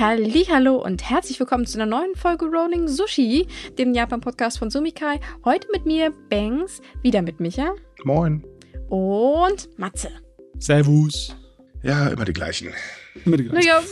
Hallo 0.00 0.76
und 0.76 1.10
herzlich 1.10 1.38
willkommen 1.38 1.66
zu 1.66 1.76
einer 1.76 1.84
neuen 1.84 2.14
Folge 2.14 2.46
Rolling 2.46 2.88
Sushi, 2.88 3.46
dem 3.78 3.92
Japan-Podcast 3.92 4.58
von 4.58 4.70
Sumikai. 4.70 5.20
Heute 5.44 5.68
mit 5.72 5.84
mir, 5.84 6.10
Banks, 6.30 6.80
wieder 7.02 7.20
mit 7.20 7.38
Micha. 7.38 7.74
Moin. 8.04 8.42
Und 8.88 9.68
Matze. 9.78 10.08
Servus. 10.58 11.36
Ja, 11.82 12.08
immer 12.08 12.24
die 12.24 12.32
gleichen. 12.32 12.72
Immer 13.26 13.36
die 13.36 13.44
gleichen. 13.44 13.68
Naja, 13.68 13.82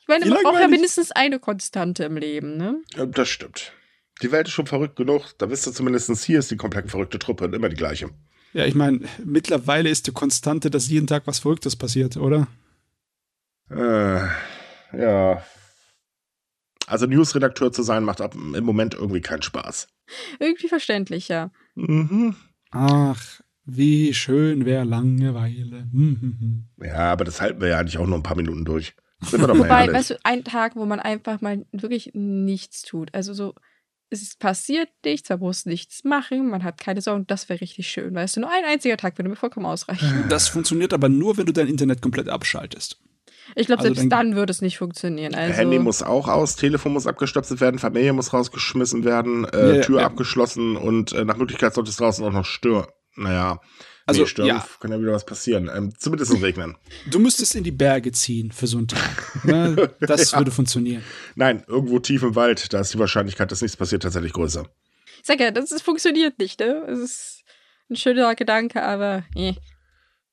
ich 0.00 0.08
meine, 0.08 0.24
man 0.30 0.42
braucht 0.42 0.60
ja 0.60 0.68
mindestens 0.68 1.12
eine 1.12 1.40
Konstante 1.40 2.04
im 2.04 2.16
Leben, 2.16 2.56
ne? 2.56 2.82
Ja, 2.96 3.04
Das 3.04 3.28
stimmt. 3.28 3.72
Die 4.22 4.32
Welt 4.32 4.46
ist 4.46 4.54
schon 4.54 4.66
verrückt 4.66 4.96
genug. 4.96 5.36
Da 5.36 5.50
wisst 5.50 5.66
ihr 5.66 5.74
zumindest, 5.74 6.24
hier 6.24 6.38
ist 6.38 6.50
die 6.50 6.56
komplett 6.56 6.88
verrückte 6.90 7.18
Truppe 7.18 7.44
und 7.44 7.54
immer 7.54 7.68
die 7.68 7.76
gleiche. 7.76 8.08
Ja, 8.54 8.64
ich 8.64 8.74
meine, 8.74 9.00
mittlerweile 9.22 9.90
ist 9.90 10.06
die 10.06 10.12
Konstante, 10.12 10.70
dass 10.70 10.88
jeden 10.88 11.06
Tag 11.06 11.26
was 11.26 11.40
Verrücktes 11.40 11.76
passiert, 11.76 12.16
oder? 12.16 12.46
Äh, 13.68 14.26
ja. 14.92 15.42
Also 16.86 17.06
Newsredakteur 17.06 17.72
zu 17.72 17.82
sein, 17.82 18.04
macht 18.04 18.20
ab, 18.20 18.34
im 18.34 18.64
Moment 18.64 18.94
irgendwie 18.94 19.20
keinen 19.20 19.42
Spaß. 19.42 19.88
Irgendwie 20.38 20.68
verständlich, 20.68 21.28
ja. 21.28 21.50
Mhm. 21.74 22.36
Ach, 22.70 23.40
wie 23.64 24.14
schön 24.14 24.64
wäre 24.64 24.84
Langeweile. 24.84 25.88
Hm, 25.90 26.18
hm, 26.20 26.36
hm. 26.38 26.68
Ja, 26.86 27.12
aber 27.12 27.24
das 27.24 27.40
halten 27.40 27.60
wir 27.60 27.68
ja 27.68 27.78
eigentlich 27.78 27.98
auch 27.98 28.06
nur 28.06 28.16
ein 28.16 28.22
paar 28.22 28.36
Minuten 28.36 28.64
durch. 28.64 28.94
Sind 29.22 29.40
wir 29.40 29.48
doch 29.48 29.54
mal 29.54 29.64
Wobei, 29.64 29.80
ehrlich. 29.80 29.96
weißt 29.96 30.10
du, 30.10 30.18
ein 30.22 30.44
Tag, 30.44 30.76
wo 30.76 30.84
man 30.84 31.00
einfach 31.00 31.40
mal 31.40 31.66
wirklich 31.72 32.10
nichts 32.14 32.82
tut. 32.82 33.12
Also 33.14 33.34
so, 33.34 33.54
es 34.10 34.22
ist 34.22 34.38
passiert 34.38 34.88
nichts, 35.04 35.28
man 35.30 35.40
muss 35.40 35.66
nichts 35.66 36.04
machen, 36.04 36.48
man 36.48 36.62
hat 36.62 36.78
keine 36.78 37.00
Sorgen, 37.00 37.26
das 37.26 37.48
wäre 37.48 37.60
richtig 37.60 37.88
schön. 37.88 38.14
Weißt 38.14 38.36
du, 38.36 38.40
nur 38.40 38.50
ein 38.50 38.64
einziger 38.64 38.96
Tag 38.96 39.18
würde 39.18 39.28
mir 39.28 39.36
vollkommen 39.36 39.66
ausreichen. 39.66 40.26
Das 40.28 40.48
funktioniert 40.48 40.92
aber 40.92 41.08
nur, 41.08 41.36
wenn 41.36 41.46
du 41.46 41.52
dein 41.52 41.66
Internet 41.66 42.02
komplett 42.02 42.28
abschaltest. 42.28 43.00
Ich 43.54 43.66
glaube, 43.66 43.80
Also 43.82 43.94
selbst 43.94 44.10
dann- 44.12 44.30
dann 44.30 44.36
würde 44.36 44.50
es 44.50 44.60
nicht 44.62 44.78
funktionieren. 44.78 45.34
Also, 45.34 45.54
Handy 45.54 45.78
muss 45.78 46.02
auch 46.02 46.28
aus, 46.28 46.56
Telefon 46.56 46.92
muss 46.92 47.06
abgestöpselt 47.06 47.60
werden, 47.60 47.78
Familie 47.78 48.12
muss 48.12 48.32
rausgeschmissen 48.32 49.04
werden, 49.04 49.44
äh, 49.46 49.76
Ja, 49.76 49.82
Tür 49.82 50.00
ja. 50.00 50.06
abgeschlossen 50.06 50.76
und 50.76 51.12
äh, 51.12 51.24
nach 51.24 51.36
Möglichkeit 51.36 51.74
sollte 51.74 51.90
es 51.90 51.96
draußen 51.96 52.24
auch 52.24 52.32
noch 52.32 52.44
stören. 52.44 52.86
Naja, 53.18 53.60
Also, 54.04 54.22
nee, 54.22 54.26
stürmen 54.28 54.48
ja. 54.56 54.66
kann 54.80 54.92
ja 54.92 55.00
wieder 55.00 55.12
was 55.12 55.24
passieren. 55.24 55.70
Ähm, 55.74 55.92
zumindest 55.98 56.40
regnen. 56.42 56.76
Du 57.10 57.18
müsstest 57.18 57.54
in 57.54 57.64
die 57.64 57.70
Berge 57.72 58.12
ziehen 58.12 58.52
für 58.52 58.66
so 58.66 58.78
einen 58.78 58.88
Tag. 58.88 59.44
Ne? 59.44 59.90
Das 60.00 60.30
Ja. 60.32 60.38
würde 60.38 60.50
funktionieren. 60.50 61.02
Nein, 61.34 61.64
irgendwo 61.66 61.98
tief 61.98 62.22
im 62.22 62.34
Wald, 62.36 62.72
da 62.72 62.80
ist 62.80 62.92
die 62.94 62.98
Wahrscheinlichkeit, 62.98 63.50
dass 63.50 63.62
nichts 63.62 63.76
passiert, 63.76 64.02
tatsächlich 64.02 64.32
größer. 64.32 64.64
ich 65.20 65.26
sag 65.26 65.40
ja, 65.40 65.50
das 65.50 65.72
ist, 65.72 65.82
funktioniert 65.82 66.38
nicht, 66.38 66.60
ne? 66.60 66.84
Es 66.88 66.98
ist 67.00 67.42
ein 67.90 67.96
schöner 67.96 68.34
Gedanke, 68.34 68.82
aber 68.82 69.24
eh. 69.34 69.54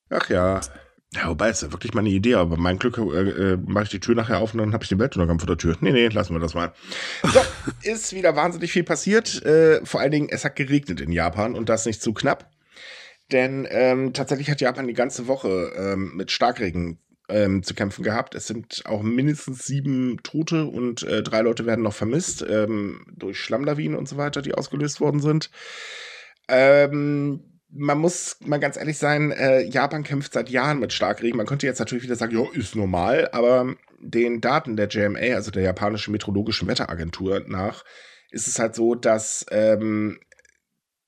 Ach 0.10 0.30
ja. 0.30 0.60
Ja, 1.16 1.30
wobei, 1.30 1.50
ist 1.50 1.62
ja 1.62 1.72
wirklich 1.72 1.94
meine 1.94 2.10
Idee, 2.10 2.36
aber 2.36 2.58
mein 2.58 2.80
Glück 2.80 2.98
äh, 2.98 3.02
äh, 3.02 3.58
mache 3.58 3.84
ich 3.84 3.90
die 3.92 4.00
Tür 4.00 4.16
nachher 4.16 4.40
auf 4.40 4.54
und 4.54 4.60
dann 4.60 4.74
habe 4.74 4.84
ich 4.84 4.90
den 4.90 5.00
Weltuntergang 5.00 5.40
vor 5.40 5.48
der 5.48 5.58
Tür. 5.58 5.76
Nee, 5.80 5.92
nee, 5.92 6.08
lassen 6.08 6.34
wir 6.34 6.40
das 6.40 6.56
mal. 6.56 6.74
So, 7.22 7.40
ist 7.84 8.14
wieder 8.14 8.36
wahnsinnig 8.36 8.72
viel 8.72 8.84
passiert. 8.84 9.44
Äh, 9.46 9.86
vor 9.86 10.02
allen 10.02 10.12
Dingen, 10.12 10.30
es 10.30 10.44
hat 10.44 10.56
geregnet 10.56 11.02
in 11.02 11.12
Japan 11.12 11.56
und 11.56 11.70
das 11.70 11.86
nicht 11.86 12.02
zu 12.02 12.14
knapp. 12.14 12.50
Denn 13.32 13.68
ähm, 13.70 14.14
tatsächlich 14.14 14.50
hat 14.50 14.62
Japan 14.62 14.88
die 14.88 14.94
ganze 14.94 15.28
Woche 15.28 15.72
ähm, 15.78 16.14
mit 16.16 16.32
Starkregen 16.32 17.00
ähm, 17.30 17.64
zu 17.64 17.74
kämpfen 17.74 18.04
gehabt. 18.04 18.36
Es 18.36 18.48
sind 18.48 18.84
auch 18.86 19.02
mindestens 19.02 19.66
sieben 19.66 20.18
Tote 20.24 20.66
und 20.66 21.04
äh, 21.04 21.22
drei 21.22 21.42
Leute 21.42 21.66
werden 21.66 21.84
noch 21.84 21.94
vermisst 21.94 22.46
ähm, 22.48 23.06
durch 23.16 23.40
Schlammlawinen 23.40 23.98
und 23.98 24.10
so 24.10 24.18
weiter, 24.18 24.42
die 24.42 24.54
ausgelöst 24.54 25.00
worden 25.00 25.20
sind. 25.20 25.50
Ähm, 26.48 27.53
man 27.76 27.98
muss 27.98 28.38
mal 28.46 28.60
ganz 28.60 28.78
ehrlich 28.78 28.98
sein, 28.98 29.32
äh, 29.32 29.62
Japan 29.62 30.04
kämpft 30.04 30.34
seit 30.34 30.50
Jahren 30.50 30.80
mit 30.80 30.94
Starkregen. 30.94 31.38
Man 31.38 31.48
könnte 31.48 31.66
jetzt 31.66 31.80
natürlich 31.80 32.04
wieder 32.04 32.16
sagen, 32.16 32.38
ja, 32.38 32.46
ist 32.54 32.76
normal, 32.76 33.30
aber 33.32 33.76
den 34.00 34.42
Daten 34.42 34.76
der 34.76 34.90
JMA, 34.90 35.36
also 35.36 35.50
der 35.50 35.64
japanischen 35.64 36.12
meteorologischen 36.12 36.68
Wetteragentur 36.68 37.44
nach, 37.48 37.84
ist 38.30 38.48
es 38.48 38.60
halt 38.60 38.76
so, 38.76 38.96
dass 38.96 39.46
ähm, 39.50 40.20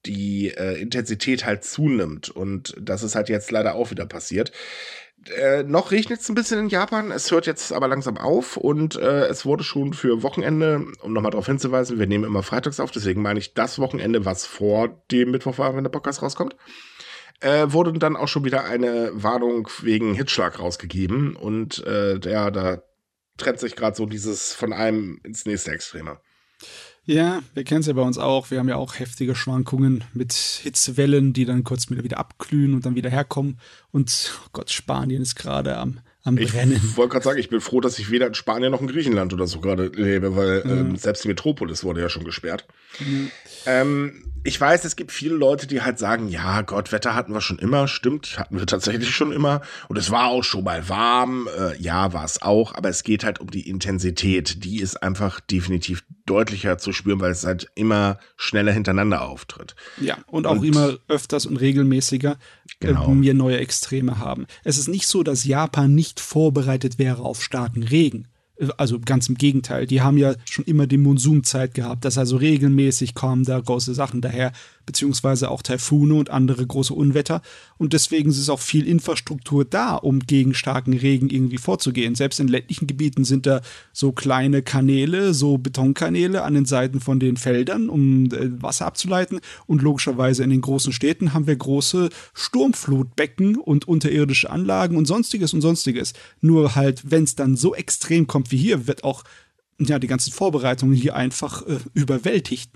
die 0.06 0.54
äh, 0.56 0.80
Intensität 0.80 1.46
halt 1.46 1.64
zunimmt 1.64 2.30
und 2.30 2.76
das 2.80 3.04
ist 3.04 3.16
halt 3.16 3.30
jetzt 3.30 3.52
leider 3.52 3.76
auch 3.76 3.92
wieder 3.92 4.06
passiert. 4.06 4.52
Äh, 5.30 5.64
noch 5.64 5.92
regnet 5.92 6.22
es 6.22 6.30
ein 6.30 6.36
bisschen 6.36 6.60
in 6.60 6.70
Japan, 6.70 7.12
es 7.12 7.32
hört 7.32 7.48
jetzt 7.48 7.74
aber 7.74 7.88
langsam 7.88 8.18
auf 8.18 8.58
und 8.58 8.96
äh, 8.96 9.26
es 9.26 9.44
wurde 9.44 9.64
schon 9.64 9.94
für 9.94 10.22
Wochenende, 10.22 10.86
um 11.02 11.14
nochmal 11.14 11.32
darauf 11.32 11.48
hinzuweisen, 11.48 11.98
wir 11.98 12.06
nehmen 12.06 12.26
immer 12.26 12.44
freitags 12.44 12.80
auf, 12.80 12.92
deswegen 12.92 13.24
meine 13.24 13.40
ich 13.40 13.56
das 13.56 13.80
Wochenende, 13.80 14.26
was 14.26 14.46
vor 14.46 15.04
dem 15.12 15.32
Mittwoch 15.32 15.58
war, 15.58 15.76
wenn 15.76 15.84
der 15.84 15.90
Podcast 15.90 16.22
rauskommt, 16.22 16.56
äh, 17.40 17.66
wurde 17.70 17.94
dann 17.94 18.16
auch 18.16 18.28
schon 18.28 18.46
wieder 18.46 18.66
eine 18.66 19.12
Warnung 19.14 19.68
wegen 19.82 20.14
Hitzschlag 20.14 20.60
rausgegeben 20.60 21.36
und 21.36 21.84
äh, 21.88 22.20
ja, 22.20 22.52
da 22.52 22.84
trennt 23.38 23.60
sich 23.60 23.76
gerade 23.76 23.96
so 23.96 24.06
dieses 24.06 24.54
von 24.54 24.74
einem 24.74 25.20
ins 25.24 25.46
nächste 25.46 25.72
Extreme. 25.72 26.20
Ja, 27.08 27.44
wir 27.54 27.64
kennen 27.64 27.82
es 27.82 27.88
ja 27.88 27.94
bei 27.94 28.02
uns 28.02 28.18
auch. 28.18 28.50
Wir 28.50 28.58
haben 28.58 28.68
ja 28.68 28.78
auch 28.78 28.98
heftige 28.98 29.36
Schwankungen 29.36 30.04
mit 30.14 30.34
Hitzewellen, 30.34 31.34
die 31.34 31.46
dann 31.46 31.64
kurz 31.64 31.90
wieder, 31.92 32.18
abglühen 32.18 32.74
und 32.74 32.86
dann 32.86 32.96
wieder 32.96 33.12
herkommen. 33.12 33.60
Und 33.92 34.32
oh 34.44 34.50
Gott, 34.54 34.72
Spanien 34.72 35.22
ist 35.22 35.36
gerade 35.36 35.78
am, 35.78 36.00
am 36.26 36.38
Ich 36.38 36.52
Brennen. 36.52 36.82
wollte 36.98 37.14
gerade 37.14 37.24
sagen, 37.24 37.40
ich 37.40 37.50
bin 37.50 37.62
froh, 37.62 37.80
dass 37.80 37.98
ich 38.00 38.12
weder 38.12 38.28
in 38.28 38.34
Spanien 38.34 38.72
noch 38.72 38.82
in 38.82 38.88
Griechenland 38.88 39.32
oder 39.34 39.48
so 39.48 39.62
gerade 39.62 39.86
lebe, 39.88 40.36
weil 40.36 40.64
ähm, 40.66 40.96
selbst 40.98 41.24
die 41.24 41.28
Metropolis 41.30 41.84
wurde 41.86 42.02
ja 42.02 42.10
schon 42.10 42.26
gesperrt. 42.26 42.66
Ähm, 43.66 44.24
ich 44.48 44.62
weiß, 44.62 44.86
es 44.86 44.96
gibt 44.96 45.12
viele 45.12 45.34
Leute, 45.34 45.66
die 45.66 45.82
halt 45.82 45.98
sagen, 45.98 46.28
ja, 46.28 46.62
Gott, 46.62 46.92
Wetter 46.92 47.16
hatten 47.16 47.34
wir 47.34 47.42
schon 47.42 47.58
immer, 47.58 47.88
stimmt, 47.88 48.38
hatten 48.38 48.60
wir 48.60 48.68
tatsächlich 48.68 49.10
schon 49.10 49.32
immer. 49.32 49.62
Und 49.88 49.98
es 49.98 50.12
war 50.12 50.28
auch 50.28 50.44
schon 50.44 50.64
mal 50.64 50.88
warm, 50.88 51.48
äh, 51.58 51.76
ja, 51.82 52.14
war 52.14 52.24
es 52.26 52.42
auch, 52.44 52.76
aber 52.76 52.90
es 52.90 53.02
geht 53.04 53.24
halt 53.24 53.40
um 53.40 53.50
die 53.50 53.68
Intensität. 53.68 54.64
Die 54.64 54.82
ist 54.82 55.02
einfach 55.02 55.40
definitiv 55.40 56.04
deutlicher 56.28 56.78
zu 56.78 56.92
spüren, 56.92 57.20
weil 57.22 57.32
es 57.32 57.44
halt 57.44 57.72
immer 57.74 58.20
schneller 58.38 58.72
hintereinander 58.72 59.24
auftritt. 59.28 59.76
Ja, 60.00 60.18
und 60.28 60.46
auch 60.46 60.58
Und- 60.58 60.64
immer 60.66 60.96
öfters 61.08 61.48
und 61.48 61.58
regelmäßiger 61.58 62.38
Genau. 62.80 63.12
äh, 63.14 63.22
wir 63.22 63.34
neue 63.34 63.58
Extreme 63.58 64.20
haben. 64.20 64.46
Es 64.64 64.78
ist 64.78 64.88
nicht 64.88 65.08
so, 65.08 65.24
dass 65.24 65.44
Japan 65.46 65.96
nicht 65.96 66.15
vorbereitet 66.20 67.00
wäre 67.00 67.22
auf 67.22 67.44
starken 67.44 67.84
Regen. 67.84 68.28
Also 68.78 69.00
ganz 69.00 69.28
im 69.28 69.36
Gegenteil, 69.36 69.86
die 69.86 70.02
haben 70.02 70.18
ja 70.18 70.34
schon 70.46 70.64
immer 70.64 70.88
die 70.88 70.98
Monsunzeit 70.98 71.74
gehabt, 71.74 72.06
dass 72.06 72.18
also 72.18 72.38
regelmäßig 72.38 73.14
kommen 73.14 73.44
da 73.44 73.60
große 73.60 73.94
Sachen 73.94 74.22
daher, 74.22 74.54
beziehungsweise 74.86 75.50
auch 75.50 75.62
Taifune 75.62 76.16
und 76.16 76.30
andere 76.30 76.66
große 76.66 76.94
Unwetter. 76.94 77.42
Und 77.78 77.94
deswegen 77.94 78.30
ist 78.30 78.50
auch 78.50 78.60
viel 78.60 78.88
Infrastruktur 78.88 79.66
da, 79.66 79.96
um 79.96 80.20
gegen 80.20 80.54
starken 80.54 80.94
Regen 80.94 81.30
irgendwie 81.30 81.58
vorzugehen. 81.58 82.16
Selbst 82.16 82.40
in 82.40 82.48
ländlichen 82.48 82.88
Gebieten 82.88 83.24
sind 83.24 83.46
da 83.46 83.62
so 83.94 84.12
kleine 84.12 84.62
Kanäle, 84.62 85.34
so 85.34 85.58
Betonkanäle 85.58 86.44
an 86.44 86.54
den 86.54 86.66
Seiten 86.66 87.00
von 87.00 87.20
den 87.20 87.38
Feldern, 87.38 87.90
um 87.90 88.26
äh, 88.26 88.62
Wasser 88.62 88.86
abzuleiten. 88.86 89.40
Und 89.68 89.82
logischerweise 89.82 90.44
in 90.44 90.50
den 90.50 90.62
großen 90.62 90.94
Städten 90.94 91.34
haben 91.34 91.48
wir 91.48 91.56
große 91.56 92.10
Sturmflutbecken 92.34 93.58
und 93.58 93.88
unterirdische 93.88 94.50
Anlagen 94.50 94.98
und 94.98 95.06
sonstiges 95.06 95.54
und 95.54 95.62
sonstiges. 95.62 96.14
Nur 96.42 96.76
halt, 96.76 97.12
wenn 97.12 97.24
es 97.24 97.36
dann 97.36 97.56
so 97.56 97.76
extrem 97.76 98.28
kommt 98.28 98.52
wie 98.52 98.58
hier, 98.58 98.88
wird 98.88 99.04
auch 99.04 99.24
ja, 99.80 100.00
die 100.00 100.08
ganzen 100.08 100.32
Vorbereitungen 100.32 100.96
hier 100.96 101.16
einfach 101.16 101.66
äh, 101.68 101.78
überwältigt. 101.94 102.72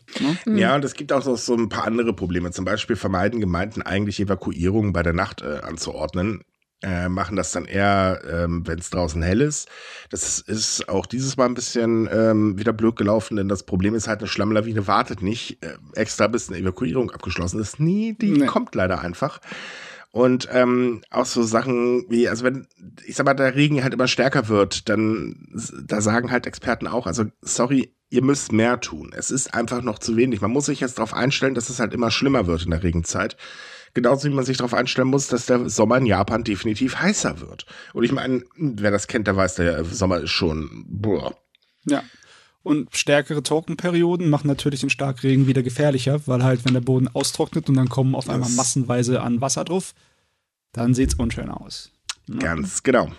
Ne? 0.46 0.60
Ja, 0.60 0.76
und 0.76 0.84
es 0.84 0.94
gibt 0.94 1.14
auch 1.14 1.22
so, 1.22 1.36
so 1.36 1.56
ein 1.56 1.70
paar 1.70 1.86
andere 1.86 2.14
Probleme. 2.14 2.52
Zum 2.52 2.66
Beispiel 2.66 2.96
vermeiden 2.96 3.40
Gemeinden 3.40 3.82
eigentlich 3.82 4.20
Evakuierungen 4.20 4.92
bei 4.94 5.04
der 5.04 5.14
Nacht 5.14 5.42
äh, 5.42 5.59
anzuordnen. 5.62 6.42
Äh, 6.82 7.09
machen 7.09 7.36
das 7.36 7.52
dann 7.52 7.66
eher, 7.66 8.22
ähm, 8.30 8.66
wenn 8.66 8.80
es 8.80 8.90
draußen 8.90 9.22
hell 9.22 9.42
ist. 9.42 9.68
Das 10.12 10.40
ist 10.40 10.88
auch 10.88 11.06
dieses 11.06 11.36
Mal 11.36 11.46
ein 11.48 11.54
bisschen 11.54 12.08
ähm, 12.09 12.58
wieder 12.58 12.72
blöd 12.72 12.96
gelaufen, 12.96 13.36
denn 13.36 13.50
das 13.50 13.64
Problem 13.64 13.96
ist 13.96 14.08
halt, 14.08 14.20
eine 14.20 14.30
Schlammlawine 14.30 14.88
wartet 14.88 15.22
nicht 15.22 15.62
äh, 15.62 15.74
extra, 15.96 16.28
bis 16.28 16.48
eine 16.50 16.58
Evakuierung 16.59 17.12
abgeschlossen 17.12 17.59
ist. 17.59 17.82
Nie, 17.82 18.14
die 18.14 18.32
Nee. 18.32 18.46
kommt 18.46 18.76
leider 18.76 19.02
einfach. 19.02 19.41
Und 20.11 20.47
ähm, 20.52 21.03
auch 21.11 21.26
so 21.26 21.44
Sachen 21.44 22.06
wie, 22.09 22.28
also 22.28 22.44
wenn, 22.44 22.67
ich 23.06 23.16
sag 23.16 23.26
mal, 23.26 23.35
der 23.35 23.56
Regen 23.56 23.84
halt 23.84 23.94
immer 23.94 24.08
stärker 24.08 24.47
wird, 24.47 24.90
dann, 24.90 25.47
da 25.85 26.02
sagen 26.02 26.32
halt 26.32 26.47
Experten 26.47 26.88
auch, 26.88 27.06
also 27.06 27.26
sorry, 27.41 27.94
ihr 28.09 28.23
müsst 28.23 28.52
mehr 28.52 28.79
tun. 28.79 29.11
Es 29.16 29.29
ist 29.29 29.53
einfach 29.53 29.84
noch 29.84 30.00
zu 30.00 30.17
wenig. 30.17 30.41
Man 30.41 30.52
muss 30.52 30.66
sich 30.66 30.79
jetzt 30.79 30.97
darauf 30.97 31.14
einstellen, 31.14 31.53
dass 31.53 31.70
es 31.70 31.79
halt 31.79 31.94
immer 31.94 32.09
schlimmer 32.09 32.47
wird 32.47 32.64
in 32.64 32.72
der 32.72 32.82
Regenzeit. 32.82 33.38
Genauso 33.94 34.28
wie 34.28 34.34
man 34.34 34.46
sich 34.46 34.58
darauf 34.58 34.73
einstellen 34.73 35.08
muss, 35.08 35.28
dass 35.28 35.46
der 35.46 35.70
Sommer 35.70 35.97
in 35.97 36.06
Japan 36.06 36.44
definitiv 36.44 37.00
heißer 37.00 37.40
wird. 37.41 37.66
Und 37.94 38.03
ich 38.03 38.11
meine, 38.11 38.44
wer 38.56 38.91
das 38.91 39.08
kennt, 39.08 39.28
der 39.28 39.35
weiß, 39.35 39.56
der 39.56 39.84
Sommer 39.85 40.20
ist 40.20 40.32
schon, 40.32 40.85
boah. 40.88 41.35
Ja. 41.85 42.03
Und 42.70 42.96
stärkere 42.96 43.42
Trockenperioden 43.42 44.30
machen 44.30 44.48
natürlich 44.48 44.82
den 44.82 44.92
Starkregen 44.92 45.48
wieder 45.48 45.64
gefährlicher, 45.64 46.22
weil 46.28 46.44
halt, 46.44 46.66
wenn 46.66 46.74
der 46.76 46.82
Boden 46.82 47.08
austrocknet 47.08 47.68
und 47.68 47.76
dann 47.76 47.90
kommen 47.90 48.14
auf 48.14 48.30
einmal 48.30 48.48
Das- 48.50 48.56
massenweise 48.58 49.22
an 49.22 49.42
Wasser 49.42 49.66
drauf, 49.66 49.96
dann 50.74 50.94
sieht's 50.94 51.16
unschön 51.16 51.50
aus. 51.50 51.92
Ganz 52.38 52.84
genau. 52.84 53.10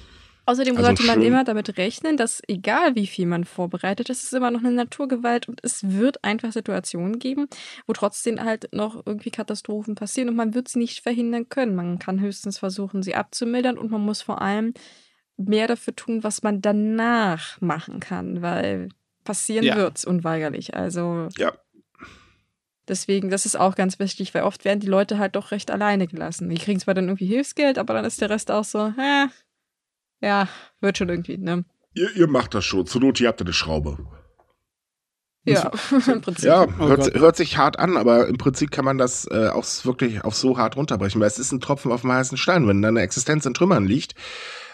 Außerdem 0.47 0.77
Also 0.77 0.87
sollte 0.87 1.03
man 1.05 1.21
immer 1.23 1.43
damit 1.43 1.77
rechnen, 1.79 2.17
dass 2.17 2.43
egal 2.49 2.95
wie 2.95 3.07
viel 3.09 3.27
man 3.27 3.45
vorbereitet, 3.45 4.09
es 4.09 4.23
ist 4.23 4.33
immer 4.33 4.51
noch 4.53 4.61
eine 4.61 4.71
Naturgewalt 4.73 5.49
und 5.49 5.61
es 5.65 5.83
wird 5.91 6.23
einfach 6.25 6.53
Situationen 6.53 7.19
geben, 7.19 7.49
wo 7.87 7.93
trotzdem 7.93 8.41
halt 8.41 8.69
noch 8.73 9.05
irgendwie 9.05 9.31
Katastrophen 9.31 9.97
passieren 9.97 10.29
und 10.29 10.37
man 10.37 10.55
wird 10.55 10.69
sie 10.69 10.79
nicht 10.79 11.01
verhindern 11.03 11.49
können. 11.49 11.75
Man 11.75 11.99
kann 11.99 12.21
höchstens 12.21 12.59
versuchen, 12.59 13.03
sie 13.03 13.17
abzumildern 13.17 13.79
und 13.79 13.91
man 13.91 14.01
muss 14.01 14.23
vor 14.23 14.41
allem 14.43 14.75
mehr 15.37 15.67
dafür 15.67 15.95
tun, 15.97 16.23
was 16.23 16.43
man 16.43 16.61
danach 16.63 17.61
machen 17.61 17.99
kann, 18.01 18.43
weil 18.43 18.89
passieren 19.25 19.65
Ja. 19.65 19.77
wird's 19.77 20.05
unweigerlich. 20.05 20.75
Also 20.75 21.29
Ja. 21.37 21.53
deswegen, 22.89 23.31
das 23.31 23.47
ist 23.47 23.57
auch 23.59 23.75
ganz 23.75 23.99
wichtig, 23.99 24.35
weil 24.35 24.43
oft 24.43 24.65
werden 24.65 24.81
die 24.81 24.87
Leute 24.87 25.19
halt 25.19 25.37
doch 25.37 25.51
recht 25.51 25.71
alleine 25.71 26.07
gelassen. 26.07 26.49
Die 26.49 26.59
kriegen 26.59 26.81
zwar 26.81 26.95
dann 26.95 27.07
irgendwie 27.09 27.27
Hilfsgeld, 27.27 27.79
aber 27.79 27.95
dann 27.95 28.05
ist 28.05 28.21
der 28.21 28.31
Rest 28.31 28.51
auch 28.51 28.65
so, 28.65 28.93
hä, 28.97 29.27
ja, 30.21 30.49
wird 30.81 30.99
schon 30.99 31.09
irgendwie, 31.09 31.39
ne? 31.39 31.65
Ihr, 31.95 32.15
ihr 32.17 32.29
macht 32.29 32.55
das 32.55 32.65
schon. 32.65 32.87
Zur 32.87 33.01
Not, 33.01 33.21
ihr 33.21 33.29
habt 33.29 33.41
eine 33.41 33.53
Schraube. 33.53 33.99
Ja, 35.45 35.71
im 36.07 36.21
Prinzip. 36.21 36.45
Ja, 36.45 36.65
Oh 36.79 36.89
hört, 36.89 37.15
hört 37.15 37.37
sich 37.37 37.57
hart 37.57 37.79
an, 37.79 37.97
aber 37.97 38.29
im 38.29 38.37
Prinzip 38.37 38.71
kann 38.71 38.85
man 38.85 38.99
das 38.99 39.27
äh, 39.31 39.49
auch 39.49 39.65
wirklich 39.85 40.23
auf 40.23 40.35
so 40.37 40.59
hart 40.59 40.77
runterbrechen, 40.77 41.21
weil 41.21 41.29
es 41.29 41.39
ist 41.39 41.51
ein 41.53 41.61
Tropfen 41.61 41.91
auf 41.93 42.03
dem 42.03 42.13
heißen 42.13 42.37
Stein, 42.37 42.69
wenn 42.69 42.83
deine 42.83 43.01
Existenz 43.01 43.47
in 43.47 43.55
Trümmern 43.55 43.87
liegt, 43.87 44.15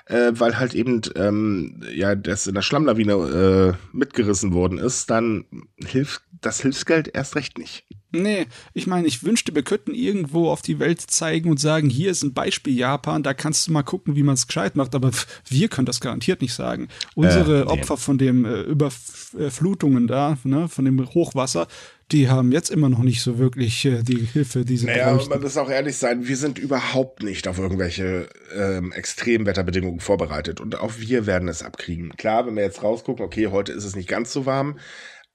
äh, 0.07 0.33
weil 0.35 0.59
halt 0.59 0.75
eben 0.75 1.03
ähm, 1.15 1.83
ja 1.93 2.15
das 2.15 2.47
in 2.47 2.55
der 2.55 2.63
Schlammlawine 2.63 3.77
äh, 3.83 3.97
mitgerissen 3.97 4.53
worden 4.53 4.79
ist, 4.79 5.11
dann 5.11 5.45
hilft 5.85 6.23
das 6.41 6.61
Hilfsgeld 6.61 7.09
erst 7.15 7.37
recht 7.37 7.59
nicht. 7.59 7.85
Nee, 8.13 8.47
ich 8.73 8.87
meine, 8.87 9.07
ich 9.09 9.25
wünschte, 9.25 9.55
wir 9.55 9.63
könnten 9.63 9.93
irgendwo 9.93 10.49
auf 10.49 10.63
die 10.63 10.79
Welt 10.79 11.01
zeigen 11.01 11.51
und 11.51 11.61
sagen, 11.61 11.91
hier 11.91 12.11
ist 12.11 12.23
ein 12.23 12.33
Beispiel 12.33 12.75
Japan, 12.75 13.23
da 13.23 13.35
kannst 13.35 13.67
du 13.67 13.73
mal 13.73 13.83
gucken, 13.83 14.17
wie 14.17 14.23
man 14.23 14.35
es 14.35 14.47
gescheit 14.47 14.77
macht, 14.77 14.95
aber 14.95 15.11
wir 15.49 15.69
können 15.69 15.87
das 15.87 16.01
garantiert 16.01 16.41
nicht 16.41 16.55
sagen. 16.55 16.89
Unsere 17.15 17.63
Äh, 17.63 17.65
nee. 17.65 17.71
Opfer 17.71 17.97
von 17.97 18.17
den 18.17 18.45
äh, 18.45 18.63
Überflutungen 18.63 20.07
da, 20.07 20.39
ne, 20.45 20.69
von 20.69 20.85
dem 20.85 21.05
Hochwasser, 21.05 21.67
die 22.13 22.29
haben 22.29 22.53
jetzt 22.53 22.71
immer 22.71 22.89
noch 22.89 23.01
nicht 23.01 23.21
so 23.21 23.39
wirklich 23.39 23.85
äh, 23.85 24.03
die 24.03 24.27
Hilfe, 24.33 24.65
die 24.65 24.77
sie 24.77 24.87
Naja, 24.87 25.13
bräuchten. 25.13 25.31
man 25.31 25.43
muss 25.43 25.57
auch 25.57 25.69
ehrlich 25.69 25.97
sein, 25.97 26.29
wir 26.29 26.37
sind 26.37 26.59
überhaupt 26.59 27.23
nicht 27.23 27.49
auf 27.49 27.59
irgendwelche 27.59 28.29
ähm, 28.55 28.93
Extremwetterbedingungen 28.93 30.01
vorbereitet 30.01 30.61
und 30.61 30.79
auch 30.79 30.93
wir 30.99 31.27
werden 31.27 31.49
es 31.49 31.63
abkriegen. 31.63 32.11
Klar, 32.17 32.47
wenn 32.47 32.55
wir 32.55 32.63
jetzt 32.63 32.83
rausgucken, 32.83 33.25
okay, 33.25 33.49
heute 33.49 33.73
ist 33.73 33.85
es 33.85 33.97
nicht 33.97 34.09
ganz 34.09 34.33
so 34.33 34.47
warm, 34.47 34.79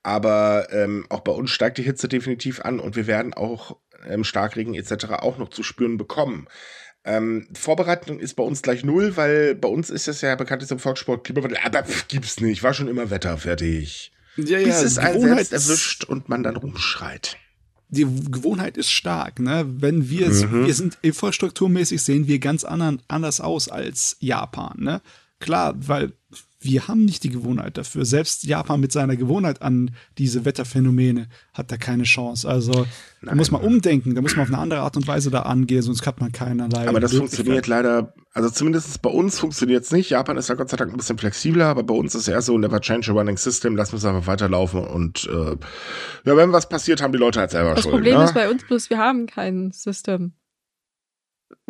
aber 0.04 0.68
ähm, 0.72 1.06
auch 1.10 1.20
bei 1.22 1.32
uns 1.34 1.52
steigt 1.52 1.78
die 1.78 1.84
Hitze 1.84 2.08
definitiv 2.08 2.62
an 2.62 2.80
und 2.80 2.96
wir 2.96 3.06
werden 3.06 3.34
auch 3.34 3.78
ähm, 4.08 4.24
Starkregen 4.24 4.74
etc. 4.74 5.06
auch 5.20 5.38
noch 5.38 5.50
zu 5.50 5.64
spüren 5.64 5.98
bekommen. 5.98 6.48
Ähm, 7.04 7.48
Vorbereitung 7.54 8.20
ist 8.20 8.36
bei 8.36 8.44
uns 8.44 8.62
gleich 8.62 8.84
null, 8.86 9.18
weil 9.18 9.56
bei 9.56 9.68
uns 9.68 9.90
ist 9.90 10.08
es 10.08 10.22
ja 10.22 10.36
bekannt 10.36 10.64
ist 10.64 10.72
im 10.72 10.80
Volkssport 10.80 11.24
Klimawandel, 11.26 11.58
aber 11.64 11.84
pff, 11.84 12.08
gibt's 12.08 12.40
nicht, 12.40 12.64
war 12.64 12.74
schon 12.74 12.88
immer 12.88 13.10
Wetter, 13.10 13.38
fertig. 13.38 14.12
Ja, 14.38 14.60
Bis 14.60 14.82
es 14.82 14.98
einen 14.98 15.16
Gewohnheit 15.22 15.48
selbst 15.48 15.70
erwischt 15.70 16.04
und 16.06 16.30
man 16.30 16.44
dann 16.44 16.56
rumschreit. 16.56 17.38
die 17.90 18.04
Gewohnheit 18.06 18.78
ist 18.78 18.90
stark, 18.92 19.40
ne? 19.40 19.66
Wenn 19.68 20.10
wir, 20.10 20.30
Mhm. 20.30 20.66
wir 20.66 20.74
sind 20.74 20.98
infrastrukturmäßig 21.02 22.02
sehen 22.02 22.26
wir 22.28 22.40
ganz 22.40 22.64
anderen, 22.64 23.02
anders 23.10 23.42
aus 23.42 23.68
als 23.68 24.16
Japan, 24.20 24.76
ne? 24.80 25.02
Klar, 25.40 25.74
weil 25.78 26.14
wir 26.62 26.88
haben 26.88 27.06
nicht 27.06 27.24
die 27.24 27.30
Gewohnheit 27.30 27.78
dafür. 27.78 28.06
Selbst 28.06 28.44
Japan 28.44 28.80
mit 28.80 28.92
seiner 28.92 29.16
Gewohnheit 29.16 29.62
an 29.62 29.92
diese 30.18 30.46
Wetterphänomene 30.46 31.28
hat 31.54 31.72
da 31.72 31.78
keine 31.78 32.04
Chance. 32.04 32.48
Also 32.48 32.86
da 33.24 33.34
muss 33.36 33.50
man 33.50 33.62
umdenken, 33.62 34.14
da 34.14 34.22
muss 34.22 34.36
man 34.36 34.44
auf 34.44 34.54
eine 34.54 34.60
andere 34.60 34.82
Art 34.82 34.96
und 34.96 35.08
Weise 35.08 35.32
da 35.32 35.42
angehen, 35.42 35.82
sonst 35.82 36.06
hat 36.06 36.20
man 36.22 36.32
keinerlei. 36.32 36.88
Aber 36.88 37.00
das 37.00 37.14
funktioniert 37.14 37.68
leider, 37.68 38.14
also 38.34 38.50
zumindest 38.50 39.02
bei 39.02 39.10
uns 39.10 39.40
funktioniert 39.40 39.84
es 39.84 39.92
nicht. 39.92 40.12
Japan 40.12 40.38
ist 40.38 40.50
ja 40.50 40.56
Gott 40.56 40.70
sei 40.70 40.78
Dank 40.78 40.92
ein 40.92 40.98
bisschen 40.98 41.18
flexibler, 41.18 41.66
aber 41.66 41.84
bei 41.84 41.96
uns 41.96 42.14
ist 42.14 42.28
eher 42.28 42.42
so, 42.42 42.58
never 42.58 42.80
change 42.80 43.12
a 43.12 43.14
running 43.14 43.38
system, 43.38 43.76
lassen 43.76 43.94
wir 43.94 43.98
es 43.98 44.06
einfach 44.06 44.28
weiterlaufen 44.28 44.84
und 44.84 45.28
äh, 45.32 45.56
ja, 46.26 46.38
wenn 46.38 46.52
was 46.52 46.70
passiert, 46.70 47.02
haben 47.02 47.12
die 47.12 47.20
Leute 47.20 47.40
halt 47.40 47.52
selber 47.52 47.74
Das 47.74 47.84
Schuld. 47.84 47.96
Problem 47.96 48.18
ne? 48.18 48.24
ist 48.24 48.34
bei 48.36 48.50
uns 48.50 48.64
bloß, 48.64 48.90
wir 48.92 49.00
haben 49.00 49.26
kein 49.26 49.72
System. 49.72 50.34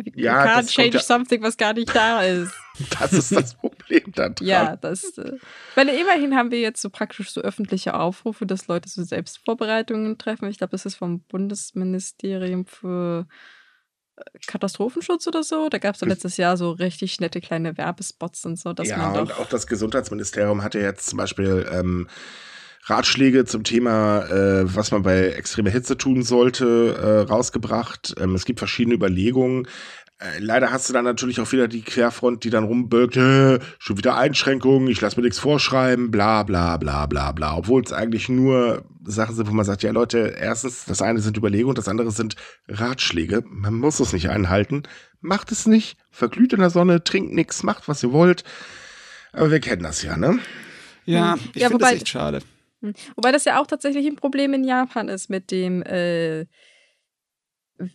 We 0.04 0.22
Ja, 0.22 0.44
can't 0.44 0.68
change 0.68 0.94
ja- 0.96 1.00
something, 1.02 1.42
was 1.42 1.56
gar 1.56 1.72
nicht 1.72 1.94
da 1.94 2.22
ist. 2.22 2.52
Das 2.98 3.12
ist 3.12 3.30
das 3.32 3.54
Problem 3.54 4.12
da 4.14 4.30
dran. 4.30 4.46
Ja, 4.48 4.76
das. 4.76 5.18
Äh, 5.18 5.32
weil 5.74 5.88
immerhin 5.90 6.34
haben 6.34 6.50
wir 6.50 6.58
jetzt 6.58 6.80
so 6.80 6.88
praktisch 6.88 7.30
so 7.30 7.42
öffentliche 7.42 7.92
Aufrufe, 7.94 8.46
dass 8.46 8.66
Leute 8.66 8.88
so 8.88 9.02
Selbstvorbereitungen 9.04 10.16
treffen. 10.16 10.48
Ich 10.48 10.56
glaube, 10.56 10.70
das 10.70 10.86
ist 10.86 10.94
vom 10.96 11.20
Bundesministerium 11.20 12.64
für 12.64 13.26
äh, 14.16 14.22
Katastrophenschutz 14.46 15.26
oder 15.26 15.42
so. 15.42 15.68
Da 15.68 15.76
gab 15.78 15.96
es 15.96 16.00
ja 16.00 16.08
letztes 16.08 16.38
Jahr 16.38 16.56
so 16.56 16.70
richtig 16.70 17.20
nette 17.20 17.42
kleine 17.42 17.76
Werbespots 17.76 18.46
und 18.46 18.58
so, 18.58 18.72
dass 18.72 18.88
ja, 18.88 18.96
man 18.96 19.16
und 19.20 19.30
doch. 19.30 19.40
auch 19.40 19.48
das 19.48 19.66
Gesundheitsministerium 19.66 20.62
hatte 20.62 20.80
jetzt 20.80 21.08
zum 21.10 21.18
Beispiel 21.18 21.68
ähm, 21.70 22.08
Ratschläge 22.84 23.44
zum 23.44 23.62
Thema, 23.64 24.24
äh, 24.26 24.74
was 24.74 24.90
man 24.90 25.02
bei 25.02 25.28
extremer 25.28 25.70
Hitze 25.70 25.96
tun 25.96 26.22
sollte, 26.22 26.96
äh, 27.26 27.30
rausgebracht. 27.30 28.14
Ähm, 28.20 28.34
es 28.34 28.44
gibt 28.44 28.58
verschiedene 28.58 28.94
Überlegungen. 28.96 29.66
Äh, 30.18 30.38
leider 30.40 30.72
hast 30.72 30.88
du 30.88 30.92
dann 30.92 31.04
natürlich 31.04 31.40
auch 31.40 31.50
wieder 31.52 31.68
die 31.68 31.82
Querfront, 31.82 32.42
die 32.42 32.50
dann 32.50 32.64
rumbölkt, 32.64 33.16
äh, 33.16 33.60
schon 33.78 33.98
wieder 33.98 34.16
Einschränkungen, 34.16 34.88
ich 34.88 35.00
lasse 35.00 35.16
mir 35.16 35.22
nichts 35.22 35.38
vorschreiben, 35.38 36.10
bla 36.10 36.42
bla 36.42 36.76
bla 36.76 37.06
bla 37.06 37.30
bla. 37.32 37.56
Obwohl 37.56 37.82
es 37.82 37.92
eigentlich 37.92 38.28
nur 38.28 38.84
Sachen 39.04 39.34
sind, 39.36 39.48
wo 39.48 39.52
man 39.52 39.64
sagt, 39.64 39.82
ja 39.84 39.92
Leute, 39.92 40.34
erstens, 40.38 40.84
das 40.84 41.02
eine 41.02 41.20
sind 41.20 41.36
Überlegungen, 41.36 41.76
das 41.76 41.88
andere 41.88 42.10
sind 42.10 42.34
Ratschläge. 42.68 43.44
Man 43.46 43.74
muss 43.74 44.00
es 44.00 44.12
nicht 44.12 44.28
einhalten. 44.28 44.82
Macht 45.20 45.52
es 45.52 45.66
nicht, 45.66 45.96
verglüht 46.10 46.52
in 46.52 46.60
der 46.60 46.70
Sonne, 46.70 47.04
trinkt 47.04 47.32
nichts, 47.32 47.62
macht, 47.62 47.86
was 47.88 48.02
ihr 48.02 48.12
wollt. 48.12 48.42
Aber 49.32 49.52
wir 49.52 49.60
kennen 49.60 49.84
das 49.84 50.02
ja, 50.02 50.16
ne? 50.16 50.40
Ja, 51.04 51.34
Hm. 51.34 51.40
ich 51.54 51.62
Ja, 51.62 51.68
finde 51.68 51.82
das 51.84 51.90
wobei- 51.90 51.96
echt 51.96 52.08
schade. 52.08 52.40
Wobei 53.16 53.32
das 53.32 53.44
ja 53.44 53.60
auch 53.60 53.66
tatsächlich 53.66 54.06
ein 54.06 54.16
Problem 54.16 54.54
in 54.54 54.64
Japan 54.64 55.08
ist 55.08 55.30
mit 55.30 55.50
dem, 55.50 55.82
äh, 55.82 56.46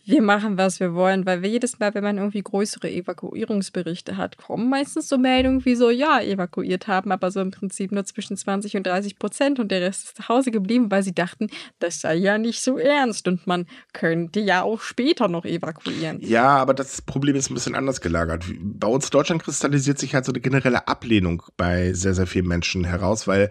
wir 0.04 0.22
machen, 0.22 0.58
was 0.58 0.80
wir 0.80 0.94
wollen, 0.94 1.24
weil 1.26 1.42
wir 1.42 1.48
jedes 1.48 1.78
Mal, 1.78 1.94
wenn 1.94 2.04
man 2.04 2.18
irgendwie 2.18 2.42
größere 2.42 2.90
Evakuierungsberichte 2.90 4.16
hat, 4.16 4.36
kommen 4.36 4.68
meistens 4.68 5.08
so 5.08 5.18
Meldungen 5.18 5.64
wie 5.64 5.74
so, 5.74 5.90
ja, 5.90 6.20
evakuiert 6.20 6.88
haben, 6.88 7.12
aber 7.12 7.30
so 7.30 7.40
im 7.40 7.50
Prinzip 7.50 7.92
nur 7.92 8.04
zwischen 8.04 8.36
20 8.36 8.76
und 8.76 8.86
30 8.86 9.18
Prozent 9.18 9.58
und 9.58 9.70
der 9.70 9.80
Rest 9.80 10.04
ist 10.04 10.16
zu 10.16 10.28
Hause 10.28 10.50
geblieben, 10.50 10.90
weil 10.90 11.02
sie 11.02 11.14
dachten, 11.14 11.48
das 11.78 12.00
sei 12.00 12.16
ja 12.16 12.38
nicht 12.38 12.62
so 12.62 12.76
ernst 12.78 13.28
und 13.28 13.46
man 13.46 13.66
könnte 13.92 14.40
ja 14.40 14.62
auch 14.62 14.80
später 14.80 15.28
noch 15.28 15.44
evakuieren. 15.44 16.20
Ja, 16.20 16.56
aber 16.56 16.74
das 16.74 17.02
Problem 17.02 17.36
ist 17.36 17.50
ein 17.50 17.54
bisschen 17.54 17.74
anders 17.74 18.00
gelagert. 18.00 18.44
Bei 18.60 18.88
uns 18.88 19.06
in 19.06 19.10
Deutschland 19.10 19.42
kristallisiert 19.42 19.98
sich 19.98 20.14
halt 20.14 20.24
so 20.24 20.32
eine 20.32 20.40
generelle 20.40 20.88
Ablehnung 20.88 21.42
bei 21.56 21.92
sehr, 21.92 22.14
sehr 22.14 22.26
vielen 22.26 22.46
Menschen 22.46 22.84
heraus, 22.84 23.26
weil 23.26 23.50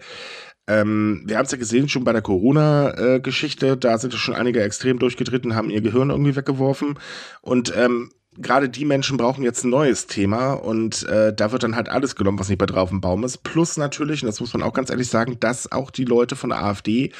ähm, 0.68 1.22
wir 1.24 1.38
haben 1.38 1.46
es 1.46 1.52
ja 1.52 1.58
gesehen 1.58 1.88
schon 1.88 2.04
bei 2.04 2.12
der 2.12 2.22
Corona-Geschichte, 2.22 3.76
da 3.76 3.98
sind 3.98 4.12
ja 4.12 4.18
schon 4.18 4.34
einige 4.34 4.62
extrem 4.62 4.98
durchgedreht 4.98 5.44
und 5.46 5.54
haben 5.54 5.70
ihr 5.70 5.80
Gehirn 5.80 6.10
irgendwie 6.10 6.36
weggeworfen. 6.36 6.98
Und 7.40 7.72
ähm, 7.74 8.10
gerade 8.36 8.68
die 8.68 8.84
Menschen 8.84 9.16
brauchen 9.16 9.42
jetzt 9.42 9.64
ein 9.64 9.70
neues 9.70 10.06
Thema 10.06 10.52
und 10.52 11.04
äh, 11.08 11.34
da 11.34 11.52
wird 11.52 11.62
dann 11.62 11.74
halt 11.74 11.88
alles 11.88 12.16
genommen, 12.16 12.38
was 12.38 12.48
nicht 12.48 12.58
bei 12.58 12.66
drauf 12.66 12.90
im 12.90 13.00
Baum 13.00 13.24
ist. 13.24 13.38
Plus 13.38 13.78
natürlich, 13.78 14.22
und 14.22 14.26
das 14.26 14.40
muss 14.40 14.52
man 14.52 14.62
auch 14.62 14.74
ganz 14.74 14.90
ehrlich 14.90 15.08
sagen, 15.08 15.40
dass 15.40 15.72
auch 15.72 15.90
die 15.90 16.04
Leute 16.04 16.36
von 16.36 16.50
der 16.50 16.62
AfD 16.62 17.12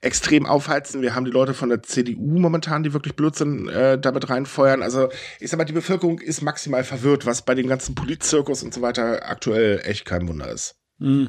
extrem 0.00 0.46
aufheizen. 0.46 1.02
Wir 1.02 1.14
haben 1.14 1.24
die 1.24 1.30
Leute 1.30 1.54
von 1.54 1.68
der 1.68 1.82
CDU 1.82 2.38
momentan, 2.38 2.84
die 2.84 2.92
wirklich 2.92 3.16
Blödsinn 3.16 3.68
äh, 3.68 3.98
damit 3.98 4.30
reinfeuern. 4.30 4.82
Also 4.82 5.08
ich 5.40 5.50
sag 5.50 5.58
mal, 5.58 5.64
die 5.64 5.72
Bevölkerung 5.72 6.20
ist 6.20 6.40
maximal 6.40 6.84
verwirrt, 6.84 7.26
was 7.26 7.42
bei 7.42 7.54
dem 7.54 7.66
ganzen 7.66 7.94
Politzirkus 7.94 8.62
und 8.62 8.72
so 8.72 8.80
weiter 8.80 9.28
aktuell 9.28 9.80
echt 9.84 10.04
kein 10.04 10.28
Wunder 10.28 10.50
ist. 10.50 10.76
Hm. 11.00 11.28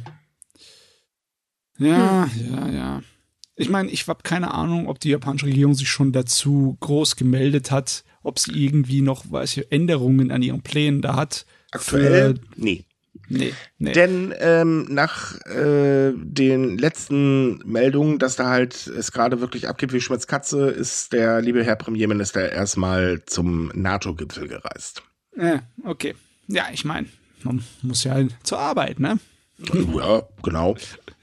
Ja, 1.79 2.29
ja, 2.51 2.69
ja. 2.69 3.01
Ich 3.55 3.69
meine, 3.69 3.89
ich 3.89 4.07
habe 4.07 4.23
keine 4.23 4.53
Ahnung, 4.53 4.87
ob 4.87 4.99
die 4.99 5.09
japanische 5.09 5.47
Regierung 5.47 5.73
sich 5.73 5.89
schon 5.89 6.13
dazu 6.13 6.77
groß 6.79 7.15
gemeldet 7.15 7.71
hat, 7.71 8.05
ob 8.23 8.39
sie 8.39 8.51
irgendwie 8.51 9.01
noch, 9.01 9.29
weiß 9.31 9.57
ich, 9.57 9.71
Änderungen 9.71 10.31
an 10.31 10.41
ihren 10.41 10.61
Plänen 10.61 11.01
da 11.01 11.15
hat. 11.15 11.45
Aktuell? 11.71 12.35
Für, 12.35 12.41
nee. 12.55 12.85
nee, 13.27 13.53
nee. 13.77 13.91
Denn 13.91 14.33
ähm, 14.39 14.87
nach 14.89 15.39
äh, 15.45 16.13
den 16.15 16.77
letzten 16.77 17.57
Meldungen, 17.65 18.17
dass 18.17 18.37
da 18.37 18.49
halt 18.49 18.87
es 18.87 19.11
gerade 19.11 19.41
wirklich 19.41 19.67
abgeht 19.67 19.91
wie 19.91 20.01
Schmitz 20.01 20.25
Katze, 20.27 20.69
ist 20.69 21.11
der 21.11 21.41
liebe 21.41 21.63
Herr 21.63 21.75
Premierminister 21.75 22.51
erstmal 22.51 23.23
zum 23.25 23.71
NATO-Gipfel 23.73 24.47
gereist. 24.47 25.03
Äh, 25.35 25.59
okay. 25.83 26.15
Ja, 26.47 26.67
ich 26.71 26.85
meine, 26.85 27.07
man 27.43 27.63
muss 27.81 28.03
ja 28.03 28.17
zur 28.43 28.59
Arbeit, 28.59 28.99
ne? 28.99 29.19
Ja, 29.57 30.23
genau. 30.41 30.77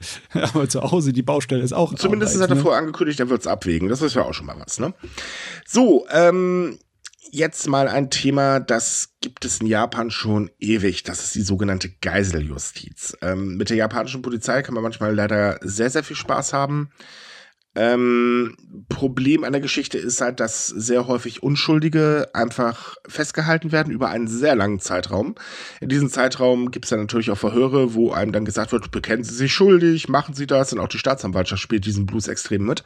Aber 0.33 0.69
zu 0.69 0.81
Hause, 0.81 1.13
die 1.13 1.23
Baustelle 1.23 1.63
ist 1.63 1.73
auch 1.73 1.93
Zumindest 1.95 2.35
Arbeit, 2.35 2.43
hat 2.43 2.49
er 2.51 2.55
ne? 2.55 2.61
vorher 2.61 2.79
angekündigt, 2.79 3.19
er 3.19 3.29
wird 3.29 3.41
es 3.41 3.47
abwägen. 3.47 3.89
Das 3.89 4.01
ist 4.01 4.15
ja 4.15 4.23
auch 4.23 4.33
schon 4.33 4.45
mal 4.45 4.59
was, 4.59 4.79
ne? 4.79 4.93
So, 5.65 6.05
ähm, 6.11 6.79
jetzt 7.31 7.67
mal 7.67 7.87
ein 7.87 8.09
Thema, 8.09 8.59
das 8.59 9.15
gibt 9.21 9.45
es 9.45 9.61
in 9.61 9.67
Japan 9.67 10.11
schon 10.11 10.49
ewig. 10.59 11.03
Das 11.03 11.23
ist 11.23 11.35
die 11.35 11.41
sogenannte 11.41 11.89
Geiseljustiz. 12.01 13.17
Ähm, 13.21 13.57
mit 13.57 13.69
der 13.69 13.77
japanischen 13.77 14.21
Polizei 14.21 14.61
kann 14.61 14.73
man 14.73 14.83
manchmal 14.83 15.13
leider 15.13 15.59
sehr, 15.61 15.89
sehr 15.89 16.03
viel 16.03 16.15
Spaß 16.15 16.53
haben. 16.53 16.91
Ähm, 17.79 18.57
Problem 18.89 19.43
an 19.43 19.51
der 19.51 19.61
Geschichte 19.61 19.99
ist 19.99 20.19
halt, 20.19 20.39
dass 20.39 20.65
sehr 20.65 21.05
häufig 21.05 21.43
Unschuldige 21.43 22.27
einfach 22.33 22.95
festgehalten 23.07 23.71
werden 23.71 23.93
über 23.93 24.09
einen 24.09 24.27
sehr 24.27 24.55
langen 24.55 24.79
Zeitraum. 24.79 25.35
In 25.79 25.87
diesem 25.87 26.09
Zeitraum 26.09 26.71
gibt 26.71 26.85
es 26.85 26.89
dann 26.89 27.01
natürlich 27.01 27.29
auch 27.29 27.37
Verhöre, 27.37 27.93
wo 27.93 28.11
einem 28.11 28.31
dann 28.31 28.45
gesagt 28.45 28.71
wird, 28.71 28.89
bekennen 28.89 29.23
Sie 29.23 29.35
sich 29.35 29.53
schuldig, 29.53 30.09
machen 30.09 30.33
Sie 30.33 30.47
das 30.47 30.73
und 30.73 30.79
auch 30.79 30.87
die 30.87 30.97
Staatsanwaltschaft 30.97 31.61
spielt 31.61 31.85
diesen 31.85 32.07
Blues 32.07 32.27
extrem 32.27 32.65
mit. 32.65 32.83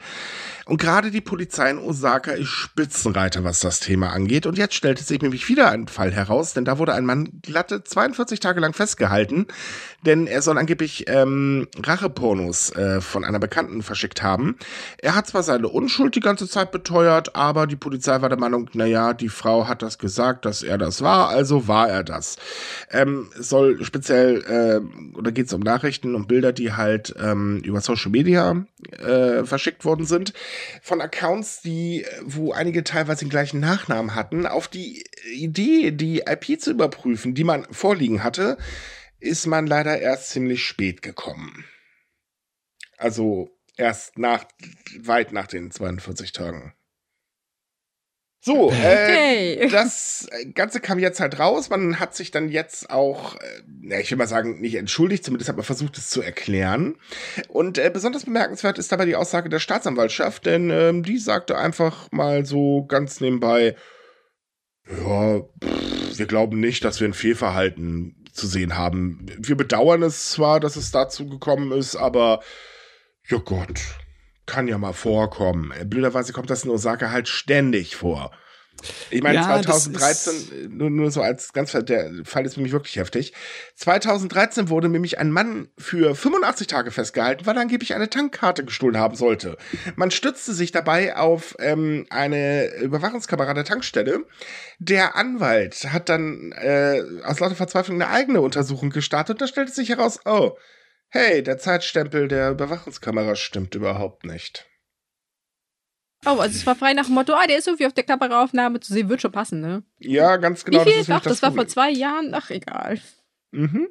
Und 0.72 0.78
gerade 0.78 1.12
die 1.12 1.20
Polizei 1.20 1.70
in 1.70 1.80
Osaka 1.80 2.32
ist 2.32 2.48
Spitzenreiter, 2.48 3.44
was 3.44 3.60
das 3.60 3.82
Thema 3.82 4.14
angeht. 4.14 4.46
Und 4.46 4.58
jetzt 4.58 4.74
stellte 4.74 5.04
sich 5.04 5.22
nämlich 5.22 5.50
wieder 5.50 5.70
ein 5.70 5.90
Fall 5.90 6.14
heraus, 6.14 6.54
denn 6.54 6.64
da 6.64 6.78
wurde 6.78 6.94
ein 6.94 7.04
Mann 7.04 7.42
glatte 7.42 7.84
42 7.84 8.40
Tage 8.40 8.62
lang 8.62 8.72
festgehalten, 8.72 9.48
denn 10.06 10.28
er 10.28 10.42
soll 10.42 10.58
angeblich 10.58 11.10
ähm, 11.10 11.68
Rachepornos 11.84 12.74
äh, 12.74 13.02
von 13.02 13.26
einer 13.26 13.40
Bekannten 13.40 13.84
verschickt 13.84 14.24
haben. 14.24 14.56
Er 15.00 15.14
hat 15.14 15.28
zwar 15.28 15.44
seine 15.44 15.68
Unschuld 15.68 16.16
die 16.16 16.22
ganze 16.22 16.48
Zeit 16.48 16.72
beteuert, 16.72 17.36
aber 17.36 17.68
die 17.68 17.76
Polizei 17.76 18.22
war 18.22 18.30
der 18.30 18.40
Meinung, 18.40 18.70
naja, 18.72 19.14
die 19.14 19.28
Frau 19.28 19.68
hat 19.68 19.82
das 19.82 20.00
gesagt, 20.00 20.46
dass 20.46 20.64
er 20.64 20.78
das 20.78 21.02
war, 21.02 21.28
also 21.28 21.68
war 21.68 21.90
er 21.90 22.06
das. 22.06 22.38
Ähm, 22.92 23.30
soll 23.38 23.84
speziell, 23.84 24.42
äh, 24.48 25.18
oder 25.18 25.34
geht 25.34 25.48
es 25.48 25.54
um 25.54 25.60
Nachrichten 25.60 26.16
und 26.16 26.30
Bilder, 26.30 26.54
die 26.54 26.72
halt 26.72 27.14
ähm, 27.22 27.58
über 27.66 27.82
Social 27.82 28.12
Media 28.12 28.66
äh, 29.00 29.44
verschickt 29.44 29.84
worden 29.84 30.06
sind, 30.06 30.32
von 30.82 31.02
Accounts, 31.02 31.62
die, 31.62 32.06
wo 32.24 32.52
einige 32.52 32.84
teilweise 32.84 33.26
den 33.26 33.30
gleichen 33.30 33.60
Nachnamen 33.60 34.16
hatten, 34.16 34.46
auf 34.46 34.68
die 34.68 35.04
Idee, 35.34 35.92
die 35.92 36.24
IP 36.28 36.60
zu 36.60 36.72
überprüfen, 36.72 37.34
die 37.34 37.44
man 37.44 37.66
vorliegen 37.72 38.24
hatte, 38.24 38.58
ist 39.20 39.46
man 39.46 39.68
leider 39.68 40.00
erst 40.00 40.30
ziemlich 40.30 40.66
spät 40.66 41.02
gekommen. 41.02 41.66
Also 42.98 43.50
erst 43.78 44.18
nach, 44.18 44.46
weit 45.00 45.32
nach 45.32 45.48
den 45.48 45.72
42 45.72 46.32
Tagen. 46.34 46.74
So, 48.44 48.70
okay. 48.70 49.54
äh, 49.54 49.68
das 49.70 50.28
Ganze 50.56 50.80
kam 50.80 50.98
jetzt 50.98 51.20
halt 51.20 51.38
raus. 51.38 51.70
Man 51.70 52.00
hat 52.00 52.16
sich 52.16 52.32
dann 52.32 52.50
jetzt 52.50 52.90
auch, 52.90 53.36
äh, 53.36 54.02
ich 54.02 54.10
will 54.10 54.18
mal 54.18 54.28
sagen, 54.28 54.60
nicht 54.60 54.76
entschuldigt, 54.76 55.24
zumindest 55.24 55.48
hat 55.48 55.58
man 55.58 55.66
versucht, 55.66 55.96
es 56.00 56.10
zu 56.10 56.24
erklären. 56.24 56.96
Und 57.50 57.78
äh, 57.78 57.92
besonders 57.94 58.26
bemerkenswert 58.26 58.80
ist 58.80 58.92
dabei 58.92 59.06
die 59.06 59.16
Aussage 59.16 59.50
der 59.50 59.60
Staatsanwaltschaft, 59.60 60.48
denn 60.48 60.72
ähm, 60.72 61.04
die 61.04 61.20
sagte 61.20 61.56
einfach 61.56 62.12
mal 62.12 62.44
so 62.44 62.84
ganz 62.88 63.22
nebenbei, 63.22 63.76
ja, 64.90 65.42
pff, 65.64 66.18
wir 66.18 66.26
glauben 66.26 66.60
nicht, 66.60 66.84
dass 66.84 67.00
wir 67.00 67.08
ein 67.08 67.14
Fehlverhalten 67.14 68.26
zu 68.34 68.48
sehen 68.48 68.76
haben. 68.76 69.28
Wir 69.38 69.56
bedauern 69.56 70.02
es 70.02 70.32
zwar, 70.32 70.60
dass 70.60 70.78
es 70.78 70.90
dazu 70.90 71.28
gekommen 71.28 71.72
ist, 71.72 71.96
aber 71.96 72.42
ja 73.28 73.38
Gott, 73.38 73.82
kann 74.46 74.68
ja 74.68 74.78
mal 74.78 74.94
vorkommen. 74.94 75.74
Blöderweise 75.86 76.34
kommt 76.34 76.50
das 76.50 76.64
in 76.64 76.70
Osaka 76.70 77.12
halt 77.12 77.28
ständig 77.28 77.96
vor. 77.96 78.32
Ich 79.10 79.22
meine, 79.22 79.36
ja, 79.36 79.62
2013, 79.62 80.76
nur, 80.76 80.90
nur 80.90 81.12
so 81.12 81.22
als 81.22 81.54
ganz, 81.54 81.72
der 81.72 82.12
Fall 82.24 82.46
ist 82.46 82.56
für 82.56 82.62
mich 82.62 82.72
wirklich 82.72 82.96
heftig. 82.96 83.34
2013 83.76 84.70
wurde 84.70 84.90
nämlich 84.90 85.20
ein 85.20 85.32
Mann 85.32 85.70
für 85.78 86.16
85 86.16 86.68
Tage 86.68 86.92
festgehalten, 86.92 87.46
weil 87.46 87.56
er 87.56 87.62
angeblich 87.62 87.94
eine 87.94 88.10
Tankkarte 88.10 88.66
gestohlen 88.66 88.98
haben 88.98 89.16
sollte. 89.16 89.58
Man 89.96 90.12
stützte 90.12 90.54
sich 90.54 90.72
dabei 90.72 91.16
auf 91.16 91.56
ähm, 91.60 92.06
eine 92.10 92.74
Überwachungskamera 92.76 93.54
der 93.54 93.66
Tankstelle. 93.66 94.26
Der 94.80 95.16
Anwalt 95.16 95.92
hat 95.92 96.10
dann 96.10 96.52
äh, 96.54 97.04
aus 97.24 97.40
lauter 97.40 97.56
Verzweiflung 97.56 98.02
eine 98.02 98.12
eigene 98.12 98.42
Untersuchung 98.42 98.90
gestartet 98.90 99.36
und 99.36 99.42
da 99.42 99.48
stellte 99.48 99.72
sich 99.72 99.90
heraus, 99.90 100.20
oh, 100.26 100.58
hey, 101.12 101.44
der 101.44 101.58
Zeitstempel 101.58 102.28
der 102.28 102.52
Überwachungskamera 102.52 103.36
stimmt 103.36 103.76
überhaupt 103.76 104.26
nicht. 104.26 104.66
Oh, 106.26 106.38
also 106.38 106.56
es 106.56 106.66
war 106.66 106.76
frei 106.76 106.94
nach 106.94 107.06
dem 107.06 107.16
Motto, 107.16 107.34
ah, 107.34 107.48
der 107.48 107.58
ist 107.58 107.68
irgendwie 107.68 107.88
auf 107.88 107.94
der 107.94 108.04
Kameraaufnahme 108.04 108.80
zu 108.80 108.94
sehen, 108.94 109.10
wird 109.10 109.22
schon 109.22 109.32
passen, 109.32 109.60
ne? 109.60 109.84
Ja, 110.00 110.38
ganz 110.38 110.64
genau. 110.64 110.86
Wie 110.86 110.92
viel? 110.92 111.00
Das 111.00 111.10
Ach, 111.10 111.22
das, 111.22 111.34
das 111.34 111.42
war 111.42 111.52
vor 111.52 111.68
zwei 111.68 111.90
Jahren? 111.90 112.34
Ach, 112.34 112.50
egal. 112.52 113.00
Mhm. 113.52 113.88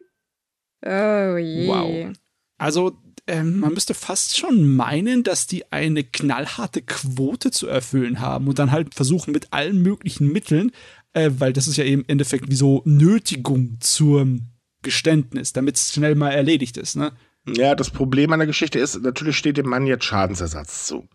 Oh 0.84 1.36
je. 1.36 1.66
Wow. 1.66 2.16
Also, 2.58 2.96
ähm, 3.26 3.60
man 3.60 3.74
müsste 3.74 3.94
fast 3.94 4.38
schon 4.38 4.76
meinen, 4.76 5.24
dass 5.24 5.46
die 5.46 5.72
eine 5.72 6.04
knallharte 6.04 6.82
Quote 6.82 7.50
zu 7.50 7.66
erfüllen 7.66 8.20
haben 8.20 8.48
und 8.48 8.58
dann 8.58 8.70
halt 8.70 8.94
versuchen 8.94 9.32
mit 9.32 9.52
allen 9.52 9.82
möglichen 9.82 10.32
Mitteln, 10.32 10.70
äh, 11.12 11.30
weil 11.38 11.52
das 11.52 11.66
ist 11.66 11.76
ja 11.76 11.84
eben 11.84 12.02
im 12.02 12.08
Endeffekt 12.08 12.48
wie 12.48 12.56
so 12.56 12.82
Nötigung 12.84 13.78
zum 13.80 14.52
Geständnis, 14.82 15.52
damit 15.52 15.76
es 15.76 15.92
schnell 15.92 16.14
mal 16.14 16.30
erledigt 16.30 16.76
ist, 16.76 16.96
ne? 16.96 17.12
Ja, 17.46 17.74
das 17.74 17.90
Problem 17.90 18.32
an 18.32 18.38
der 18.38 18.46
Geschichte 18.46 18.78
ist, 18.78 19.02
natürlich 19.02 19.36
steht 19.36 19.56
dem 19.56 19.66
Mann 19.66 19.86
jetzt 19.86 20.04
Schadensersatz 20.04 20.86
zu. 20.86 21.08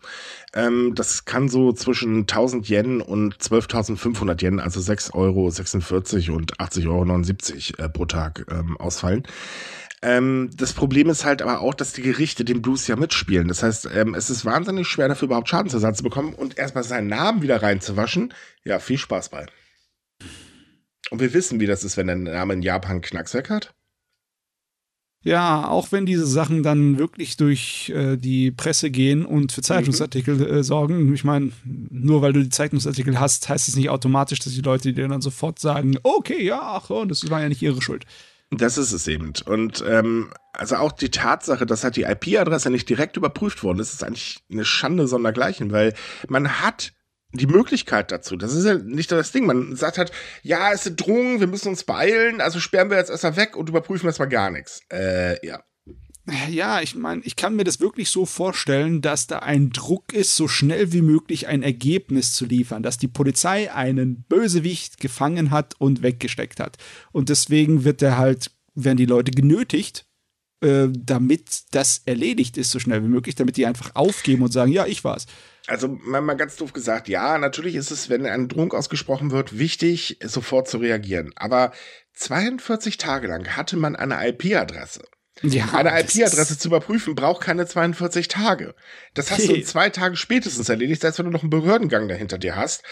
Ähm, 0.54 0.92
das 0.94 1.24
kann 1.24 1.48
so 1.48 1.72
zwischen 1.72 2.20
1000 2.22 2.68
Yen 2.68 3.00
und 3.00 3.36
12.500 3.36 4.42
Yen, 4.42 4.58
also 4.58 4.80
6,46 4.80 5.14
Euro 5.14 6.36
und 6.36 6.58
80,79 6.58 7.78
Euro 7.78 7.86
äh, 7.86 7.88
pro 7.88 8.06
Tag 8.06 8.44
ähm, 8.50 8.76
ausfallen. 8.76 9.22
Ähm, 10.02 10.50
das 10.54 10.72
Problem 10.72 11.08
ist 11.08 11.24
halt 11.24 11.42
aber 11.42 11.60
auch, 11.60 11.74
dass 11.74 11.92
die 11.92 12.02
Gerichte 12.02 12.44
den 12.44 12.60
Blues 12.60 12.86
ja 12.86 12.96
mitspielen. 12.96 13.48
Das 13.48 13.62
heißt, 13.62 13.88
ähm, 13.94 14.14
es 14.14 14.28
ist 14.28 14.44
wahnsinnig 14.44 14.88
schwer 14.88 15.08
dafür 15.08 15.26
überhaupt 15.26 15.48
Schadensersatz 15.48 15.98
zu 15.98 16.02
bekommen 16.02 16.34
und 16.34 16.58
erstmal 16.58 16.84
seinen 16.84 17.06
Namen 17.06 17.40
wieder 17.40 17.62
reinzuwaschen. 17.62 18.34
Ja, 18.64 18.78
viel 18.78 18.98
Spaß 18.98 19.30
bei. 19.30 19.46
Und 21.10 21.20
wir 21.20 21.32
wissen, 21.32 21.60
wie 21.60 21.66
das 21.66 21.84
ist, 21.84 21.96
wenn 21.96 22.06
der 22.06 22.16
Name 22.16 22.54
in 22.54 22.62
Japan 22.62 23.00
Knackswerk 23.00 23.50
hat. 23.50 23.74
Ja, 25.22 25.66
auch 25.66 25.90
wenn 25.90 26.06
diese 26.06 26.26
Sachen 26.26 26.62
dann 26.62 26.98
wirklich 26.98 27.36
durch 27.36 27.90
äh, 27.90 28.16
die 28.16 28.52
Presse 28.52 28.90
gehen 28.90 29.26
und 29.26 29.50
für 29.50 29.60
Zeitungsartikel 29.60 30.40
äh, 30.40 30.62
sorgen. 30.62 31.12
Ich 31.14 31.24
meine, 31.24 31.50
nur 31.64 32.22
weil 32.22 32.32
du 32.32 32.44
die 32.44 32.48
Zeitungsartikel 32.48 33.18
hast, 33.18 33.48
heißt 33.48 33.66
es 33.66 33.74
nicht 33.74 33.90
automatisch, 33.90 34.38
dass 34.38 34.52
die 34.52 34.60
Leute 34.60 34.92
dir 34.92 35.08
dann 35.08 35.20
sofort 35.20 35.58
sagen, 35.58 35.98
okay, 36.04 36.44
ja, 36.44 36.60
ach, 36.62 36.90
das 37.08 37.28
war 37.28 37.42
ja 37.42 37.48
nicht 37.48 37.60
ihre 37.60 37.82
Schuld. 37.82 38.04
Das 38.50 38.78
ist 38.78 38.92
es 38.92 39.08
eben. 39.08 39.32
Und 39.46 39.84
ähm, 39.88 40.32
also 40.52 40.76
auch 40.76 40.92
die 40.92 41.10
Tatsache, 41.10 41.66
dass 41.66 41.82
halt 41.82 41.96
die 41.96 42.04
IP-Adresse 42.04 42.70
nicht 42.70 42.88
direkt 42.88 43.16
überprüft 43.16 43.64
worden 43.64 43.80
ist, 43.80 43.92
ist 43.92 44.04
eigentlich 44.04 44.44
eine 44.48 44.64
Schande 44.64 45.08
sondergleichen, 45.08 45.72
weil 45.72 45.94
man 46.28 46.60
hat 46.60 46.92
die 47.36 47.46
Möglichkeit 47.46 48.12
dazu. 48.12 48.36
Das 48.36 48.54
ist 48.54 48.64
ja 48.64 48.74
nicht 48.74 49.10
das 49.12 49.32
Ding. 49.32 49.46
Man 49.46 49.76
sagt 49.76 49.98
halt, 49.98 50.12
ja, 50.42 50.72
es 50.72 50.84
sind 50.84 51.00
Drohungen, 51.00 51.40
wir 51.40 51.46
müssen 51.46 51.68
uns 51.68 51.84
beeilen, 51.84 52.40
also 52.40 52.60
sperren 52.60 52.90
wir 52.90 52.96
jetzt 52.96 53.10
erstmal 53.10 53.36
weg 53.36 53.56
und 53.56 53.68
überprüfen 53.68 54.06
erstmal 54.06 54.28
gar 54.28 54.50
nichts. 54.50 54.80
Äh, 54.92 55.44
ja. 55.46 55.62
Ja, 56.50 56.80
ich 56.80 56.96
meine, 56.96 57.22
ich 57.22 57.36
kann 57.36 57.54
mir 57.54 57.62
das 57.62 57.78
wirklich 57.78 58.10
so 58.10 58.26
vorstellen, 58.26 59.00
dass 59.00 59.28
da 59.28 59.38
ein 59.40 59.70
Druck 59.70 60.12
ist, 60.12 60.34
so 60.34 60.48
schnell 60.48 60.92
wie 60.92 61.02
möglich 61.02 61.46
ein 61.46 61.62
Ergebnis 61.62 62.34
zu 62.34 62.46
liefern, 62.46 62.82
dass 62.82 62.98
die 62.98 63.06
Polizei 63.06 63.72
einen 63.72 64.24
Bösewicht 64.24 64.98
gefangen 64.98 65.52
hat 65.52 65.74
und 65.78 66.02
weggesteckt 66.02 66.58
hat. 66.58 66.78
Und 67.12 67.28
deswegen 67.28 67.84
wird 67.84 68.02
er 68.02 68.18
halt, 68.18 68.50
werden 68.74 68.96
die 68.96 69.06
Leute 69.06 69.30
genötigt, 69.30 70.04
äh, 70.62 70.88
damit 70.90 71.62
das 71.70 72.02
erledigt 72.06 72.56
ist, 72.56 72.72
so 72.72 72.80
schnell 72.80 73.04
wie 73.04 73.08
möglich, 73.08 73.36
damit 73.36 73.56
die 73.56 73.66
einfach 73.66 73.94
aufgeben 73.94 74.42
und 74.42 74.52
sagen, 74.52 74.72
ja, 74.72 74.84
ich 74.84 75.04
war's. 75.04 75.26
Also 75.68 75.88
mal 75.88 76.34
ganz 76.34 76.56
doof 76.56 76.72
gesagt, 76.72 77.08
ja, 77.08 77.38
natürlich 77.38 77.74
ist 77.74 77.90
es, 77.90 78.08
wenn 78.08 78.24
eine 78.24 78.46
Drohung 78.46 78.72
ausgesprochen 78.72 79.32
wird, 79.32 79.58
wichtig, 79.58 80.18
sofort 80.22 80.68
zu 80.68 80.78
reagieren. 80.78 81.32
Aber 81.36 81.72
42 82.14 82.98
Tage 82.98 83.26
lang 83.26 83.56
hatte 83.56 83.76
man 83.76 83.96
eine 83.96 84.28
IP-Adresse. 84.28 85.02
Ja, 85.42 85.74
eine 85.74 86.00
IP-Adresse 86.00 86.58
zu 86.58 86.68
überprüfen 86.68 87.14
braucht 87.14 87.42
keine 87.42 87.66
42 87.66 88.28
Tage. 88.28 88.74
Das 89.12 89.30
hast 89.30 89.40
okay. 89.40 89.48
du 89.48 89.54
in 89.56 89.64
zwei 89.64 89.90
Tagen 89.90 90.16
spätestens 90.16 90.68
erledigt, 90.68 91.02
selbst 91.02 91.18
wenn 91.18 91.26
du 91.26 91.32
noch 91.32 91.42
einen 91.42 91.50
Behördengang 91.50 92.08
dahinter 92.08 92.38
dir 92.38 92.56
hast. 92.56 92.82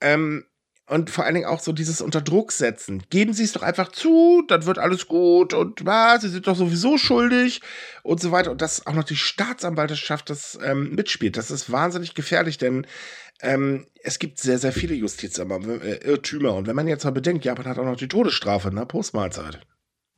Ähm, 0.00 0.46
und 0.92 1.08
vor 1.08 1.24
allen 1.24 1.34
Dingen 1.34 1.46
auch 1.46 1.60
so 1.60 1.72
dieses 1.72 2.02
unter 2.02 2.20
Druck 2.20 2.52
setzen. 2.52 3.02
Geben 3.08 3.32
Sie 3.32 3.44
es 3.44 3.52
doch 3.52 3.62
einfach 3.62 3.90
zu, 3.90 4.42
dann 4.46 4.66
wird 4.66 4.78
alles 4.78 5.08
gut 5.08 5.54
und 5.54 5.86
was, 5.86 6.20
Sie 6.20 6.28
sind 6.28 6.46
doch 6.46 6.54
sowieso 6.54 6.98
schuldig 6.98 7.62
und 8.02 8.20
so 8.20 8.30
weiter. 8.30 8.50
Und 8.50 8.60
dass 8.60 8.86
auch 8.86 8.92
noch 8.92 9.04
die 9.04 9.16
Staatsanwaltschaft 9.16 10.28
das 10.28 10.58
ähm, 10.62 10.94
mitspielt, 10.94 11.38
das 11.38 11.50
ist 11.50 11.72
wahnsinnig 11.72 12.14
gefährlich, 12.14 12.58
denn 12.58 12.86
ähm, 13.40 13.86
es 14.02 14.18
gibt 14.18 14.38
sehr, 14.38 14.58
sehr 14.58 14.72
viele 14.72 14.94
Justizirrtümer. 14.94 16.50
Äh, 16.50 16.58
und 16.58 16.66
wenn 16.66 16.76
man 16.76 16.86
jetzt 16.86 17.04
mal 17.04 17.10
bedenkt, 17.10 17.46
Japan 17.46 17.66
hat 17.66 17.78
auch 17.78 17.86
noch 17.86 17.96
die 17.96 18.08
Todesstrafe, 18.08 18.72
ne, 18.72 18.84
Postmahlzeit. 18.84 19.60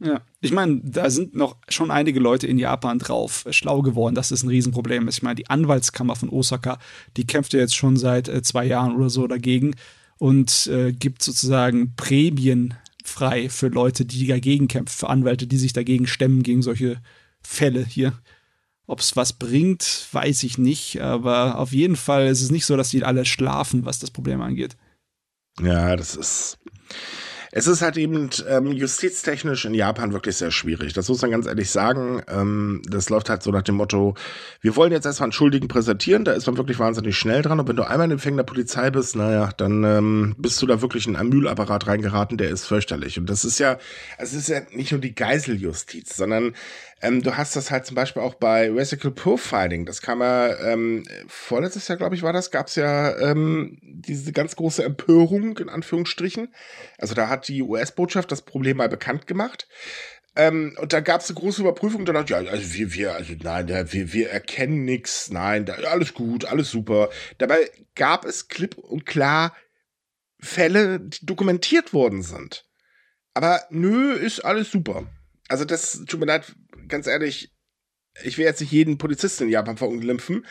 Ja, 0.00 0.23
ich 0.40 0.50
meine, 0.50 0.81
da 0.83 1.09
sind 1.09 1.37
noch 1.37 1.57
schon 1.69 1.93
einige 1.93 2.19
Leute 2.19 2.49
in 2.49 2.59
Japan 2.59 2.99
drauf 2.99 3.47
äh, 3.47 3.52
schlau 3.52 3.81
geworden, 3.83 4.16
dass 4.16 4.31
das 4.31 4.43
ein 4.43 4.49
Riesenproblem 4.49 5.07
ist. 5.07 5.19
Ich 5.19 5.23
meine, 5.23 5.37
die 5.37 5.49
Anwaltskammer 5.49 6.16
von 6.16 6.31
Osaka, 6.31 6.78
die 7.16 7.28
kämpft 7.28 7.52
ja 7.52 7.61
jetzt 7.61 7.76
schon 7.76 7.97
seit 7.97 8.28
äh, 8.28 8.43
zwei 8.43 8.64
Jahren 8.64 8.97
oder 8.97 9.09
so 9.09 9.28
dagegen 9.28 9.76
und 10.18 10.66
äh, 10.68 10.92
gibt 10.92 11.23
sozusagen 11.23 11.94
Prämien 11.97 12.75
frei 13.04 13.49
für 13.49 13.68
Leute, 13.68 14.04
die 14.04 14.26
dagegen 14.26 14.68
kämpfen, 14.68 14.99
für 14.99 15.09
Anwälte, 15.09 15.47
die 15.47 15.59
sich 15.59 15.73
dagegen 15.73 16.06
stemmen, 16.06 16.42
gegen 16.42 16.62
solche 16.62 17.00
Fälle 17.40 17.85
hier. 17.85 18.18
Ob 18.87 19.00
es 19.00 19.16
was 19.16 19.33
bringt, 19.33 20.09
weiß 20.12 20.42
ich 20.42 20.59
nicht, 20.59 21.00
aber 21.00 21.59
auf 21.59 21.73
jeden 21.73 21.97
Fall 21.97 22.26
ist 22.26 22.42
es 22.42 22.50
nicht 22.50 22.66
so, 22.66 22.76
dass 22.76 22.90
die 22.90 23.02
alle 23.04 23.25
schlafen, 23.25 23.85
was 23.85 23.99
das 23.99 24.11
Problem 24.11 24.42
angeht. 24.42 24.76
Ja, 25.61 25.97
das 25.97 26.16
ist. 26.16 26.59
Es 27.57 27.69
ist 27.69 27.83
halt 27.83 27.97
eben 27.97 28.31
ähm, 28.49 28.73
justiztechnisch 28.73 29.65
in 29.65 29.75
Japan 29.75 30.13
wirklich 30.13 30.37
sehr 30.37 30.51
schwierig. 30.51 30.93
Das 30.93 31.09
muss 31.09 31.23
man 31.23 31.31
ganz 31.31 31.47
ehrlich 31.47 31.71
sagen. 31.71 32.21
Ähm, 32.27 32.83
das 32.85 33.11
läuft 33.11 33.31
halt 33.31 33.45
so 33.45 33.53
nach 33.53 33.63
dem 33.63 33.77
Motto, 33.77 34.17
wir 34.61 34.75
wollen 34.75 34.91
jetzt 34.91 35.07
erstmal 35.07 35.27
einen 35.27 35.33
Schuldigen 35.33 35.69
präsentieren, 35.69 36.25
da 36.25 36.33
ist 36.33 36.49
man 36.49 36.57
wirklich 36.57 36.81
wahnsinnig 36.81 37.17
schnell 37.17 37.43
dran. 37.43 37.61
Und 37.61 37.69
wenn 37.69 37.77
du 37.77 37.85
einmal 37.85 38.07
in 38.07 38.11
den 38.11 38.19
Fängen 38.19 38.39
der 38.39 38.43
Polizei 38.45 38.91
bist, 38.91 39.15
naja, 39.15 39.51
dann 39.57 39.85
ähm, 39.85 40.35
bist 40.37 40.61
du 40.63 40.67
da 40.67 40.83
wirklich 40.83 41.07
in 41.07 41.15
einen 41.15 41.29
Mühlapparat 41.29 41.87
reingeraten, 41.87 42.39
der 42.39 42.51
ist 42.51 42.67
fürchterlich. 42.67 43.21
Und 43.21 43.31
das 43.31 43.45
ist 43.45 43.61
ja, 43.61 43.79
es 44.19 44.35
ist 44.35 44.49
ja 44.49 44.63
nicht 44.73 44.91
nur 44.91 45.01
die 45.01 45.15
Geiseljustiz, 45.15 46.17
sondern 46.17 46.55
ähm, 47.05 47.23
du 47.23 47.37
hast 47.37 47.55
das 47.55 47.71
halt 47.71 47.85
zum 47.85 47.95
Beispiel 47.95 48.23
auch 48.23 48.35
bei 48.35 48.71
Resical 48.71 49.11
Profiling. 49.11 49.85
Das 49.85 50.01
kam 50.01 50.21
ja 50.21 50.57
ähm, 50.73 51.05
vorletztes 51.29 51.87
Jahr, 51.89 51.99
glaube 51.99 52.15
ich, 52.15 52.23
war 52.23 52.33
das, 52.33 52.51
gab 52.51 52.69
es 52.69 52.77
ja 52.77 53.17
ähm, 53.19 53.79
diese 53.83 54.33
ganz 54.33 54.57
große 54.57 54.83
Empörung, 54.83 55.59
in 55.59 55.69
Anführungsstrichen. 55.69 56.55
Also 56.99 57.15
da 57.15 57.29
hat 57.29 57.49
die 57.49 57.63
US-Botschaft 57.63 58.33
das 58.33 58.43
Problem 58.43 58.79
mal 58.79 58.89
bekannt 58.89 59.27
gemacht. 59.27 59.69
Ähm, 60.35 60.77
und 60.81 60.93
da 60.95 61.01
gab 61.01 61.21
es 61.21 61.29
eine 61.29 61.39
große 61.39 61.61
Überprüfung. 61.61 62.07
Da 62.07 62.15
dachte 62.15 62.35
ich, 62.35 62.47
ja, 62.47 62.51
also 62.51 62.75
wir, 62.75 62.95
wir, 62.95 63.15
also 63.15 63.35
nein, 63.39 63.69
wir, 63.69 64.13
wir 64.13 64.31
erkennen 64.31 64.85
nichts, 64.85 65.31
nein, 65.31 65.67
da, 65.67 65.75
alles 65.75 66.15
gut, 66.15 66.47
alles 66.47 66.71
super. 66.71 67.11
Dabei 67.37 67.71
gab 67.95 68.25
es 68.25 68.49
klipp 68.49 68.79
und 68.79 69.05
klar 69.05 69.55
Fälle, 70.41 71.01
die 71.01 71.25
dokumentiert 71.25 71.93
worden 71.93 72.23
sind. 72.23 72.67
Aber 73.35 73.63
nö, 73.71 74.13
ist 74.13 74.45
alles 74.45 74.71
super. 74.71 75.07
Also 75.49 75.65
das 75.65 76.03
tut 76.07 76.21
mir 76.21 76.27
leid, 76.27 76.55
ganz 76.88 77.07
ehrlich, 77.07 77.53
ich 78.23 78.38
will 78.38 78.45
jetzt 78.45 78.61
nicht 78.61 78.73
jeden 78.73 78.99
Polizisten 78.99 79.45
in 79.45 79.50
Japan 79.50 79.76
verunglimpfen, 79.76 80.47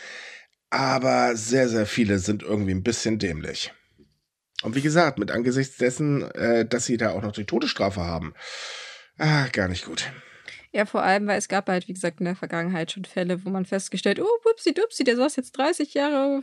aber 0.70 1.36
sehr, 1.36 1.68
sehr 1.68 1.86
viele 1.86 2.18
sind 2.18 2.42
irgendwie 2.42 2.72
ein 2.72 2.82
bisschen 2.82 3.18
dämlich. 3.18 3.72
Und 4.62 4.74
wie 4.74 4.82
gesagt, 4.82 5.18
mit 5.18 5.30
angesichts 5.30 5.76
dessen, 5.76 6.22
äh, 6.32 6.66
dass 6.66 6.86
sie 6.86 6.96
da 6.96 7.10
auch 7.10 7.22
noch 7.22 7.32
die 7.32 7.44
Todesstrafe 7.44 8.00
haben, 8.00 8.34
ah, 9.18 9.46
gar 9.52 9.68
nicht 9.68 9.84
gut. 9.84 10.10
Ja, 10.72 10.86
vor 10.86 11.04
allem, 11.04 11.26
weil 11.26 11.38
es 11.38 11.48
gab 11.48 11.68
halt, 11.68 11.86
wie 11.86 11.92
gesagt, 11.92 12.18
in 12.18 12.24
der 12.24 12.34
Vergangenheit 12.34 12.90
schon 12.90 13.04
Fälle, 13.04 13.44
wo 13.44 13.50
man 13.50 13.64
festgestellt, 13.64 14.20
oh, 14.20 14.44
wupsi 14.44 14.74
dupsi, 14.74 15.04
der 15.04 15.16
saß 15.16 15.36
jetzt 15.36 15.52
30 15.52 15.94
Jahre 15.94 16.42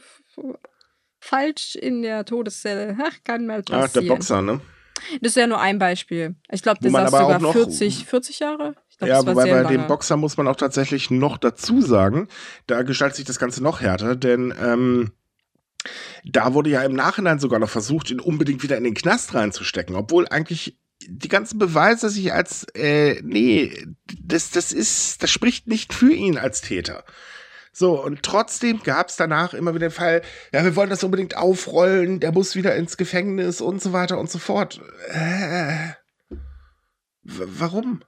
falsch 1.20 1.76
in 1.76 2.02
der 2.02 2.24
Todeszelle. 2.24 2.98
Ach, 3.02 3.18
kann 3.24 3.46
mal 3.46 3.64
passieren. 3.64 3.84
Ach, 3.90 3.92
der 3.92 4.02
Boxer, 4.02 4.42
ne? 4.42 4.62
Das 5.20 5.32
ist 5.32 5.36
ja 5.36 5.48
nur 5.48 5.60
ein 5.60 5.80
Beispiel. 5.80 6.36
Ich 6.50 6.62
glaube, 6.62 6.80
der 6.82 6.92
saß 6.92 7.12
sogar 7.12 7.52
40, 7.52 8.06
40 8.06 8.40
Jahre. 8.40 8.76
Glaub, 9.02 9.10
ja, 9.10 9.26
wobei 9.26 9.64
bei 9.64 9.64
dem 9.64 9.88
Boxer 9.88 10.16
muss 10.16 10.38
man 10.38 10.48
auch 10.48 10.56
tatsächlich 10.56 11.10
noch 11.10 11.40
dazu 11.40 11.82
sagen, 11.82 12.28
da 12.68 12.84
gestaltet 12.84 13.16
sich 13.16 13.26
das 13.26 13.40
Ganze 13.40 13.64
noch 13.64 13.82
härter, 13.82 14.16
denn 14.16 14.54
ähm, 14.62 15.12
da 16.24 16.54
wurde 16.54 16.70
ja 16.70 16.84
im 16.84 16.94
Nachhinein 16.94 17.40
sogar 17.40 17.60
noch 17.60 17.70
versucht, 17.70 18.12
ihn 18.12 18.20
unbedingt 18.20 18.62
wieder 18.62 18.78
in 18.78 18.84
den 18.84 18.94
Knast 18.94 19.34
reinzustecken, 19.34 19.96
obwohl 19.96 20.28
eigentlich 20.28 20.78
die 21.08 21.30
ganzen 21.30 21.58
Beweise 21.58 22.12
sich 22.12 22.32
als, 22.32 22.68
äh, 22.76 23.20
nee, 23.24 23.88
das, 24.22 24.52
das 24.52 24.72
ist, 24.72 25.24
das 25.24 25.32
spricht 25.32 25.66
nicht 25.66 25.94
für 25.96 26.14
ihn 26.14 26.38
als 26.38 26.62
Täter. 26.62 27.04
So, 27.74 28.04
und 28.04 28.22
trotzdem 28.22 28.84
gab 28.84 29.10
es 29.10 29.16
danach 29.16 29.56
immer 29.56 29.74
wieder 29.74 29.88
den 29.88 29.96
Fall, 29.96 30.22
ja, 30.54 30.64
wir 30.64 30.76
wollen 30.76 30.92
das 30.92 31.04
unbedingt 31.04 31.38
aufrollen, 31.38 32.20
der 32.20 32.34
muss 32.34 32.56
wieder 32.56 32.76
ins 32.76 32.98
Gefängnis 32.98 33.62
und 33.62 33.82
so 33.82 33.94
weiter 33.94 34.20
und 34.20 34.30
so 34.30 34.38
fort. 34.38 34.80
Äh, 35.08 35.94
warum? 37.24 38.04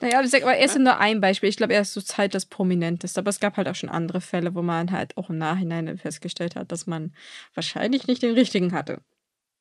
Naja, 0.00 0.22
ich 0.22 0.30
sag, 0.30 0.42
aber 0.42 0.56
er 0.56 0.64
ist 0.64 0.78
nur 0.78 0.98
ein 0.98 1.20
Beispiel. 1.20 1.48
Ich 1.48 1.56
glaube, 1.56 1.74
er 1.74 1.82
ist 1.82 1.92
zur 1.92 2.04
Zeit 2.04 2.34
das 2.34 2.46
Prominenteste. 2.46 3.20
Aber 3.20 3.30
es 3.30 3.40
gab 3.40 3.56
halt 3.56 3.68
auch 3.68 3.74
schon 3.74 3.90
andere 3.90 4.20
Fälle, 4.20 4.54
wo 4.54 4.62
man 4.62 4.90
halt 4.90 5.16
auch 5.16 5.30
im 5.30 5.38
Nachhinein 5.38 5.98
festgestellt 5.98 6.56
hat, 6.56 6.72
dass 6.72 6.86
man 6.86 7.12
wahrscheinlich 7.54 8.06
nicht 8.06 8.22
den 8.22 8.34
richtigen 8.34 8.72
hatte. 8.72 9.02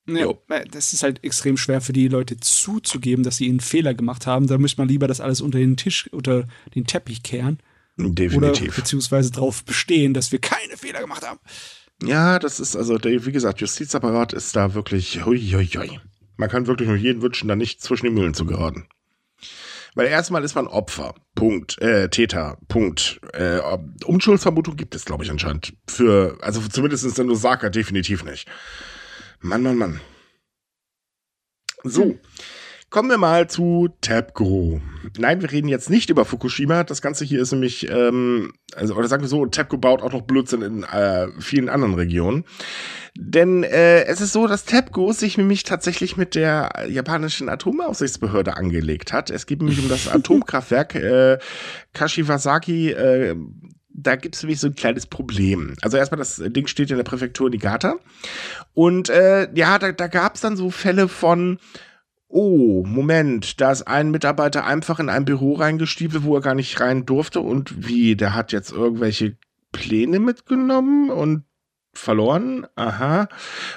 Ja, 0.07 0.33
das 0.71 0.93
ist 0.93 1.03
halt 1.03 1.23
extrem 1.23 1.57
schwer 1.57 1.81
für 1.81 1.93
die 1.93 2.07
Leute 2.07 2.37
zuzugeben, 2.39 3.23
dass 3.23 3.37
sie 3.37 3.49
einen 3.49 3.59
Fehler 3.59 3.93
gemacht 3.93 4.25
haben. 4.25 4.47
Da 4.47 4.57
müsste 4.57 4.81
man 4.81 4.87
lieber 4.87 5.07
das 5.07 5.21
alles 5.21 5.41
unter 5.41 5.59
den 5.59 5.77
Tisch, 5.77 6.11
unter 6.11 6.47
den 6.73 6.85
Teppich 6.85 7.21
kehren. 7.21 7.59
Definitiv. 7.97 8.67
Oder 8.67 8.75
beziehungsweise 8.75 9.31
darauf 9.31 9.63
bestehen, 9.65 10.13
dass 10.13 10.31
wir 10.31 10.39
keine 10.39 10.77
Fehler 10.77 11.01
gemacht 11.01 11.27
haben. 11.27 11.39
Ja, 12.01 12.39
das 12.39 12.61
ist 12.61 12.77
also, 12.77 12.97
wie 13.03 13.31
gesagt, 13.31 13.59
Justizapparat 13.59 14.31
ist 14.31 14.55
da 14.55 14.73
wirklich, 14.73 15.25
hui, 15.25 15.39
hui, 15.51 15.67
hui. 15.67 15.99
Man 16.37 16.49
kann 16.49 16.65
wirklich 16.65 16.87
nur 16.87 16.97
jeden 16.97 17.21
wünschen, 17.21 17.49
da 17.49 17.57
nicht 17.57 17.81
zwischen 17.83 18.05
die 18.05 18.11
Mühlen 18.13 18.33
zu 18.33 18.45
geraten. 18.45 18.87
Weil 19.95 20.07
erstmal 20.07 20.43
ist 20.43 20.55
man 20.55 20.67
Opfer. 20.67 21.15
Punkt. 21.35 21.81
Äh, 21.81 22.09
Täter. 22.09 22.57
Punkt. 22.67 23.19
Äh, 23.33 23.59
Unschuldsvermutung 24.05 24.75
gibt 24.75 24.95
es, 24.95 25.05
glaube 25.05 25.23
ich, 25.23 25.31
anscheinend. 25.31 25.73
Für, 25.87 26.37
also 26.41 26.61
zumindest 26.61 27.17
in 27.17 27.29
Osaka 27.29 27.69
definitiv 27.69 28.23
nicht. 28.23 28.47
Mann, 29.39 29.63
Mann, 29.63 29.77
Mann. 29.77 30.01
So. 31.83 32.03
Hm. 32.03 32.19
Kommen 32.89 33.11
wir 33.11 33.19
mal 33.19 33.47
zu 33.47 33.89
TAPCO. 34.01 34.81
Nein, 35.19 35.41
wir 35.41 35.51
reden 35.51 35.67
jetzt 35.67 35.91
nicht 35.91 36.09
über 36.09 36.25
Fukushima. 36.25 36.83
Das 36.83 37.03
Ganze 37.03 37.23
hier 37.23 37.39
ist 37.39 37.51
nämlich, 37.51 37.87
ähm, 37.87 38.53
also, 38.73 38.95
oder 38.95 39.07
sagen 39.07 39.21
wir 39.21 39.29
so, 39.29 39.45
TAPCO 39.45 39.77
baut 39.77 40.01
auch 40.01 40.11
noch 40.11 40.23
Blödsinn 40.23 40.63
in 40.63 40.83
äh, 40.83 41.27
vielen 41.39 41.69
anderen 41.69 41.93
Regionen. 41.93 42.45
Denn 43.15 43.63
äh, 43.63 44.05
es 44.05 44.21
ist 44.21 44.33
so, 44.33 44.47
dass 44.47 44.65
TAPCO 44.65 45.11
sich 45.11 45.37
nämlich 45.37 45.63
tatsächlich 45.63 46.17
mit 46.17 46.33
der 46.33 46.87
japanischen 46.89 47.47
Atomaufsichtsbehörde 47.47 48.57
angelegt 48.57 49.13
hat. 49.13 49.29
Es 49.29 49.45
geht 49.45 49.59
nämlich 49.59 49.79
um 49.79 49.87
das 49.87 50.07
Atomkraftwerk 50.11 50.95
äh, 50.95 51.37
Kashiwazaki. 51.93 52.89
Äh, 52.89 53.35
da 53.89 54.15
gibt 54.15 54.35
es 54.35 54.41
nämlich 54.41 54.59
so 54.59 54.67
ein 54.67 54.75
kleines 54.75 55.05
Problem. 55.05 55.75
Also 55.83 55.97
erstmal, 55.97 56.17
das 56.17 56.41
Ding 56.43 56.65
steht 56.65 56.89
in 56.89 56.97
der 56.97 57.03
Präfektur 57.03 57.51
Niigata. 57.51 57.97
Und 58.73 59.09
äh, 59.09 59.47
ja, 59.53 59.77
da, 59.77 59.91
da 59.91 60.07
gab 60.07 60.35
es 60.35 60.41
dann 60.41 60.57
so 60.57 60.71
Fälle 60.71 61.07
von 61.07 61.59
oh, 62.29 62.83
Moment, 62.85 63.59
da 63.59 63.71
ist 63.71 63.83
ein 63.83 64.11
Mitarbeiter 64.11 64.65
einfach 64.65 64.99
in 64.99 65.09
ein 65.09 65.25
Büro 65.25 65.53
reingestiefelt, 65.53 66.23
wo 66.23 66.35
er 66.35 66.41
gar 66.41 66.55
nicht 66.55 66.79
rein 66.79 67.05
durfte 67.05 67.41
und 67.41 67.87
wie, 67.87 68.15
der 68.15 68.35
hat 68.35 68.51
jetzt 68.51 68.71
irgendwelche 68.71 69.35
Pläne 69.71 70.19
mitgenommen 70.19 71.09
und 71.09 71.43
verloren, 71.91 72.67
aha. 72.75 73.27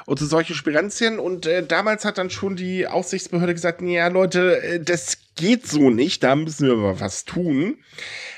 Und 0.06 0.18
so 0.18 0.26
solche 0.26 0.54
Spirenzien. 0.54 1.18
Und 1.18 1.46
äh, 1.46 1.66
damals 1.66 2.04
hat 2.04 2.18
dann 2.18 2.30
schon 2.30 2.56
die 2.56 2.86
Aufsichtsbehörde 2.86 3.54
gesagt, 3.54 3.82
ja 3.82 4.08
Leute, 4.08 4.62
äh, 4.62 4.80
das 4.80 5.18
geht 5.34 5.66
so 5.66 5.90
nicht, 5.90 6.22
da 6.22 6.36
müssen 6.36 6.66
wir 6.66 6.74
aber 6.74 7.00
was 7.00 7.24
tun. 7.24 7.78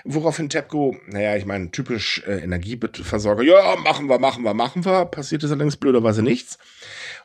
Woraufhin 0.05 0.49
TEPCO, 0.49 0.97
naja, 1.09 1.37
ich 1.37 1.45
meine, 1.45 1.71
typisch 1.71 2.23
äh, 2.27 2.39
Energieversorger, 2.39 3.43
ja, 3.43 3.77
machen 3.83 4.09
wir, 4.09 4.19
machen 4.19 4.45
wir, 4.45 4.55
machen 4.55 4.85
wir. 4.85 5.07
Passiert 5.07 5.43
ist 5.43 5.51
allerdings 5.51 5.77
blöderweise 5.77 6.23
nichts. 6.23 6.59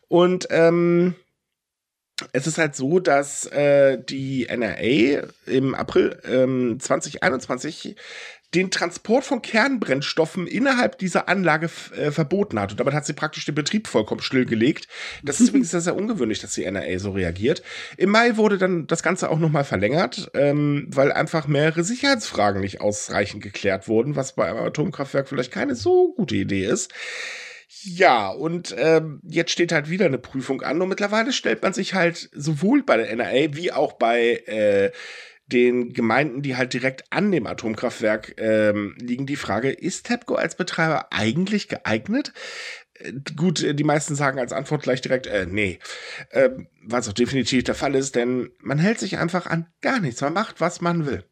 Und 0.07 0.47
ähm, 0.49 1.13
es 2.33 2.47
ist 2.47 2.57
halt 2.57 2.75
so, 2.75 2.99
dass 2.99 3.45
äh, 3.47 3.97
die 3.97 4.47
NRA 4.49 5.27
im 5.45 5.75
April 5.75 6.19
ähm, 6.25 6.79
2021 6.79 7.95
den 8.55 8.71
Transport 8.71 9.23
von 9.25 9.41
Kernbrennstoffen 9.41 10.47
innerhalb 10.47 10.97
dieser 10.97 11.29
Anlage 11.29 11.69
äh, 11.95 12.09
verboten 12.09 12.59
hat. 12.59 12.71
Und 12.71 12.79
damit 12.79 12.95
hat 12.95 13.05
sie 13.05 13.13
praktisch 13.13 13.45
den 13.45 13.53
Betrieb 13.53 13.87
vollkommen 13.87 14.21
stillgelegt. 14.21 14.87
Das 15.23 15.39
ist 15.39 15.49
übrigens 15.49 15.71
sehr, 15.71 15.81
sehr 15.81 15.95
ungewöhnlich, 15.95 16.39
dass 16.39 16.55
die 16.55 16.65
NRA 16.65 16.97
so 16.97 17.11
reagiert. 17.11 17.61
Im 17.97 18.09
Mai 18.09 18.37
wurde 18.37 18.57
dann 18.57 18.87
das 18.87 19.03
Ganze 19.03 19.29
auch 19.29 19.39
nochmal 19.39 19.65
verlängert, 19.65 20.31
ähm, 20.33 20.87
weil 20.89 21.11
einfach 21.11 21.47
mehrere 21.47 21.83
Sicherheitsfragen 21.83 22.61
nicht 22.61 22.81
ausreichend 22.81 23.43
geklärt 23.43 23.87
wurden, 23.87 24.15
was 24.15 24.33
bei 24.33 24.49
einem 24.49 24.65
Atomkraftwerk 24.65 25.29
vielleicht 25.29 25.51
keine 25.51 25.75
so 25.75 26.13
gute 26.15 26.35
Idee 26.35 26.65
ist. 26.65 26.91
Ja, 27.83 28.29
und 28.29 28.73
ähm, 28.77 29.19
jetzt 29.23 29.51
steht 29.51 29.71
halt 29.71 29.89
wieder 29.89 30.07
eine 30.07 30.17
Prüfung 30.17 30.63
an 30.63 30.81
und 30.81 30.89
mittlerweile 30.89 31.31
stellt 31.31 31.61
man 31.61 31.71
sich 31.71 31.93
halt 31.93 32.29
sowohl 32.33 32.81
bei 32.83 32.97
der 32.97 33.15
NRA 33.15 33.55
wie 33.55 33.71
auch 33.71 33.93
bei 33.93 34.37
äh, 34.47 34.91
den 35.45 35.93
Gemeinden, 35.93 36.41
die 36.41 36.55
halt 36.55 36.73
direkt 36.73 37.03
an 37.11 37.31
dem 37.31 37.45
Atomkraftwerk 37.45 38.35
ähm, 38.37 38.95
liegen, 38.99 39.27
die 39.27 39.35
Frage, 39.35 39.69
ist 39.69 40.07
TEPCO 40.07 40.35
als 40.35 40.55
Betreiber 40.55 41.11
eigentlich 41.11 41.67
geeignet? 41.67 42.33
Äh, 42.95 43.13
gut, 43.35 43.63
die 43.63 43.83
meisten 43.83 44.15
sagen 44.15 44.39
als 44.39 44.51
Antwort 44.51 44.81
gleich 44.81 45.01
direkt, 45.01 45.27
äh, 45.27 45.45
nee, 45.45 45.77
äh, 46.31 46.49
was 46.83 47.07
auch 47.07 47.13
definitiv 47.13 47.63
der 47.63 47.75
Fall 47.75 47.93
ist, 47.93 48.15
denn 48.15 48.49
man 48.59 48.79
hält 48.79 48.99
sich 48.99 49.17
einfach 49.17 49.45
an 49.45 49.67
gar 49.81 49.99
nichts, 49.99 50.21
man 50.21 50.33
macht, 50.33 50.59
was 50.59 50.81
man 50.81 51.05
will. 51.05 51.28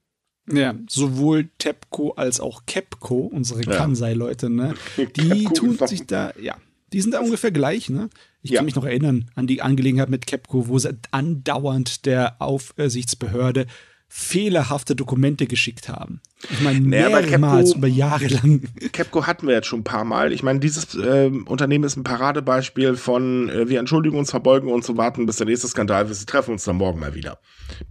Ja, 0.50 0.76
sowohl 0.90 1.50
TEPCO 1.58 2.12
als 2.12 2.40
auch 2.40 2.66
KEPCO, 2.66 3.30
unsere 3.34 3.64
ja. 3.64 3.76
Kansai-Leute, 3.76 4.50
ne? 4.50 4.76
Die 5.18 5.46
tun 5.46 5.78
sich 5.86 6.08
da, 6.08 6.34
ja, 6.42 6.56
die 6.94 7.02
sind 7.02 7.14
da 7.14 7.20
ungefähr 7.20 7.52
gleich, 7.52 7.90
ne? 7.90 8.10
Ich 8.42 8.52
ja. 8.52 8.58
kann 8.58 8.66
mich 8.66 8.76
noch 8.76 8.86
erinnern 8.86 9.30
an 9.36 9.46
die 9.46 9.62
Angelegenheit 9.62 10.10
mit 10.10 10.26
KEPCO, 10.26 10.70
wo 10.70 10.80
sie 10.80 10.98
andauernd 11.12 12.06
der 12.06 12.42
Aufsichtsbehörde 12.42 13.66
fehlerhafte 14.10 14.96
Dokumente 14.96 15.48
geschickt 15.48 15.90
haben. 15.90 16.22
Ich 16.50 16.62
meine, 16.62 16.80
naja, 16.80 17.22
mehrmals 17.22 17.74
über 17.74 17.88
Jahre 17.88 18.28
lang. 18.28 18.62
Capco 18.94 19.28
hatten 19.28 19.48
wir 19.48 19.56
jetzt 19.56 19.68
schon 19.68 19.82
ein 19.82 19.84
paar 19.84 20.06
Mal. 20.06 20.32
Ich 20.32 20.44
meine, 20.44 20.60
dieses 20.60 20.96
äh, 20.96 21.30
Unternehmen 21.46 21.84
ist 21.84 21.98
ein 21.98 22.04
Paradebeispiel 22.04 22.96
von 22.96 23.50
äh, 23.50 23.68
wir 23.68 23.80
entschuldigen 23.80 24.18
uns, 24.18 24.30
verbeugen 24.30 24.72
uns 24.72 24.88
und 24.88 24.98
warten, 24.98 25.26
bis 25.26 25.38
der 25.38 25.48
nächste 25.48 25.68
Skandal 25.68 26.10
ist. 26.10 26.22
Wir 26.22 26.28
treffen 26.28 26.52
uns 26.52 26.64
dann 26.64 26.78
morgen 26.78 27.00
mal 27.00 27.16
wieder. 27.16 27.40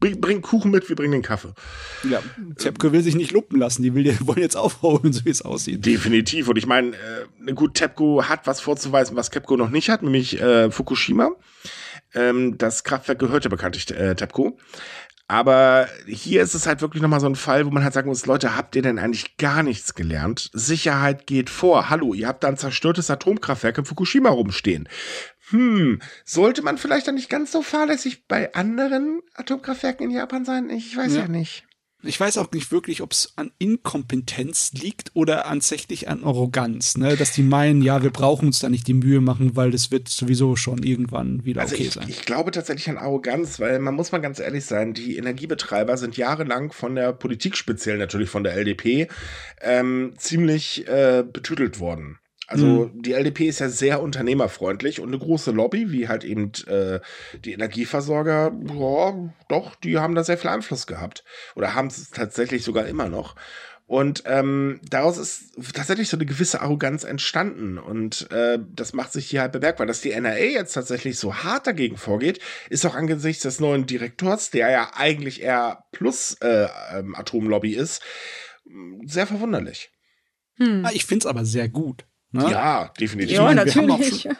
Bring, 0.01 0.21
bring 0.21 0.43
Kuchen 0.43 0.71
mit, 0.71 0.89
wir 0.89 0.97
bringen 0.97 1.13
den 1.13 1.23
Kaffee. 1.23 1.53
Ja, 2.09 2.23
Capco 2.59 2.93
will 2.93 3.03
sich 3.03 3.15
nicht 3.15 3.33
lumpen 3.33 3.59
lassen. 3.59 3.83
Die, 3.83 3.95
will, 3.95 4.05
die 4.05 4.27
wollen 4.27 4.41
jetzt 4.41 4.57
aufholen, 4.57 5.13
so 5.13 5.25
wie 5.25 5.31
es 5.31 5.43
aussieht. 5.43 5.85
Definitiv. 5.85 6.49
Und 6.49 6.57
ich 6.57 6.67
meine, 6.67 6.93
äh, 7.47 7.53
gut, 7.53 7.75
TEPCO 7.75 8.25
hat 8.25 8.47
was 8.47 8.61
vorzuweisen, 8.61 9.17
was 9.17 9.31
Capco 9.31 9.57
noch 9.57 9.71
nicht 9.71 9.91
hat, 9.91 10.03
nämlich 10.03 10.41
äh, 10.41 10.71
Fukushima. 10.71 11.33
Ähm, 12.15 12.57
das 12.57 12.85
Kraftwerk 12.85 13.19
gehört 13.19 13.45
ja 13.45 13.51
bekanntlich 13.51 13.91
äh, 13.91 14.15
TEPCO. 14.15 14.57
Aber 15.29 15.89
hier 16.07 16.43
ist 16.43 16.55
es 16.55 16.67
halt 16.67 16.83
wirklich 16.83 17.03
nochmal 17.03 17.19
so 17.19 17.27
ein 17.27 17.35
Fall, 17.35 17.67
wo 17.67 17.71
man 17.71 17.83
halt 17.83 17.95
sagen 17.95 18.09
muss, 18.09 18.27
Leute, 18.27 18.57
habt 18.57 18.77
ihr 18.77 18.83
denn 18.83 18.99
eigentlich 18.99 19.37
gar 19.39 19.65
nichts 19.65 19.95
gelernt? 19.95 20.51
Sicherheit 20.53 21.27
geht 21.27 21.51
vor. 21.51 21.91
Hallo, 21.91 22.15
ihr 22.15 22.29
habt 22.29 22.45
da 22.45 22.49
ein 22.49 22.57
zerstörtes 22.57 23.11
Atomkraftwerk 23.11 23.79
in 23.79 23.85
Fukushima 23.85 24.31
rumstehen. 24.31 24.89
Hm, 25.51 26.01
sollte 26.25 26.63
man 26.63 26.79
vielleicht 26.79 27.09
dann 27.09 27.17
nicht 27.17 27.29
ganz 27.29 27.51
so 27.51 27.63
fahrlässig 27.63 28.27
bei 28.27 28.55
anderen 28.55 29.21
Atomkraftwerken 29.35 30.07
in 30.07 30.17
Japan 30.17 30.45
sein? 30.45 30.71
Ich 30.71 30.97
weiß 30.97 31.15
ja, 31.15 31.23
ja 31.23 31.29
nicht. 31.29 31.66
Ich 32.03 32.21
weiß 32.21 32.39
auch 32.39 32.51
nicht 32.53 32.71
wirklich, 32.71 33.01
ob 33.01 33.13
es 33.13 33.33
an 33.37 33.51
Inkompetenz 33.59 34.73
liegt 34.75 35.11
oder 35.15 35.45
tatsächlich 35.45 36.09
an 36.09 36.25
Arroganz, 36.25 36.97
ne? 36.97 37.17
dass 37.17 37.33
die 37.33 37.43
meinen, 37.43 37.83
ja, 37.83 38.03
wir 38.03 38.11
brauchen 38.11 38.49
uns 38.49 38.59
da 38.59 38.69
nicht 38.69 38.87
die 38.87 38.95
Mühe 38.95 39.21
machen, 39.21 39.57
weil 39.57 39.71
das 39.71 39.91
wird 39.91 40.09
sowieso 40.09 40.57
schon 40.57 40.83
irgendwann 40.83 41.45
wieder 41.45 41.63
also 41.63 41.75
okay 41.75 41.85
ich, 41.85 41.93
sein. 41.95 42.07
Ich 42.09 42.23
glaube 42.23 42.51
tatsächlich 42.51 42.89
an 42.91 42.99
Arroganz, 42.99 43.59
weil 43.59 43.79
man 43.79 43.95
muss 43.95 44.13
mal 44.13 44.21
ganz 44.21 44.39
ehrlich 44.39 44.65
sein, 44.67 44.95
die 44.95 45.17
Energiebetreiber 45.17 45.97
sind 45.97 46.17
jahrelang 46.17 46.71
von 46.73 46.95
der 46.95 47.13
Politik, 47.13 47.57
speziell 47.57 47.99
natürlich 47.99 48.31
von 48.31 48.45
der 48.45 48.55
LDP, 48.55 49.09
ähm, 49.63 50.13
ziemlich 50.19 50.87
äh, 50.87 51.25
betütelt 51.31 51.81
worden. 51.81 52.19
Also 52.47 52.67
mhm. 52.67 53.03
die 53.03 53.13
LDP 53.13 53.49
ist 53.49 53.59
ja 53.59 53.69
sehr 53.69 54.01
unternehmerfreundlich 54.01 55.01
und 55.01 55.09
eine 55.09 55.19
große 55.19 55.51
Lobby, 55.51 55.91
wie 55.91 56.09
halt 56.09 56.25
eben 56.25 56.53
äh, 56.67 57.01
die 57.45 57.53
Energieversorger, 57.53 58.53
ja, 58.69 59.35
doch, 59.49 59.75
die 59.75 59.99
haben 59.99 60.15
da 60.15 60.23
sehr 60.23 60.39
viel 60.39 60.51
Einfluss 60.51 60.87
gehabt. 60.87 61.25
Oder 61.57 61.75
haben 61.75 61.89
es 61.89 62.11
tatsächlich 62.11 62.63
sogar 62.63 62.87
immer 62.87 63.09
noch. 63.09 63.35
Und 63.87 64.25
ähm, 64.27 64.81
daraus 64.83 65.17
ist 65.17 65.53
tatsächlich 65.73 66.09
so 66.09 66.17
eine 66.17 66.27
gewisse 66.27 66.61
Arroganz 66.61 67.05
entstanden. 67.05 67.79
Und 67.79 68.31
äh, 68.33 68.59
das 68.75 68.93
macht 68.93 69.13
sich 69.13 69.27
hier 69.31 69.41
halt 69.41 69.53
bemerkbar. 69.53 69.87
Dass 69.87 70.01
die 70.01 70.11
NRA 70.11 70.37
jetzt 70.37 70.73
tatsächlich 70.73 71.19
so 71.19 71.37
hart 71.37 71.69
dagegen 71.69 71.97
vorgeht, 71.97 72.41
ist 72.69 72.85
auch 72.85 72.97
angesichts 72.97 73.43
des 73.43 73.61
neuen 73.61 73.87
Direktors, 73.87 74.51
der 74.51 74.71
ja 74.71 74.91
eigentlich 74.95 75.41
eher 75.41 75.85
plus 75.93 76.35
äh, 76.41 76.67
ähm, 76.93 77.15
Atomlobby 77.15 77.75
ist, 77.75 78.03
sehr 79.05 79.29
verwunderlich. 79.29 79.91
Hm. 80.57 80.85
Ah, 80.85 80.91
ich 80.93 81.07
finde 81.07 81.25
es 81.25 81.27
aber 81.27 81.45
sehr 81.45 81.69
gut. 81.69 82.07
Ne? 82.33 82.51
Ja, 82.51 82.93
definitiv. 83.01 83.37
Ja, 83.37 83.55
natürlich. 83.55 83.87
Wir 83.87 83.93
haben, 83.95 84.03
schon, 84.05 84.37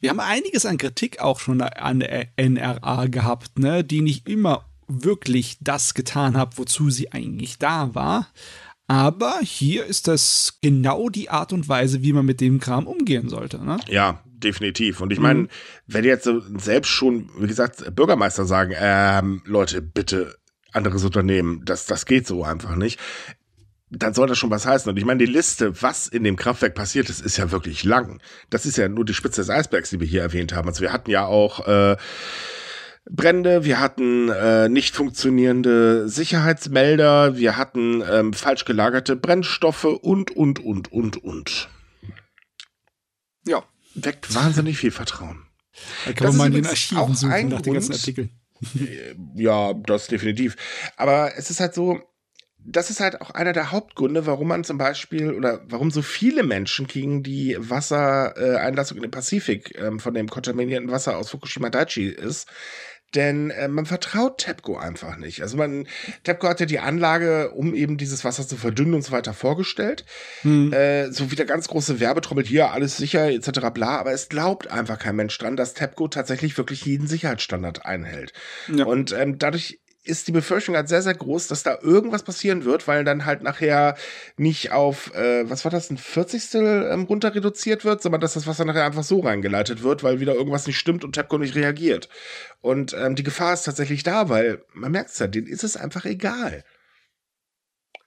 wir 0.00 0.10
haben 0.10 0.20
einiges 0.20 0.66
an 0.66 0.78
Kritik 0.78 1.20
auch 1.20 1.40
schon 1.40 1.60
an 1.60 2.00
der 2.00 2.28
NRA 2.36 3.06
gehabt, 3.06 3.58
ne, 3.58 3.84
die 3.84 4.00
nicht 4.00 4.28
immer 4.28 4.64
wirklich 4.86 5.58
das 5.60 5.94
getan 5.94 6.36
hat, 6.36 6.58
wozu 6.58 6.90
sie 6.90 7.12
eigentlich 7.12 7.58
da 7.58 7.94
war. 7.94 8.28
Aber 8.86 9.40
hier 9.42 9.84
ist 9.84 10.08
das 10.08 10.58
genau 10.62 11.10
die 11.10 11.28
Art 11.28 11.52
und 11.52 11.68
Weise, 11.68 12.02
wie 12.02 12.14
man 12.14 12.24
mit 12.24 12.40
dem 12.40 12.58
Kram 12.58 12.86
umgehen 12.86 13.28
sollte. 13.28 13.62
Ne? 13.62 13.76
Ja, 13.86 14.22
definitiv. 14.24 15.02
Und 15.02 15.12
ich 15.12 15.18
meine, 15.18 15.40
mhm. 15.40 15.48
wenn 15.86 16.04
jetzt 16.04 16.28
selbst 16.56 16.88
schon, 16.88 17.28
wie 17.38 17.46
gesagt, 17.46 17.94
Bürgermeister 17.94 18.46
sagen, 18.46 18.72
ähm, 18.78 19.42
Leute, 19.44 19.82
bitte 19.82 20.38
anderes 20.72 21.04
Unternehmen, 21.04 21.62
das, 21.66 21.84
das 21.84 22.06
geht 22.06 22.26
so 22.26 22.44
einfach 22.44 22.76
nicht 22.76 22.98
dann 23.90 24.14
soll 24.14 24.26
das 24.26 24.38
schon 24.38 24.50
was 24.50 24.66
heißen. 24.66 24.90
Und 24.90 24.96
ich 24.96 25.04
meine, 25.04 25.24
die 25.24 25.30
Liste, 25.30 25.82
was 25.82 26.06
in 26.06 26.24
dem 26.24 26.36
Kraftwerk 26.36 26.74
passiert 26.74 27.08
ist, 27.08 27.20
ist 27.20 27.36
ja 27.36 27.50
wirklich 27.50 27.84
lang. 27.84 28.20
Das 28.50 28.66
ist 28.66 28.76
ja 28.76 28.88
nur 28.88 29.04
die 29.04 29.14
Spitze 29.14 29.40
des 29.40 29.50
Eisbergs, 29.50 29.90
die 29.90 30.00
wir 30.00 30.06
hier 30.06 30.22
erwähnt 30.22 30.52
haben. 30.52 30.68
Also 30.68 30.82
wir 30.82 30.92
hatten 30.92 31.10
ja 31.10 31.24
auch 31.24 31.66
äh, 31.66 31.96
Brände, 33.10 33.64
wir 33.64 33.80
hatten 33.80 34.28
äh, 34.28 34.68
nicht 34.68 34.94
funktionierende 34.94 36.08
Sicherheitsmelder, 36.08 37.36
wir 37.36 37.56
hatten 37.56 38.02
ähm, 38.08 38.34
falsch 38.34 38.66
gelagerte 38.66 39.16
Brennstoffe 39.16 39.84
und, 39.84 40.30
und, 40.30 40.62
und, 40.62 40.92
und, 40.92 41.16
und. 41.16 41.68
Ja. 43.46 43.64
Weckt 43.94 44.34
wahnsinnig 44.34 44.76
viel 44.78 44.90
Vertrauen. 44.90 45.46
Da 46.04 46.12
kann 46.12 46.26
das 46.26 46.36
man 46.36 46.50
mal 46.50 46.56
in 46.56 46.62
den 46.62 46.66
Archiven 46.70 47.14
suchen 47.14 47.48
nach 47.48 47.62
den 47.62 47.74
ganzen 47.74 47.92
Artikeln. 47.92 48.30
ja, 49.34 49.72
das 49.72 50.08
definitiv. 50.08 50.56
Aber 50.96 51.36
es 51.36 51.50
ist 51.50 51.60
halt 51.60 51.74
so, 51.74 52.02
das 52.64 52.90
ist 52.90 53.00
halt 53.00 53.20
auch 53.20 53.30
einer 53.30 53.52
der 53.52 53.72
Hauptgründe, 53.72 54.26
warum 54.26 54.48
man 54.48 54.64
zum 54.64 54.78
Beispiel 54.78 55.32
oder 55.32 55.60
warum 55.68 55.90
so 55.90 56.02
viele 56.02 56.42
Menschen 56.42 56.86
gegen 56.86 57.22
die 57.22 57.56
Wassereinlassung 57.58 58.98
in 58.98 59.02
den 59.02 59.10
Pazifik 59.10 59.78
ähm, 59.78 60.00
von 60.00 60.14
dem 60.14 60.28
kontaminierten 60.28 60.90
Wasser 60.90 61.16
aus 61.16 61.30
Fukushima 61.30 61.70
Daiichi 61.70 62.08
ist. 62.08 62.48
Denn 63.14 63.50
äh, 63.50 63.68
man 63.68 63.86
vertraut 63.86 64.36
TEPCO 64.38 64.76
einfach 64.76 65.16
nicht. 65.16 65.40
Also 65.40 65.56
man, 65.56 65.86
TEPCO 66.24 66.46
hat 66.46 66.60
ja 66.60 66.66
die 66.66 66.78
Anlage, 66.78 67.52
um 67.52 67.74
eben 67.74 67.96
dieses 67.96 68.22
Wasser 68.22 68.46
zu 68.46 68.56
verdünnen 68.56 68.92
und 68.92 69.02
so 69.02 69.12
weiter 69.12 69.32
vorgestellt. 69.32 70.04
Hm. 70.42 70.72
Äh, 70.74 71.10
so 71.10 71.30
wieder 71.30 71.46
ganz 71.46 71.68
große 71.68 72.00
Werbetrommel, 72.00 72.44
hier 72.44 72.70
alles 72.70 72.98
sicher, 72.98 73.30
etc. 73.30 73.70
bla. 73.72 73.98
Aber 73.98 74.12
es 74.12 74.28
glaubt 74.28 74.70
einfach 74.70 74.98
kein 74.98 75.16
Mensch 75.16 75.38
dran, 75.38 75.56
dass 75.56 75.72
TEPCO 75.72 76.08
tatsächlich 76.08 76.58
wirklich 76.58 76.84
jeden 76.84 77.06
Sicherheitsstandard 77.06 77.86
einhält. 77.86 78.34
Ja. 78.70 78.84
Und 78.84 79.12
ähm, 79.12 79.38
dadurch 79.38 79.80
ist 80.08 80.26
die 80.26 80.32
Befürchtung 80.32 80.74
halt 80.74 80.88
sehr, 80.88 81.02
sehr 81.02 81.14
groß, 81.14 81.48
dass 81.48 81.62
da 81.62 81.78
irgendwas 81.82 82.22
passieren 82.22 82.64
wird, 82.64 82.88
weil 82.88 83.04
dann 83.04 83.26
halt 83.26 83.42
nachher 83.42 83.96
nicht 84.36 84.72
auf, 84.72 85.14
äh, 85.14 85.48
was 85.48 85.64
war 85.64 85.70
das, 85.70 85.90
ein 85.90 85.98
Vierzigstel 85.98 86.88
ähm, 86.90 87.04
runter 87.04 87.34
reduziert 87.34 87.84
wird, 87.84 88.02
sondern 88.02 88.20
dass 88.20 88.34
das 88.34 88.46
Wasser 88.46 88.64
nachher 88.64 88.84
einfach 88.84 89.04
so 89.04 89.20
reingeleitet 89.20 89.82
wird, 89.82 90.02
weil 90.02 90.20
wieder 90.20 90.34
irgendwas 90.34 90.66
nicht 90.66 90.78
stimmt 90.78 91.04
und 91.04 91.12
TEPCO 91.12 91.38
nicht 91.38 91.54
reagiert. 91.54 92.08
Und 92.60 92.94
ähm, 92.94 93.14
die 93.14 93.22
Gefahr 93.22 93.52
ist 93.52 93.64
tatsächlich 93.64 94.02
da, 94.02 94.28
weil 94.28 94.64
man 94.72 94.92
merkt 94.92 95.10
es 95.10 95.18
ja, 95.18 95.26
denen 95.26 95.46
ist 95.46 95.64
es 95.64 95.76
einfach 95.76 96.04
egal. 96.06 96.64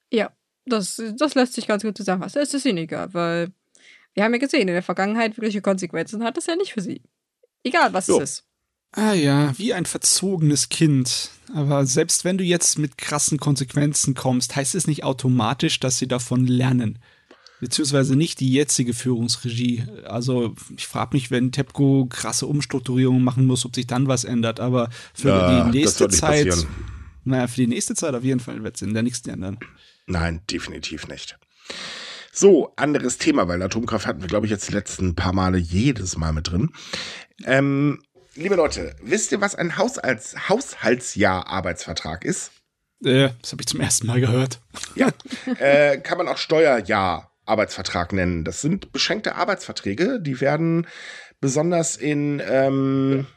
Ja, 0.10 0.32
das, 0.66 1.02
das 1.18 1.36
lässt 1.36 1.54
sich 1.54 1.68
ganz 1.68 1.84
gut 1.84 1.96
zusammenfassen. 1.96 2.42
Es 2.42 2.54
ist 2.54 2.66
ihnen 2.66 2.80
egal, 2.80 3.14
weil 3.14 3.52
wir 4.14 4.24
haben 4.24 4.34
ja 4.34 4.40
gesehen, 4.40 4.68
in 4.68 4.74
der 4.74 4.84
Vergangenheit 4.84 5.38
wirkliche 5.38 5.62
Konsequenzen 5.62 6.24
hat 6.24 6.38
das 6.38 6.48
ja 6.48 6.56
nicht 6.56 6.74
für 6.74 6.82
sie. 6.82 7.02
Egal, 7.64 7.94
was 7.94 8.08
jo. 8.08 8.18
es 8.18 8.24
ist. 8.24 8.51
Ah 8.94 9.14
ja, 9.14 9.58
wie 9.58 9.74
ein 9.74 9.86
verzogenes 9.86 10.70
Kind. 10.70 11.32
Aber 11.54 11.86
selbst 11.86 12.26
wenn 12.26 12.38
du 12.38 12.44
jetzt 12.44 12.78
mit 12.78 12.98
krassen 12.98 13.40
Konsequenzen 13.40 14.16
kommst, 14.16 14.56
heißt 14.56 14.76
es 14.76 14.88
nicht 14.88 15.04
automatisch, 15.04 15.80
dass 15.80 15.98
sie 15.98 16.08
davon 16.08 16.46
lernen. 16.46 17.00
Beziehungsweise 17.62 18.16
nicht 18.16 18.40
die 18.40 18.52
jetzige 18.52 18.94
Führungsregie. 18.94 19.86
Also 20.06 20.56
ich 20.76 20.88
frage 20.88 21.16
mich, 21.16 21.30
wenn 21.30 21.52
TEPCO 21.52 22.08
krasse 22.10 22.48
Umstrukturierungen 22.48 23.24
machen 23.24 23.46
muss, 23.46 23.66
ob 23.66 23.76
sich 23.76 23.86
dann 23.86 24.08
was 24.08 24.24
ändert. 24.24 24.60
Aber 24.60 24.90
für 25.14 25.30
ja, 25.30 25.64
die 25.70 25.78
nächste 25.78 26.08
Zeit. 26.10 26.50
Passieren. 26.50 26.68
Naja, 27.24 27.48
für 27.48 27.58
die 27.58 27.68
nächste 27.68 27.94
Zeit 27.94 28.16
auf 28.16 28.24
jeden 28.24 28.40
Fall 28.40 28.64
wird 28.64 28.78
es 28.78 28.82
in 28.82 28.96
der 28.96 29.04
nächsten 29.04 29.30
ändern. 29.30 29.60
Nein, 30.08 30.42
definitiv 30.50 31.08
nicht. 31.08 31.38
So, 32.34 32.74
anderes 32.78 33.20
Thema, 33.20 33.48
weil 33.48 33.62
Atomkraft 33.62 34.08
hatten 34.08 34.22
wir, 34.22 34.28
glaube 34.28 34.48
ich, 34.48 34.52
jetzt 34.52 34.70
die 34.70 34.74
letzten 34.74 35.16
paar 35.16 35.34
Male 35.34 35.58
jedes 35.58 36.18
Mal 36.18 36.34
mit 36.34 36.50
drin. 36.50 36.72
Ähm, 37.46 38.02
liebe 38.36 38.56
Leute, 38.56 38.96
wisst 39.02 39.32
ihr, 39.32 39.42
was 39.42 39.56
ein 39.56 39.78
Haushalts 39.78 40.50
Haushaltsjahr 40.50 41.48
Arbeitsvertrag 41.48 42.26
ist? 42.26 42.52
Äh, 43.04 43.30
das 43.42 43.52
habe 43.52 43.62
ich 43.62 43.68
zum 43.68 43.80
ersten 43.80 44.08
Mal 44.08 44.22
gehört. 44.22 44.60
Ja, 44.96 45.10
äh, 45.60 45.98
kann 45.98 46.18
man 46.18 46.28
auch 46.28 46.38
Steuerjahr 46.38 47.32
Arbeitsvertrag 47.46 48.14
nennen. 48.14 48.44
Das 48.44 48.62
sind 48.62 48.92
beschränkte 48.92 49.36
Arbeitsverträge, 49.36 50.20
die 50.22 50.40
werden 50.42 50.88
besonders 51.40 51.98
in, 51.98 52.42
ähm, 52.46 53.28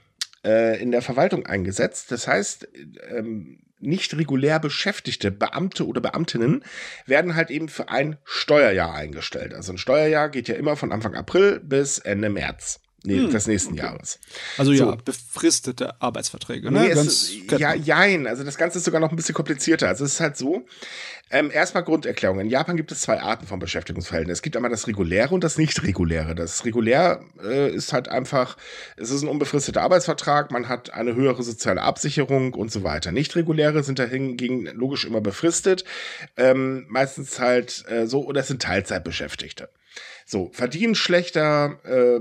äh, 0.45 0.81
in 0.81 0.91
der 0.91 1.03
Verwaltung 1.03 1.47
eingesetzt. 1.47 2.13
Das 2.13 2.29
heißt, 2.29 2.69
ähm, 3.09 3.61
nicht 3.81 4.17
regulär 4.17 4.61
beschäftigte 4.61 5.31
Beamte 5.31 5.87
oder 5.87 6.01
Beamtinnen 6.01 6.65
werden 7.07 7.35
halt 7.35 7.51
eben 7.51 7.69
für 7.69 7.89
ein 7.89 8.17
Steuerjahr 8.25 8.95
eingestellt. 8.95 9.55
Also 9.55 9.73
ein 9.73 9.79
Steuerjahr 9.79 10.29
geht 10.29 10.49
ja 10.49 10.55
immer 10.55 10.77
von 10.77 10.93
Anfang 10.93 11.15
April 11.15 11.61
bis 11.61 11.99
Ende 11.99 12.31
März. 12.31 12.81
Nee, 13.07 13.19
hm, 13.19 13.31
des 13.31 13.47
nächsten. 13.47 13.75
Jahres. 13.75 14.19
Also 14.57 14.73
ja, 14.73 14.87
so. 14.87 14.97
befristete 14.97 16.01
Arbeitsverträge, 16.01 16.71
ne? 16.71 16.85
Nee, 16.85 16.91
es, 16.91 17.33
ja, 17.59 17.75
jein. 17.75 18.27
Also 18.27 18.45
das 18.45 18.57
Ganze 18.57 18.79
ist 18.79 18.85
sogar 18.85 19.01
noch 19.01 19.11
ein 19.11 19.17
bisschen 19.17 19.35
komplizierter. 19.35 19.89
Also 19.89 20.05
es 20.05 20.15
ist 20.15 20.21
halt 20.21 20.39
so, 20.39 20.65
ähm, 21.31 21.51
erstmal 21.51 21.83
Grunderklärung. 21.85 22.41
In 22.41 22.49
Japan 22.49 22.77
gibt 22.77 22.93
es 22.93 23.01
zwei 23.01 23.21
Arten 23.21 23.47
von 23.47 23.59
Beschäftigungsverhältnissen. 23.59 24.39
Es 24.39 24.43
gibt 24.43 24.57
einmal 24.57 24.71
das 24.71 24.87
reguläre 24.87 25.35
und 25.35 25.43
das 25.43 25.59
nicht 25.59 25.83
reguläre. 25.83 26.35
Das 26.35 26.65
regulär 26.65 27.23
äh, 27.43 27.71
ist 27.71 27.93
halt 27.93 28.09
einfach, 28.09 28.57
es 28.97 29.11
ist 29.11 29.23
ein 29.23 29.29
unbefristeter 29.29 29.83
Arbeitsvertrag, 29.83 30.51
man 30.51 30.69
hat 30.69 30.95
eine 30.95 31.15
höhere 31.15 31.43
soziale 31.43 31.83
Absicherung 31.83 32.55
und 32.55 32.71
so 32.71 32.85
weiter. 32.85 33.11
Nicht 33.11 33.37
reguläre 33.37 33.83
sind 33.83 33.99
dahingegen 33.99 34.67
logisch 34.75 35.05
immer 35.05 35.21
befristet, 35.21 35.85
ähm, 36.37 36.87
meistens 36.89 37.39
halt 37.41 37.85
äh, 37.89 38.07
so, 38.07 38.25
oder 38.25 38.43
es 38.43 38.49
sind 38.49 38.63
Teilzeitbeschäftigte. 38.63 39.69
So, 40.27 40.51
verdienen 40.53 40.95
schlechter, 40.95 41.79
äh, 41.85 42.21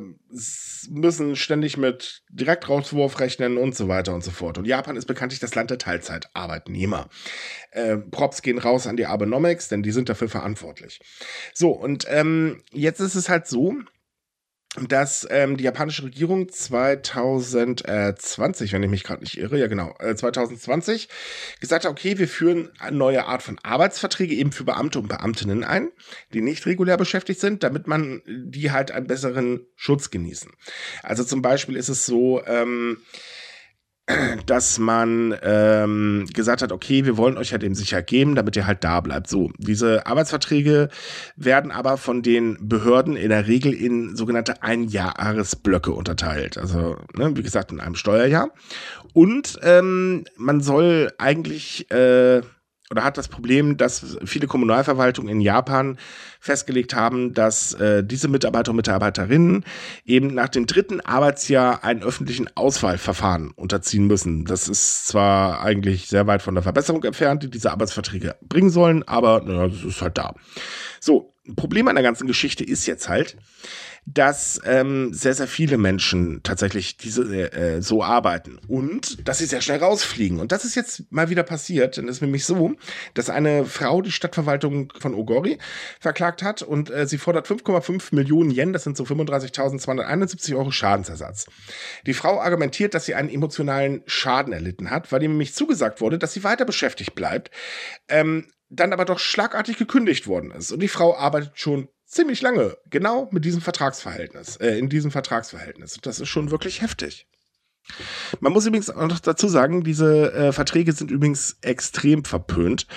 müssen 0.89 1.35
ständig 1.35 1.77
mit 1.77 2.23
Direktrauswurf 2.29 3.19
rechnen 3.19 3.57
und 3.57 3.75
so 3.75 3.87
weiter 3.87 4.13
und 4.13 4.23
so 4.23 4.31
fort. 4.31 4.57
Und 4.57 4.65
Japan 4.65 4.97
ist 4.97 5.05
bekanntlich 5.05 5.39
das 5.39 5.55
Land 5.55 5.69
der 5.69 5.77
Teilzeitarbeitnehmer. 5.77 7.09
Äh, 7.71 7.97
Props 7.97 8.41
gehen 8.41 8.57
raus 8.57 8.87
an 8.87 8.97
die 8.97 9.05
Abenomics, 9.05 9.69
denn 9.69 9.83
die 9.83 9.91
sind 9.91 10.09
dafür 10.09 10.29
verantwortlich. 10.29 10.99
So, 11.53 11.71
und 11.71 12.05
ähm, 12.09 12.63
jetzt 12.71 12.99
ist 12.99 13.15
es 13.15 13.29
halt 13.29 13.47
so, 13.47 13.75
dass 14.81 15.27
ähm, 15.29 15.57
die 15.57 15.65
japanische 15.65 16.03
Regierung 16.03 16.49
2020, 16.49 18.73
wenn 18.73 18.81
ich 18.81 18.89
mich 18.89 19.03
gerade 19.03 19.21
nicht 19.21 19.38
irre, 19.38 19.59
ja 19.59 19.67
genau, 19.67 19.93
äh, 19.99 20.15
2020 20.15 21.09
gesagt 21.59 21.86
hat, 21.86 21.91
okay, 21.91 22.17
wir 22.17 22.27
führen 22.27 22.71
eine 22.79 22.97
neue 22.97 23.25
Art 23.25 23.43
von 23.43 23.59
Arbeitsverträge 23.62 24.33
eben 24.33 24.51
für 24.51 24.63
Beamte 24.63 24.97
und 24.99 25.09
Beamtinnen 25.09 25.63
ein, 25.63 25.91
die 26.33 26.41
nicht 26.41 26.65
regulär 26.65 26.97
beschäftigt 26.97 27.39
sind, 27.39 27.62
damit 27.62 27.86
man 27.86 28.23
die 28.25 28.71
halt 28.71 28.91
einen 28.91 29.05
besseren 29.05 29.67
Schutz 29.75 30.09
genießen. 30.09 30.51
Also 31.03 31.23
zum 31.23 31.43
Beispiel 31.43 31.75
ist 31.75 31.89
es 31.89 32.07
so, 32.07 32.43
ähm, 32.45 32.97
dass 34.45 34.79
man 34.79 35.35
ähm, 35.43 36.25
gesagt 36.33 36.61
hat, 36.61 36.71
okay, 36.71 37.05
wir 37.05 37.15
wollen 37.15 37.37
euch 37.37 37.53
halt 37.53 37.63
eben 37.63 37.75
Sicherheit 37.75 38.07
geben, 38.07 38.35
damit 38.35 38.55
ihr 38.55 38.67
halt 38.67 38.83
da 38.83 38.99
bleibt. 38.99 39.29
So, 39.29 39.51
diese 39.57 40.05
Arbeitsverträge 40.05 40.89
werden 41.37 41.71
aber 41.71 41.97
von 41.97 42.21
den 42.21 42.57
Behörden 42.59 43.15
in 43.15 43.29
der 43.29 43.47
Regel 43.47 43.73
in 43.73 44.15
sogenannte 44.15 44.61
Einjahresblöcke 44.61 45.91
unterteilt. 45.91 46.57
Also, 46.57 46.97
ne, 47.13 47.35
wie 47.35 47.43
gesagt, 47.43 47.71
in 47.71 47.79
einem 47.79 47.95
Steuerjahr. 47.95 48.51
Und 49.13 49.57
ähm, 49.63 50.25
man 50.35 50.59
soll 50.59 51.13
eigentlich 51.17 51.89
äh, 51.91 52.41
oder 52.93 53.03
hat 53.03 53.17
das 53.17 53.27
Problem, 53.27 53.75
dass 53.75 54.17
viele 54.23 54.45
Kommunalverwaltungen 54.45 55.32
in 55.32 55.41
Japan 55.41 55.97
festgelegt 56.39 56.93
haben, 56.93 57.34
dass 57.34 57.73
äh, 57.73 58.03
diese 58.03 58.27
Mitarbeiter 58.27 58.69
und 58.69 58.75
Mitarbeiterinnen 58.75 59.65
eben 60.06 60.27
nach 60.27 60.49
dem 60.49 60.67
dritten 60.67 61.01
Arbeitsjahr 61.01 61.84
einen 61.84 62.03
öffentlichen 62.03 62.47
Auswahlverfahren 62.53 63.49
unterziehen 63.56 64.06
müssen. 64.06 64.45
Das 64.45 64.69
ist 64.69 65.08
zwar 65.08 65.62
eigentlich 65.62 66.08
sehr 66.08 66.27
weit 66.27 66.43
von 66.43 66.53
der 66.53 66.62
Verbesserung 66.62 67.03
entfernt, 67.03 67.41
die 67.41 67.49
diese 67.49 67.71
Arbeitsverträge 67.71 68.36
bringen 68.41 68.69
sollen, 68.69 69.01
aber 69.08 69.41
naja, 69.41 69.69
das 69.69 69.84
ist 69.84 70.01
halt 70.03 70.19
da. 70.19 70.36
So, 70.99 71.32
Problem 71.56 71.88
an 71.88 71.95
der 71.95 72.03
ganzen 72.03 72.27
Geschichte 72.27 72.63
ist 72.63 72.86
jetzt 72.86 73.10
halt, 73.10 73.38
dass 74.06 74.60
ähm, 74.65 75.13
sehr, 75.13 75.34
sehr 75.34 75.47
viele 75.47 75.77
Menschen 75.77 76.41
tatsächlich 76.43 76.97
diese 76.97 77.23
äh, 77.53 77.82
so 77.82 78.03
arbeiten 78.03 78.60
und 78.67 79.27
dass 79.27 79.38
sie 79.38 79.45
sehr 79.45 79.62
schnell 79.62 79.79
rausfliegen. 79.79 80.39
Und 80.39 80.51
das 80.51 80.65
ist 80.65 80.75
jetzt 80.75 81.12
mal 81.12 81.29
wieder 81.29 81.43
passiert. 81.43 81.97
Denn 81.97 82.08
es 82.08 82.17
ist 82.17 82.21
nämlich 82.21 82.45
so, 82.45 82.73
dass 83.13 83.29
eine 83.29 83.65
Frau 83.65 84.01
die 84.01 84.12
Stadtverwaltung 84.12 84.91
von 84.99 85.13
Ogori 85.13 85.58
verklagt 85.99 86.43
hat 86.43 86.62
und 86.62 86.89
äh, 86.89 87.08
sie 87.08 87.17
fordert 87.17 87.47
5,5 87.47 88.13
Millionen 88.13 88.51
Yen, 88.51 88.73
das 88.73 88.84
sind 88.84 88.97
so 88.97 89.03
35.271 89.03 90.56
Euro 90.56 90.71
Schadensersatz. 90.71 91.47
Die 92.06 92.13
Frau 92.13 92.41
argumentiert, 92.41 92.93
dass 92.93 93.06
sie 93.06 93.15
einen 93.15 93.29
emotionalen 93.29 94.03
Schaden 94.06 94.53
erlitten 94.53 94.89
hat, 94.89 95.12
weil 95.12 95.23
ihr 95.23 95.29
nämlich 95.29 95.53
zugesagt 95.53 96.01
wurde, 96.01 96.17
dass 96.17 96.34
sie 96.34 96.43
weiter 96.43 96.65
beschäftigt 96.65 97.15
bleibt. 97.15 97.51
Ähm, 98.10 98.47
dann 98.75 98.93
aber 98.93 99.05
doch 99.05 99.19
schlagartig 99.19 99.77
gekündigt 99.77 100.27
worden 100.27 100.51
ist. 100.51 100.71
Und 100.71 100.79
die 100.79 100.88
Frau 100.88 101.15
arbeitet 101.15 101.51
schon 101.55 101.88
ziemlich 102.05 102.41
lange, 102.41 102.77
genau 102.89 103.29
mit 103.31 103.45
diesem 103.45 103.62
Vertragsverhältnis, 103.62 104.57
äh, 104.57 104.77
in 104.77 104.89
diesem 104.89 105.12
Vertragsverhältnis. 105.12 105.97
Das 106.01 106.19
ist 106.19 106.29
schon 106.29 106.51
wirklich 106.51 106.81
heftig. 106.81 107.27
Man 108.39 108.53
muss 108.53 108.65
übrigens 108.65 108.89
auch 108.89 109.07
noch 109.07 109.19
dazu 109.19 109.47
sagen, 109.47 109.83
diese 109.83 110.33
äh, 110.33 110.51
Verträge 110.51 110.93
sind 110.93 111.11
übrigens 111.11 111.57
extrem 111.61 112.23
verpönt, 112.23 112.87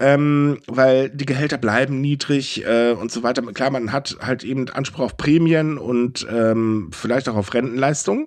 ähm, 0.00 0.58
weil 0.66 1.08
die 1.10 1.24
Gehälter 1.24 1.56
bleiben 1.56 2.00
niedrig 2.00 2.64
äh, 2.66 2.92
und 2.92 3.10
so 3.10 3.22
weiter. 3.22 3.42
Klar, 3.42 3.70
man 3.70 3.92
hat 3.92 4.16
halt 4.20 4.44
eben 4.44 4.68
Anspruch 4.68 5.04
auf 5.04 5.16
Prämien 5.16 5.78
und 5.78 6.26
ähm, 6.30 6.90
vielleicht 6.92 7.28
auch 7.28 7.36
auf 7.36 7.54
Rentenleistungen, 7.54 8.26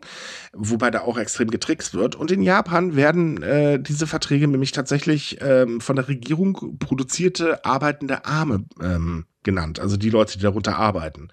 wobei 0.53 0.91
da 0.91 1.01
auch 1.01 1.17
extrem 1.17 1.51
getrickst 1.51 1.93
wird. 1.93 2.15
Und 2.15 2.31
in 2.31 2.41
Japan 2.41 2.95
werden 2.95 3.43
äh, 3.43 3.79
diese 3.79 4.07
Verträge 4.07 4.47
nämlich 4.47 4.71
tatsächlich 4.71 5.37
ähm, 5.41 5.81
von 5.81 5.95
der 5.95 6.07
Regierung 6.07 6.77
produzierte 6.79 7.63
arbeitende 7.65 8.25
Arme 8.25 8.65
ähm, 8.81 9.25
genannt, 9.43 9.79
also 9.79 9.97
die 9.97 10.09
Leute, 10.09 10.37
die 10.37 10.43
darunter 10.43 10.77
arbeiten, 10.77 11.29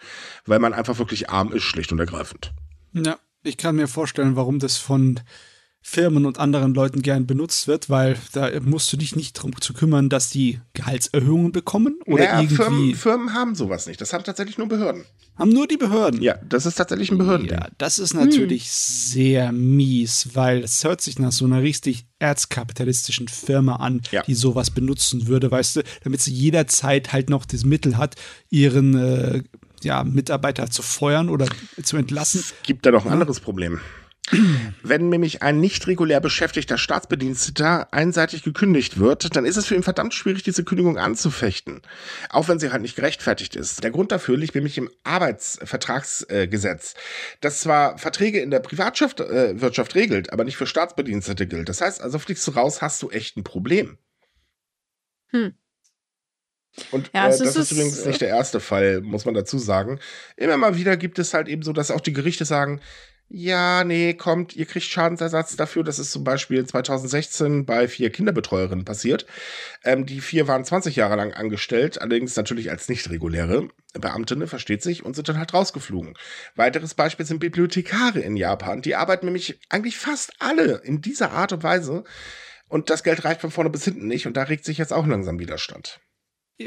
weil 0.47 0.59
man 0.59 0.73
einfach 0.73 0.99
wirklich 0.99 1.31
arm 1.31 1.53
ist, 1.53 1.65
schlicht 1.65 1.91
und 1.91 1.99
ergreifend. 1.99 2.53
Ja, 2.93 3.17
ich 3.45 3.57
kann 3.57 3.77
mir 3.77 3.89
vorstellen, 3.89 4.37
warum 4.37 4.59
das 4.59 4.77
von 4.77 5.21
Firmen 5.87 6.25
und 6.25 6.39
anderen 6.39 6.73
Leuten 6.73 7.03
gern 7.03 7.27
benutzt 7.27 7.69
wird, 7.69 7.91
weil 7.91 8.17
da 8.33 8.49
musst 8.63 8.91
du 8.91 8.97
dich 8.97 9.17
nicht 9.17 9.37
darum 9.37 9.61
zu 9.61 9.75
kümmern, 9.75 10.09
dass 10.09 10.31
die 10.31 10.61
Gehaltserhöhungen 10.73 11.53
bekommen 11.53 12.01
oder 12.07 12.25
naja, 12.25 12.41
irgendwie. 12.41 12.57
Firmen, 12.57 12.95
Firmen 12.95 13.35
haben 13.35 13.55
sowas 13.55 13.87
nicht. 13.87 14.01
Das 14.01 14.15
haben 14.15 14.25
tatsächlich 14.25 14.57
nur 14.57 14.67
Behörden. 14.67 15.05
Haben 15.37 15.51
nur 15.51 15.67
die 15.67 15.77
Behörden. 15.77 16.23
Ja, 16.23 16.39
das 16.49 16.65
ist 16.65 16.77
tatsächlich 16.77 17.11
ein 17.11 17.19
Behörden. 17.19 17.49
Ja, 17.49 17.69
das 17.77 17.99
ist 17.99 18.15
natürlich 18.15 18.63
hm. 18.63 18.71
sehr 18.71 19.53
mies, 19.53 20.31
weil 20.33 20.65
es 20.65 20.83
hört 20.85 21.03
sich 21.03 21.19
nach 21.19 21.33
so 21.33 21.45
einer 21.45 21.61
richtig 21.61 22.07
erzkapitalistischen 22.19 23.29
Firma 23.29 23.77
an, 23.77 24.01
ja. 24.11 24.23
die 24.23 24.35
sowas 24.35 24.71
benutzen 24.71 25.27
würde, 25.27 25.51
weißt 25.51 25.77
du, 25.77 25.83
damit 26.03 26.23
sie 26.23 26.33
jederzeit 26.33 27.13
halt 27.13 27.29
noch 27.29 27.45
das 27.45 27.67
Mittel 27.67 27.99
hat, 27.99 28.15
ihren 28.49 28.95
äh, 28.95 29.43
ja, 29.85 30.05
Mitarbeiter 30.05 30.71
zu 30.71 30.83
feuern 30.83 31.29
oder 31.29 31.47
zu 31.83 31.97
entlassen. 31.97 32.41
Es 32.41 32.55
gibt 32.63 32.85
da 32.87 32.91
noch 32.91 33.07
ein 33.07 33.13
anderes 33.13 33.41
Problem. 33.41 33.81
Wenn 34.83 35.11
nämlich 35.11 35.43
ein 35.43 35.61
nicht 35.61 35.87
regulär 35.87 36.19
beschäftigter 36.21 36.79
Staatsbediensteter 36.79 37.93
einseitig 37.93 38.43
gekündigt 38.43 38.99
wird, 38.99 39.37
dann 39.37 39.45
ist 39.45 39.57
es 39.57 39.67
für 39.67 39.75
ihn 39.75 39.83
verdammt 39.83 40.15
schwierig, 40.15 40.43
diese 40.43 40.65
Kündigung 40.65 40.97
anzufechten. 40.97 41.83
Auch 42.31 42.49
wenn 42.49 42.59
sie 42.59 42.73
halt 42.73 42.81
nicht 42.81 42.97
gerechtfertigt 42.97 43.55
ist. 43.55 43.85
Der 43.85 43.91
Grund 43.91 44.13
dafür 44.13 44.39
liegt 44.39 44.55
nämlich 44.55 44.79
im 44.79 44.91
Arbeitsvertragsgesetz, 45.03 46.95
das 47.43 47.61
zwar 47.61 47.99
Verträge 47.99 48.41
in 48.41 48.51
der 48.51 48.61
Privatwirtschaft 48.61 49.21
äh, 49.21 49.99
regelt, 49.99 50.33
aber 50.33 50.45
nicht 50.45 50.57
für 50.57 50.67
Staatsbedienstete 50.67 51.47
gilt. 51.47 51.69
Das 51.69 51.83
heißt, 51.83 52.01
also 52.01 52.19
fliegst 52.19 52.47
du 52.47 52.53
raus, 52.53 52.81
hast 52.81 53.03
du 53.03 53.11
echt 53.11 53.37
ein 53.37 53.45
Problem. 53.45 53.99
Hm. 55.33 55.53
Und 56.91 57.11
ja, 57.15 57.27
äh, 57.27 57.31
das 57.31 57.41
ist, 57.41 57.57
ist 57.57 57.73
übrigens 57.73 58.05
nicht 58.05 58.21
der 58.21 58.29
erste 58.29 58.61
Fall, 58.61 59.01
muss 59.01 59.25
man 59.25 59.35
dazu 59.35 59.59
sagen. 59.59 60.01
Immer 60.37 60.57
mal 60.57 60.77
wieder 60.77 60.97
gibt 60.97 61.19
es 61.19 61.35
halt 61.35 61.49
eben 61.49 61.63
so, 61.63 61.73
dass 61.73 61.91
auch 61.91 62.01
die 62.01 62.13
Gerichte 62.13 62.45
sagen, 62.45 62.81
ja, 63.29 63.85
nee, 63.85 64.15
kommt, 64.15 64.55
ihr 64.55 64.67
kriegt 64.67 64.85
Schadensersatz 64.85 65.57
dafür. 65.57 65.83
Das 65.83 65.99
ist 65.99 66.13
zum 66.13 66.25
Beispiel 66.25 66.65
2016 66.65 67.65
bei 67.65 67.89
vier 67.89 68.11
Kinderbetreuerinnen 68.11 68.85
passiert. 68.85 69.27
Ähm, 69.83 70.07
die 70.07 70.21
vier 70.21 70.47
waren 70.47 70.65
20 70.65 70.95
Jahre 70.95 71.17
lang 71.17 71.33
angestellt, 71.33 72.01
allerdings 72.01 72.37
natürlich 72.37 72.71
als 72.71 72.89
nicht 72.89 73.09
reguläre 73.11 73.69
Beamtinnen, 73.95 74.47
versteht 74.47 74.83
sich, 74.83 75.05
und 75.05 75.17
sind 75.17 75.29
dann 75.29 75.39
halt 75.39 75.55
rausgeflogen. 75.55 76.15
Weiteres 76.55 76.95
Beispiel 76.95 77.25
sind 77.27 77.41
Bibliothekare 77.41 78.21
in 78.21 78.37
Japan. 78.37 78.83
Die 78.83 78.95
arbeiten 78.95 79.27
nämlich 79.27 79.59
eigentlich 79.69 79.97
fast 79.97 80.35
alle 80.39 80.83
in 80.85 81.01
dieser 81.01 81.33
Art 81.33 81.53
und 81.53 81.63
Weise. 81.63 82.05
Und 82.69 82.91
das 82.91 83.03
Geld 83.03 83.25
reicht 83.25 83.41
von 83.41 83.51
vorne 83.51 83.71
bis 83.71 83.85
hinten 83.85 84.07
nicht. 84.07 84.27
Und 84.27 84.37
da 84.37 84.45
regt 84.45 84.65
sich 84.65 84.79
jetzt 84.79 84.93
auch 84.93 85.07
langsam 85.07 85.39
Widerstand 85.39 86.01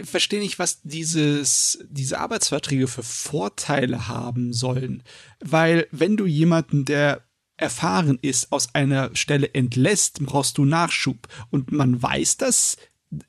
verstehe 0.03 0.39
nicht, 0.39 0.59
was 0.59 0.81
dieses, 0.81 1.79
diese 1.89 2.19
Arbeitsverträge 2.19 2.87
für 2.87 3.03
Vorteile 3.03 4.07
haben 4.07 4.53
sollen. 4.53 5.03
Weil 5.39 5.87
wenn 5.91 6.17
du 6.17 6.25
jemanden, 6.25 6.85
der 6.85 7.23
erfahren 7.57 8.19
ist, 8.21 8.51
aus 8.51 8.75
einer 8.75 9.15
Stelle 9.15 9.53
entlässt, 9.53 10.23
brauchst 10.23 10.57
du 10.57 10.65
Nachschub. 10.65 11.27
Und 11.49 11.71
man 11.71 12.01
weiß 12.01 12.37
das 12.37 12.77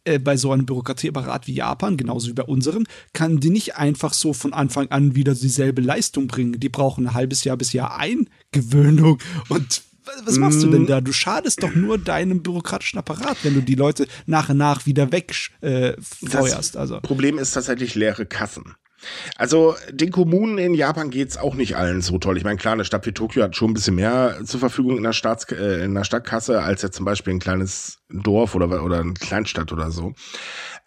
äh, 0.05 0.19
bei 0.19 0.37
so 0.37 0.53
einem 0.53 0.67
Bürokratieapparat 0.67 1.47
wie 1.47 1.55
Japan, 1.55 1.97
genauso 1.97 2.29
wie 2.29 2.35
bei 2.35 2.43
unserem, 2.43 2.87
kann 3.13 3.41
die 3.41 3.51
nicht 3.51 3.77
einfach 3.77 4.13
so 4.13 4.33
von 4.33 4.53
Anfang 4.53 4.89
an 4.91 5.15
wieder 5.15 5.35
dieselbe 5.35 5.81
Leistung 5.81 6.27
bringen. 6.27 6.61
Die 6.61 6.69
brauchen 6.69 7.07
ein 7.07 7.15
halbes 7.15 7.45
Jahr 7.45 7.57
bis 7.57 7.73
Jahr 7.73 7.97
Eingewöhnung 7.97 9.19
und 9.49 9.83
was 10.25 10.39
machst 10.39 10.63
du 10.63 10.69
denn 10.69 10.87
da? 10.87 11.01
Du 11.01 11.13
schadest 11.13 11.63
doch 11.63 11.75
nur 11.75 11.99
deinem 11.99 12.43
bürokratischen 12.43 12.99
Apparat, 12.99 13.39
wenn 13.43 13.55
du 13.55 13.61
die 13.61 13.75
Leute 13.75 14.07
nach 14.27 14.49
und 14.49 14.59
nach 14.59 14.87
wieder 14.87 15.13
wegfeuerst. 15.13 16.75
Äh, 16.75 16.79
also. 16.79 17.01
Problem 17.01 17.39
ist 17.39 17.53
tatsächlich 17.53 17.95
leere 17.95 18.27
Kassen. 18.27 18.75
Also 19.37 19.77
den 19.91 20.11
Kommunen 20.11 20.59
in 20.59 20.75
Japan 20.75 21.11
geht's 21.11 21.37
auch 21.37 21.55
nicht 21.55 21.77
allen 21.77 22.01
so 22.01 22.19
toll. 22.19 22.37
Ich 22.37 22.45
meine, 22.45 22.59
klar, 22.59 22.75
eine 22.75 22.85
Stadt 22.85 23.07
wie 23.07 23.13
Tokio 23.13 23.45
hat 23.45 23.55
schon 23.55 23.71
ein 23.71 23.75
bisschen 23.75 23.95
mehr 23.95 24.41
zur 24.45 24.59
Verfügung 24.59 24.97
in 24.97 25.05
der, 25.05 25.13
Staats 25.13 25.45
äh, 25.53 25.85
in 25.85 25.95
der 25.95 26.05
Stadtkasse 26.05 26.63
als 26.63 26.83
jetzt 26.83 26.97
zum 26.97 27.05
Beispiel 27.05 27.35
ein 27.35 27.39
kleines 27.39 27.99
Dorf 28.09 28.55
oder, 28.55 28.83
oder 28.83 29.01
eine 29.01 29.15
Kleinstadt 29.15 29.73
oder 29.73 29.91
so. 29.91 30.15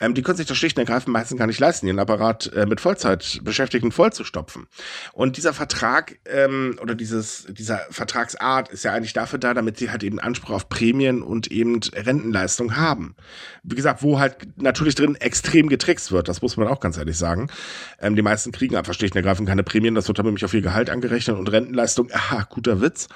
Ähm, 0.02 0.16
die 0.16 0.24
können 0.24 0.38
sich 0.38 0.48
das 0.48 0.58
schlicht 0.58 0.78
und 0.78 0.82
ergreifend 0.82 1.14
meistens 1.14 1.38
gar 1.38 1.48
nicht 1.48 1.60
leisten, 1.60 1.88
ihren 1.88 2.00
Apparat 2.00 2.52
äh, 2.54 2.66
mit 2.66 2.82
Vollzeitbeschäftigten 2.82 3.92
vollzustopfen. 3.92 4.68
Und 5.14 5.38
dieser 5.38 5.54
Vertrag 5.54 6.20
ähm, 6.26 6.78
oder 6.82 6.96
dieses, 6.96 7.46
dieser 7.50 7.80
Vertragsart 7.92 8.70
ist 8.70 8.84
ja 8.84 8.94
eigentlich 8.94 9.14
dafür 9.14 9.40
da, 9.40 9.54
damit 9.54 9.78
sie 9.78 9.92
halt 9.92 10.04
eben 10.04 10.20
Anspruch 10.20 10.50
auf 10.50 10.70
Prämien 10.70 11.22
und 11.22 11.48
eben 11.52 11.80
Rentenleistung 11.94 12.76
haben. 12.76 13.16
Wie 13.64 13.76
gesagt, 13.76 14.02
wo 14.02 14.20
halt 14.20 14.60
natürlich 14.60 14.96
drin 14.96 15.16
extrem 15.16 15.70
getrickst 15.70 16.12
wird, 16.12 16.28
das 16.28 16.42
muss 16.42 16.58
man 16.58 16.68
auch 16.68 16.80
ganz 16.80 16.98
ehrlich 16.98 17.18
sagen. 17.18 17.50
Ähm, 18.00 18.16
die 18.16 18.24
meisten 18.24 18.52
kriegen 18.52 18.76
einfach 18.76 18.96
schlicht 18.96 19.14
und 19.14 19.18
ergreifend 19.18 19.48
keine 19.48 19.64
Prämien, 19.64 19.94
das 19.94 20.08
wird 20.08 20.18
dann 20.18 20.26
nämlich 20.26 20.44
auf 20.44 20.54
ihr 20.54 20.62
Gehalt 20.62 20.90
angerechnet 20.90 21.38
und 21.38 21.52
Rentenleistung, 21.52 22.10
aha, 22.12 22.48
guter 22.50 22.82
Witz. 22.82 23.08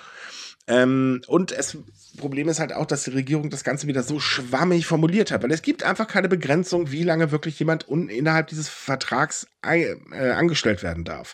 Ähm, 0.67 1.21
und 1.28 1.51
es 1.51 1.78
Problem 2.15 2.47
ist 2.49 2.60
halt 2.60 2.73
auch, 2.73 2.86
dass 2.86 3.04
die 3.04 3.12
Regierung 3.12 3.49
das 3.49 3.63
Ganze 3.63 3.88
wieder 3.88 4.04
so 4.04 4.19
schwammig 4.19 4.86
formuliert 4.86 5.32
hat, 5.32 5.43
weil 5.43 5.51
es 5.51 5.62
gibt 5.62 5.84
einfach 5.84 6.08
keine 6.08 6.30
Begrenzung, 6.30 6.91
wie 6.91 7.04
lange 7.04 7.32
wirklich 7.32 7.60
jemand 7.60 7.84
innerhalb 7.84 8.47
dieses 8.47 8.69
Vertrags 8.69 9.47
äh, 9.62 9.95
angestellt 10.13 10.84
werden 10.84 11.04
darf. 11.04 11.34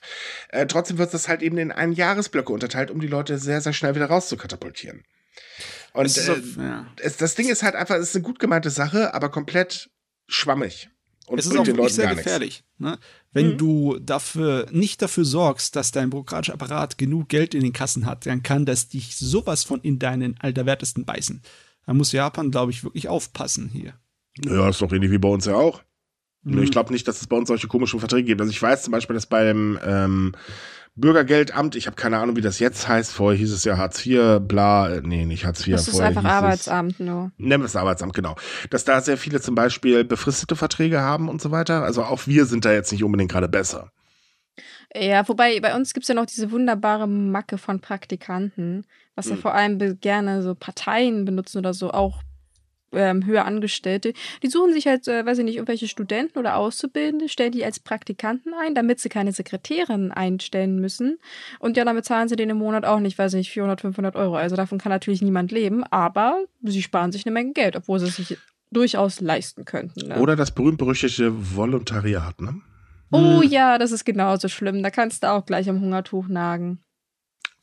Äh, 0.49 0.65
trotzdem 0.67 0.97
wird 0.97 1.13
das 1.13 1.27
halt 1.27 1.41
eben 1.41 1.57
in 1.57 1.71
einen 1.71 1.93
Jahresblöcke 1.93 2.51
unterteilt, 2.51 2.91
um 2.91 2.99
die 2.99 3.07
Leute 3.07 3.37
sehr, 3.37 3.61
sehr 3.61 3.73
schnell 3.73 3.95
wieder 3.95 4.07
rauszukatapultieren. 4.07 5.03
Und 5.93 6.09
so, 6.09 6.33
äh, 6.33 6.41
ja. 6.57 6.87
es, 6.97 7.17
das 7.17 7.35
Ding 7.35 7.49
ist 7.49 7.63
halt 7.63 7.75
einfach, 7.75 7.95
es 7.95 8.09
ist 8.09 8.15
eine 8.15 8.23
gut 8.23 8.39
gemeinte 8.39 8.69
Sache, 8.69 9.13
aber 9.13 9.29
komplett 9.29 9.89
schwammig. 10.27 10.89
Und 11.27 11.39
es 11.39 11.45
ist 11.45 11.57
auch 11.57 11.65
wirklich 11.65 11.93
sehr 11.93 12.15
gefährlich. 12.15 12.63
Ne? 12.77 12.97
Wenn 13.33 13.53
mhm. 13.53 13.57
du 13.57 13.99
dafür 13.99 14.67
nicht 14.71 15.01
dafür 15.01 15.23
sorgst, 15.23 15.75
dass 15.75 15.91
dein 15.91 16.09
bürokratischer 16.09 16.53
Apparat 16.53 16.97
genug 16.97 17.29
Geld 17.29 17.53
in 17.53 17.61
den 17.61 17.73
Kassen 17.73 18.05
hat, 18.05 18.25
dann 18.25 18.43
kann 18.43 18.65
das 18.65 18.89
dich 18.89 19.15
sowas 19.15 19.63
von 19.63 19.79
in 19.81 19.99
deinen 19.99 20.37
Alterwertesten 20.39 21.05
beißen. 21.05 21.41
Da 21.85 21.93
muss 21.93 22.11
Japan, 22.11 22.51
glaube 22.51 22.71
ich, 22.71 22.83
wirklich 22.83 23.07
aufpassen 23.07 23.69
hier. 23.69 23.93
Ja, 24.45 24.69
ist 24.69 24.81
doch 24.81 24.91
ähnlich 24.91 25.11
wie 25.11 25.17
bei 25.17 25.29
uns 25.29 25.45
ja 25.45 25.55
auch. 25.55 25.81
Mhm. 26.43 26.63
Ich 26.63 26.71
glaube 26.71 26.91
nicht, 26.91 27.07
dass 27.07 27.21
es 27.21 27.27
bei 27.27 27.37
uns 27.37 27.47
solche 27.47 27.67
komischen 27.67 27.99
Verträge 27.99 28.27
gibt. 28.27 28.41
Also 28.41 28.51
ich 28.51 28.61
weiß 28.61 28.83
zum 28.83 28.91
Beispiel, 28.91 29.13
dass 29.13 29.25
beim, 29.25 29.79
ähm, 29.83 30.33
Bürgergeldamt, 30.95 31.75
ich 31.75 31.87
habe 31.87 31.95
keine 31.95 32.19
Ahnung, 32.19 32.35
wie 32.35 32.41
das 32.41 32.59
jetzt 32.59 32.87
heißt. 32.87 33.13
Vorher 33.13 33.37
hieß 33.37 33.53
es 33.53 33.63
ja 33.63 33.77
Hartz 33.77 34.05
IV, 34.05 34.39
bla, 34.41 34.89
äh, 34.89 35.01
nee, 35.01 35.25
nicht 35.25 35.45
Hartz 35.45 35.65
IV. 35.65 35.73
Das 35.73 35.87
ist 35.87 35.99
einfach 36.01 36.25
Arbeitsamt 36.25 36.99
nur. 36.99 37.31
Nennen 37.37 37.63
wir 37.63 37.67
es 37.67 37.75
Arbeitsamt, 37.77 38.13
genau. 38.13 38.35
Dass 38.69 38.83
da 38.83 38.99
sehr 38.99 39.17
viele 39.17 39.39
zum 39.39 39.55
Beispiel 39.55 40.03
befristete 40.03 40.55
Verträge 40.55 40.99
haben 40.99 41.29
und 41.29 41.41
so 41.41 41.51
weiter. 41.51 41.83
Also 41.83 42.03
auch 42.03 42.27
wir 42.27 42.45
sind 42.45 42.65
da 42.65 42.73
jetzt 42.73 42.91
nicht 42.91 43.03
unbedingt 43.03 43.31
gerade 43.31 43.47
besser. 43.47 43.91
Ja, 44.93 45.27
wobei 45.29 45.59
bei 45.61 45.73
uns 45.75 45.93
gibt 45.93 46.03
es 46.03 46.09
ja 46.09 46.15
noch 46.15 46.25
diese 46.25 46.51
wunderbare 46.51 47.07
Macke 47.07 47.57
von 47.57 47.79
Praktikanten, 47.79 48.85
was 49.15 49.27
ja 49.27 49.35
hm. 49.35 49.41
vor 49.41 49.53
allem 49.53 49.99
gerne 50.01 50.43
so 50.43 50.55
Parteien 50.55 51.23
benutzen 51.23 51.59
oder 51.59 51.73
so, 51.73 51.91
auch 51.91 52.21
ähm, 52.93 53.25
höher 53.25 53.45
Angestellte. 53.45 54.13
Die 54.43 54.47
suchen 54.47 54.73
sich 54.73 54.87
halt, 54.87 55.07
äh, 55.07 55.25
weiß 55.25 55.39
ich 55.39 55.45
nicht, 55.45 55.55
irgendwelche 55.55 55.87
Studenten 55.87 56.39
oder 56.39 56.57
Auszubildende, 56.57 57.29
stellen 57.29 57.51
die 57.51 57.65
als 57.65 57.79
Praktikanten 57.79 58.53
ein, 58.53 58.75
damit 58.75 58.99
sie 58.99 59.09
keine 59.09 59.31
Sekretärin 59.31 60.11
einstellen 60.11 60.79
müssen. 60.79 61.19
Und 61.59 61.77
ja, 61.77 61.85
damit 61.85 62.05
zahlen 62.05 62.29
sie 62.29 62.35
den 62.35 62.49
im 62.49 62.57
Monat 62.57 62.85
auch 62.85 62.99
nicht, 62.99 63.17
weiß 63.17 63.33
ich 63.33 63.39
nicht, 63.39 63.51
400, 63.51 63.81
500 63.81 64.15
Euro. 64.15 64.35
Also 64.35 64.55
davon 64.55 64.77
kann 64.77 64.91
natürlich 64.91 65.21
niemand 65.21 65.51
leben, 65.51 65.83
aber 65.83 66.43
sie 66.61 66.81
sparen 66.81 67.11
sich 67.11 67.25
eine 67.25 67.33
Menge 67.33 67.53
Geld, 67.53 67.75
obwohl 67.75 67.99
sie 67.99 68.07
es 68.07 68.15
sich 68.15 68.37
durchaus 68.71 69.19
leisten 69.21 69.65
könnten. 69.65 70.07
Ne? 70.07 70.19
Oder 70.19 70.35
das 70.35 70.51
berühmt-berüchtigte 70.51 71.55
Volontariat, 71.55 72.39
ne? 72.41 72.61
Oh 73.11 73.41
hm. 73.41 73.49
ja, 73.49 73.77
das 73.77 73.91
ist 73.91 74.05
genauso 74.05 74.47
schlimm. 74.47 74.81
Da 74.81 74.89
kannst 74.89 75.23
du 75.23 75.29
auch 75.29 75.45
gleich 75.45 75.69
am 75.69 75.81
Hungertuch 75.81 76.27
nagen. 76.27 76.79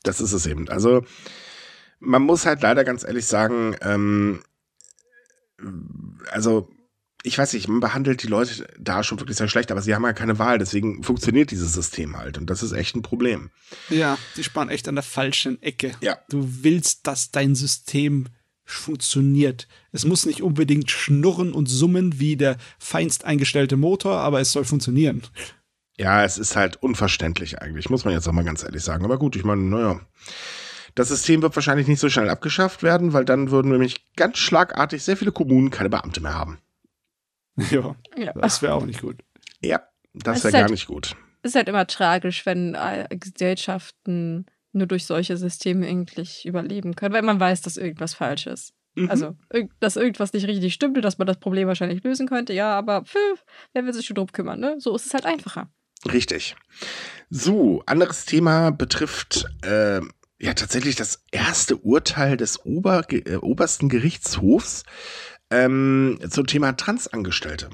Das 0.03 0.21
ist 0.21 0.31
es 0.31 0.45
eben. 0.45 0.69
Also 0.69 1.03
man 1.99 2.21
muss 2.21 2.45
halt 2.45 2.61
leider 2.61 2.83
ganz 2.83 3.03
ehrlich 3.03 3.25
sagen, 3.25 3.75
ähm, 3.81 4.41
also 6.31 6.69
ich 7.23 7.37
weiß 7.37 7.53
nicht, 7.53 7.67
man 7.67 7.81
behandelt 7.81 8.23
die 8.23 8.27
Leute 8.27 8.65
da 8.79 9.03
schon 9.03 9.19
wirklich 9.19 9.37
sehr 9.37 9.49
schlecht, 9.49 9.71
aber 9.71 9.81
sie 9.81 9.93
haben 9.93 10.03
ja 10.03 10.13
keine 10.13 10.39
Wahl, 10.39 10.57
deswegen 10.57 11.03
funktioniert 11.03 11.51
dieses 11.51 11.73
System 11.73 12.17
halt 12.17 12.37
und 12.37 12.49
das 12.49 12.63
ist 12.63 12.71
echt 12.71 12.95
ein 12.95 13.01
Problem. 13.01 13.51
Ja, 13.89 14.17
sie 14.35 14.43
sparen 14.43 14.69
echt 14.69 14.87
an 14.87 14.95
der 14.95 15.03
falschen 15.03 15.61
Ecke. 15.61 15.91
Ja. 16.01 16.17
Du 16.29 16.47
willst, 16.63 17.07
dass 17.07 17.31
dein 17.31 17.55
System 17.55 18.27
funktioniert. 18.63 19.67
Es 19.91 20.05
muss 20.05 20.25
nicht 20.25 20.41
unbedingt 20.41 20.91
schnurren 20.91 21.53
und 21.53 21.65
summen 21.67 22.19
wie 22.19 22.37
der 22.37 22.57
feinst 22.77 23.25
eingestellte 23.25 23.77
Motor, 23.77 24.17
aber 24.17 24.39
es 24.39 24.51
soll 24.51 24.63
funktionieren. 24.63 25.23
Ja, 25.97 26.23
es 26.23 26.37
ist 26.37 26.55
halt 26.55 26.77
unverständlich 26.81 27.61
eigentlich, 27.61 27.89
muss 27.89 28.05
man 28.05 28.13
jetzt 28.13 28.27
auch 28.27 28.31
mal 28.31 28.45
ganz 28.45 28.63
ehrlich 28.63 28.83
sagen. 28.83 29.03
Aber 29.03 29.17
gut, 29.19 29.35
ich 29.35 29.43
meine, 29.43 29.63
naja. 29.63 29.99
Das 30.95 31.09
System 31.09 31.41
wird 31.41 31.55
wahrscheinlich 31.55 31.87
nicht 31.87 31.99
so 31.99 32.09
schnell 32.09 32.29
abgeschafft 32.29 32.83
werden, 32.83 33.13
weil 33.13 33.25
dann 33.25 33.51
würden 33.51 33.71
nämlich 33.71 34.13
ganz 34.15 34.37
schlagartig 34.37 35.03
sehr 35.03 35.17
viele 35.17 35.31
Kommunen 35.31 35.69
keine 35.69 35.89
Beamte 35.89 36.21
mehr 36.21 36.35
haben. 36.35 36.59
Ja, 37.71 37.95
ja. 38.15 38.31
das 38.33 38.61
wäre 38.61 38.73
auch 38.73 38.85
nicht 38.85 39.01
gut. 39.01 39.17
Ja, 39.61 39.81
das 40.13 40.45
wäre 40.45 40.53
gar 40.53 40.61
halt, 40.61 40.71
nicht 40.71 40.87
gut. 40.87 41.17
Es 41.41 41.51
ist 41.51 41.55
halt 41.55 41.67
immer 41.67 41.87
tragisch, 41.87 42.45
wenn 42.45 42.73
äh, 42.73 43.05
Gesellschaften 43.09 44.45
nur 44.71 44.87
durch 44.87 45.05
solche 45.05 45.35
Systeme 45.35 45.85
eigentlich 45.85 46.45
überleben 46.45 46.95
können, 46.95 47.13
weil 47.13 47.21
man 47.21 47.39
weiß, 47.39 47.61
dass 47.61 47.75
irgendwas 47.75 48.13
falsch 48.13 48.47
ist. 48.47 48.73
Mhm. 48.95 49.09
Also, 49.09 49.35
dass 49.79 49.95
irgendwas 49.95 50.33
nicht 50.33 50.47
richtig 50.47 50.73
stimmt 50.73 50.97
und 50.97 51.03
dass 51.03 51.17
man 51.17 51.27
das 51.27 51.39
Problem 51.39 51.67
wahrscheinlich 51.67 52.03
lösen 52.03 52.27
könnte, 52.27 52.53
ja, 52.53 52.77
aber 52.77 53.03
pf, 53.03 53.43
wer 53.73 53.85
will 53.85 53.93
sich 53.93 54.05
schon 54.05 54.15
drum 54.15 54.31
kümmern, 54.31 54.59
ne? 54.59 54.75
So 54.79 54.95
ist 54.95 55.05
es 55.05 55.13
halt 55.13 55.25
einfacher. 55.25 55.69
Richtig. 56.11 56.55
So, 57.29 57.83
anderes 57.85 58.25
Thema 58.25 58.71
betrifft 58.71 59.45
äh, 59.63 60.01
ja 60.39 60.53
tatsächlich 60.53 60.95
das 60.95 61.23
erste 61.31 61.77
Urteil 61.77 62.37
des 62.37 62.65
Ober, 62.65 63.03
äh, 63.11 63.35
obersten 63.35 63.89
Gerichtshofs 63.89 64.83
ähm, 65.49 66.19
zum 66.29 66.47
Thema 66.47 66.73
Transangestellte. 66.73 67.69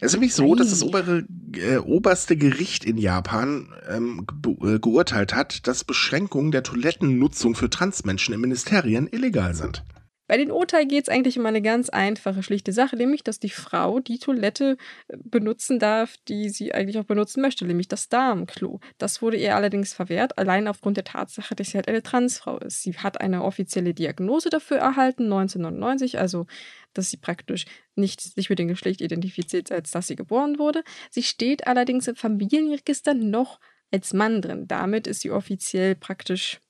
Es 0.00 0.06
ist 0.06 0.12
nämlich 0.14 0.34
so, 0.34 0.54
dass 0.54 0.70
das 0.70 0.82
obere, 0.82 1.24
äh, 1.56 1.76
oberste 1.76 2.36
Gericht 2.36 2.84
in 2.84 2.96
Japan 2.96 3.74
ähm, 3.88 4.26
äh, 4.62 4.78
geurteilt 4.78 5.34
hat, 5.34 5.66
dass 5.66 5.84
Beschränkungen 5.84 6.52
der 6.52 6.62
Toilettennutzung 6.62 7.54
für 7.54 7.68
Transmenschen 7.68 8.32
in 8.32 8.40
Ministerien 8.40 9.08
illegal 9.08 9.54
sind. 9.54 9.84
Bei 10.28 10.36
den 10.36 10.52
Urteil 10.52 10.86
geht 10.86 11.04
es 11.04 11.08
eigentlich 11.08 11.38
um 11.38 11.46
eine 11.46 11.62
ganz 11.62 11.88
einfache, 11.88 12.42
schlichte 12.42 12.72
Sache, 12.72 12.96
nämlich, 12.96 13.24
dass 13.24 13.40
die 13.40 13.48
Frau 13.48 13.98
die 13.98 14.18
Toilette 14.18 14.76
äh, 15.08 15.16
benutzen 15.24 15.78
darf, 15.78 16.16
die 16.28 16.50
sie 16.50 16.74
eigentlich 16.74 16.98
auch 16.98 17.04
benutzen 17.04 17.40
möchte, 17.40 17.64
nämlich 17.64 17.88
das 17.88 18.10
Darmklo. 18.10 18.78
Das 18.98 19.22
wurde 19.22 19.38
ihr 19.38 19.56
allerdings 19.56 19.94
verwehrt, 19.94 20.36
allein 20.38 20.68
aufgrund 20.68 20.98
der 20.98 21.04
Tatsache, 21.04 21.56
dass 21.56 21.70
sie 21.70 21.78
halt 21.78 21.88
eine 21.88 22.02
Transfrau 22.02 22.58
ist. 22.58 22.82
Sie 22.82 22.92
hat 22.92 23.20
eine 23.20 23.42
offizielle 23.42 23.94
Diagnose 23.94 24.50
dafür 24.50 24.76
erhalten, 24.76 25.24
1999, 25.24 26.18
also 26.18 26.46
dass 26.92 27.10
sie 27.10 27.16
praktisch 27.16 27.64
nicht 27.96 28.20
sich 28.20 28.50
mit 28.50 28.58
dem 28.58 28.68
Geschlecht 28.68 29.00
identifiziert, 29.00 29.72
als 29.72 29.90
dass 29.90 30.08
sie 30.08 30.16
geboren 30.16 30.58
wurde. 30.58 30.84
Sie 31.10 31.22
steht 31.22 31.66
allerdings 31.66 32.06
im 32.06 32.16
Familienregister 32.16 33.14
noch 33.14 33.60
als 33.90 34.12
Mann 34.12 34.42
drin. 34.42 34.68
Damit 34.68 35.06
ist 35.06 35.22
sie 35.22 35.30
offiziell 35.30 35.94
praktisch 35.94 36.60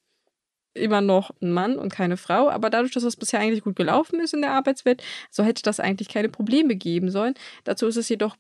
immer 0.79 1.01
noch 1.01 1.31
ein 1.43 1.53
Mann 1.53 1.77
und 1.77 1.93
keine 1.93 2.17
Frau, 2.17 2.49
aber 2.49 2.71
dadurch, 2.71 2.93
dass 2.93 3.03
das 3.03 3.17
bisher 3.17 3.41
eigentlich 3.41 3.65
gut 3.65 3.77
gelaufen 3.77 4.21
ist 4.21 4.35
in 4.35 4.43
der 4.43 4.53
Arbeitswelt, 4.53 5.03
so 5.31 5.43
hätte 5.43 5.63
das 5.63 5.81
eigentlich 5.81 6.09
keine 6.09 6.29
Probleme 6.29 6.77
geben 6.77 7.11
sollen. 7.11 7.35
Dazu 7.65 7.87
ist 7.87 7.97
es 7.97 8.09
jedoch 8.09 8.37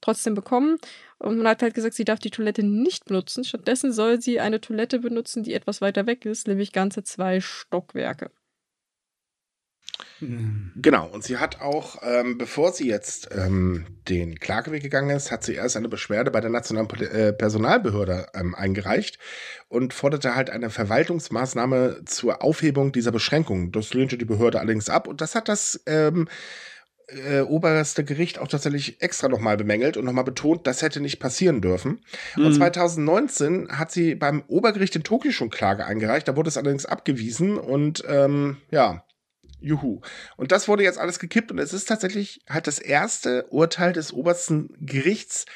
trotzdem 0.00 0.34
bekommen 0.34 0.78
und 1.18 1.38
man 1.38 1.48
hat 1.48 1.62
halt 1.62 1.74
gesagt, 1.74 1.94
sie 1.94 2.04
darf 2.04 2.18
die 2.18 2.30
Toilette 2.30 2.62
nicht 2.62 3.04
benutzen. 3.06 3.44
Stattdessen 3.44 3.92
soll 3.92 4.20
sie 4.20 4.40
eine 4.40 4.60
Toilette 4.60 4.98
benutzen, 4.98 5.42
die 5.44 5.54
etwas 5.54 5.80
weiter 5.80 6.06
weg 6.06 6.26
ist, 6.26 6.48
nämlich 6.48 6.72
ganze 6.72 7.04
zwei 7.04 7.40
Stockwerke. 7.40 8.30
Genau, 10.76 11.06
und 11.06 11.24
sie 11.24 11.38
hat 11.38 11.60
auch, 11.60 11.96
ähm, 12.02 12.38
bevor 12.38 12.72
sie 12.72 12.88
jetzt 12.88 13.30
ähm, 13.32 13.86
den 14.08 14.38
Klageweg 14.38 14.82
gegangen 14.82 15.10
ist, 15.10 15.30
hat 15.30 15.44
sie 15.44 15.54
erst 15.54 15.76
eine 15.76 15.88
Beschwerde 15.88 16.30
bei 16.30 16.40
der 16.40 16.50
Nationalen 16.50 16.88
äh, 17.00 17.32
Personalbehörde 17.32 18.28
ähm, 18.34 18.54
eingereicht 18.54 19.18
und 19.68 19.94
forderte 19.94 20.34
halt 20.34 20.50
eine 20.50 20.70
Verwaltungsmaßnahme 20.70 22.02
zur 22.06 22.42
Aufhebung 22.42 22.92
dieser 22.92 23.12
Beschränkungen. 23.12 23.72
Das 23.72 23.94
lehnte 23.94 24.18
die 24.18 24.24
Behörde 24.24 24.60
allerdings 24.60 24.88
ab 24.88 25.08
und 25.08 25.20
das 25.20 25.34
hat 25.34 25.48
das 25.48 25.82
ähm, 25.86 26.28
äh, 27.08 27.40
oberste 27.40 28.04
Gericht 28.04 28.38
auch 28.38 28.48
tatsächlich 28.48 29.02
extra 29.02 29.28
nochmal 29.28 29.56
bemängelt 29.56 29.96
und 29.96 30.04
nochmal 30.04 30.24
betont, 30.24 30.66
das 30.66 30.82
hätte 30.82 31.00
nicht 31.00 31.18
passieren 31.18 31.60
dürfen. 31.60 32.00
Mhm. 32.36 32.46
Und 32.46 32.54
2019 32.54 33.78
hat 33.78 33.90
sie 33.90 34.14
beim 34.14 34.42
Obergericht 34.46 34.96
in 34.96 35.02
Tokio 35.02 35.32
schon 35.32 35.50
Klage 35.50 35.84
eingereicht, 35.84 36.28
da 36.28 36.36
wurde 36.36 36.48
es 36.48 36.56
allerdings 36.56 36.86
abgewiesen 36.86 37.58
und 37.58 38.04
ähm, 38.08 38.58
ja, 38.70 39.04
Juhu. 39.62 40.00
Und 40.36 40.52
das 40.52 40.68
wurde 40.68 40.82
jetzt 40.82 40.98
alles 40.98 41.18
gekippt 41.18 41.50
und 41.50 41.58
es 41.58 41.72
ist 41.72 41.86
tatsächlich 41.86 42.40
halt 42.48 42.66
das 42.66 42.78
erste 42.78 43.46
Urteil 43.50 43.92
des 43.92 44.12
obersten 44.12 44.68
Gerichts 44.80 45.46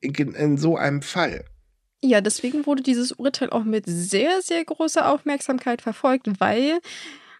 in, 0.00 0.14
in 0.14 0.58
so 0.58 0.76
einem 0.76 1.02
Fall. 1.02 1.44
Ja, 2.02 2.20
deswegen 2.20 2.66
wurde 2.66 2.82
dieses 2.82 3.12
Urteil 3.12 3.50
auch 3.50 3.64
mit 3.64 3.84
sehr, 3.86 4.42
sehr 4.42 4.64
großer 4.64 5.10
Aufmerksamkeit 5.10 5.82
verfolgt, 5.82 6.28
weil, 6.38 6.78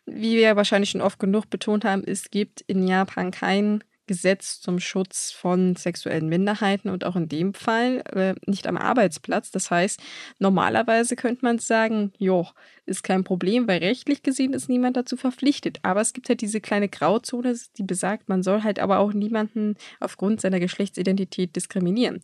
wie 0.07 0.37
wir 0.37 0.57
wahrscheinlich 0.57 0.90
schon 0.90 1.02
oft 1.02 1.18
genug 1.18 1.50
betont 1.50 1.85
haben, 1.85 2.02
es 2.05 2.31
gibt 2.31 2.62
in 2.62 2.87
Japan 2.87 3.31
kein 3.31 3.85
Gesetz 4.07 4.61
zum 4.61 4.79
Schutz 4.81 5.33
von 5.33 5.77
sexuellen 5.77 6.29
Minderheiten 6.29 6.88
und 6.88 7.05
auch 7.05 7.16
in 7.16 7.29
dem 7.29 7.55
Fall 7.55 8.03
äh, 8.12 8.35
nicht 8.47 8.66
am 8.66 8.77
Arbeitsplatz. 8.77 9.51
Das 9.51 9.71
heißt, 9.71 10.01
normalerweise 10.38 11.16
könnte 11.16 11.45
man 11.45 11.59
sagen, 11.59 12.12
jo, 12.19 12.47
ist 12.87 13.03
kein 13.03 13.25
Problem, 13.25 13.66
weil 13.66 13.79
rechtlich 13.79 14.23
gesehen 14.23 14.53
ist 14.53 14.69
niemand 14.69 14.97
dazu 14.97 15.16
verpflichtet. 15.16 15.79
Aber 15.83 16.01
es 16.01 16.12
gibt 16.12 16.29
halt 16.29 16.40
diese 16.40 16.61
kleine 16.61 16.88
Grauzone, 16.88 17.57
die 17.77 17.83
besagt, 17.83 18.29
man 18.29 18.42
soll 18.42 18.62
halt 18.62 18.79
aber 18.79 18.99
auch 18.99 19.12
niemanden 19.12 19.77
aufgrund 20.01 20.40
seiner 20.40 20.61
Geschlechtsidentität 20.61 21.57
diskriminieren. 21.57 22.23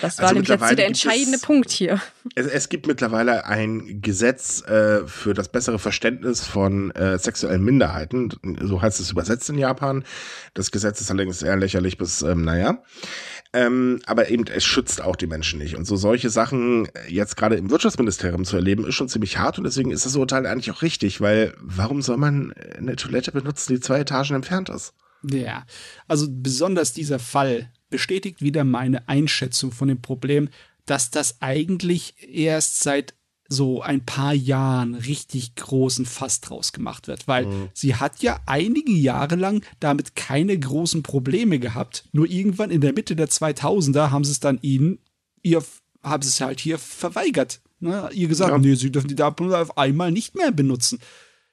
Das 0.00 0.18
war 0.18 0.26
also 0.26 0.34
nämlich 0.34 0.48
jetzt 0.48 0.78
der 0.78 0.86
entscheidende 0.86 1.36
es, 1.36 1.42
Punkt 1.42 1.70
hier. 1.70 2.00
Es, 2.34 2.46
es, 2.46 2.68
gibt 2.68 2.86
mittlerweile 2.86 3.46
ein 3.46 4.00
Gesetz 4.00 4.62
äh, 4.62 5.06
für 5.06 5.34
das 5.34 5.48
bessere 5.48 5.78
Verständnis 5.78 6.44
von 6.44 6.90
äh, 6.92 7.18
sexuellen 7.18 7.64
Minderheiten. 7.64 8.30
So 8.60 8.82
heißt 8.82 9.00
es 9.00 9.10
übersetzt 9.10 9.48
in 9.50 9.58
Japan. 9.58 10.04
Das 10.54 10.70
Gesetz 10.70 11.00
ist 11.00 11.10
allerdings 11.10 11.42
eher 11.42 11.56
lächerlich 11.56 11.98
bis, 11.98 12.22
ähm, 12.22 12.44
naja. 12.44 12.82
Ähm, 13.52 14.00
aber 14.06 14.28
eben, 14.28 14.46
es 14.46 14.64
schützt 14.64 15.00
auch 15.00 15.16
die 15.16 15.26
Menschen 15.26 15.58
nicht. 15.58 15.76
Und 15.76 15.86
so 15.86 15.96
solche 15.96 16.28
Sachen 16.28 16.88
jetzt 17.08 17.36
gerade 17.36 17.56
im 17.56 17.70
Wirtschaftsministerium 17.70 18.44
zu 18.44 18.56
erleben, 18.56 18.86
ist 18.86 18.94
schon 18.94 19.08
ziemlich 19.08 19.38
hart. 19.38 19.58
Und 19.58 19.64
deswegen 19.64 19.90
ist 19.90 20.04
das 20.04 20.16
Urteil 20.16 20.46
eigentlich 20.46 20.70
auch 20.70 20.82
richtig, 20.82 21.20
weil 21.20 21.54
warum 21.60 22.02
soll 22.02 22.18
man 22.18 22.52
eine 22.76 22.96
Toilette 22.96 23.32
benutzen, 23.32 23.74
die 23.74 23.80
zwei 23.80 24.00
Etagen 24.00 24.34
entfernt 24.34 24.68
ist? 24.68 24.92
Ja, 25.22 25.64
also 26.06 26.26
besonders 26.30 26.92
dieser 26.92 27.18
Fall 27.18 27.72
bestätigt 27.90 28.42
wieder 28.42 28.64
meine 28.64 29.08
Einschätzung 29.08 29.72
von 29.72 29.88
dem 29.88 30.00
Problem, 30.00 30.48
dass 30.86 31.10
das 31.10 31.40
eigentlich 31.40 32.14
erst 32.32 32.82
seit 32.82 33.14
so 33.48 33.80
ein 33.80 34.04
paar 34.04 34.34
Jahren 34.34 34.94
richtig 34.94 35.54
großen 35.54 36.04
Fass 36.04 36.40
draus 36.40 36.72
gemacht 36.72 37.08
wird, 37.08 37.26
weil 37.26 37.46
mhm. 37.46 37.70
sie 37.72 37.94
hat 37.94 38.22
ja 38.22 38.40
einige 38.44 38.92
Jahre 38.92 39.36
lang 39.36 39.64
damit 39.80 40.14
keine 40.16 40.58
großen 40.58 41.02
Probleme 41.02 41.58
gehabt. 41.58 42.04
Nur 42.12 42.28
irgendwann 42.28 42.70
in 42.70 42.82
der 42.82 42.92
Mitte 42.92 43.16
der 43.16 43.28
2000er 43.28 44.10
haben 44.10 44.24
sie 44.24 44.32
es 44.32 44.40
dann 44.40 44.58
ihnen, 44.60 44.98
ihr, 45.42 45.64
haben 46.02 46.22
sie 46.22 46.28
es 46.28 46.40
halt 46.42 46.60
hier 46.60 46.78
verweigert. 46.78 47.60
Ne? 47.80 48.10
Ihr 48.12 48.28
gesagt, 48.28 48.50
ja. 48.50 48.58
nee, 48.58 48.74
sie 48.74 48.92
dürfen 48.92 49.08
die 49.08 49.14
Daten 49.14 49.52
auf 49.52 49.78
einmal 49.78 50.12
nicht 50.12 50.34
mehr 50.34 50.52
benutzen. 50.52 50.98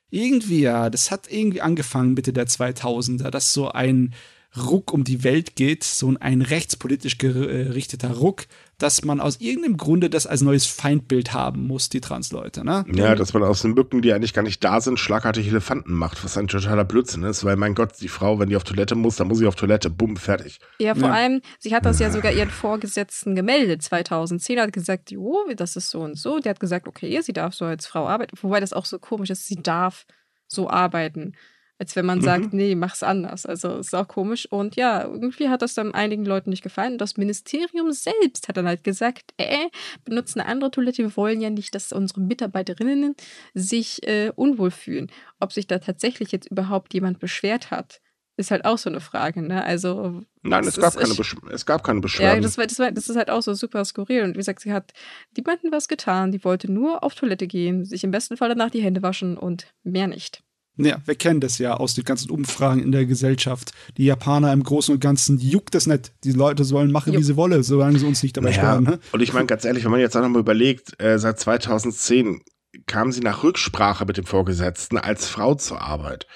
Irgendwie, 0.10 0.62
ja, 0.62 0.90
das 0.90 1.12
hat 1.12 1.32
irgendwie 1.32 1.62
angefangen 1.62 2.14
Mitte 2.14 2.34
der 2.34 2.48
2000er, 2.48 3.30
dass 3.30 3.54
so 3.54 3.70
ein 3.70 4.14
Ruck 4.58 4.94
um 4.94 5.04
die 5.04 5.24
Welt 5.24 5.56
geht, 5.56 5.84
so 5.84 6.14
ein 6.20 6.42
rechtspolitisch 6.42 7.18
gerichteter 7.18 8.12
Ruck, 8.12 8.46
dass 8.78 9.04
man 9.04 9.20
aus 9.20 9.40
irgendeinem 9.40 9.78
Grunde 9.78 10.10
das 10.10 10.28
als 10.28 10.42
neues 10.42 10.66
Feindbild 10.66 11.34
haben 11.34 11.68
muss, 11.68 11.90
die 11.90 12.02
Transleute. 12.02 12.66
Ne? 12.66 12.86
Ja, 12.94 13.16
dass 13.16 13.34
man 13.34 13.44
aus 13.44 13.62
den 13.62 13.74
Mücken, 13.74 14.02
die 14.02 14.14
eigentlich 14.14 14.34
gar 14.34 14.42
nicht 14.42 14.64
da 14.64 14.82
sind, 14.82 15.00
schlagartig 15.00 15.48
Elefanten 15.48 15.94
macht, 15.94 16.24
was 16.24 16.38
ein 16.38 16.48
totaler 16.48 16.84
Blödsinn 16.84 17.24
ist, 17.24 17.46
weil 17.46 17.56
mein 17.56 17.76
Gott, 17.76 17.94
die 18.02 18.08
Frau, 18.08 18.40
wenn 18.40 18.50
die 18.50 18.56
auf 18.56 18.64
Toilette 18.64 18.96
muss, 18.96 19.16
dann 19.16 19.28
muss 19.28 19.40
sie 19.40 19.48
auf 19.48 19.56
Toilette, 19.56 19.90
bumm, 19.90 20.18
fertig. 20.18 20.60
Ja, 20.80 20.96
vor 20.96 21.10
ja. 21.10 21.14
allem, 21.14 21.42
sie 21.60 21.74
hat 21.74 21.86
das 21.86 22.00
ja 22.00 22.12
sogar 22.12 22.32
ihren 22.32 22.50
Vorgesetzten 22.50 23.36
gemeldet, 23.36 23.82
2010, 23.84 24.60
hat 24.60 24.74
gesagt, 24.74 25.12
jo, 25.12 25.38
das 25.56 25.76
ist 25.76 25.90
so 25.90 26.02
und 26.02 26.18
so. 26.18 26.40
Der 26.40 26.52
hat 26.52 26.60
gesagt, 26.60 26.88
okay, 26.88 27.22
sie 27.22 27.34
darf 27.34 27.54
so 27.54 27.66
als 27.66 27.88
Frau 27.88 28.08
arbeiten, 28.08 28.38
wobei 28.42 28.60
das 28.60 28.74
auch 28.74 28.86
so 28.86 29.00
komisch 29.00 29.30
ist, 29.30 29.48
sie 29.48 29.62
darf 29.62 30.06
so 30.48 30.70
arbeiten 30.70 31.34
als 31.78 31.96
wenn 31.96 32.06
man 32.06 32.20
mhm. 32.20 32.24
sagt, 32.24 32.54
nee, 32.54 32.76
mach's 32.76 33.04
anders. 33.04 33.46
Also 33.46 33.78
ist 33.78 33.94
auch 33.94 34.08
komisch. 34.08 34.50
Und 34.50 34.76
ja, 34.76 35.04
irgendwie 35.04 35.50
hat 35.50 35.62
das 35.62 35.74
dann 35.74 35.94
einigen 35.94 36.26
Leuten 36.26 36.50
nicht 36.50 36.64
gefallen. 36.64 36.94
Und 36.94 37.02
das 37.02 37.18
Ministerium 37.18 37.92
selbst 37.92 38.48
hat 38.48 38.58
dann 38.58 38.68
halt 38.68 38.84
gesagt, 38.84 39.34
äh, 39.38 39.68
benutzen 40.06 40.40
eine 40.40 40.50
andere 40.50 40.72
Toilette. 40.72 41.04
Wir 41.04 41.18
wollen 41.18 41.42
ja 41.42 41.50
nicht, 41.50 41.76
dass 41.76 41.92
unsere 41.92 42.22
Mitarbeiterinnen 42.22 43.16
sich 43.54 44.08
äh, 44.08 44.32
unwohl 44.36 44.72
fühlen. 44.72 45.12
Ob 45.40 45.52
sich 45.52 45.68
da 45.68 45.80
tatsächlich 45.80 46.32
jetzt 46.32 46.50
überhaupt 46.50 46.94
jemand 46.94 47.20
beschwert 47.20 47.72
hat, 47.72 48.00
ist 48.38 48.52
halt 48.52 48.66
auch 48.66 48.78
so 48.78 48.90
eine 48.90 49.00
Frage, 49.00 49.42
ne? 49.42 49.64
Also. 49.64 50.22
Nein, 50.44 50.66
es 50.66 50.78
gab, 50.78 50.96
keine 50.96 51.14
ich, 51.14 51.36
es 51.52 51.66
gab 51.66 51.84
keine 51.84 52.02
Beschwerden. 52.02 52.38
Ja, 52.38 52.42
das, 52.42 52.58
war, 52.58 52.68
das, 52.68 52.80
war, 52.80 52.92
das 52.92 53.10
ist 53.10 53.16
halt 53.16 53.30
auch 53.30 53.42
so 53.42 53.54
super 53.54 53.84
skurril. 53.86 54.24
Und 54.24 54.34
wie 54.34 54.40
gesagt, 54.40 54.62
sie 54.62 54.74
hat 54.74 54.92
niemandem 55.38 55.72
was 55.72 55.88
getan. 55.88 56.32
Die 56.32 56.44
wollte 56.44 56.72
nur 56.72 57.04
auf 57.04 57.16
Toilette 57.16 57.48
gehen, 57.48 57.86
sich 57.86 58.04
im 58.04 58.12
besten 58.12 58.36
Fall 58.36 58.50
danach 58.50 58.70
die 58.70 58.82
Hände 58.82 59.02
waschen 59.02 59.38
und 59.38 59.74
mehr 59.84 60.08
nicht. 60.08 60.45
Ja, 60.78 60.98
wir 61.06 61.16
kennen 61.16 61.40
das 61.40 61.58
ja 61.58 61.76
aus 61.76 61.94
den 61.94 62.04
ganzen 62.04 62.30
Umfragen 62.30 62.82
in 62.82 62.92
der 62.92 63.06
Gesellschaft. 63.06 63.72
Die 63.98 64.06
Japaner 64.06 64.52
im 64.52 64.64
Großen 64.64 64.94
und 64.94 65.00
Ganzen 65.00 65.40
juckt 65.40 65.74
das 65.74 65.88
nicht. 65.88 66.12
Die 66.24 66.32
Leute 66.32 66.64
sollen 66.64 66.92
machen, 66.92 67.14
Juck. 67.14 67.22
wie 67.22 67.26
sie 67.26 67.38
wollen, 67.38 67.64
solange 67.64 67.98
sie 68.00 68.06
uns 68.06 68.22
nicht 68.24 68.36
dabei 68.36 68.50
naja, 68.50 68.62
stören. 68.62 68.84
Ne? 68.84 69.00
Und 69.12 69.22
ich 69.22 69.34
meine, 69.34 69.46
ganz 69.46 69.64
ehrlich, 69.64 69.86
wenn 69.86 69.92
man 69.92 70.02
jetzt 70.02 70.18
auch 70.18 70.22
nochmal 70.22 70.42
überlegt, 70.42 71.02
äh, 71.02 71.18
seit 71.18 71.40
2010 71.40 72.42
kam 72.88 73.12
sie 73.12 73.22
nach 73.22 73.44
Rücksprache 73.44 74.06
mit 74.06 74.18
dem 74.18 74.26
Vorgesetzten 74.26 74.98
als 74.98 75.28
Frau 75.28 75.56
zur 75.56 75.82
Arbeit. 75.82 76.28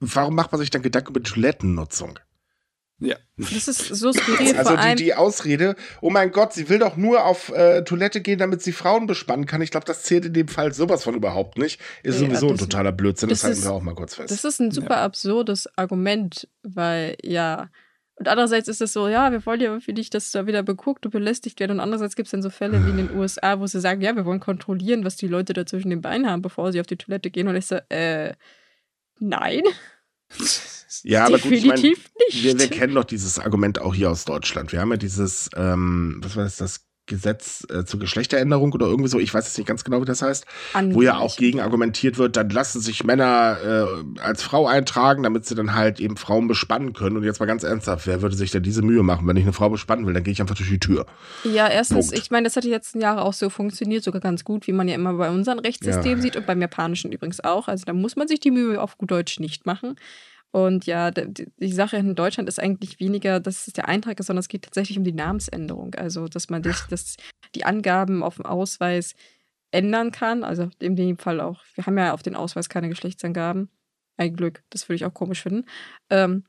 Warum 0.00 0.34
macht 0.34 0.52
man 0.52 0.60
sich 0.60 0.70
dann 0.70 0.82
Gedanken 0.82 1.10
über 1.10 1.22
Toilettennutzung? 1.22 2.18
Ja. 2.98 3.16
Das 3.36 3.68
ist 3.68 3.78
so 3.78 4.12
skurril. 4.12 4.56
Also 4.56 4.74
die, 4.76 4.94
die 4.94 5.14
Ausrede, 5.14 5.76
oh 6.00 6.08
mein 6.08 6.32
Gott, 6.32 6.54
sie 6.54 6.68
will 6.70 6.78
doch 6.78 6.96
nur 6.96 7.24
auf 7.24 7.50
äh, 7.50 7.82
Toilette 7.82 8.22
gehen, 8.22 8.38
damit 8.38 8.62
sie 8.62 8.72
Frauen 8.72 9.06
bespannen 9.06 9.44
kann. 9.44 9.60
Ich 9.60 9.70
glaube, 9.70 9.84
das 9.84 10.02
zählt 10.02 10.24
in 10.24 10.32
dem 10.32 10.48
Fall 10.48 10.72
sowas 10.72 11.04
von 11.04 11.14
überhaupt 11.14 11.58
nicht. 11.58 11.80
Ist 12.02 12.20
nee, 12.20 12.26
sowieso 12.26 12.48
ein 12.48 12.56
totaler 12.56 12.92
Blödsinn, 12.92 13.28
das, 13.28 13.40
das 13.40 13.50
halten 13.50 13.64
wir 13.64 13.72
auch 13.72 13.82
mal 13.82 13.94
kurz 13.94 14.14
fest. 14.14 14.30
Das 14.30 14.44
ist 14.44 14.60
ein 14.60 14.70
super 14.70 14.94
ja. 14.94 15.04
absurdes 15.04 15.68
Argument, 15.76 16.48
weil 16.62 17.16
ja. 17.22 17.68
Und 18.18 18.28
andererseits 18.28 18.66
ist 18.68 18.80
es 18.80 18.94
so, 18.94 19.08
ja, 19.08 19.30
wir 19.30 19.44
wollen 19.44 19.60
ja 19.60 19.66
irgendwie 19.66 19.92
nicht, 19.92 20.14
dass 20.14 20.32
du 20.32 20.38
da 20.38 20.46
wieder 20.46 20.62
beguckt 20.62 21.04
und 21.04 21.12
belästigt 21.12 21.60
werden. 21.60 21.72
Und 21.72 21.80
andererseits 21.80 22.16
gibt 22.16 22.28
es 22.28 22.30
dann 22.30 22.40
so 22.40 22.48
Fälle 22.48 22.82
wie 22.86 22.90
in 22.90 22.96
den 22.96 23.14
USA, 23.14 23.60
wo 23.60 23.66
sie 23.66 23.78
sagen, 23.78 24.00
ja, 24.00 24.16
wir 24.16 24.24
wollen 24.24 24.40
kontrollieren, 24.40 25.04
was 25.04 25.16
die 25.16 25.28
Leute 25.28 25.52
da 25.52 25.66
zwischen 25.66 25.90
den 25.90 26.00
Beinen 26.00 26.26
haben, 26.26 26.40
bevor 26.40 26.72
sie 26.72 26.80
auf 26.80 26.86
die 26.86 26.96
Toilette 26.96 27.30
gehen. 27.30 27.46
Und 27.46 27.56
ich 27.56 27.66
so, 27.66 27.76
äh, 27.90 28.32
nein. 29.18 29.60
Ja, 31.02 31.26
aber 31.26 31.38
gut, 31.38 31.52
ich 31.52 31.64
mein, 31.64 31.80
wir, 31.82 31.96
wir, 32.58 32.68
kennen 32.68 32.94
doch 32.94 33.04
dieses 33.04 33.38
Argument 33.38 33.80
auch 33.80 33.94
hier 33.94 34.10
aus 34.10 34.24
Deutschland. 34.24 34.72
Wir 34.72 34.80
haben 34.80 34.90
ja 34.90 34.96
dieses, 34.96 35.48
ähm, 35.54 36.20
was 36.22 36.36
war 36.36 36.44
das, 36.44 36.56
das 36.56 36.86
Gesetz 37.06 37.66
äh, 37.70 37.84
zur 37.84 38.00
Geschlechteränderung 38.00 38.72
oder 38.72 38.86
irgendwie 38.86 39.08
so, 39.08 39.18
ich 39.18 39.32
weiß 39.32 39.44
jetzt 39.46 39.58
nicht 39.58 39.66
ganz 39.66 39.84
genau, 39.84 40.00
wie 40.00 40.04
das 40.04 40.22
heißt, 40.22 40.44
Angeblich. 40.72 40.96
wo 40.96 41.02
ja 41.02 41.18
auch 41.18 41.36
gegen 41.36 41.60
argumentiert 41.60 42.18
wird, 42.18 42.36
dann 42.36 42.50
lassen 42.50 42.80
sich 42.80 43.04
Männer 43.04 43.58
äh, 43.64 44.20
als 44.20 44.42
Frau 44.42 44.66
eintragen, 44.66 45.22
damit 45.22 45.46
sie 45.46 45.54
dann 45.54 45.74
halt 45.74 46.00
eben 46.00 46.16
Frauen 46.16 46.48
bespannen 46.48 46.92
können. 46.92 47.16
Und 47.16 47.24
jetzt 47.24 47.40
mal 47.40 47.46
ganz 47.46 47.62
ernsthaft, 47.62 48.06
wer 48.06 48.22
würde 48.22 48.36
sich 48.36 48.50
denn 48.50 48.62
diese 48.62 48.82
Mühe 48.82 49.02
machen? 49.02 49.26
Wenn 49.26 49.36
ich 49.36 49.44
eine 49.44 49.52
Frau 49.52 49.70
bespannen 49.70 50.06
will, 50.06 50.14
dann 50.14 50.24
gehe 50.24 50.32
ich 50.32 50.40
einfach 50.40 50.56
durch 50.56 50.68
die 50.68 50.80
Tür. 50.80 51.06
Ja, 51.44 51.68
erstens, 51.68 52.08
Punkt. 52.08 52.18
ich 52.18 52.30
meine, 52.30 52.44
das 52.44 52.56
hat 52.56 52.64
die 52.64 52.70
letzten 52.70 53.00
Jahre 53.00 53.22
auch 53.22 53.32
so 53.32 53.50
funktioniert, 53.50 54.04
sogar 54.04 54.20
ganz 54.20 54.44
gut, 54.44 54.66
wie 54.66 54.72
man 54.72 54.88
ja 54.88 54.94
immer 54.94 55.14
bei 55.14 55.30
unserem 55.30 55.58
Rechtssystem 55.58 56.18
ja. 56.18 56.22
sieht 56.22 56.36
und 56.36 56.46
beim 56.46 56.60
japanischen 56.60 57.12
übrigens 57.12 57.42
auch. 57.42 57.68
Also 57.68 57.84
da 57.84 57.92
muss 57.92 58.16
man 58.16 58.28
sich 58.28 58.40
die 58.40 58.50
Mühe 58.50 58.80
auf 58.80 58.98
gut 58.98 59.10
Deutsch 59.10 59.40
nicht 59.40 59.66
machen. 59.66 59.96
Und 60.52 60.86
ja, 60.86 61.10
die, 61.10 61.50
die, 61.58 61.72
Sache 61.72 61.96
in 61.98 62.14
Deutschland 62.14 62.48
ist 62.48 62.58
eigentlich 62.58 62.98
weniger, 62.98 63.40
dass 63.40 63.66
es 63.66 63.74
der 63.74 63.88
Eintrag 63.88 64.18
ist, 64.18 64.26
sondern 64.26 64.40
es 64.40 64.48
geht 64.48 64.62
tatsächlich 64.62 64.96
um 64.96 65.04
die 65.04 65.12
Namensänderung. 65.12 65.94
Also, 65.96 66.28
dass 66.28 66.48
man 66.48 66.62
dich, 66.62 66.76
dass 66.88 67.16
die 67.54 67.64
Angaben 67.64 68.22
auf 68.22 68.36
dem 68.36 68.46
Ausweis 68.46 69.14
ändern 69.70 70.10
kann. 70.12 70.44
Also 70.44 70.70
in 70.78 70.96
dem 70.96 71.18
Fall 71.18 71.40
auch, 71.40 71.62
wir 71.74 71.86
haben 71.86 71.98
ja 71.98 72.14
auf 72.14 72.22
den 72.22 72.36
Ausweis 72.36 72.68
keine 72.68 72.88
Geschlechtsangaben. 72.88 73.70
Ein 74.16 74.34
Glück, 74.34 74.62
das 74.70 74.88
würde 74.88 74.96
ich 74.96 75.04
auch 75.04 75.12
komisch 75.12 75.42
finden. 75.42 75.68
Ähm, 76.08 76.44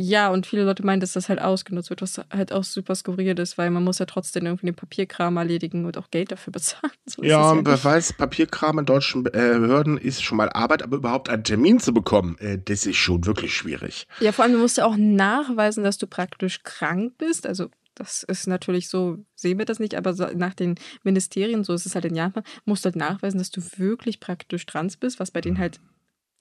ja, 0.00 0.28
und 0.28 0.46
viele 0.46 0.64
Leute 0.64 0.86
meinen, 0.86 1.00
dass 1.00 1.14
das 1.14 1.28
halt 1.28 1.40
ausgenutzt 1.40 1.90
wird, 1.90 2.02
was 2.02 2.20
halt 2.30 2.52
auch 2.52 2.62
super 2.62 2.94
skurril 2.94 3.36
ist, 3.38 3.58
weil 3.58 3.70
man 3.70 3.82
muss 3.82 3.98
ja 3.98 4.06
trotzdem 4.06 4.46
irgendwie 4.46 4.66
den 4.66 4.76
Papierkram 4.76 5.36
erledigen 5.36 5.86
und 5.86 5.98
auch 5.98 6.10
Geld 6.10 6.30
dafür 6.30 6.52
bezahlen. 6.52 6.92
So 7.04 7.24
ja, 7.24 7.54
ja 7.54 7.60
Beweis, 7.60 8.12
Papierkram 8.12 8.78
in 8.78 8.86
deutschen 8.86 9.26
äh, 9.26 9.30
Behörden 9.30 9.98
ist 9.98 10.22
schon 10.22 10.36
mal 10.36 10.50
Arbeit, 10.50 10.84
aber 10.84 10.98
überhaupt 10.98 11.28
einen 11.28 11.42
Termin 11.42 11.80
zu 11.80 11.92
bekommen, 11.92 12.38
äh, 12.38 12.58
das 12.64 12.86
ist 12.86 12.96
schon 12.96 13.26
wirklich 13.26 13.56
schwierig. 13.56 14.06
Ja, 14.20 14.30
vor 14.30 14.44
allem, 14.44 14.54
du 14.54 14.60
musst 14.60 14.76
ja 14.76 14.86
auch 14.86 14.96
nachweisen, 14.96 15.82
dass 15.82 15.98
du 15.98 16.06
praktisch 16.06 16.62
krank 16.62 17.14
bist. 17.18 17.44
Also 17.44 17.68
das 17.96 18.22
ist 18.22 18.46
natürlich 18.46 18.88
so, 18.88 19.18
sehen 19.34 19.58
wir 19.58 19.64
das 19.64 19.80
nicht, 19.80 19.96
aber 19.96 20.12
nach 20.36 20.54
den 20.54 20.76
Ministerien, 21.02 21.64
so 21.64 21.74
ist 21.74 21.86
es 21.86 21.96
halt 21.96 22.04
in 22.04 22.14
Japan, 22.14 22.44
musst 22.64 22.84
du 22.84 22.86
halt 22.86 22.96
nachweisen, 22.96 23.38
dass 23.38 23.50
du 23.50 23.60
wirklich 23.76 24.20
praktisch 24.20 24.64
trans 24.64 24.96
bist, 24.96 25.18
was 25.18 25.32
bei 25.32 25.40
denen 25.40 25.58
halt 25.58 25.80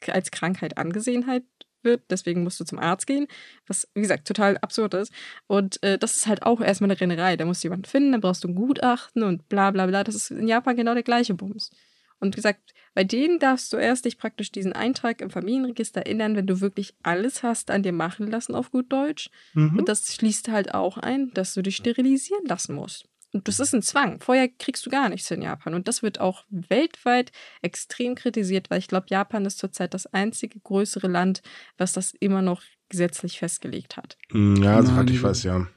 als 0.08 0.30
Krankheit 0.30 0.78
angesehen 0.78 1.26
halt 1.26 1.43
wird, 1.84 2.03
deswegen 2.09 2.43
musst 2.43 2.59
du 2.59 2.65
zum 2.65 2.80
Arzt 2.80 3.07
gehen, 3.07 3.28
was, 3.67 3.88
wie 3.93 4.01
gesagt, 4.01 4.28
total 4.28 4.57
absurd 4.57 4.93
ist. 4.93 5.11
Und 5.47 5.82
äh, 5.84 5.97
das 5.97 6.17
ist 6.17 6.28
halt 6.28 6.43
auch 6.43 6.61
erstmal 6.61 6.91
eine 6.91 6.99
Rennerei. 6.99 7.38
Da 7.38 7.45
musst 7.45 7.63
du 7.63 7.67
jemanden 7.67 7.86
finden, 7.86 8.11
dann 8.11 8.21
brauchst 8.21 8.43
du 8.43 8.47
ein 8.47 8.55
Gutachten 8.55 9.23
und 9.23 9.47
bla 9.49 9.71
bla 9.71 9.86
bla. 9.86 10.03
Das 10.03 10.15
ist 10.15 10.32
in 10.32 10.47
Japan 10.47 10.75
genau 10.75 10.93
der 10.93 11.03
gleiche 11.03 11.34
Bums. 11.34 11.71
Und 12.19 12.36
wie 12.36 12.38
gesagt, 12.38 12.73
bei 12.93 13.03
denen 13.03 13.38
darfst 13.38 13.71
du 13.73 13.78
erst 13.78 14.05
dich 14.05 14.17
praktisch 14.17 14.51
diesen 14.51 14.73
Eintrag 14.73 15.21
im 15.21 15.30
Familienregister 15.30 16.01
erinnern, 16.01 16.36
wenn 16.36 16.47
du 16.47 16.61
wirklich 16.61 16.95
alles 17.03 17.43
hast 17.43 17.69
an 17.69 17.84
dir 17.84 17.91
machen 17.91 18.28
lassen 18.28 18.55
auf 18.55 18.71
gut 18.71 18.91
Deutsch. 18.91 19.30
Mhm. 19.53 19.78
Und 19.78 19.89
das 19.89 20.15
schließt 20.15 20.49
halt 20.49 20.73
auch 20.73 20.97
ein, 20.97 21.32
dass 21.34 21.53
du 21.53 21.61
dich 21.61 21.75
sterilisieren 21.75 22.45
lassen 22.45 22.73
musst. 22.73 23.07
Und 23.34 23.47
das 23.47 23.59
ist 23.59 23.73
ein 23.73 23.82
Zwang. 23.82 24.19
Vorher 24.21 24.47
kriegst 24.47 24.86
du 24.86 24.89
gar 24.89 25.09
nichts 25.09 25.30
in 25.32 25.41
Japan. 25.41 25.73
Und 25.73 25.88
das 25.88 26.01
wird 26.01 26.19
auch 26.19 26.45
weltweit 26.49 27.32
extrem 27.61 28.15
kritisiert, 28.15 28.69
weil 28.69 28.80
ich 28.80 28.88
glaube, 28.88 29.07
Japan 29.09 29.45
ist 29.45 29.59
zurzeit 29.59 29.93
das 29.93 30.07
einzige 30.07 30.59
größere 30.59 31.07
Land, 31.07 31.41
was 31.78 31.93
das 31.93 32.13
immer 32.19 32.41
noch 32.41 32.61
gesetzlich 32.89 33.39
festgelegt 33.39 33.97
hat. 33.97 34.17
Hm, 34.32 34.55
ja, 34.63 34.82
soweit 34.82 35.09
ich 35.09 35.21
weiß, 35.21 35.43
ja. 35.43 35.67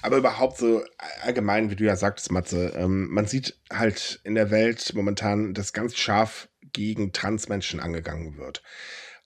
Aber 0.00 0.16
überhaupt 0.16 0.58
so 0.58 0.84
allgemein, 1.22 1.70
wie 1.70 1.76
du 1.76 1.84
ja 1.84 1.96
sagtest, 1.96 2.30
Matze, 2.30 2.72
ähm, 2.76 3.08
man 3.10 3.26
sieht 3.26 3.58
halt 3.70 4.20
in 4.24 4.34
der 4.34 4.50
Welt 4.50 4.92
momentan, 4.94 5.54
dass 5.54 5.72
ganz 5.72 5.96
scharf 5.96 6.48
gegen 6.72 7.12
Transmenschen 7.12 7.80
angegangen 7.80 8.36
wird. 8.36 8.62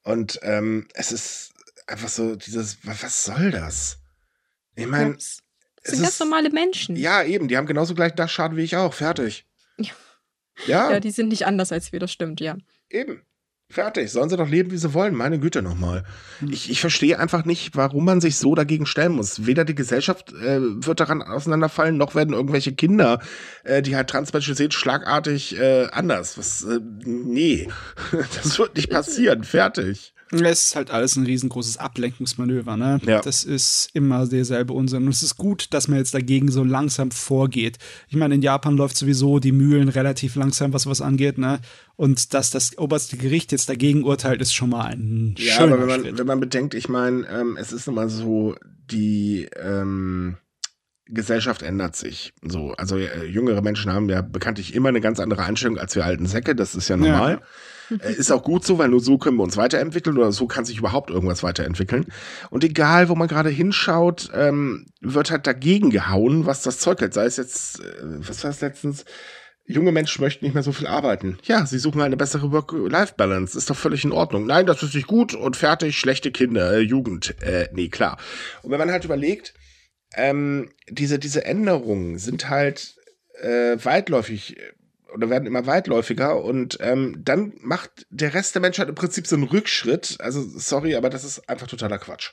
Und 0.02 0.40
ähm, 0.42 0.88
es 0.94 1.12
ist 1.12 1.52
einfach 1.86 2.08
so 2.08 2.36
dieses, 2.36 2.78
was 2.86 3.24
soll 3.24 3.50
das? 3.50 3.98
Ich 4.76 4.86
meine, 4.86 5.16
das 5.82 5.94
sind 5.94 6.02
ganz 6.02 6.20
normale 6.20 6.50
Menschen. 6.50 6.96
Ja, 6.96 7.22
eben. 7.22 7.48
Die 7.48 7.56
haben 7.56 7.66
genauso 7.66 7.94
gleich 7.94 8.14
Dachschaden 8.14 8.56
wie 8.56 8.62
ich 8.62 8.76
auch. 8.76 8.94
Fertig. 8.94 9.46
Ja. 9.78 9.92
ja. 10.66 10.90
Ja, 10.92 11.00
die 11.00 11.10
sind 11.10 11.28
nicht 11.28 11.46
anders 11.46 11.72
als 11.72 11.92
wir, 11.92 12.00
das 12.00 12.12
stimmt, 12.12 12.40
ja. 12.40 12.56
Eben. 12.88 13.22
Fertig. 13.70 14.10
Sollen 14.10 14.28
sie 14.28 14.36
doch 14.36 14.48
leben, 14.48 14.72
wie 14.72 14.76
sie 14.76 14.94
wollen. 14.94 15.14
Meine 15.14 15.38
Güte 15.38 15.62
nochmal. 15.62 16.04
Hm. 16.40 16.52
Ich, 16.52 16.70
ich 16.70 16.80
verstehe 16.80 17.20
einfach 17.20 17.44
nicht, 17.44 17.76
warum 17.76 18.04
man 18.04 18.20
sich 18.20 18.36
so 18.36 18.56
dagegen 18.56 18.84
stellen 18.84 19.12
muss. 19.12 19.46
Weder 19.46 19.64
die 19.64 19.76
Gesellschaft 19.76 20.32
äh, 20.32 20.58
wird 20.60 20.98
daran 20.98 21.22
auseinanderfallen, 21.22 21.96
noch 21.96 22.16
werden 22.16 22.34
irgendwelche 22.34 22.72
Kinder, 22.74 23.20
äh, 23.62 23.80
die 23.80 23.94
halt 23.94 24.10
Transmenschen 24.10 24.56
sehen, 24.56 24.72
schlagartig 24.72 25.56
äh, 25.56 25.86
anders. 25.92 26.36
Was, 26.36 26.64
äh, 26.64 26.80
nee. 27.04 27.68
das 28.42 28.58
wird 28.58 28.74
nicht 28.74 28.90
passieren. 28.90 29.44
Fertig. 29.44 30.14
Es 30.32 30.66
ist 30.66 30.76
halt 30.76 30.90
alles 30.90 31.16
ein 31.16 31.26
riesengroßes 31.26 31.78
Ablenkungsmanöver, 31.78 32.76
ne? 32.76 33.00
Ja. 33.04 33.20
Das 33.20 33.42
ist 33.42 33.90
immer 33.94 34.26
derselbe 34.26 34.72
Unsinn. 34.72 35.04
Und 35.04 35.08
es 35.08 35.22
ist 35.22 35.36
gut, 35.36 35.66
dass 35.70 35.88
man 35.88 35.98
jetzt 35.98 36.14
dagegen 36.14 36.50
so 36.50 36.62
langsam 36.62 37.10
vorgeht. 37.10 37.78
Ich 38.08 38.16
meine, 38.16 38.36
in 38.36 38.42
Japan 38.42 38.76
läuft 38.76 38.96
sowieso 38.96 39.40
die 39.40 39.52
Mühlen 39.52 39.88
relativ 39.88 40.36
langsam, 40.36 40.72
was 40.72 40.86
was 40.86 41.00
angeht, 41.00 41.38
ne? 41.38 41.60
Und 41.96 42.32
dass 42.32 42.50
das 42.50 42.78
oberste 42.78 43.16
Gericht 43.16 43.50
jetzt 43.52 43.68
dagegen 43.68 44.04
urteilt, 44.04 44.40
ist 44.40 44.54
schon 44.54 44.70
mal 44.70 44.92
ein 44.92 45.34
ja, 45.36 45.54
schöner 45.54 45.74
aber 45.74 45.80
wenn 45.80 45.88
man, 45.88 46.00
Schritt. 46.02 46.18
wenn 46.18 46.26
man 46.26 46.40
bedenkt, 46.40 46.74
ich 46.74 46.88
meine, 46.88 47.28
ähm, 47.28 47.56
es 47.60 47.72
ist 47.72 47.88
immer 47.88 48.08
so, 48.08 48.54
die 48.90 49.48
ähm, 49.56 50.36
Gesellschaft 51.06 51.62
ändert 51.62 51.96
sich. 51.96 52.32
So, 52.42 52.72
also 52.72 52.96
äh, 52.96 53.24
jüngere 53.24 53.62
Menschen 53.62 53.92
haben 53.92 54.08
ja 54.08 54.22
bekanntlich 54.22 54.74
immer 54.74 54.88
eine 54.90 55.00
ganz 55.00 55.18
andere 55.18 55.42
Einstellung 55.42 55.78
als 55.78 55.96
wir 55.96 56.04
alten 56.04 56.26
Säcke, 56.26 56.54
das 56.54 56.74
ist 56.74 56.88
ja 56.88 56.96
normal. 56.96 57.32
Ja. 57.32 57.46
Äh, 57.90 58.12
ist 58.12 58.30
auch 58.30 58.42
gut 58.42 58.64
so, 58.64 58.78
weil 58.78 58.88
nur 58.88 59.00
so 59.00 59.18
können 59.18 59.36
wir 59.36 59.42
uns 59.42 59.56
weiterentwickeln 59.56 60.16
oder 60.16 60.32
so 60.32 60.46
kann 60.46 60.64
sich 60.64 60.78
überhaupt 60.78 61.10
irgendwas 61.10 61.42
weiterentwickeln. 61.42 62.06
Und 62.50 62.64
egal, 62.64 63.08
wo 63.08 63.14
man 63.14 63.28
gerade 63.28 63.50
hinschaut, 63.50 64.30
ähm, 64.34 64.86
wird 65.00 65.30
halt 65.30 65.46
dagegen 65.46 65.90
gehauen, 65.90 66.46
was 66.46 66.62
das 66.62 66.78
Zeug 66.78 67.00
hält. 67.00 67.14
Sei 67.14 67.24
es 67.24 67.36
jetzt, 67.36 67.80
äh, 67.80 67.84
was 68.02 68.42
war 68.44 68.50
es 68.50 68.60
letztens? 68.60 69.04
Junge 69.66 69.92
Menschen 69.92 70.22
möchten 70.22 70.44
nicht 70.44 70.54
mehr 70.54 70.64
so 70.64 70.72
viel 70.72 70.88
arbeiten. 70.88 71.38
Ja, 71.44 71.64
sie 71.64 71.78
suchen 71.78 72.00
eine 72.00 72.16
bessere 72.16 72.50
Work-Life-Balance. 72.50 73.56
Ist 73.56 73.70
doch 73.70 73.76
völlig 73.76 74.04
in 74.04 74.10
Ordnung. 74.10 74.46
Nein, 74.46 74.66
das 74.66 74.82
ist 74.82 74.94
nicht 74.94 75.06
gut 75.06 75.32
und 75.32 75.56
fertig. 75.56 75.96
Schlechte 75.96 76.32
Kinder, 76.32 76.72
äh, 76.72 76.80
Jugend. 76.80 77.40
Äh, 77.40 77.68
nee, 77.72 77.88
klar. 77.88 78.18
Und 78.62 78.72
wenn 78.72 78.80
man 78.80 78.90
halt 78.90 79.04
überlegt, 79.04 79.54
ähm, 80.16 80.70
diese, 80.88 81.20
diese 81.20 81.44
Änderungen 81.44 82.18
sind 82.18 82.48
halt 82.48 82.96
äh, 83.40 83.76
weitläufig 83.82 84.56
oder 85.14 85.30
werden 85.30 85.46
immer 85.46 85.66
weitläufiger 85.66 86.42
und 86.42 86.78
ähm, 86.80 87.20
dann 87.24 87.52
macht 87.60 88.06
der 88.10 88.34
Rest 88.34 88.54
der 88.54 88.62
Menschheit 88.62 88.88
im 88.88 88.94
Prinzip 88.94 89.26
so 89.26 89.36
einen 89.36 89.44
Rückschritt. 89.44 90.16
Also 90.20 90.42
sorry, 90.42 90.94
aber 90.94 91.10
das 91.10 91.24
ist 91.24 91.48
einfach 91.48 91.66
totaler 91.66 91.98
Quatsch. 91.98 92.32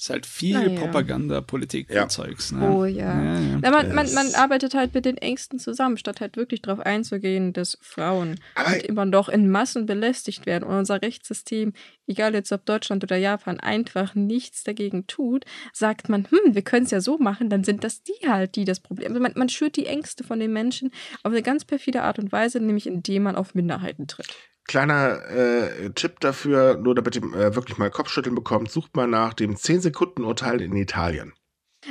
Ist 0.00 0.08
halt 0.08 0.24
viel 0.24 0.54
Naja. 0.58 0.80
Propaganda, 0.80 1.42
Politik 1.42 1.90
Ja. 1.90 2.04
und 2.04 2.10
Zeugs. 2.10 2.52
Ne? 2.52 2.70
Oh 2.70 2.86
ja. 2.86 3.22
ja, 3.22 3.38
ja. 3.38 3.58
Na, 3.60 3.70
man, 3.70 3.94
man, 3.94 4.10
man 4.14 4.34
arbeitet 4.34 4.72
halt 4.72 4.94
mit 4.94 5.04
den 5.04 5.18
Ängsten 5.18 5.58
zusammen, 5.58 5.98
statt 5.98 6.22
halt 6.22 6.38
wirklich 6.38 6.62
darauf 6.62 6.80
einzugehen, 6.80 7.52
dass 7.52 7.76
Frauen 7.82 8.40
halt 8.56 8.84
immer 8.84 9.04
noch 9.04 9.28
in 9.28 9.50
Massen 9.50 9.84
belästigt 9.84 10.46
werden 10.46 10.64
und 10.64 10.74
unser 10.74 11.02
Rechtssystem, 11.02 11.74
egal 12.06 12.32
jetzt 12.32 12.50
ob 12.50 12.64
Deutschland 12.64 13.04
oder 13.04 13.18
Japan, 13.18 13.60
einfach 13.60 14.14
nichts 14.14 14.64
dagegen 14.64 15.06
tut, 15.06 15.44
sagt 15.74 16.08
man, 16.08 16.26
hm, 16.30 16.54
wir 16.54 16.62
können 16.62 16.86
es 16.86 16.92
ja 16.92 17.02
so 17.02 17.18
machen, 17.18 17.50
dann 17.50 17.62
sind 17.62 17.84
das 17.84 18.02
die 18.02 18.26
halt, 18.26 18.56
die 18.56 18.64
das 18.64 18.80
Problem. 18.80 19.08
Also 19.08 19.20
man, 19.20 19.32
man 19.36 19.50
schürt 19.50 19.76
die 19.76 19.84
Ängste 19.84 20.24
von 20.24 20.40
den 20.40 20.54
Menschen 20.54 20.92
auf 21.24 21.32
eine 21.32 21.42
ganz 21.42 21.66
perfide 21.66 22.04
Art 22.04 22.18
und 22.18 22.32
Weise, 22.32 22.58
nämlich 22.58 22.86
indem 22.86 23.24
man 23.24 23.36
auf 23.36 23.54
Minderheiten 23.54 24.06
tritt. 24.06 24.28
Kleiner 24.70 25.28
äh, 25.28 25.90
Tipp 25.96 26.20
dafür, 26.20 26.76
nur 26.76 26.94
damit 26.94 27.16
ihr 27.16 27.24
äh, 27.34 27.56
wirklich 27.56 27.76
mal 27.76 27.90
Kopfschütteln 27.90 28.36
bekommt, 28.36 28.70
sucht 28.70 28.94
mal 28.94 29.08
nach 29.08 29.34
dem 29.34 29.56
10-Sekunden-Urteil 29.56 30.60
in 30.60 30.76
Italien. 30.76 31.32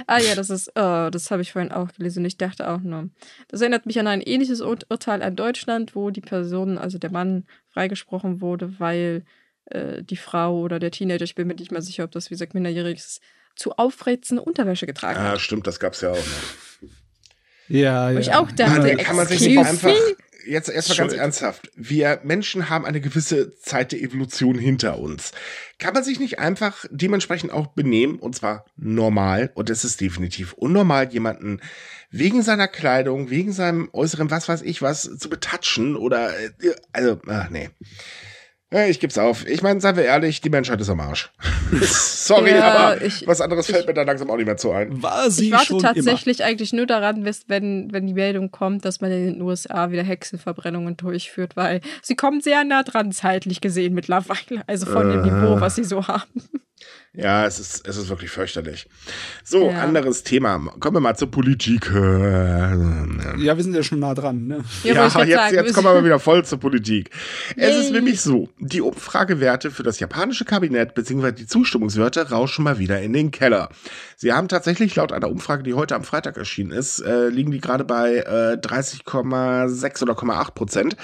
Ah 0.08 0.20
ja, 0.20 0.34
das 0.34 0.50
ist, 0.50 0.70
äh, 0.76 1.12
das 1.12 1.30
habe 1.30 1.42
ich 1.42 1.52
vorhin 1.52 1.74
auch 1.74 1.92
gelesen 1.92 2.20
und 2.20 2.26
ich 2.28 2.38
dachte 2.38 2.70
auch 2.70 2.80
nur. 2.80 3.10
Das 3.50 3.60
erinnert 3.60 3.86
mich 3.86 4.00
an 4.00 4.08
ein 4.08 4.22
ähnliches 4.22 4.62
Ur 4.62 4.78
Urteil 4.88 5.22
an 5.22 5.36
Deutschland, 5.36 5.94
wo 5.94 6.10
die 6.10 6.22
Person, 6.22 6.78
also 6.78 6.98
der 6.98 7.12
Mann, 7.12 7.44
freigesprochen 7.74 8.40
wurde, 8.40 8.80
weil 8.80 9.26
äh, 9.66 10.02
die 10.02 10.16
Frau 10.16 10.62
oder 10.62 10.80
der 10.80 10.92
Teenager, 10.92 11.26
ich 11.26 11.36
bin 11.36 11.48
mir 11.48 11.56
nicht 11.56 11.74
mehr 11.74 11.82
sicher, 11.82 12.06
ob 12.06 12.12
das 12.12 12.30
wie 12.30 12.36
gesagt 12.36 12.54
minderjährig 12.54 12.98
ist, 13.00 13.20
zu 13.58 13.74
aufreizende 13.74 14.42
Unterwäsche 14.42 14.86
getragen 14.86 15.20
Ah, 15.20 15.32
hat. 15.32 15.42
stimmt, 15.42 15.68
das 15.68 15.82
gab's 15.82 16.00
ja 16.00 16.12
auch 16.12 16.16
noch. 16.16 16.90
Ja, 17.68 18.10
ja. 18.10 18.16
Wo 18.16 18.20
ich 18.20 18.32
auch 18.34 18.48
Ah, 18.48 18.54
dachte, 18.56 18.88
dann 18.88 18.98
kann 19.00 19.18
man 19.18 19.28
sich 19.28 19.42
nicht 19.42 19.58
einfach. 19.60 19.94
Jetzt 20.46 20.70
erstmal 20.70 20.98
ganz 20.98 21.14
ernsthaft. 21.14 21.72
Wir 21.76 22.20
Menschen 22.24 22.70
haben 22.70 22.86
eine 22.86 23.02
gewisse 23.02 23.56
Zeit 23.60 23.92
der 23.92 24.02
Evolution 24.02 24.58
hinter 24.58 25.00
uns. 25.00 25.32
Kann 25.78 25.94
man 25.94 26.04
sich 26.04 26.20
nicht 26.20 26.40
einfach 26.40 26.86
dementsprechend 26.90 27.52
auch 27.52 27.68
benehmen, 27.68 28.20
und 28.20 28.36
zwar 28.36 28.66
normal, 28.78 29.52
und 29.56 29.70
es 29.70 29.84
ist 29.84 30.02
definitiv 30.02 30.54
unnormal, 30.54 31.12
jemanden 31.12 31.62
wegen 32.12 32.42
seiner 32.42 32.68
Kleidung, 32.68 33.30
wegen 33.30 33.52
seinem 33.52 33.90
äußeren 33.94 34.32
was 34.32 34.50
weiß 34.50 34.62
ich 34.64 34.82
was 34.82 35.04
zu 35.18 35.30
betatschen 35.30 35.96
oder, 35.96 36.38
äh, 36.40 36.50
also, 36.92 37.20
ach 37.28 37.50
nee. 37.50 37.70
Ich 38.72 39.00
geb's 39.00 39.18
auf. 39.18 39.48
Ich 39.48 39.64
meine, 39.64 39.82
seien 39.82 39.96
wir 39.96 40.04
ehrlich, 40.04 40.42
die 40.42 40.50
Menschheit 40.52 40.80
ist 40.80 40.90
am 40.92 41.00
Arsch. 41.00 41.32
Sorry, 41.82 42.52
Ja, 42.52 42.72
aber 42.92 43.02
ich- 43.02 43.26
was 43.26 43.42
anderes 43.42 43.68
ich- 43.68 43.74
fällt 43.74 43.88
mir 43.88 43.96
da 43.96 44.04
langsam 44.04 44.30
auch 44.30 44.38
nicht 44.38 44.46
mehr 44.46 44.58
zu 44.58 44.72
ein. 44.72 45.02
War 45.02 45.32
sie 45.32 45.48
Ich 45.48 45.52
warte 45.52 45.66
schon 45.66 45.80
tatsächlich 45.80 46.44
eigentlich 46.44 46.72
nur 46.72 46.86
daran, 46.86 47.26
wenn, 47.48 47.92
wenn 47.92 48.06
die 48.06 48.14
Meldung 48.14 48.52
kommt, 48.52 48.86
dass 48.86 49.02
man 49.02 49.12
in 49.12 49.26
den 49.34 49.42
USA 49.42 49.90
wieder 49.90 50.04
Hexenverbrennungen 50.04 50.98
durchführt, 50.98 51.56
weil 51.56 51.82
sie 52.04 52.16
kommen 52.16 52.42
sehr 52.42 52.64
nah 52.64 52.84
dran, 52.84 53.12
zeitlich 53.12 53.60
gesehen 53.60 53.96
mittlerweile. 53.96 54.62
Also 54.68 54.86
von 54.86 55.10
dem 55.10 55.22
Äh. 55.24 55.32
Niveau, 55.32 55.60
was 55.60 55.76
sie 55.76 55.84
so 55.84 56.08
haben. 56.08 56.30
Ja, 57.22 57.46
es 57.46 57.60
ist, 57.60 57.88
es 57.88 57.98
ist 57.98 58.10
wirklich 58.10 58.30
fürchterlich. 58.32 58.88
So, 59.44 59.70
Ja. 59.70 59.82
anderes 59.82 60.24
Thema. 60.24 60.58
Kommen 60.80 60.96
wir 60.98 61.02
mal 61.02 61.16
zur 61.16 61.30
Politik. 61.30 61.92
Ja, 61.94 63.58
wir 63.58 63.64
sind 63.64 63.76
ja 63.76 63.84
schon 63.84 64.00
nah 64.00 64.14
dran, 64.14 64.48
ne? 64.48 64.64
Ja, 64.84 64.94
grad 65.08 65.28
jetzt, 65.28 65.38
sagen. 65.38 65.56
jetzt 65.56 65.74
kommen 65.74 65.88
wir 65.88 65.94
mal 65.96 66.06
wieder 66.06 66.20
voll 66.20 66.46
zur 66.46 66.60
Politik. 66.60 67.10
Es 67.58 67.76
ist 67.76 67.86
Yay. 67.86 67.92
nämlich 67.94 68.22
so, 68.22 68.50
die 68.60 68.82
Umfragewerte 68.82 69.72
für 69.72 69.84
das 69.84 70.00
japanische 70.00 70.46
Kabinett 70.46 70.96
bzw. 70.96 71.32
die 71.34 71.48
Zustimmungswerte 71.48 72.30
rauschen 72.30 72.64
mal 72.64 72.80
wieder 72.80 73.02
in 73.02 73.14
den 73.14 73.32
Keller. 73.32 73.70
Sie 74.16 74.32
haben 74.34 74.48
tatsächlich 74.48 74.96
laut 74.96 75.12
einer 75.12 75.30
Umfrage, 75.30 75.64
die 75.64 75.74
heute 75.74 75.96
am 75.96 76.04
Freitag 76.04 76.38
erschienen 76.38 76.72
ist, 76.72 77.00
äh, 77.00 77.28
liegen 77.30 77.52
die 77.52 77.60
gerade 77.60 77.84
bei 77.84 78.18
äh, 78.18 78.58
30,6 78.62 80.04
oder 80.04 80.14
0,8 80.14 80.52
Prozent. 80.54 80.96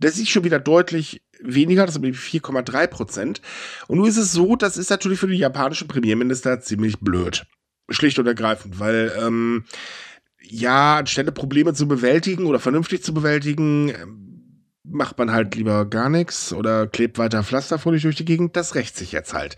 Das 0.00 0.16
ist 0.18 0.30
schon 0.30 0.44
wieder 0.44 0.58
deutlich 0.58 1.22
weniger, 1.44 1.84
das 1.84 1.94
sind 1.94 2.02
nämlich 2.02 2.20
4,3 2.20 2.86
Prozent. 2.86 3.42
Und 3.88 3.98
nun 3.98 4.08
ist 4.08 4.16
es 4.16 4.32
so, 4.32 4.56
das 4.56 4.76
ist 4.76 4.90
natürlich 4.90 5.18
für 5.18 5.26
den 5.26 5.38
japanischen 5.38 5.88
Premierminister 5.88 6.60
ziemlich 6.60 6.98
blöd. 7.00 7.44
Schlicht 7.90 8.18
und 8.18 8.26
ergreifend, 8.26 8.78
weil 8.80 9.12
ähm, 9.20 9.64
ja, 10.42 10.98
anstelle 10.98 11.32
Probleme 11.32 11.74
zu 11.74 11.86
bewältigen 11.88 12.46
oder 12.46 12.58
vernünftig 12.58 13.02
zu 13.02 13.12
bewältigen, 13.14 13.90
ähm, 13.90 14.31
macht 14.84 15.16
man 15.18 15.30
halt 15.30 15.54
lieber 15.54 15.84
gar 15.84 16.08
nichts 16.08 16.52
oder 16.52 16.88
klebt 16.88 17.16
weiter 17.18 17.44
pflasterfolie 17.44 18.00
durch 18.00 18.16
die 18.16 18.24
Gegend. 18.24 18.56
Das 18.56 18.74
rächt 18.74 18.96
sich 18.96 19.12
jetzt 19.12 19.32
halt. 19.32 19.56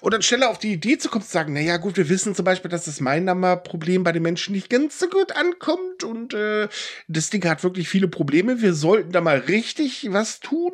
Und 0.00 0.14
anstelle 0.14 0.48
auf 0.48 0.58
die 0.58 0.72
Idee 0.72 0.98
zu 0.98 1.08
kommen, 1.08 1.24
zu 1.24 1.30
sagen, 1.30 1.52
naja 1.52 1.76
gut, 1.76 1.96
wir 1.96 2.08
wissen 2.08 2.34
zum 2.34 2.44
Beispiel, 2.44 2.70
dass 2.70 2.84
das 2.84 3.00
Mein-Nummer-Problem 3.00 4.02
bei 4.02 4.12
den 4.12 4.22
Menschen 4.22 4.54
nicht 4.54 4.70
ganz 4.70 4.98
so 4.98 5.08
gut 5.08 5.36
ankommt 5.36 6.02
und 6.02 6.34
äh, 6.34 6.68
das 7.06 7.30
Ding 7.30 7.44
hat 7.44 7.62
wirklich 7.62 7.88
viele 7.88 8.08
Probleme. 8.08 8.62
Wir 8.62 8.74
sollten 8.74 9.12
da 9.12 9.20
mal 9.20 9.38
richtig 9.38 10.08
was 10.10 10.40
tun. 10.40 10.72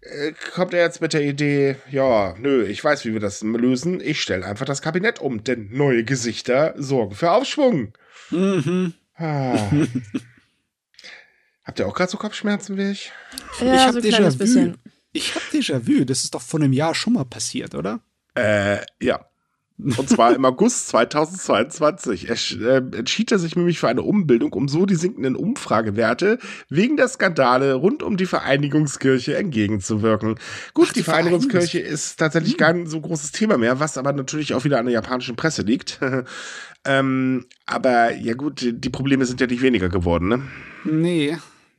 Äh, 0.00 0.32
kommt 0.54 0.74
er 0.74 0.82
jetzt 0.82 1.00
mit 1.00 1.12
der 1.12 1.22
Idee, 1.22 1.76
ja, 1.90 2.34
nö, 2.38 2.64
ich 2.64 2.82
weiß, 2.82 3.04
wie 3.04 3.12
wir 3.12 3.20
das 3.20 3.42
lösen. 3.42 4.00
Ich 4.00 4.20
stelle 4.20 4.44
einfach 4.44 4.66
das 4.66 4.82
Kabinett 4.82 5.20
um, 5.20 5.44
denn 5.44 5.68
neue 5.70 6.02
Gesichter 6.02 6.74
sorgen 6.76 7.14
für 7.14 7.30
Aufschwung. 7.30 7.92
Mhm. 8.30 8.94
Ah. 9.14 9.70
Habt 11.66 11.78
ihr 11.80 11.86
auch 11.88 11.94
gerade 11.94 12.10
so 12.10 12.16
Kopfschmerzen 12.16 12.76
wie 12.78 12.90
ich? 12.92 13.12
Ja, 13.60 13.74
ich 13.74 13.80
so 13.80 13.86
habe 13.88 13.98
ein 13.98 14.02
kleines 14.04 14.34
Déjà-vu. 14.34 14.38
bisschen. 14.38 14.76
Ich 15.12 15.34
habe 15.34 15.44
Déjà-vu. 15.52 16.04
Das 16.04 16.24
ist 16.24 16.34
doch 16.34 16.42
vor 16.42 16.60
einem 16.60 16.72
Jahr 16.72 16.94
schon 16.94 17.14
mal 17.14 17.24
passiert, 17.24 17.74
oder? 17.74 18.00
Äh, 18.34 18.78
ja. 19.02 19.26
Und 19.78 20.08
zwar 20.08 20.34
im 20.34 20.42
August 20.46 20.88
2022 20.88 22.30
ersch- 22.30 22.64
äh, 22.64 22.76
entschied 22.96 23.30
er 23.30 23.38
sich 23.38 23.56
nämlich 23.56 23.78
für 23.78 23.88
eine 23.88 24.00
Umbildung, 24.02 24.54
um 24.54 24.68
so 24.68 24.86
die 24.86 24.94
sinkenden 24.94 25.36
Umfragewerte 25.36 26.38
wegen 26.70 26.96
der 26.96 27.08
Skandale 27.08 27.74
rund 27.74 28.02
um 28.02 28.16
die 28.16 28.24
Vereinigungskirche 28.24 29.36
entgegenzuwirken. 29.36 30.36
Gut, 30.72 30.86
Ach, 30.88 30.92
die 30.94 31.00
die 31.00 31.04
Vereinigungskirche 31.04 31.78
ist 31.78 32.16
tatsächlich 32.18 32.56
kein 32.56 32.86
so 32.86 33.00
großes 33.02 33.32
Thema 33.32 33.58
mehr, 33.58 33.78
was 33.78 33.98
aber 33.98 34.14
natürlich 34.14 34.54
auch 34.54 34.64
wieder 34.64 34.78
an 34.78 34.86
der 34.86 34.94
japanischen 34.94 35.36
Presse 35.36 35.60
liegt. 35.60 36.00
ähm, 36.86 37.44
aber 37.66 38.14
ja 38.14 38.32
gut, 38.32 38.64
die 38.66 38.90
Probleme 38.90 39.26
sind 39.26 39.42
ja 39.42 39.46
nicht 39.46 39.60
weniger 39.62 39.90
geworden, 39.90 40.28
ne? 40.28 40.42
Nee. 40.84 41.36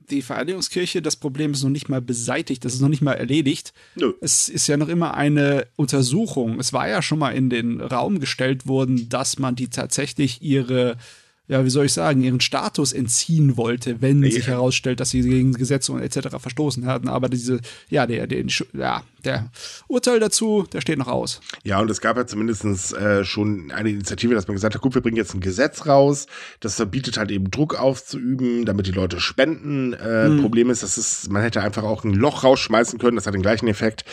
Die 0.10 0.22
Vereinigungskirche, 0.22 1.02
das 1.02 1.18
Problem 1.18 1.52
ist 1.52 1.64
noch 1.64 1.70
nicht 1.70 1.90
mal 1.90 2.02
beseitigt, 2.02 2.64
das 2.64 2.74
ist 2.74 2.82
noch 2.82 2.88
nicht 2.88 3.02
mal 3.02 3.14
erledigt. 3.14 3.74
Nö. 3.96 4.14
Es 4.22 4.48
ist 4.48 4.68
ja 4.68 4.78
noch 4.78 4.88
immer 4.88 5.16
eine 5.16 5.68
Untersuchung. 5.76 6.60
Es 6.60 6.72
war 6.72 6.88
ja 6.88 7.02
schon 7.02 7.20
mal 7.20 7.32
in 7.32 7.50
den 7.50 7.82
Raum 7.82 8.20
gestellt 8.20 8.68
worden, 8.68 9.10
dass 9.10 9.38
man 9.38 9.56
die 9.56 9.68
tatsächlich 9.68 10.42
ihre, 10.42 10.98
ja, 11.48 11.64
wie 11.64 11.70
soll 11.70 11.86
ich 11.86 11.94
sagen, 11.94 12.22
ihren 12.22 12.42
Status 12.42 12.92
entziehen 12.94 13.56
wollte, 13.58 14.02
wenn 14.02 14.22
Ja. 14.24 14.32
sich 14.32 14.48
herausstellt, 14.48 15.00
dass 15.00 15.12
sie 15.12 15.22
gegen 15.22 15.54
Gesetze 15.54 15.92
und 15.94 16.02
etc. 16.02 16.38
verstoßen 16.40 16.86
hatten. 16.86 17.08
Aber 17.08 17.30
diese, 17.30 17.60
ja, 17.90 18.06
der, 18.06 18.28
der, 18.28 18.44
ja, 18.74 19.04
der 19.24 19.50
Urteil 19.88 20.20
dazu, 20.20 20.66
der 20.72 20.82
steht 20.82 20.98
noch 20.98 21.08
aus. 21.08 21.40
Ja, 21.64 21.80
und 21.80 21.90
es 21.90 22.02
gab 22.02 22.18
ja 22.18 22.28
zumindest 22.28 22.66
äh, 22.94 23.24
schon 23.24 23.72
eine 23.72 23.90
Initiative, 23.90 24.34
dass 24.34 24.48
man 24.48 24.56
gesagt 24.56 24.76
hat, 24.76 24.82
gut, 24.82 24.94
wir 24.96 25.02
bringen 25.02 25.18
jetzt 25.18 25.34
ein 25.34 25.40
Gesetz 25.42 25.86
raus, 25.86 26.28
das 26.60 26.76
verbietet 26.76 27.18
halt 27.18 27.32
eben 27.32 27.50
Druck 27.50 27.80
aufzuüben, 27.80 28.66
damit 28.66 28.88
die 28.88 28.92
Leute 28.92 29.20
spenden. 29.20 29.94
Äh, 29.94 30.30
Problem 30.42 30.70
ist, 30.70 30.84
dass 30.84 30.98
es, 30.98 31.30
man 31.30 31.42
hätte 31.42 31.62
einfach 31.62 31.84
auch 31.84 32.04
ein 32.04 32.14
Loch 32.14 32.44
rausschmeißen 32.44 33.00
können, 33.00 33.16
das 33.16 33.26
hat 33.26 33.34
den 33.34 33.42
gleichen 33.42 33.68
Effekt. 33.68 34.06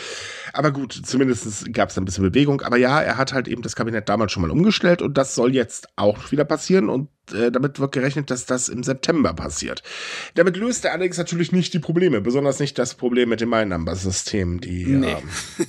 Aber 0.55 0.71
gut, 0.71 0.93
zumindest 0.93 1.73
gab 1.73 1.89
es 1.89 1.97
ein 1.97 2.05
bisschen 2.05 2.23
Bewegung. 2.23 2.61
Aber 2.61 2.77
ja, 2.77 3.01
er 3.01 3.17
hat 3.17 3.33
halt 3.33 3.47
eben 3.47 3.61
das 3.61 3.75
Kabinett 3.75 4.07
damals 4.07 4.31
schon 4.31 4.41
mal 4.41 4.51
umgestellt 4.51 5.01
und 5.01 5.17
das 5.17 5.35
soll 5.35 5.53
jetzt 5.53 5.89
auch 5.97 6.31
wieder 6.31 6.45
passieren 6.45 6.89
und 6.89 7.09
äh, 7.33 7.51
damit 7.51 7.79
wird 7.79 7.91
gerechnet, 7.91 8.31
dass 8.31 8.45
das 8.45 8.69
im 8.69 8.83
September 8.83 9.33
passiert. 9.33 9.83
Damit 10.35 10.55
löst 10.57 10.85
er 10.85 10.93
allerdings 10.93 11.17
natürlich 11.17 11.51
nicht 11.51 11.73
die 11.73 11.79
Probleme, 11.79 12.21
besonders 12.21 12.59
nicht 12.59 12.79
das 12.79 12.95
Problem 12.95 13.29
mit 13.29 13.41
dem 13.41 13.49
My-Number-System, 13.49 14.61
die 14.61 14.85
Nee. 14.85 15.11
ähm, 15.11 15.65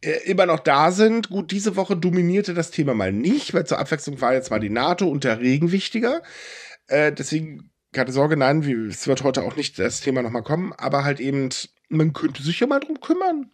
äh, 0.00 0.30
immer 0.30 0.46
noch 0.46 0.60
da 0.60 0.90
sind. 0.90 1.28
Gut, 1.28 1.50
diese 1.50 1.76
Woche 1.76 1.96
dominierte 1.96 2.54
das 2.54 2.70
Thema 2.70 2.94
mal 2.94 3.12
nicht, 3.12 3.52
weil 3.52 3.66
zur 3.66 3.78
Abwechslung 3.78 4.20
war 4.20 4.32
jetzt 4.32 4.50
mal 4.50 4.60
die 4.60 4.70
NATO 4.70 5.06
und 5.06 5.24
der 5.24 5.40
Regen 5.40 5.70
wichtiger. 5.70 6.22
Äh, 6.86 7.12
deswegen 7.12 7.72
keine 7.92 8.10
Sorge, 8.10 8.38
nein, 8.38 8.62
es 8.88 9.06
wird 9.06 9.22
heute 9.22 9.42
auch 9.42 9.56
nicht 9.56 9.78
das 9.78 10.00
Thema 10.00 10.22
nochmal 10.22 10.42
kommen, 10.42 10.72
aber 10.72 11.04
halt 11.04 11.20
eben, 11.20 11.50
man 11.90 12.14
könnte 12.14 12.42
sich 12.42 12.58
ja 12.58 12.66
mal 12.66 12.80
drum 12.80 13.00
kümmern. 13.00 13.50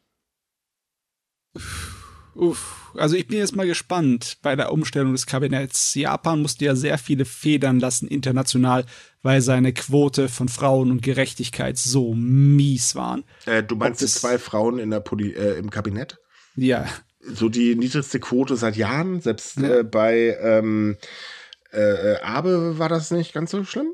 Uff, 2.35 2.93
also 2.95 3.17
ich 3.17 3.27
bin 3.27 3.39
jetzt 3.39 3.57
mal 3.57 3.67
gespannt 3.67 4.39
bei 4.43 4.55
der 4.55 4.73
Umstellung 4.73 5.13
des 5.13 5.27
Kabinetts. 5.27 5.95
Japan 5.95 6.41
musste 6.41 6.65
ja 6.67 6.77
sehr 6.77 6.97
viele 6.99 7.25
Federn 7.25 7.81
lassen 7.81 8.07
international, 8.07 8.85
weil 9.23 9.41
seine 9.41 9.73
Quote 9.73 10.29
von 10.29 10.49
Frauen 10.49 10.91
und 10.93 11.03
Gerechtigkeit 11.03 11.77
so 11.79 12.15
mies 12.15 12.95
waren. 12.95 13.25
Äh, 13.47 13.63
du 13.65 13.75
meinst 13.75 14.03
das- 14.03 14.15
zwei 14.15 14.39
Frauen 14.39 14.79
in 14.79 14.91
der 14.91 15.01
Poli 15.01 15.33
äh, 15.33 15.59
im 15.59 15.71
Kabinett? 15.71 16.19
Ja, 16.55 16.87
So 17.21 17.49
die 17.49 17.75
niedrigste 17.75 18.21
Quote 18.21 18.57
seit 18.57 18.77
Jahren, 18.77 19.21
selbst 19.21 19.57
Ja. 19.59 19.79
äh, 19.81 19.85
bei 19.85 20.37
ähm, 20.41 20.97
äh, 21.73 21.81
äh, 22.15 22.21
Abe 22.23 22.79
war 22.79 22.89
das 22.89 23.11
nicht 23.11 23.35
ganz 23.35 23.51
so 23.51 23.65
schlimm. 23.65 23.93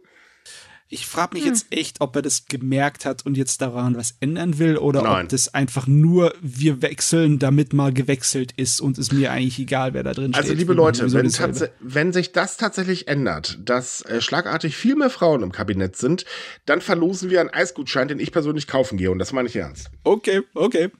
Ich 0.94 1.08
frage 1.08 1.34
mich 1.34 1.44
hm. 1.44 1.50
jetzt 1.50 1.66
echt, 1.70 2.00
ob 2.00 2.14
er 2.14 2.22
das 2.22 2.46
gemerkt 2.46 3.04
hat 3.04 3.26
und 3.26 3.36
jetzt 3.36 3.60
daran 3.60 3.96
was 3.96 4.14
ändern 4.20 4.60
will 4.60 4.76
oder 4.76 5.02
Nein. 5.02 5.24
ob 5.24 5.28
das 5.30 5.52
einfach 5.52 5.88
nur 5.88 6.32
wir 6.40 6.82
wechseln, 6.82 7.40
damit 7.40 7.72
mal 7.72 7.92
gewechselt 7.92 8.52
ist 8.56 8.80
und 8.80 8.96
ist 8.96 9.12
mir 9.12 9.32
eigentlich 9.32 9.58
egal, 9.58 9.92
wer 9.92 10.04
da 10.04 10.12
drin 10.12 10.26
also, 10.26 10.38
steht. 10.38 10.50
Also 10.50 10.54
liebe 10.54 10.72
Leute, 10.72 11.12
wenn, 11.12 11.74
wenn, 11.80 12.12
sich 12.12 12.30
das 12.30 12.58
tatsächlich 12.58 13.08
ändert, 13.08 13.58
dass 13.64 14.02
äh, 14.02 14.20
schlagartig 14.20 14.76
viel 14.76 14.94
mehr 14.94 15.10
Frauen 15.10 15.42
im 15.42 15.50
Kabinett 15.50 15.96
sind, 15.96 16.26
dann 16.64 16.80
verlosen 16.80 17.28
wir 17.28 17.40
einen 17.40 17.50
Eisgutschein, 17.50 18.06
den 18.06 18.20
ich 18.20 18.30
persönlich 18.30 18.68
kaufen 18.68 18.96
gehe 18.96 19.10
und 19.10 19.18
das 19.18 19.32
meine 19.32 19.48
ich 19.48 19.56
ernst. 19.56 19.90
Okay, 20.04 20.42
okay. 20.54 20.92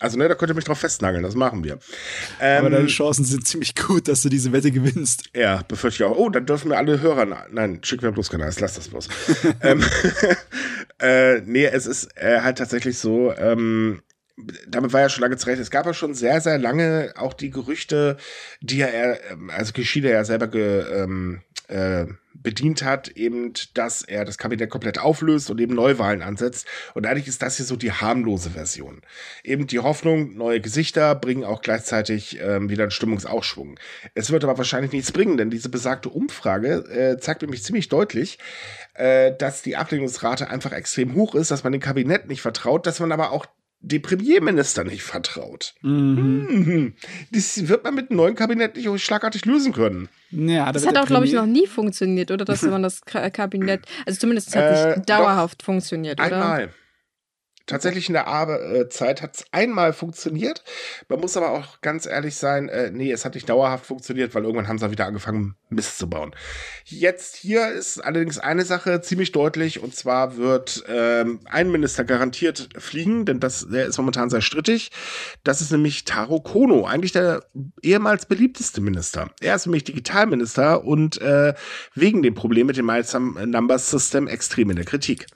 Also, 0.00 0.18
ne, 0.18 0.28
da 0.28 0.34
könnt 0.34 0.50
ihr 0.50 0.54
mich 0.54 0.64
drauf 0.64 0.78
festnageln, 0.78 1.22
das 1.22 1.34
machen 1.34 1.64
wir. 1.64 1.78
Ähm, 2.40 2.60
Aber 2.60 2.70
deine 2.70 2.86
Chancen 2.86 3.24
sind 3.24 3.46
ziemlich 3.46 3.74
gut, 3.74 4.08
dass 4.08 4.22
du 4.22 4.28
diese 4.28 4.52
Wette 4.52 4.70
gewinnst. 4.70 5.30
Ja, 5.34 5.62
befürchte 5.66 6.04
ich 6.04 6.10
auch. 6.10 6.16
Oh, 6.16 6.28
dann 6.28 6.46
dürfen 6.46 6.70
wir 6.70 6.78
alle 6.78 7.00
Hörer. 7.00 7.46
Nein, 7.50 7.80
schick 7.82 8.02
mir 8.02 8.12
bloß 8.12 8.30
keiner, 8.30 8.46
lass 8.46 8.74
das 8.74 8.88
bloß. 8.88 9.08
ähm, 9.62 9.84
äh, 11.00 11.40
nee, 11.40 11.66
es 11.66 11.86
ist 11.86 12.16
äh, 12.16 12.40
halt 12.40 12.58
tatsächlich 12.58 12.98
so, 12.98 13.32
ähm, 13.36 14.02
damit 14.68 14.92
war 14.92 15.00
ja 15.00 15.08
schon 15.08 15.22
lange 15.22 15.36
zurecht. 15.36 15.60
Es 15.60 15.70
gab 15.70 15.86
ja 15.86 15.94
schon 15.94 16.14
sehr, 16.14 16.40
sehr 16.40 16.58
lange 16.58 17.14
auch 17.16 17.32
die 17.32 17.50
Gerüchte, 17.50 18.16
die 18.60 18.78
ja 18.78 18.86
er, 18.86 19.18
also 19.48 19.72
Geschiedener 19.72 20.12
ja 20.14 20.24
selber 20.24 20.48
ge, 20.48 20.84
ähm, 20.92 21.40
äh, 21.68 22.06
bedient 22.42 22.82
hat, 22.82 23.08
eben, 23.08 23.52
dass 23.74 24.02
er 24.02 24.24
das 24.24 24.38
Kabinett 24.38 24.70
komplett 24.70 24.98
auflöst 24.98 25.50
und 25.50 25.60
eben 25.60 25.74
Neuwahlen 25.74 26.22
ansetzt. 26.22 26.66
Und 26.94 27.06
eigentlich 27.06 27.28
ist 27.28 27.42
das 27.42 27.56
hier 27.56 27.66
so 27.66 27.76
die 27.76 27.92
harmlose 27.92 28.50
Version. 28.50 29.02
Eben 29.44 29.66
die 29.66 29.78
Hoffnung, 29.78 30.34
neue 30.34 30.60
Gesichter 30.60 31.14
bringen 31.14 31.44
auch 31.44 31.62
gleichzeitig 31.62 32.38
ähm, 32.40 32.68
wieder 32.70 32.84
einen 32.84 32.90
Stimmungsaufschwung. 32.90 33.78
Es 34.14 34.30
wird 34.30 34.44
aber 34.44 34.58
wahrscheinlich 34.58 34.92
nichts 34.92 35.12
bringen, 35.12 35.36
denn 35.36 35.50
diese 35.50 35.68
besagte 35.68 36.08
Umfrage 36.08 36.84
äh, 36.90 37.18
zeigt 37.18 37.42
nämlich 37.42 37.62
ziemlich 37.62 37.88
deutlich, 37.88 38.38
äh, 38.94 39.32
dass 39.36 39.62
die 39.62 39.76
Ablehnungsrate 39.76 40.48
einfach 40.48 40.72
extrem 40.72 41.14
hoch 41.14 41.34
ist, 41.34 41.50
dass 41.50 41.64
man 41.64 41.72
dem 41.72 41.80
Kabinett 41.80 42.28
nicht 42.28 42.42
vertraut, 42.42 42.86
dass 42.86 43.00
man 43.00 43.12
aber 43.12 43.32
auch 43.32 43.46
dem 43.86 44.02
Premierminister 44.02 44.82
nicht 44.84 45.02
vertraut. 45.02 45.74
Mhm. 45.82 46.46
Mhm. 46.48 46.92
Das 47.30 47.68
wird 47.68 47.84
man 47.84 47.94
mit 47.94 48.10
einem 48.10 48.16
neuen 48.16 48.34
Kabinett 48.34 48.76
nicht 48.76 49.04
schlagartig 49.04 49.44
lösen 49.44 49.72
können. 49.72 50.08
Ja, 50.30 50.72
das 50.72 50.86
hat 50.86 50.96
auch, 50.98 51.06
glaube 51.06 51.26
ich, 51.26 51.32
noch 51.32 51.46
nie 51.46 51.66
funktioniert, 51.66 52.30
oder? 52.30 52.44
Dass 52.44 52.62
man 52.62 52.82
das 52.82 53.02
Kabinett, 53.02 53.82
also 54.04 54.18
zumindest 54.18 54.54
hat 54.56 54.64
es 54.64 54.86
nicht 54.86 54.98
äh, 54.98 55.06
dauerhaft 55.06 55.62
funktioniert, 55.62 56.20
oder? 56.20 56.32
Einmal. 56.32 56.70
Tatsächlich 57.66 58.08
in 58.08 58.12
der 58.12 58.28
Arbeitszeit 58.28 59.22
hat 59.22 59.36
es 59.36 59.44
einmal 59.50 59.92
funktioniert. 59.92 60.62
Man 61.08 61.18
muss 61.18 61.36
aber 61.36 61.50
auch 61.50 61.80
ganz 61.80 62.06
ehrlich 62.06 62.36
sein, 62.36 62.68
äh, 62.68 62.92
nee, 62.92 63.10
es 63.10 63.24
hat 63.24 63.34
nicht 63.34 63.48
dauerhaft 63.48 63.86
funktioniert, 63.86 64.34
weil 64.34 64.44
irgendwann 64.44 64.68
haben 64.68 64.78
sie 64.78 64.90
wieder 64.90 65.06
angefangen, 65.06 65.56
Mist 65.68 65.98
zu 65.98 66.08
bauen. 66.08 66.34
Jetzt 66.84 67.34
hier 67.34 67.68
ist 67.68 67.98
allerdings 67.98 68.38
eine 68.38 68.64
Sache 68.64 69.00
ziemlich 69.00 69.32
deutlich, 69.32 69.82
und 69.82 69.96
zwar 69.96 70.36
wird 70.36 70.84
ähm, 70.88 71.40
ein 71.46 71.72
Minister 71.72 72.04
garantiert 72.04 72.68
fliegen, 72.78 73.24
denn 73.24 73.40
das, 73.40 73.66
der 73.68 73.86
ist 73.86 73.98
momentan 73.98 74.30
sehr 74.30 74.42
strittig. 74.42 74.92
Das 75.42 75.60
ist 75.60 75.72
nämlich 75.72 76.04
Taro 76.04 76.40
Kono, 76.40 76.86
eigentlich 76.86 77.12
der 77.12 77.44
ehemals 77.82 78.26
beliebteste 78.26 78.80
Minister. 78.80 79.30
Er 79.40 79.56
ist 79.56 79.66
nämlich 79.66 79.82
Digitalminister 79.82 80.84
und 80.84 81.20
äh, 81.20 81.54
wegen 81.94 82.22
dem 82.22 82.34
Problem 82.34 82.68
mit 82.68 82.76
dem 82.76 82.86
Miles 82.86 83.12
Numbers 83.12 83.90
System 83.90 84.28
extrem 84.28 84.70
in 84.70 84.76
der 84.76 84.84
Kritik. 84.84 85.26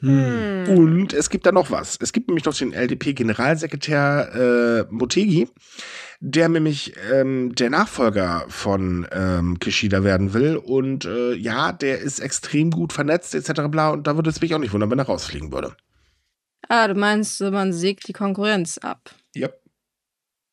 Hm. 0.00 0.68
Und 0.68 1.12
es 1.12 1.28
gibt 1.28 1.46
da 1.46 1.52
noch 1.52 1.70
was. 1.70 1.98
Es 2.00 2.12
gibt 2.12 2.28
nämlich 2.28 2.44
noch 2.44 2.56
den 2.56 2.72
LDP-Generalsekretär 2.72 4.86
äh, 4.88 4.92
Motegi, 4.92 5.48
der 6.20 6.48
nämlich 6.48 6.94
ähm, 7.12 7.54
der 7.54 7.70
Nachfolger 7.70 8.44
von 8.48 9.06
ähm, 9.12 9.58
Kishida 9.58 10.04
werden 10.04 10.32
will. 10.32 10.56
Und 10.56 11.04
äh, 11.04 11.34
ja, 11.34 11.72
der 11.72 11.98
ist 11.98 12.20
extrem 12.20 12.70
gut 12.70 12.92
vernetzt, 12.92 13.34
etc. 13.34 13.62
bla. 13.68 13.90
Und 13.90 14.06
da 14.06 14.16
würde 14.16 14.30
es 14.30 14.40
mich 14.40 14.54
auch 14.54 14.58
nicht 14.58 14.72
wundern, 14.72 14.90
wenn 14.90 14.98
er 14.98 15.06
rausfliegen 15.06 15.52
würde. 15.52 15.76
Ah, 16.68 16.88
du 16.88 16.94
meinst, 16.94 17.40
man 17.40 17.72
sägt 17.72 18.08
die 18.08 18.12
Konkurrenz 18.12 18.78
ab. 18.78 19.14
Ja. 19.34 19.48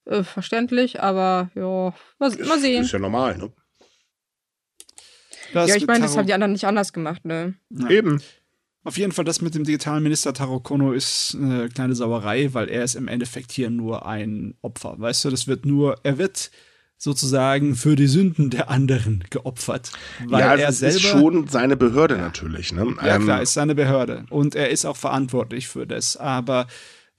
Äh, 0.05 0.23
verständlich, 0.23 1.01
aber 1.01 1.51
ja, 1.53 1.93
mal, 2.19 2.45
mal 2.45 2.59
sehen. 2.59 2.83
Ist 2.83 2.91
ja 2.91 2.99
normal, 2.99 3.37
ne? 3.37 3.51
Das 5.53 5.69
ja, 5.69 5.75
ich 5.75 5.87
meine, 5.87 6.01
das 6.01 6.17
haben 6.17 6.27
die 6.27 6.33
anderen 6.33 6.51
nicht 6.51 6.65
anders 6.65 6.91
gemacht, 6.91 7.23
ne? 7.23 7.55
Ja. 7.69 7.89
Eben. 7.89 8.21
Auf 8.87 8.97
jeden 8.97 9.11
Fall, 9.11 9.25
das 9.25 9.41
mit 9.41 9.53
dem 9.53 9.65
digitalen 9.65 10.01
Minister 10.01 10.33
Taro 10.33 10.61
Kono 10.61 10.93
ist 10.93 11.35
eine 11.37 11.67
kleine 11.67 11.93
Sauerei, 11.93 12.53
weil 12.53 12.69
er 12.69 12.85
ist 12.85 12.95
im 12.95 13.09
Endeffekt 13.09 13.51
hier 13.51 13.69
nur 13.69 14.05
ein 14.05 14.55
Opfer. 14.61 14.95
Weißt 14.97 15.25
du, 15.25 15.29
das 15.29 15.45
wird 15.45 15.65
nur, 15.65 15.97
er 16.03 16.17
wird 16.17 16.51
sozusagen 16.95 17.75
für 17.75 17.97
die 17.97 18.07
Sünden 18.07 18.49
der 18.49 18.69
anderen 18.69 19.25
geopfert. 19.29 19.91
Weil 20.27 20.39
ja, 20.39 20.51
also 20.51 20.63
er 20.63 20.71
selber, 20.71 20.95
ist 20.95 21.01
schon 21.01 21.47
seine 21.49 21.75
Behörde 21.75 22.15
ja. 22.15 22.21
natürlich. 22.21 22.71
Ne? 22.71 22.95
Ja, 23.03 23.17
ähm, 23.17 23.25
klar, 23.25 23.41
ist 23.41 23.55
seine 23.55 23.75
Behörde. 23.75 24.23
Und 24.29 24.55
er 24.55 24.69
ist 24.69 24.85
auch 24.85 24.95
verantwortlich 24.95 25.67
für 25.67 25.85
das. 25.85 26.15
Aber 26.15 26.65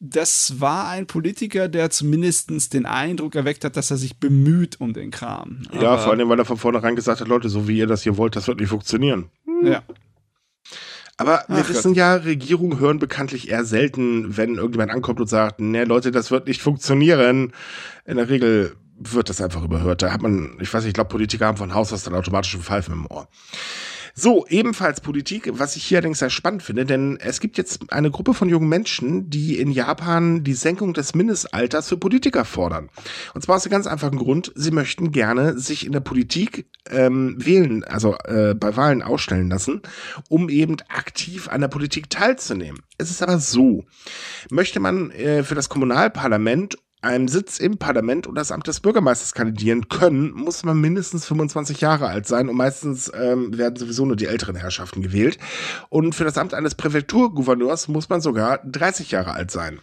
das 0.00 0.60
war 0.62 0.88
ein 0.88 1.06
Politiker, 1.06 1.68
der 1.68 1.90
zumindest 1.90 2.72
den 2.72 2.86
Eindruck 2.86 3.34
erweckt 3.34 3.66
hat, 3.66 3.76
dass 3.76 3.90
er 3.90 3.98
sich 3.98 4.18
bemüht 4.18 4.80
um 4.80 4.94
den 4.94 5.10
Kram. 5.10 5.64
ja, 5.74 5.90
Aber 5.90 5.98
vor 5.98 6.12
allem, 6.12 6.30
weil 6.30 6.38
er 6.38 6.46
von 6.46 6.56
vornherein 6.56 6.96
gesagt 6.96 7.20
hat, 7.20 7.28
Leute, 7.28 7.50
so 7.50 7.68
wie 7.68 7.76
ihr 7.76 7.86
das 7.86 8.04
hier 8.04 8.16
wollt, 8.16 8.36
das 8.36 8.48
wird 8.48 8.58
nicht 8.58 8.70
funktionieren. 8.70 9.26
Ja. 9.62 9.82
Aber 11.18 11.44
wir 11.48 11.64
Ach 11.64 11.68
wissen 11.68 11.90
Gott. 11.90 11.96
ja, 11.96 12.14
Regierungen 12.14 12.78
hören 12.78 13.00
bekanntlich 13.00 13.50
eher 13.50 13.64
selten, 13.64 14.36
wenn 14.36 14.54
irgendjemand 14.54 14.92
ankommt 14.92 15.20
und 15.20 15.28
sagt, 15.28 15.60
ne 15.60 15.84
Leute, 15.84 16.12
das 16.12 16.30
wird 16.30 16.46
nicht 16.46 16.62
funktionieren. 16.62 17.52
In 18.06 18.16
der 18.16 18.30
Regel 18.30 18.76
wird 19.00 19.28
das 19.28 19.40
einfach 19.40 19.64
überhört. 19.64 20.02
Da 20.02 20.12
hat 20.12 20.22
man, 20.22 20.56
ich 20.60 20.72
weiß 20.72 20.82
nicht, 20.82 20.90
ich 20.90 20.94
glaube, 20.94 21.10
Politiker 21.10 21.46
haben 21.46 21.56
von 21.56 21.74
Haus 21.74 21.92
aus 21.92 22.04
dann 22.04 22.14
automatisch 22.14 22.54
einen 22.54 22.62
Pfeifen 22.62 22.94
im 22.94 23.06
Ohr. 23.10 23.28
So, 24.20 24.44
ebenfalls 24.48 25.00
Politik, 25.00 25.48
was 25.60 25.76
ich 25.76 25.84
hier 25.84 25.98
allerdings 25.98 26.18
sehr 26.18 26.28
spannend 26.28 26.64
finde, 26.64 26.84
denn 26.84 27.18
es 27.20 27.38
gibt 27.38 27.56
jetzt 27.56 27.92
eine 27.92 28.10
Gruppe 28.10 28.34
von 28.34 28.48
jungen 28.48 28.68
Menschen, 28.68 29.30
die 29.30 29.60
in 29.60 29.70
Japan 29.70 30.42
die 30.42 30.54
Senkung 30.54 30.92
des 30.92 31.14
Mindestalters 31.14 31.88
für 31.88 31.98
Politiker 31.98 32.44
fordern. 32.44 32.90
Und 33.34 33.42
zwar 33.42 33.54
aus 33.54 33.62
dem 33.62 33.70
ganz 33.70 33.86
einfachen 33.86 34.18
Grund, 34.18 34.50
sie 34.56 34.72
möchten 34.72 35.12
gerne 35.12 35.56
sich 35.56 35.86
in 35.86 35.92
der 35.92 36.00
Politik 36.00 36.68
ähm, 36.90 37.36
wählen, 37.38 37.84
also 37.84 38.16
äh, 38.24 38.56
bei 38.56 38.74
Wahlen 38.74 39.02
ausstellen 39.02 39.50
lassen, 39.50 39.82
um 40.28 40.48
eben 40.48 40.78
aktiv 40.88 41.46
an 41.46 41.60
der 41.60 41.68
Politik 41.68 42.10
teilzunehmen. 42.10 42.80
Es 42.96 43.10
ist 43.10 43.22
aber 43.22 43.38
so, 43.38 43.84
möchte 44.50 44.80
man 44.80 45.12
äh, 45.12 45.44
für 45.44 45.54
das 45.54 45.68
Kommunalparlament 45.68 46.76
einem 47.00 47.28
Sitz 47.28 47.58
im 47.58 47.78
Parlament 47.78 48.26
und 48.26 48.34
das 48.34 48.50
Amt 48.50 48.66
des 48.66 48.80
Bürgermeisters 48.80 49.32
kandidieren 49.32 49.88
können, 49.88 50.32
muss 50.32 50.64
man 50.64 50.80
mindestens 50.80 51.26
25 51.26 51.80
Jahre 51.80 52.08
alt 52.08 52.26
sein 52.26 52.48
und 52.48 52.56
meistens 52.56 53.10
ähm, 53.14 53.56
werden 53.56 53.76
sowieso 53.76 54.04
nur 54.04 54.16
die 54.16 54.26
älteren 54.26 54.56
Herrschaften 54.56 55.02
gewählt. 55.02 55.38
Und 55.90 56.14
für 56.14 56.24
das 56.24 56.36
Amt 56.38 56.54
eines 56.54 56.74
Präfekturgouverneurs 56.74 57.88
muss 57.88 58.08
man 58.08 58.20
sogar 58.20 58.58
30 58.64 59.12
Jahre 59.12 59.32
alt 59.32 59.50
sein. 59.50 59.78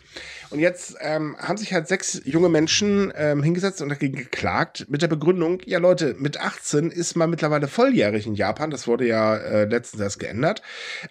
Und 0.50 0.60
jetzt 0.60 0.96
ähm, 1.00 1.38
haben 1.40 1.58
sich 1.58 1.74
halt 1.74 1.88
sechs 1.88 2.22
junge 2.26 2.50
Menschen 2.50 3.14
ähm, 3.16 3.42
hingesetzt 3.44 3.82
und 3.82 3.90
dagegen 3.90 4.18
geklagt 4.18 4.86
mit 4.90 5.02
der 5.02 5.08
Begründung, 5.08 5.62
ja 5.66 5.80
Leute, 5.80 6.16
mit 6.20 6.40
18 6.40 6.92
ist 6.92 7.16
man 7.16 7.30
mittlerweile 7.30 7.68
volljährig 7.68 8.28
in 8.28 8.36
Japan, 8.36 8.72
das 8.72 8.88
wurde 8.88 9.08
ja 9.08 9.36
äh, 9.36 9.66
letztens 9.66 10.02
erst 10.02 10.20
geändert, 10.20 10.62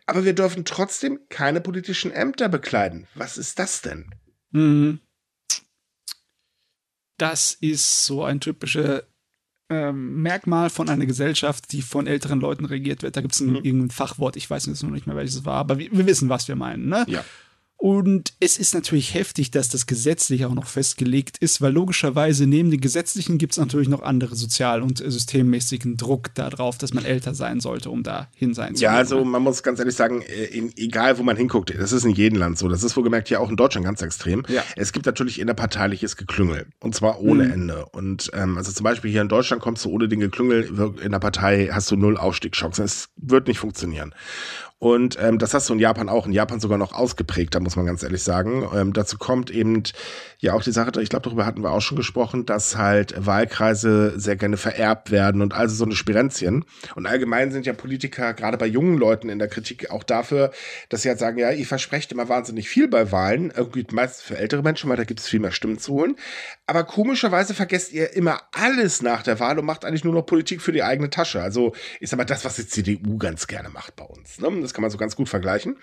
aber 0.06 0.24
wir 0.24 0.34
dürfen 0.34 0.64
trotzdem 0.64 1.18
keine 1.30 1.60
politischen 1.60 2.12
Ämter 2.12 2.48
bekleiden. 2.48 3.06
Was 3.14 3.38
ist 3.38 3.58
das 3.58 3.82
denn? 3.82 4.06
Mhm 4.50 5.00
das 7.16 7.52
ist 7.60 8.04
so 8.04 8.24
ein 8.24 8.40
typisches 8.40 9.02
ähm, 9.70 10.22
Merkmal 10.22 10.70
von 10.70 10.88
einer 10.88 11.06
Gesellschaft, 11.06 11.72
die 11.72 11.82
von 11.82 12.06
älteren 12.06 12.40
Leuten 12.40 12.64
regiert 12.64 13.02
wird. 13.02 13.16
Da 13.16 13.20
gibt 13.20 13.34
es 13.34 13.40
ein, 13.40 13.50
mhm. 13.50 13.56
irgendein 13.56 13.90
Fachwort, 13.90 14.36
ich 14.36 14.48
weiß 14.48 14.66
jetzt 14.66 14.82
noch 14.82 14.90
nicht 14.90 15.06
mehr, 15.06 15.16
welches 15.16 15.36
es 15.36 15.44
war, 15.44 15.56
aber 15.56 15.78
wir, 15.78 15.90
wir 15.90 16.06
wissen, 16.06 16.28
was 16.28 16.48
wir 16.48 16.56
meinen. 16.56 16.88
Ne? 16.88 17.04
Ja. 17.08 17.24
Und 17.76 18.32
es 18.40 18.56
ist 18.56 18.72
natürlich 18.72 19.12
heftig, 19.12 19.50
dass 19.50 19.68
das 19.68 19.86
gesetzlich 19.86 20.46
auch 20.46 20.54
noch 20.54 20.66
festgelegt 20.66 21.36
ist, 21.38 21.60
weil 21.60 21.72
logischerweise 21.72 22.46
neben 22.46 22.70
den 22.70 22.80
gesetzlichen 22.80 23.36
gibt 23.36 23.52
es 23.52 23.58
natürlich 23.58 23.88
noch 23.88 24.00
andere 24.00 24.36
sozial- 24.36 24.80
und 24.80 24.98
systemmäßigen 24.98 25.98
Druck 25.98 26.34
darauf, 26.34 26.78
dass 26.78 26.94
man 26.94 27.04
älter 27.04 27.34
sein 27.34 27.60
sollte, 27.60 27.90
um 27.90 28.02
da 28.02 28.28
hin 28.34 28.54
sein 28.54 28.74
zu 28.74 28.84
können. 28.84 28.94
Ja, 28.94 28.98
also 28.98 29.22
man 29.24 29.42
muss 29.42 29.62
ganz 29.62 29.80
ehrlich 29.80 29.96
sagen, 29.96 30.22
äh, 30.22 30.44
in, 30.44 30.72
egal 30.76 31.18
wo 31.18 31.22
man 31.24 31.36
hinguckt, 31.36 31.74
das 31.78 31.92
ist 31.92 32.04
in 32.04 32.12
jedem 32.12 32.38
Land 32.38 32.56
so, 32.56 32.68
das 32.68 32.84
ist 32.84 32.96
wohlgemerkt 32.96 33.28
ja 33.28 33.40
auch 33.40 33.50
in 33.50 33.56
Deutschland 33.56 33.84
ganz 33.84 34.00
extrem. 34.00 34.44
Ja. 34.48 34.62
Es 34.76 34.92
gibt 34.92 35.04
natürlich 35.04 35.38
innerparteiliches 35.38 36.16
Geklüngel 36.16 36.66
und 36.80 36.94
zwar 36.94 37.20
ohne 37.20 37.44
mhm. 37.44 37.52
Ende. 37.52 37.86
Und 37.86 38.30
ähm, 38.32 38.56
also 38.56 38.72
zum 38.72 38.84
Beispiel 38.84 39.10
hier 39.10 39.20
in 39.20 39.28
Deutschland 39.28 39.60
kommst 39.60 39.84
du 39.84 39.90
ohne 39.90 40.08
den 40.08 40.20
Geklüngel 40.20 40.94
in 41.02 41.10
der 41.10 41.18
Partei, 41.18 41.68
hast 41.70 41.90
du 41.90 41.96
null 41.96 42.16
Aufstiegschancen. 42.16 42.84
Es 42.84 43.10
wird 43.16 43.46
nicht 43.48 43.58
funktionieren. 43.58 44.14
Und 44.78 45.16
ähm, 45.20 45.38
das 45.38 45.54
hast 45.54 45.70
du 45.70 45.72
in 45.72 45.78
Japan 45.78 46.08
auch, 46.08 46.26
in 46.26 46.32
Japan 46.32 46.60
sogar 46.60 46.76
noch 46.76 46.92
ausgeprägt, 46.92 47.54
da 47.54 47.60
muss 47.60 47.76
man 47.76 47.86
ganz 47.86 48.02
ehrlich 48.02 48.22
sagen. 48.22 48.68
Ähm, 48.74 48.92
dazu 48.92 49.16
kommt 49.16 49.50
eben 49.50 49.82
ja 50.40 50.52
auch 50.52 50.62
die 50.62 50.72
Sache, 50.72 50.90
ich 51.00 51.08
glaube, 51.08 51.22
darüber 51.22 51.46
hatten 51.46 51.62
wir 51.62 51.70
auch 51.70 51.80
schon 51.80 51.96
gesprochen, 51.96 52.44
dass 52.44 52.76
halt 52.76 53.14
Wahlkreise 53.24 54.12
sehr 54.18 54.36
gerne 54.36 54.56
vererbt 54.56 55.10
werden 55.10 55.40
und 55.40 55.54
also 55.54 55.74
so 55.74 55.84
eine 55.84 55.94
Spirenzien. 55.94 56.64
Und 56.96 57.06
allgemein 57.06 57.50
sind 57.50 57.64
ja 57.66 57.72
Politiker, 57.72 58.34
gerade 58.34 58.58
bei 58.58 58.66
jungen 58.66 58.98
Leuten 58.98 59.30
in 59.30 59.38
der 59.38 59.48
Kritik, 59.48 59.90
auch 59.90 60.02
dafür, 60.02 60.50
dass 60.90 61.02
sie 61.02 61.08
halt 61.08 61.18
sagen, 61.18 61.38
ja, 61.38 61.50
ihr 61.50 61.66
versprecht 61.66 62.12
immer 62.12 62.28
wahnsinnig 62.28 62.68
viel 62.68 62.88
bei 62.88 63.10
Wahlen, 63.10 63.52
irgendwie 63.56 63.86
meistens 63.92 64.22
für 64.22 64.36
ältere 64.36 64.62
Menschen, 64.62 64.90
weil 64.90 64.96
da 64.96 65.04
gibt 65.04 65.20
es 65.20 65.28
viel 65.28 65.40
mehr 65.40 65.52
Stimmen 65.52 65.78
zu 65.78 65.94
holen. 65.94 66.16
Aber 66.66 66.84
komischerweise 66.84 67.52
vergesst 67.52 67.92
ihr 67.92 68.14
immer 68.14 68.40
alles 68.52 69.02
nach 69.02 69.22
der 69.22 69.38
Wahl 69.38 69.58
und 69.58 69.66
macht 69.66 69.84
eigentlich 69.84 70.04
nur 70.04 70.14
noch 70.14 70.24
Politik 70.24 70.62
für 70.62 70.72
die 70.72 70.82
eigene 70.82 71.10
Tasche. 71.10 71.42
Also 71.42 71.74
sag 72.00 72.16
mal, 72.16 72.24
das, 72.24 72.44
was 72.44 72.56
die 72.56 72.66
CDU 72.66 73.18
ganz 73.18 73.46
gerne 73.46 73.68
macht 73.68 73.96
bei 73.96 74.04
uns. 74.04 74.38
Ne? 74.40 74.50
Das 74.62 74.72
kann 74.72 74.82
man 74.82 74.90
so 74.90 74.96
ganz 74.96 75.14
gut 75.14 75.28
vergleichen. 75.28 75.76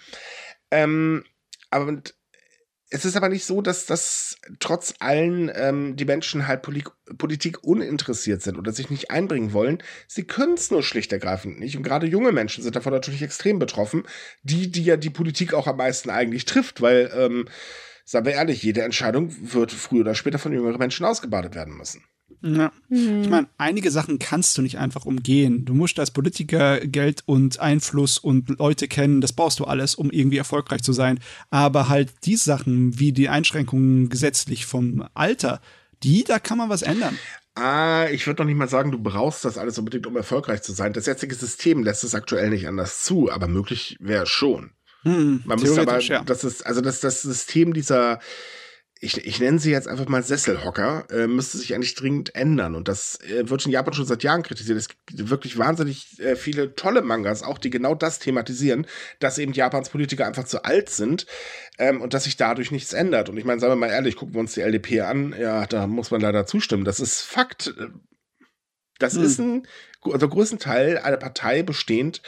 Ähm, 0.71 1.23
aber 1.69 2.01
es 2.93 3.05
ist 3.05 3.15
aber 3.15 3.29
nicht 3.29 3.45
so, 3.45 3.61
dass 3.61 3.85
das 3.85 4.37
trotz 4.59 4.95
allen 4.99 5.49
ähm, 5.55 5.95
die 5.95 6.03
Menschen 6.03 6.45
halt 6.45 6.61
Poli 6.61 6.83
Politik 7.17 7.63
uninteressiert 7.63 8.41
sind 8.41 8.57
oder 8.57 8.73
sich 8.73 8.89
nicht 8.89 9.11
einbringen 9.11 9.53
wollen. 9.53 9.81
Sie 10.07 10.23
können 10.23 10.55
es 10.55 10.71
nur 10.71 10.83
schlicht 10.83 11.13
ergreifend 11.13 11.59
nicht. 11.59 11.77
Und 11.77 11.83
gerade 11.83 12.07
junge 12.07 12.33
Menschen 12.33 12.63
sind 12.63 12.75
davon 12.75 12.91
natürlich 12.91 13.21
extrem 13.21 13.59
betroffen. 13.59 14.03
Die, 14.43 14.71
die 14.71 14.83
ja 14.83 14.97
die 14.97 15.09
Politik 15.09 15.53
auch 15.53 15.67
am 15.67 15.77
meisten 15.77 16.09
eigentlich 16.09 16.45
trifft, 16.45 16.81
weil, 16.81 17.11
ähm, 17.15 17.45
sagen 18.11 18.25
wir 18.25 18.33
ehrlich, 18.33 18.61
jede 18.61 18.83
Entscheidung 18.83 19.33
wird 19.53 19.71
früher 19.71 20.01
oder 20.01 20.15
später 20.15 20.37
von 20.37 20.51
jüngeren 20.51 20.77
Menschen 20.77 21.05
ausgebadet 21.05 21.55
werden 21.55 21.77
müssen. 21.77 22.03
Ja. 22.41 22.71
Mhm. 22.89 23.21
Ich 23.21 23.29
meine, 23.29 23.47
einige 23.57 23.91
Sachen 23.91 24.19
kannst 24.19 24.57
du 24.57 24.61
nicht 24.61 24.79
einfach 24.79 25.05
umgehen. 25.05 25.63
Du 25.63 25.73
musst 25.73 25.99
als 25.99 26.11
Politiker 26.11 26.79
Geld 26.79 27.23
und 27.25 27.59
Einfluss 27.59 28.17
und 28.17 28.49
Leute 28.59 28.87
kennen, 28.87 29.21
das 29.21 29.31
brauchst 29.31 29.59
du 29.59 29.65
alles, 29.65 29.95
um 29.95 30.11
irgendwie 30.11 30.37
erfolgreich 30.37 30.81
zu 30.81 30.91
sein. 30.91 31.19
Aber 31.51 31.87
halt 31.87 32.11
die 32.25 32.35
Sachen 32.35 32.99
wie 32.99 33.13
die 33.13 33.29
Einschränkungen 33.29 34.09
gesetzlich 34.09 34.65
vom 34.65 35.07
Alter, 35.13 35.61
die, 36.03 36.23
da 36.23 36.39
kann 36.39 36.57
man 36.57 36.69
was 36.69 36.81
ändern. 36.81 37.17
Ah, 37.55 38.07
ich 38.11 38.25
würde 38.27 38.41
noch 38.41 38.47
nicht 38.47 38.57
mal 38.57 38.69
sagen, 38.69 38.91
du 38.91 38.97
brauchst 38.97 39.45
das 39.45 39.57
alles 39.57 39.77
unbedingt, 39.77 40.07
um 40.07 40.15
erfolgreich 40.15 40.63
zu 40.63 40.71
sein. 40.71 40.93
Das 40.93 41.05
jetzige 41.05 41.35
System 41.35 41.83
lässt 41.83 42.03
es 42.03 42.15
aktuell 42.15 42.49
nicht 42.49 42.67
anders 42.67 43.03
zu, 43.03 43.31
aber 43.31 43.47
möglich 43.47 43.97
wäre 43.99 44.25
schon. 44.25 44.71
Hm, 45.03 45.41
man 45.45 45.59
muss 45.59 45.77
aber, 45.77 45.99
ja. 45.99 46.23
das 46.23 46.43
ist, 46.43 46.65
also 46.65 46.81
das, 46.81 46.99
das 46.99 47.21
System 47.21 47.73
dieser, 47.73 48.19
ich, 49.03 49.25
ich 49.25 49.39
nenne 49.39 49.57
sie 49.57 49.71
jetzt 49.71 49.87
einfach 49.87 50.07
mal 50.07 50.21
Sesselhocker, 50.21 51.07
äh, 51.09 51.25
müsste 51.25 51.57
sich 51.57 51.73
eigentlich 51.73 51.95
dringend 51.95 52.35
ändern. 52.35 52.75
Und 52.75 52.87
das 52.87 53.19
äh, 53.21 53.49
wird 53.49 53.65
in 53.65 53.71
Japan 53.71 53.95
schon 53.95 54.05
seit 54.05 54.21
Jahren 54.21 54.43
kritisiert. 54.43 54.77
Es 54.77 54.89
gibt 54.89 55.29
wirklich 55.31 55.57
wahnsinnig 55.57 56.19
äh, 56.19 56.35
viele 56.35 56.75
tolle 56.75 57.01
Mangas, 57.01 57.41
auch 57.41 57.57
die 57.57 57.71
genau 57.71 57.95
das 57.95 58.19
thematisieren, 58.19 58.85
dass 59.19 59.39
eben 59.39 59.53
Japans 59.53 59.89
Politiker 59.89 60.27
einfach 60.27 60.43
zu 60.43 60.63
alt 60.65 60.91
sind 60.91 61.25
ähm, 61.79 61.99
und 61.99 62.13
dass 62.13 62.25
sich 62.25 62.37
dadurch 62.37 62.69
nichts 62.69 62.93
ändert. 62.93 63.27
Und 63.27 63.37
ich 63.37 63.43
meine, 63.43 63.59
sagen 63.59 63.71
wir 63.71 63.87
mal 63.87 63.89
ehrlich, 63.89 64.15
gucken 64.15 64.35
wir 64.35 64.39
uns 64.39 64.53
die 64.53 64.61
LDP 64.61 65.01
an, 65.01 65.33
ja, 65.37 65.65
da 65.65 65.87
muss 65.87 66.11
man 66.11 66.21
leider 66.21 66.45
zustimmen. 66.45 66.85
Das 66.85 66.99
ist 66.99 67.21
Fakt. 67.21 67.73
Das 68.99 69.15
hm. 69.15 69.23
ist 69.23 69.39
ein, 69.39 69.67
also 70.03 70.29
größten 70.29 70.59
Teil 70.59 70.99
eine 70.99 71.17
Partei 71.17 71.63
bestehend 71.63 72.21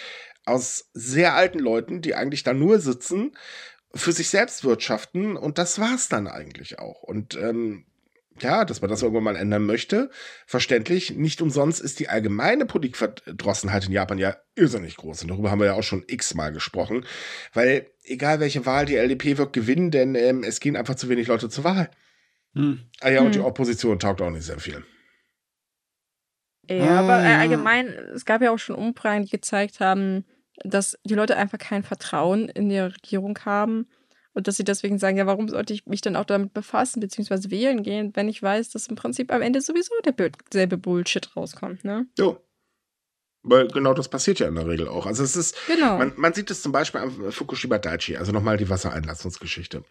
aus 0.46 0.90
sehr 0.94 1.36
alten 1.36 1.60
Leuten, 1.60 2.02
die 2.02 2.16
eigentlich 2.16 2.44
da 2.44 2.54
nur 2.54 2.80
sitzen 2.80 3.32
für 3.96 4.12
sich 4.12 4.30
selbst 4.30 4.64
wirtschaften 4.64 5.38
und 5.38 5.58
das 5.58 5.80
war's 5.80 6.10
dann 6.10 6.28
eigentlich 6.28 6.80
auch. 6.80 7.04
Und 7.04 7.36
ähm, 7.36 7.86
ja, 8.40 8.66
dass 8.66 8.82
man 8.82 8.90
das 8.90 9.02
irgendwann 9.02 9.24
mal 9.24 9.36
ändern 9.36 9.66
möchte, 9.66 10.10
verständlich. 10.48 11.12
Nicht 11.12 11.42
umsonst 11.42 11.82
ist 11.82 12.00
die 12.00 12.10
allgemeine 12.10 12.66
Politikverdrossenheit 12.66 13.86
in 13.86 13.92
Japan 13.92 14.18
ja 14.18 14.38
irrsinnig 14.56 14.98
groß. 14.98 15.22
Und 15.22 15.30
darüber 15.30 15.52
haben 15.52 15.60
wir 15.60 15.68
ja 15.68 15.74
auch 15.74 15.84
schon 15.84 16.04
x-mal 16.08 16.52
gesprochen. 16.52 17.06
Weil 17.54 17.88
egal 18.04 18.40
welche 18.40 18.66
Wahl, 18.66 18.86
die 18.86 18.96
LDP 18.96 19.38
wird 19.38 19.54
gewinnen, 19.54 19.92
denn 19.92 20.16
ähm, 20.16 20.44
es 20.44 20.60
gehen 20.60 20.76
einfach 20.76 20.96
zu 20.96 21.10
wenig 21.10 21.28
Leute 21.28 21.50
zur 21.50 21.64
Wahl. 21.64 21.92
Hm. 22.56 22.80
Ah 23.02 23.10
ja, 23.10 23.20
hm. 23.20 23.28
und 23.28 23.36
die 23.36 23.40
hm. 23.40 23.46
Opposition 23.46 24.00
taugt 24.00 24.22
auch 24.22 24.32
nicht 24.32 24.46
sehr 24.46 24.60
viel. 24.60 24.84
Ja, 26.70 26.86
ah. 26.86 27.00
aber 27.00 27.24
äh, 27.24 27.34
allgemein, 27.34 27.88
es 28.16 28.26
gab 28.26 28.42
ja 28.42 28.52
auch 28.52 28.58
schon 28.58 28.76
Umfragen, 28.76 29.26
die 29.26 29.32
gezeigt 29.32 29.80
haben, 29.80 30.26
dass 30.64 30.98
die 31.04 31.16
Leute 31.16 31.38
einfach 31.38 31.58
kein 31.58 31.84
Vertrauen 31.84 32.50
in 32.50 32.70
die 32.70 32.80
Regierung 32.80 33.38
haben 33.46 33.88
und 34.34 34.48
dass 34.48 34.58
sie 34.58 34.64
deswegen 34.64 34.98
sagen, 34.98 35.18
ja, 35.18 35.26
warum 35.26 35.48
sollte 35.48 35.74
ich 35.74 35.86
mich 35.86 36.02
dann 36.02 36.16
auch 36.16 36.26
damit 36.26 36.54
befassen, 36.54 37.00
beziehungsweise 37.00 37.52
wählen 37.52 37.84
gehen, 37.84 38.12
wenn 38.16 38.28
ich 38.28 38.42
weiß, 38.42 38.70
dass 38.70 38.88
im 38.88 38.96
Prinzip 38.96 39.32
am 39.32 39.42
Ende 39.42 39.62
sowieso 39.62 39.94
derselbe 40.04 40.78
Bullshit 40.78 41.36
rauskommt, 41.36 41.84
ne? 41.84 42.08
Jo. 42.18 42.38
Weil 43.46 43.68
genau 43.68 43.94
das 43.94 44.08
passiert 44.08 44.40
ja 44.40 44.48
in 44.48 44.56
der 44.56 44.68
Regel 44.68 44.88
auch. 44.88 45.06
Also 45.06 45.22
es 45.22 45.36
ist, 45.36 45.58
genau. 45.68 45.98
man, 45.98 46.14
man 46.16 46.34
sieht 46.34 46.50
es 46.50 46.62
zum 46.62 46.72
Beispiel 46.72 47.02
am 47.02 47.30
Fukushima 47.30 47.78
Daiichi, 47.78 48.16
also 48.16 48.32
nochmal 48.32 48.56
die 48.56 48.70
Wassereinlassungsgeschichte. 48.70 49.84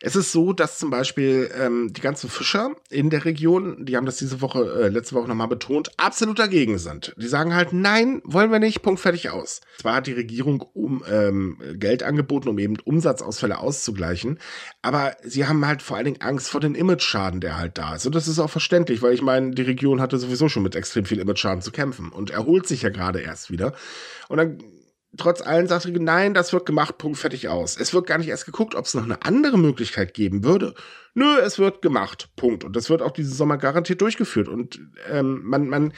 Es 0.00 0.16
ist 0.16 0.32
so, 0.32 0.52
dass 0.52 0.78
zum 0.78 0.90
Beispiel 0.90 1.48
ähm, 1.56 1.92
die 1.92 2.00
ganzen 2.00 2.28
Fischer 2.28 2.72
in 2.90 3.08
der 3.10 3.24
Region, 3.24 3.86
die 3.86 3.96
haben 3.96 4.04
das 4.04 4.16
diese 4.16 4.40
Woche, 4.40 4.64
äh, 4.82 4.88
letzte 4.88 5.14
Woche 5.14 5.28
nochmal 5.28 5.46
betont, 5.46 5.92
absolut 5.96 6.40
dagegen 6.40 6.78
sind. 6.78 7.14
Die 7.16 7.28
sagen 7.28 7.54
halt, 7.54 7.72
nein, 7.72 8.20
wollen 8.24 8.50
wir 8.50 8.58
nicht, 8.58 8.82
Punkt 8.82 9.00
fertig 9.00 9.30
aus. 9.30 9.60
Zwar 9.80 9.94
hat 9.94 10.08
die 10.08 10.12
Regierung 10.12 10.62
um 10.72 11.04
ähm, 11.08 11.58
Geld 11.74 12.02
angeboten, 12.02 12.48
um 12.48 12.58
eben 12.58 12.78
Umsatzausfälle 12.84 13.58
auszugleichen, 13.58 14.40
aber 14.82 15.16
sie 15.22 15.46
haben 15.46 15.64
halt 15.64 15.82
vor 15.82 15.96
allen 15.96 16.06
Dingen 16.06 16.20
Angst 16.20 16.48
vor 16.48 16.60
den 16.60 16.74
Image-Schaden, 16.74 17.40
der 17.40 17.58
halt 17.58 17.78
da 17.78 17.94
ist. 17.94 18.06
Und 18.06 18.16
das 18.16 18.26
ist 18.26 18.40
auch 18.40 18.50
verständlich, 18.50 19.02
weil 19.02 19.14
ich 19.14 19.22
meine, 19.22 19.52
die 19.52 19.62
Region 19.62 20.00
hatte 20.00 20.18
sowieso 20.18 20.48
schon 20.48 20.64
mit 20.64 20.74
extrem 20.74 21.04
viel 21.04 21.20
Image-Schaden 21.20 21.62
zu 21.62 21.70
kämpfen 21.70 22.08
und 22.08 22.30
erholt 22.30 22.66
sich 22.66 22.82
ja 22.82 22.87
ja 22.88 22.94
gerade 22.94 23.20
erst 23.20 23.50
wieder. 23.50 23.74
Und 24.28 24.38
dann 24.38 24.58
trotz 25.16 25.40
allen 25.40 25.66
sagte 25.66 25.90
nein, 25.90 26.34
das 26.34 26.52
wird 26.52 26.66
gemacht, 26.66 26.98
Punkt, 26.98 27.18
fertig 27.18 27.48
aus. 27.48 27.78
Es 27.78 27.94
wird 27.94 28.06
gar 28.06 28.18
nicht 28.18 28.28
erst 28.28 28.46
geguckt, 28.46 28.74
ob 28.74 28.84
es 28.84 28.94
noch 28.94 29.04
eine 29.04 29.22
andere 29.22 29.58
Möglichkeit 29.58 30.14
geben 30.14 30.44
würde. 30.44 30.74
Nö, 31.14 31.38
es 31.38 31.58
wird 31.58 31.82
gemacht, 31.82 32.30
Punkt. 32.36 32.64
Und 32.64 32.76
das 32.76 32.90
wird 32.90 33.02
auch 33.02 33.12
diesen 33.12 33.34
Sommer 33.34 33.56
garantiert 33.56 34.00
durchgeführt. 34.00 34.48
Und 34.48 34.80
ähm, 35.10 35.42
man, 35.44 35.68
man, 35.68 35.92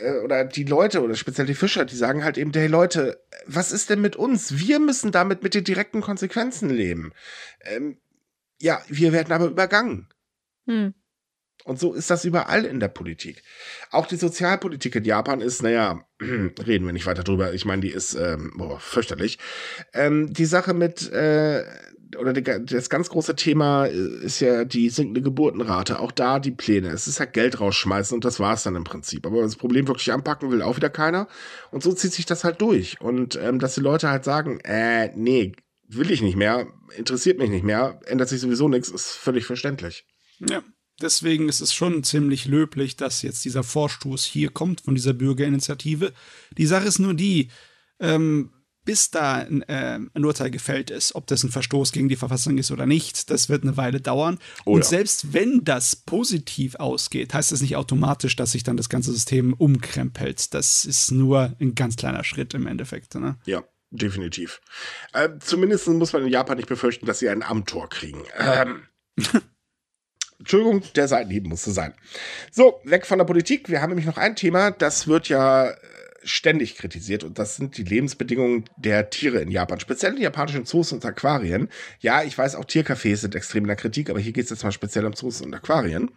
äh, 0.00 0.18
oder 0.24 0.44
die 0.44 0.64
Leute 0.64 1.02
oder 1.02 1.14
speziell 1.14 1.46
die 1.46 1.54
Fischer, 1.54 1.84
die 1.84 1.96
sagen 1.96 2.24
halt 2.24 2.38
eben, 2.38 2.52
hey 2.52 2.66
Leute, 2.66 3.22
was 3.46 3.72
ist 3.72 3.90
denn 3.90 4.00
mit 4.00 4.16
uns? 4.16 4.58
Wir 4.58 4.80
müssen 4.80 5.12
damit 5.12 5.42
mit 5.42 5.54
den 5.54 5.64
direkten 5.64 6.00
Konsequenzen 6.00 6.70
leben. 6.70 7.12
Ähm, 7.62 7.98
ja, 8.60 8.82
wir 8.88 9.12
werden 9.12 9.32
aber 9.32 9.46
übergangen. 9.46 10.08
Hm. 10.66 10.94
Und 11.64 11.78
so 11.78 11.92
ist 11.92 12.10
das 12.10 12.24
überall 12.24 12.64
in 12.64 12.80
der 12.80 12.88
Politik. 12.88 13.42
Auch 13.90 14.06
die 14.06 14.16
Sozialpolitik 14.16 14.94
in 14.94 15.04
Japan 15.04 15.40
ist, 15.40 15.62
naja, 15.62 16.04
reden 16.20 16.86
wir 16.86 16.92
nicht 16.92 17.06
weiter 17.06 17.24
drüber. 17.24 17.52
Ich 17.52 17.64
meine, 17.64 17.82
die 17.82 17.90
ist 17.90 18.14
ähm, 18.14 18.52
boah, 18.56 18.80
fürchterlich. 18.80 19.38
Ähm, 19.92 20.32
die 20.32 20.46
Sache 20.46 20.74
mit, 20.74 21.10
äh, 21.12 21.64
oder 22.18 22.32
die, 22.32 22.42
das 22.42 22.90
ganz 22.90 23.08
große 23.10 23.36
Thema 23.36 23.86
äh, 23.86 24.24
ist 24.24 24.40
ja 24.40 24.64
die 24.64 24.88
sinkende 24.88 25.22
Geburtenrate. 25.22 26.00
Auch 26.00 26.12
da 26.12 26.38
die 26.38 26.50
Pläne. 26.50 26.88
Es 26.88 27.06
ist 27.06 27.20
halt 27.20 27.32
Geld 27.32 27.60
rausschmeißen 27.60 28.14
und 28.14 28.24
das 28.24 28.40
war 28.40 28.54
es 28.54 28.62
dann 28.62 28.76
im 28.76 28.84
Prinzip. 28.84 29.26
Aber 29.26 29.42
das 29.42 29.56
Problem 29.56 29.86
wirklich 29.86 30.12
anpacken 30.12 30.50
will 30.50 30.62
auch 30.62 30.76
wieder 30.76 30.90
keiner. 30.90 31.28
Und 31.70 31.82
so 31.82 31.92
zieht 31.92 32.12
sich 32.12 32.26
das 32.26 32.44
halt 32.44 32.60
durch. 32.60 33.00
Und 33.00 33.36
ähm, 33.36 33.58
dass 33.58 33.74
die 33.74 33.80
Leute 33.80 34.08
halt 34.08 34.24
sagen, 34.24 34.60
äh, 34.60 35.10
nee, 35.14 35.52
will 35.88 36.10
ich 36.10 36.22
nicht 36.22 36.36
mehr, 36.36 36.68
interessiert 36.96 37.38
mich 37.38 37.50
nicht 37.50 37.64
mehr, 37.64 38.00
ändert 38.06 38.28
sich 38.28 38.40
sowieso 38.40 38.68
nichts, 38.68 38.88
ist 38.88 39.10
völlig 39.10 39.44
verständlich. 39.44 40.06
Ja, 40.38 40.62
Deswegen 41.00 41.48
ist 41.48 41.60
es 41.60 41.72
schon 41.72 42.04
ziemlich 42.04 42.46
löblich, 42.46 42.96
dass 42.96 43.22
jetzt 43.22 43.44
dieser 43.44 43.62
Vorstoß 43.62 44.24
hier 44.24 44.50
kommt 44.50 44.82
von 44.82 44.94
dieser 44.94 45.12
Bürgerinitiative. 45.12 46.12
Die 46.56 46.66
Sache 46.66 46.86
ist 46.86 46.98
nur 46.98 47.14
die, 47.14 47.48
ähm, 47.98 48.50
bis 48.84 49.10
da 49.10 49.34
ein, 49.34 49.62
äh, 49.62 49.98
ein, 50.12 50.24
Urteil 50.24 50.50
gefällt 50.50 50.90
ist, 50.90 51.14
ob 51.14 51.26
das 51.26 51.44
ein 51.44 51.50
Verstoß 51.50 51.92
gegen 51.92 52.08
die 52.08 52.16
Verfassung 52.16 52.58
ist 52.58 52.70
oder 52.70 52.86
nicht, 52.86 53.30
das 53.30 53.48
wird 53.48 53.62
eine 53.62 53.76
Weile 53.76 54.00
dauern. 54.00 54.38
Oh, 54.64 54.72
Und 54.72 54.80
ja. 54.80 54.88
selbst 54.88 55.32
wenn 55.32 55.64
das 55.64 55.96
positiv 55.96 56.76
ausgeht, 56.76 57.34
heißt 57.34 57.52
das 57.52 57.60
nicht 57.60 57.76
automatisch, 57.76 58.36
dass 58.36 58.52
sich 58.52 58.62
dann 58.62 58.76
das 58.76 58.88
ganze 58.88 59.12
System 59.12 59.52
umkrempelt. 59.52 60.54
Das 60.54 60.84
ist 60.84 61.10
nur 61.12 61.54
ein 61.60 61.74
ganz 61.74 61.96
kleiner 61.96 62.24
Schritt 62.24 62.54
im 62.54 62.66
Endeffekt. 62.66 63.14
Ne? 63.14 63.38
Ja. 63.44 63.64
Definitiv. 63.92 64.60
Äh, 65.12 65.30
zumindest 65.40 65.88
muss 65.88 66.12
man 66.12 66.22
in 66.22 66.28
Japan 66.28 66.56
nicht 66.56 66.68
befürchten, 66.68 67.06
dass 67.06 67.18
sie 67.18 67.28
ein 67.28 67.42
Amtor 67.42 67.88
kriegen. 67.88 68.22
Ähm. 68.38 68.82
Entschuldigung, 70.40 70.82
der 70.96 71.06
Seitenhieb 71.06 71.46
musste 71.46 71.70
sein. 71.70 71.94
So, 72.50 72.80
weg 72.84 73.06
von 73.06 73.18
der 73.18 73.26
Politik. 73.26 73.68
Wir 73.68 73.82
haben 73.82 73.90
nämlich 73.90 74.06
noch 74.06 74.16
ein 74.16 74.36
Thema, 74.36 74.70
das 74.70 75.06
wird 75.06 75.28
ja 75.28 75.68
äh, 75.68 75.76
ständig 76.22 76.76
kritisiert 76.76 77.24
und 77.24 77.38
das 77.38 77.56
sind 77.56 77.76
die 77.76 77.84
Lebensbedingungen 77.84 78.64
der 78.78 79.10
Tiere 79.10 79.40
in 79.40 79.50
Japan, 79.50 79.80
speziell 79.80 80.14
in 80.14 80.22
japanischen 80.22 80.64
Zoos 80.64 80.92
und 80.92 81.04
Aquarien. 81.04 81.68
Ja, 82.00 82.22
ich 82.22 82.36
weiß, 82.36 82.54
auch 82.54 82.64
Tiercafés 82.64 83.16
sind 83.16 83.34
extrem 83.34 83.64
in 83.64 83.68
der 83.68 83.76
Kritik, 83.76 84.08
aber 84.08 84.18
hier 84.18 84.32
geht 84.32 84.44
es 84.44 84.50
jetzt 84.50 84.64
mal 84.64 84.72
speziell 84.72 85.04
um 85.04 85.14
Zoos 85.14 85.42
und 85.42 85.54
Aquarien. 85.54 86.10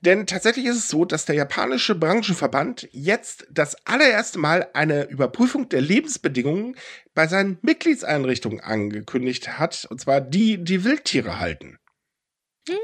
Denn 0.00 0.26
tatsächlich 0.26 0.66
ist 0.66 0.76
es 0.76 0.88
so, 0.88 1.04
dass 1.04 1.24
der 1.24 1.34
japanische 1.34 1.96
Branchenverband 1.96 2.88
jetzt 2.92 3.48
das 3.50 3.76
allererste 3.84 4.38
Mal 4.38 4.68
eine 4.74 5.08
Überprüfung 5.08 5.68
der 5.68 5.80
Lebensbedingungen 5.80 6.76
bei 7.14 7.26
seinen 7.26 7.58
Mitgliedseinrichtungen 7.62 8.60
angekündigt 8.60 9.58
hat, 9.58 9.86
und 9.90 10.00
zwar 10.00 10.20
die, 10.20 10.62
die 10.62 10.84
Wildtiere 10.84 11.40
halten. 11.40 11.79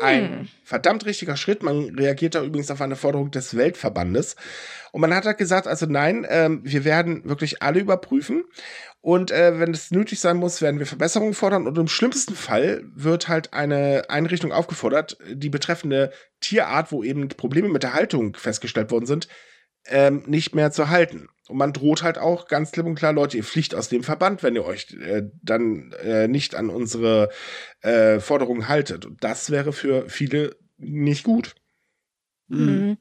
Ein 0.00 0.30
hm. 0.30 0.48
verdammt 0.64 1.04
richtiger 1.06 1.36
Schritt. 1.36 1.62
Man 1.62 1.94
reagiert 1.96 2.34
da 2.34 2.42
übrigens 2.42 2.70
auf 2.70 2.80
eine 2.80 2.96
Forderung 2.96 3.30
des 3.30 3.56
Weltverbandes. 3.56 4.36
Und 4.92 5.00
man 5.00 5.14
hat 5.14 5.26
halt 5.26 5.38
gesagt, 5.38 5.66
also 5.66 5.86
nein, 5.86 6.26
ähm, 6.28 6.60
wir 6.64 6.84
werden 6.84 7.24
wirklich 7.24 7.62
alle 7.62 7.80
überprüfen. 7.80 8.44
Und 9.00 9.30
äh, 9.30 9.60
wenn 9.60 9.72
es 9.72 9.90
nötig 9.90 10.18
sein 10.18 10.38
muss, 10.38 10.62
werden 10.62 10.78
wir 10.78 10.86
Verbesserungen 10.86 11.34
fordern. 11.34 11.66
Und 11.66 11.78
im 11.78 11.88
schlimmsten 11.88 12.34
Fall 12.34 12.82
wird 12.94 13.28
halt 13.28 13.52
eine 13.52 14.04
Einrichtung 14.08 14.52
aufgefordert, 14.52 15.18
die 15.30 15.50
betreffende 15.50 16.10
Tierart, 16.40 16.90
wo 16.90 17.04
eben 17.04 17.28
Probleme 17.28 17.68
mit 17.68 17.82
der 17.82 17.94
Haltung 17.94 18.34
festgestellt 18.34 18.90
worden 18.90 19.06
sind, 19.06 19.28
ähm, 19.88 20.22
nicht 20.26 20.54
mehr 20.54 20.70
zu 20.72 20.88
halten. 20.88 21.28
Und 21.48 21.58
man 21.58 21.72
droht 21.72 22.02
halt 22.02 22.18
auch 22.18 22.48
ganz 22.48 22.72
klipp 22.72 22.86
und 22.86 22.96
klar, 22.96 23.12
Leute, 23.12 23.36
ihr 23.36 23.44
fliegt 23.44 23.74
aus 23.74 23.88
dem 23.88 24.02
Verband, 24.02 24.42
wenn 24.42 24.56
ihr 24.56 24.64
euch 24.64 24.92
äh, 25.00 25.22
dann 25.42 25.92
äh, 26.02 26.26
nicht 26.26 26.54
an 26.54 26.70
unsere 26.70 27.30
äh, 27.82 28.18
Forderungen 28.18 28.68
haltet. 28.68 29.06
Und 29.06 29.22
das 29.22 29.50
wäre 29.50 29.72
für 29.72 30.08
viele 30.08 30.56
nicht 30.76 31.24
gut. 31.24 31.54
Mhm. 32.48 32.98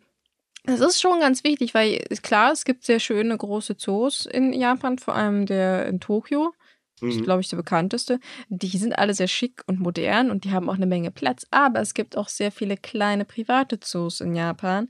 Das 0.64 0.80
ist 0.80 1.00
schon 1.00 1.20
ganz 1.20 1.44
wichtig, 1.44 1.74
weil 1.74 2.00
klar, 2.24 2.52
es 2.52 2.66
gibt 2.66 2.86
sehr 2.86 3.00
schöne 3.00 3.38
große 3.38 3.78
Zoos 3.78 4.26
in 4.26 4.52
Japan, 4.54 4.98
vor 4.98 5.16
allem 5.16 5.46
der 5.46 5.86
in 5.86 6.00
Tokio. 6.00 6.54
Das 7.02 7.10
ist, 7.16 7.20
Mhm. 7.20 7.24
glaube 7.24 7.42
ich, 7.42 7.50
der 7.50 7.58
bekannteste. 7.58 8.20
Die 8.50 8.78
sind 8.78 8.98
alle 8.98 9.14
sehr 9.14 9.28
schick 9.28 9.64
und 9.68 9.80
modern 9.80 10.32
und 10.32 10.46
die 10.46 10.52
haben 10.52 10.70
auch 10.70 10.76
eine 10.76 10.86
Menge 10.86 11.12
Platz. 11.12 11.46
Aber 11.52 11.82
es 11.82 11.94
gibt 11.94 12.16
auch 12.18 12.30
sehr 12.30 12.52
viele 12.52 12.78
kleine 12.78 13.26
private 13.26 13.80
Zoos 13.80 14.22
in 14.22 14.36
Japan. 14.36 14.88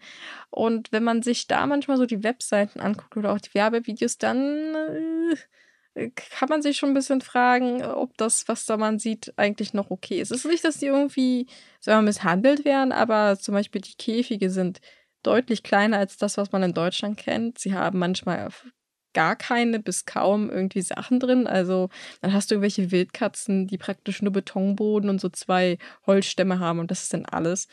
Und 0.52 0.92
wenn 0.92 1.04
man 1.04 1.24
sich 1.24 1.48
da 1.48 1.66
manchmal 1.68 1.98
so 1.98 2.06
die 2.06 2.24
Webseiten 2.24 2.80
anguckt 2.80 3.18
oder 3.18 3.34
auch 3.34 3.40
die 3.40 3.54
Werbevideos, 3.56 4.18
dann 4.20 5.36
äh, 5.96 6.10
kann 6.16 6.50
man 6.50 6.62
sich 6.62 6.78
schon 6.78 6.90
ein 6.90 6.94
bisschen 6.96 7.22
fragen, 7.22 7.84
ob 7.84 8.18
das, 8.18 8.48
was 8.48 8.66
da 8.66 8.78
man 8.78 9.00
sieht, 9.00 9.34
eigentlich 9.38 9.74
noch 9.74 9.92
okay 9.92 10.20
ist. 10.22 10.32
Es 10.32 10.40
ist 10.40 10.52
nicht, 10.52 10.64
dass 10.66 10.78
die 10.78 10.88
irgendwie 10.88 11.48
wir, 11.84 12.02
misshandelt 12.02 12.66
werden, 12.66 12.92
aber 12.92 13.38
zum 13.40 13.54
Beispiel 13.54 13.82
die 13.82 13.96
Käfige 13.98 14.50
sind 14.50 14.80
deutlich 15.24 15.64
kleiner 15.64 15.98
als 15.98 16.18
das, 16.18 16.38
was 16.38 16.52
man 16.52 16.64
in 16.64 16.74
Deutschland 16.74 17.18
kennt. 17.18 17.60
Sie 17.60 17.74
haben 17.74 17.98
manchmal 18.00 18.50
gar 19.16 19.36
keine 19.36 19.80
bis 19.80 20.06
kaum 20.06 20.52
irgendwie 20.52 20.84
Sachen 20.84 21.20
drin. 21.20 21.48
Also 21.48 21.90
dann 22.22 22.34
hast 22.34 22.52
du 22.52 22.56
irgendwelche 22.56 22.92
Wildkatzen, 22.92 23.66
die 23.66 23.80
praktisch 23.80 24.22
nur 24.22 24.32
Betonboden 24.32 25.10
und 25.10 25.20
so 25.20 25.30
zwei 25.30 25.80
Holzstämme 26.06 26.60
haben 26.60 26.78
und 26.78 26.92
das 26.92 27.04
ist 27.04 27.14
dann 27.14 27.26
alles. 27.26 27.68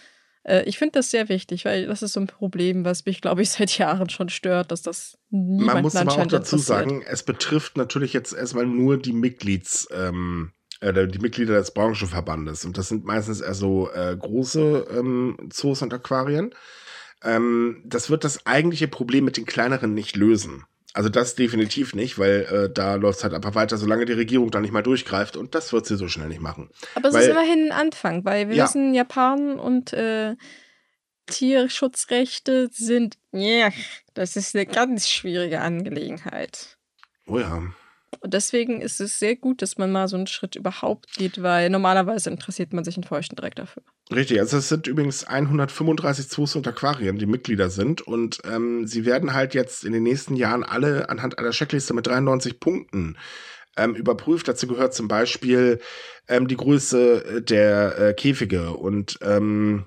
Äh, 0.44 0.64
ich 0.64 0.78
finde 0.78 0.92
das 0.92 1.10
sehr 1.10 1.28
wichtig, 1.28 1.64
weil 1.64 1.86
das 1.86 2.02
ist 2.02 2.14
so 2.14 2.20
ein 2.20 2.26
Problem, 2.26 2.84
was 2.84 3.04
mich, 3.04 3.20
glaube 3.20 3.42
ich, 3.42 3.50
seit 3.50 3.76
Jahren 3.76 4.08
schon 4.08 4.28
stört, 4.28 4.70
dass 4.70 4.82
das 4.82 5.18
niemand 5.30 5.66
Man 5.66 5.82
muss 5.82 5.96
aber 5.96 6.12
auch 6.12 6.26
dazu 6.26 6.56
sagen, 6.56 7.02
es 7.06 7.22
betrifft 7.22 7.76
natürlich 7.76 8.12
jetzt 8.12 8.32
erstmal 8.32 8.66
nur 8.66 8.96
die 8.96 9.12
Mitglieds, 9.12 9.88
ähm, 9.92 10.52
äh, 10.80 11.06
die 11.06 11.18
Mitglieder 11.18 11.54
des 11.54 11.72
Branchenverbandes. 11.72 12.64
Und 12.64 12.78
das 12.78 12.88
sind 12.88 13.04
meistens 13.04 13.40
eher 13.40 13.54
so 13.54 13.90
äh, 13.90 14.16
große 14.16 14.86
ähm, 14.96 15.36
Zoos 15.50 15.82
und 15.82 15.92
Aquarien. 15.92 16.54
Ähm, 17.24 17.82
das 17.84 18.10
wird 18.10 18.24
das 18.24 18.46
eigentliche 18.46 18.88
Problem 18.88 19.24
mit 19.24 19.36
den 19.36 19.46
kleineren 19.46 19.94
nicht 19.94 20.16
lösen. 20.16 20.64
Also 20.94 21.08
das 21.08 21.34
definitiv 21.34 21.94
nicht, 21.94 22.18
weil 22.18 22.42
äh, 22.68 22.72
da 22.72 22.96
läuft 22.96 23.18
es 23.18 23.24
halt 23.24 23.32
einfach 23.32 23.54
weiter, 23.54 23.78
solange 23.78 24.04
die 24.04 24.12
Regierung 24.12 24.50
da 24.50 24.60
nicht 24.60 24.72
mal 24.72 24.82
durchgreift. 24.82 25.36
Und 25.38 25.54
das 25.54 25.72
wird 25.72 25.86
sie 25.86 25.96
so 25.96 26.06
schnell 26.08 26.28
nicht 26.28 26.40
machen. 26.42 26.68
Aber 26.94 27.08
es 27.08 27.14
Weil- 27.14 27.22
ist 27.22 27.28
immerhin 27.30 27.66
ein 27.66 27.72
Anfang, 27.72 28.24
weil 28.26 28.48
wir 28.50 28.56
Ja. 28.56 28.64
wissen, 28.64 28.92
Japan 28.92 29.58
und 29.58 29.92
äh, 29.94 30.34
Tierschutzrechte 31.26 32.68
sind, 32.72 33.16
ja, 33.32 33.70
das 34.14 34.36
ist 34.36 34.54
eine 34.54 34.66
ganz 34.66 35.08
schwierige 35.08 35.60
Angelegenheit. 35.60 36.76
Oh 37.26 37.38
ja. 37.38 37.62
Und 38.20 38.34
deswegen 38.34 38.80
ist 38.80 39.00
es 39.00 39.18
sehr 39.18 39.36
gut, 39.36 39.62
dass 39.62 39.78
man 39.78 39.90
mal 39.90 40.08
so 40.08 40.16
einen 40.16 40.26
Schritt 40.26 40.54
überhaupt 40.54 41.12
geht, 41.14 41.42
weil 41.42 41.70
normalerweise 41.70 42.30
interessiert 42.30 42.72
man 42.72 42.84
sich 42.84 42.96
in 42.96 43.04
Feuchten 43.04 43.36
direkt 43.36 43.58
dafür. 43.58 43.82
Richtig, 44.12 44.40
also 44.40 44.58
es 44.58 44.68
sind 44.68 44.86
übrigens 44.86 45.24
135 45.24 46.28
Zoos 46.28 46.54
und 46.54 46.68
Aquarien, 46.68 47.18
die 47.18 47.26
Mitglieder 47.26 47.70
sind 47.70 48.02
und 48.02 48.40
ähm, 48.44 48.86
sie 48.86 49.06
werden 49.06 49.32
halt 49.32 49.54
jetzt 49.54 49.84
in 49.84 49.92
den 49.92 50.02
nächsten 50.02 50.36
Jahren 50.36 50.64
alle 50.64 51.08
anhand 51.08 51.38
einer 51.38 51.50
Checkliste 51.50 51.94
mit 51.94 52.06
93 52.06 52.60
Punkten 52.60 53.16
ähm, 53.76 53.94
überprüft. 53.94 54.48
Dazu 54.48 54.66
gehört 54.66 54.94
zum 54.94 55.08
Beispiel 55.08 55.80
ähm, 56.28 56.46
die 56.46 56.56
Größe 56.56 57.24
äh, 57.24 57.42
der 57.42 57.98
äh, 57.98 58.14
Käfige 58.14 58.72
und 58.72 59.18
ähm, 59.22 59.86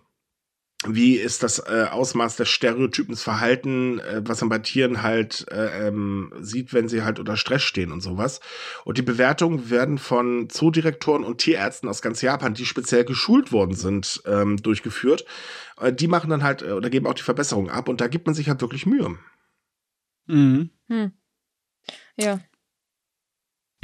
wie 0.87 1.15
ist 1.15 1.43
das 1.43 1.59
äh, 1.59 1.87
Ausmaß 1.89 2.35
des 2.35 2.49
Stereotypens 2.49 3.23
Verhalten, 3.23 3.99
äh, 3.99 4.21
was 4.23 4.41
man 4.41 4.49
bei 4.49 4.59
Tieren 4.59 5.01
halt 5.01 5.45
äh, 5.51 5.87
ähm, 5.87 6.33
sieht, 6.39 6.73
wenn 6.73 6.87
sie 6.87 7.03
halt 7.03 7.19
unter 7.19 7.37
Stress 7.37 7.63
stehen 7.63 7.91
und 7.91 8.01
sowas. 8.01 8.39
Und 8.83 8.97
die 8.97 9.03
Bewertungen 9.03 9.69
werden 9.69 9.97
von 9.97 10.49
Zoodirektoren 10.49 11.23
und 11.23 11.39
Tierärzten 11.39 11.89
aus 11.89 12.01
ganz 12.01 12.21
Japan, 12.21 12.53
die 12.53 12.65
speziell 12.65 13.05
geschult 13.05 13.51
worden 13.51 13.75
sind, 13.75 14.21
ähm, 14.25 14.57
durchgeführt. 14.57 15.25
Äh, 15.79 15.93
die 15.93 16.07
machen 16.07 16.29
dann 16.29 16.43
halt 16.43 16.61
äh, 16.61 16.71
oder 16.71 16.89
geben 16.89 17.07
auch 17.07 17.13
die 17.13 17.23
Verbesserungen 17.23 17.69
ab 17.69 17.89
und 17.89 18.01
da 18.01 18.07
gibt 18.07 18.25
man 18.25 18.35
sich 18.35 18.49
halt 18.49 18.61
wirklich 18.61 18.85
Mühe. 18.85 19.17
Mhm. 20.27 20.69
Hm. 20.87 21.11
Ja. 22.17 22.39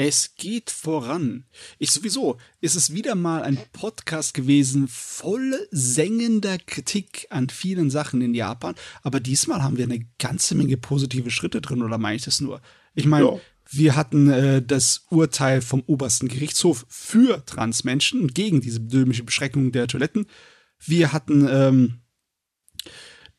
Es 0.03 0.33
geht 0.35 0.71
voran. 0.71 1.45
Ich 1.77 1.91
sowieso, 1.91 2.37
ist 2.59 2.75
es 2.75 2.91
wieder 2.91 3.13
mal 3.13 3.43
ein 3.43 3.59
Podcast 3.71 4.33
gewesen 4.33 4.87
voll 4.87 5.55
sengender 5.69 6.57
Kritik 6.57 7.27
an 7.29 7.49
vielen 7.49 7.91
Sachen 7.91 8.19
in 8.23 8.33
Japan. 8.33 8.73
Aber 9.03 9.19
diesmal 9.19 9.61
haben 9.61 9.77
wir 9.77 9.85
eine 9.85 10.03
ganze 10.17 10.55
Menge 10.55 10.77
positive 10.77 11.29
Schritte 11.29 11.61
drin, 11.61 11.83
oder 11.83 11.99
meine 11.99 12.15
ich 12.15 12.23
das 12.23 12.41
nur? 12.41 12.63
Ich 12.95 13.05
meine, 13.05 13.25
Ja. 13.27 13.39
wir 13.69 13.95
hatten 13.95 14.27
äh, 14.31 14.63
das 14.65 15.05
Urteil 15.11 15.61
vom 15.61 15.83
obersten 15.85 16.29
Gerichtshof 16.29 16.83
für 16.89 17.45
Transmenschen 17.45 18.21
und 18.21 18.33
gegen 18.33 18.59
diese 18.59 18.79
dömische 18.79 19.23
Beschränkung 19.23 19.71
der 19.71 19.85
Toiletten. 19.87 20.25
Wir 20.83 21.13
hatten 21.13 21.47
ähm, 21.47 22.01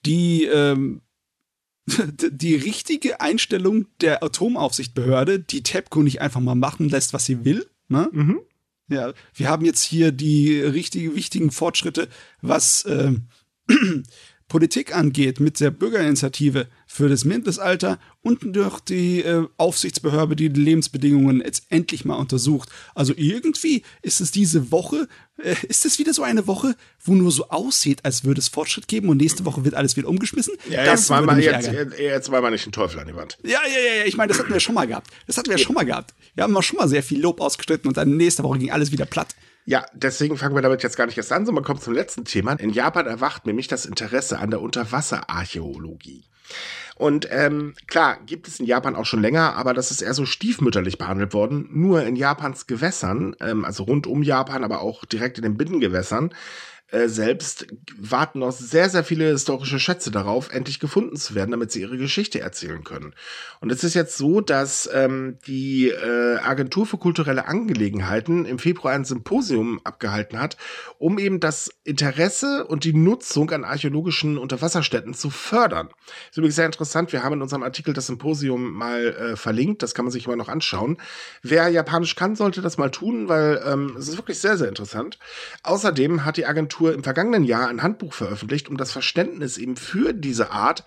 die 0.07 0.45
ähm, 0.45 1.03
die 2.31 2.55
richtige 2.55 3.21
Einstellung 3.21 3.87
der 4.01 4.23
Atomaufsichtbehörde, 4.23 5.41
die 5.41 5.63
TEPCO 5.63 6.03
nicht 6.03 6.21
einfach 6.21 6.41
mal 6.41 6.55
machen 6.55 6.89
lässt, 6.89 7.13
was 7.13 7.27
sie 7.27 7.45
will. 7.45 7.67
Ne? 7.89 8.09
Mhm. 8.13 8.41
Ja, 8.89 9.13
wir 9.35 9.49
haben 9.49 9.65
jetzt 9.65 9.83
hier 9.83 10.13
die 10.13 10.61
richtigen, 10.61 11.15
wichtigen 11.15 11.51
Fortschritte, 11.51 12.09
was 12.41 12.85
ähm, 12.87 13.29
Politik 14.53 14.95
angeht, 14.95 15.41
mit 15.41 15.61
der 15.61 15.71
Bürgerinitiative 15.71 16.69
für 16.87 17.09
das 17.09 17.25
Mindestalter 17.25 17.99
und 18.21 18.55
durch 18.55 18.81
die 18.81 19.23
äh, 19.23 19.47
Aufsichtsbehörde, 19.57 20.37
die 20.37 20.51
die 20.51 20.61
Lebensbedingungen 20.61 21.41
jetzt 21.43 21.65
endlich 21.71 22.05
mal 22.05 22.17
untersucht. 22.17 22.69
Also 22.95 23.15
irgendwie 23.17 23.83
ist 24.03 24.21
es 24.21 24.31
diese 24.31 24.71
Woche, 24.71 25.09
äh, 25.43 25.55
ist 25.71 25.87
es 25.87 25.99
wieder 25.99 26.13
so 26.13 26.23
eine 26.23 26.47
Woche, 26.47 26.77
wo 27.03 27.15
nur 27.15 27.33
so 27.33 27.49
aussieht, 27.49 28.05
als 28.05 28.25
würde 28.25 28.43
es 28.43 28.49
Fortschritt 28.49 28.89
geben 28.89 29.09
und 29.09 29.17
nächste 29.17 29.47
Woche 29.47 29.65
wird 29.65 29.73
alles 29.73 29.97
wieder 29.97 30.09
umgeschmissen. 30.09 30.53
Ja, 30.69 30.85
Das 30.85 31.09
jetzt 31.09 31.11
würde 31.11 31.27
mal, 31.29 31.41
jetzt, 31.41 31.71
jetzt 31.99 32.31
mal 32.31 32.43
mal 32.43 32.51
nicht 32.51 32.67
den 32.67 32.73
Teufel 32.73 33.01
an 33.01 33.07
die 33.07 33.17
Wand. 33.17 33.39
Ja, 33.43 33.61
ja, 33.67 33.81
ja, 33.89 34.01
ja, 34.01 34.05
ich 34.05 34.19
meine, 34.19 34.29
das 34.29 34.39
hatten 34.39 34.53
wir 34.53 34.61
schon 34.61 34.75
mal 34.75 34.87
gehabt. 34.87 35.11
Das 35.27 35.39
hatten 35.39 35.49
wir 35.49 35.57
schon 35.57 35.75
mal 35.75 35.85
gehabt. 35.87 36.13
Wir 36.35 36.45
haben 36.45 36.53
mal 36.53 36.61
schon 36.61 36.77
mal 36.77 36.89
sehr 36.89 37.03
viel 37.03 37.23
Lob 37.23 37.41
ausgestritten 37.41 37.89
und 37.89 37.97
dann 37.97 38.19
nächste 38.19 38.43
Woche 38.43 38.59
ging 38.59 38.71
alles 38.71 38.93
wieder 38.93 39.07
platt. 39.07 39.35
Ja, 39.65 39.87
deswegen 39.93 40.37
fangen 40.37 40.57
wir 40.57 40.63
damit 40.63 40.83
jetzt 40.83 40.97
gar 40.97 41.07
nicht 41.07 41.17
erst 41.17 41.33
an, 41.33 41.47
sondern 41.47 41.65
kommen 41.65 41.81
zum 41.81 41.95
letzten 41.95 42.25
Thema. 42.25 42.53
In 42.55 42.71
Japan 42.71 43.07
erwacht 43.07 43.47
nämlich 43.47 43.69
das 43.69 43.87
Interesse 43.87 44.39
an 44.39 44.51
der 44.51 44.61
Unterwasserarchäologie. 44.61 46.25
Und 46.97 47.29
ähm, 47.31 47.75
klar, 47.87 48.19
gibt 48.27 48.49
es 48.49 48.61
in 48.61 48.67
Japan 48.67 48.97
auch 48.97 49.07
schon 49.07 49.23
länger, 49.23 49.57
aber 49.57 49.73
das 49.73 49.91
ist 49.91 50.03
eher 50.03 50.15
so 50.15 50.27
stiefmütterlich 50.27 50.99
behandelt 50.99 51.33
worden. 51.33 51.69
Nur 51.73 52.05
in 52.05 52.17
Japans 52.17 52.67
Gewässern, 52.67 53.35
ähm, 53.41 53.65
also 53.65 53.85
rund 53.85 54.07
um 54.07 54.23
Japan, 54.23 54.63
aber 54.63 54.83
auch 54.83 55.05
direkt 55.05 55.39
in 55.39 55.43
den 55.43 55.57
Binnengewässern, 55.57 56.35
äh, 56.93 57.09
selbst 57.09 57.67
warten 57.99 58.41
noch 58.41 58.53
sehr, 58.53 58.91
sehr 58.91 59.03
viele 59.03 59.31
historische 59.31 59.81
Schätze 59.81 60.11
darauf, 60.11 60.53
endlich 60.53 60.79
gefunden 60.79 61.17
zu 61.17 61.35
werden, 61.35 61.51
damit 61.51 61.73
sie 61.73 61.81
ihre 61.81 61.97
Geschichte 61.97 62.41
erzählen 62.41 62.85
können. 62.85 63.15
Und 63.61 63.73
es 63.73 63.83
ist 63.83 63.95
jetzt 63.95 64.19
so, 64.19 64.43
dass 64.43 64.89
ähm, 64.93 65.39
die 65.47 65.89
äh, 65.89 66.37
Agentur 66.37 66.85
für 66.85 66.99
kulturelle 66.99 67.47
Angelegenheiten 67.49 68.45
im 68.45 68.59
Februar 68.59 68.93
ein 68.93 69.07
Symposium 69.07 69.81
abgehalten 69.85 70.39
hat, 70.39 70.59
um 70.99 71.19
eben 71.19 71.41
das 71.41 71.71
Interesse 71.85 72.67
und 72.67 72.85
die 72.85 72.93
Nutzung 72.93 73.51
an 73.53 73.65
archäologischen 73.65 74.37
Unterwasserstätten 74.37 75.15
zu 75.15 75.31
fördern. 75.31 75.89
Ist 76.29 76.37
übrigens 76.37 76.57
sehr 76.57 76.67
interessant. 76.67 77.13
Wir 77.13 77.23
haben 77.23 77.35
in 77.35 77.43
unserem 77.43 77.63
Artikel 77.63 77.95
das 77.95 78.07
Symposium 78.07 78.71
mal 78.71 79.07
äh, 79.07 79.37
verlinkt. 79.37 79.83
Das 79.83 79.95
kann 79.95 80.05
man 80.05 80.13
sich 80.13 80.27
immer 80.27 80.37
noch 80.37 80.49
anschauen. 80.49 80.99
Wer 81.43 81.69
Japanisch 81.71 82.17
kann, 82.17 82.37
sollte 82.37 82.61
das 82.61 82.77
mal 82.77 82.91
tun, 82.91 83.31
weil 83.31 83.63
ähm, 83.67 83.97
es 83.99 84.09
ist 84.09 84.19
wirklich 84.19 84.41
sehr, 84.41 84.59
sehr 84.59 84.69
interessant. 84.69 85.19
Außerdem 85.63 86.27
hat 86.27 86.37
die 86.37 86.45
Agentur 86.45 86.82
im 86.89 87.05
vergangenen 87.05 87.45
Jahr 87.45 87.69
ein 87.69 87.83
Handbuch 87.83 88.13
veröffentlicht, 88.13 88.69
um 88.69 88.77
das 88.77 88.93
Verständnis 88.93 89.59
eben 89.59 89.77
für 89.77 90.13
diese 90.13 90.51
Art 90.51 90.85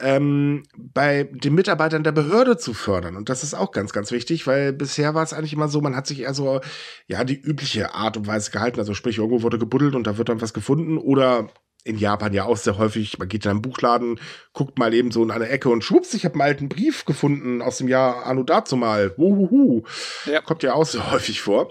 ähm, 0.00 0.64
bei 0.76 1.24
den 1.24 1.54
Mitarbeitern 1.54 2.02
der 2.02 2.12
Behörde 2.12 2.56
zu 2.56 2.74
fördern. 2.74 3.16
Und 3.16 3.28
das 3.28 3.42
ist 3.42 3.54
auch 3.54 3.70
ganz, 3.70 3.92
ganz 3.92 4.10
wichtig, 4.10 4.46
weil 4.46 4.72
bisher 4.72 5.14
war 5.14 5.22
es 5.22 5.32
eigentlich 5.32 5.52
immer 5.52 5.68
so, 5.68 5.80
man 5.80 5.94
hat 5.96 6.06
sich 6.06 6.20
eher 6.20 6.34
so, 6.34 6.60
ja, 7.06 7.24
die 7.24 7.40
übliche 7.40 7.94
Art 7.94 8.16
und 8.16 8.26
Weise 8.26 8.50
gehalten. 8.50 8.80
Also 8.80 8.94
sprich, 8.94 9.18
irgendwo 9.18 9.42
wurde 9.42 9.58
gebuddelt 9.58 9.94
und 9.94 10.06
da 10.06 10.18
wird 10.18 10.28
dann 10.28 10.40
was 10.40 10.52
gefunden 10.52 10.98
oder 10.98 11.48
in 11.84 11.98
Japan 11.98 12.32
ja 12.32 12.44
auch 12.44 12.56
sehr 12.56 12.78
häufig, 12.78 13.18
man 13.18 13.28
geht 13.28 13.44
in 13.44 13.50
einen 13.50 13.62
Buchladen, 13.62 14.18
guckt 14.54 14.78
mal 14.78 14.94
eben 14.94 15.10
so 15.10 15.22
in 15.22 15.30
eine 15.30 15.50
Ecke 15.50 15.68
und 15.68 15.84
schwupps, 15.84 16.14
ich 16.14 16.24
habe 16.24 16.34
einen 16.34 16.42
alten 16.42 16.68
Brief 16.70 17.04
gefunden 17.04 17.60
aus 17.60 17.76
dem 17.76 17.88
Jahr 17.88 18.24
Anno 18.24 18.42
dazu 18.42 18.76
mal. 18.76 19.12
Ja. 20.24 20.40
Kommt 20.40 20.62
ja 20.62 20.72
auch 20.72 20.86
sehr 20.86 21.12
häufig 21.12 21.42
vor. 21.42 21.70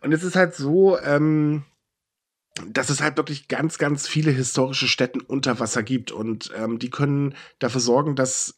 Und 0.00 0.12
es 0.12 0.24
ist 0.24 0.36
halt 0.36 0.54
so, 0.54 0.98
ähm, 0.98 1.64
dass 2.68 2.90
es 2.90 3.00
halt 3.00 3.16
wirklich 3.16 3.48
ganz, 3.48 3.78
ganz 3.78 4.06
viele 4.06 4.30
historische 4.30 4.88
Städten 4.88 5.20
unter 5.20 5.58
Wasser 5.58 5.82
gibt 5.82 6.12
und 6.12 6.50
ähm, 6.56 6.78
die 6.78 6.90
können 6.90 7.34
dafür 7.58 7.80
sorgen, 7.80 8.14
dass 8.16 8.54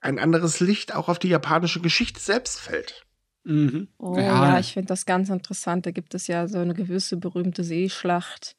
ein 0.00 0.18
anderes 0.18 0.60
Licht 0.60 0.94
auch 0.94 1.08
auf 1.08 1.18
die 1.18 1.28
japanische 1.28 1.80
Geschichte 1.80 2.20
selbst 2.20 2.60
fällt. 2.60 3.04
Mhm. 3.44 3.88
Oh 3.98 4.16
ja, 4.16 4.50
ja 4.50 4.58
ich 4.58 4.72
finde 4.72 4.88
das 4.88 5.06
ganz 5.06 5.28
interessant. 5.28 5.86
Da 5.86 5.90
gibt 5.90 6.14
es 6.14 6.26
ja 6.26 6.46
so 6.46 6.58
eine 6.58 6.74
gewisse 6.74 7.16
berühmte 7.16 7.64
Seeschlacht, 7.64 8.56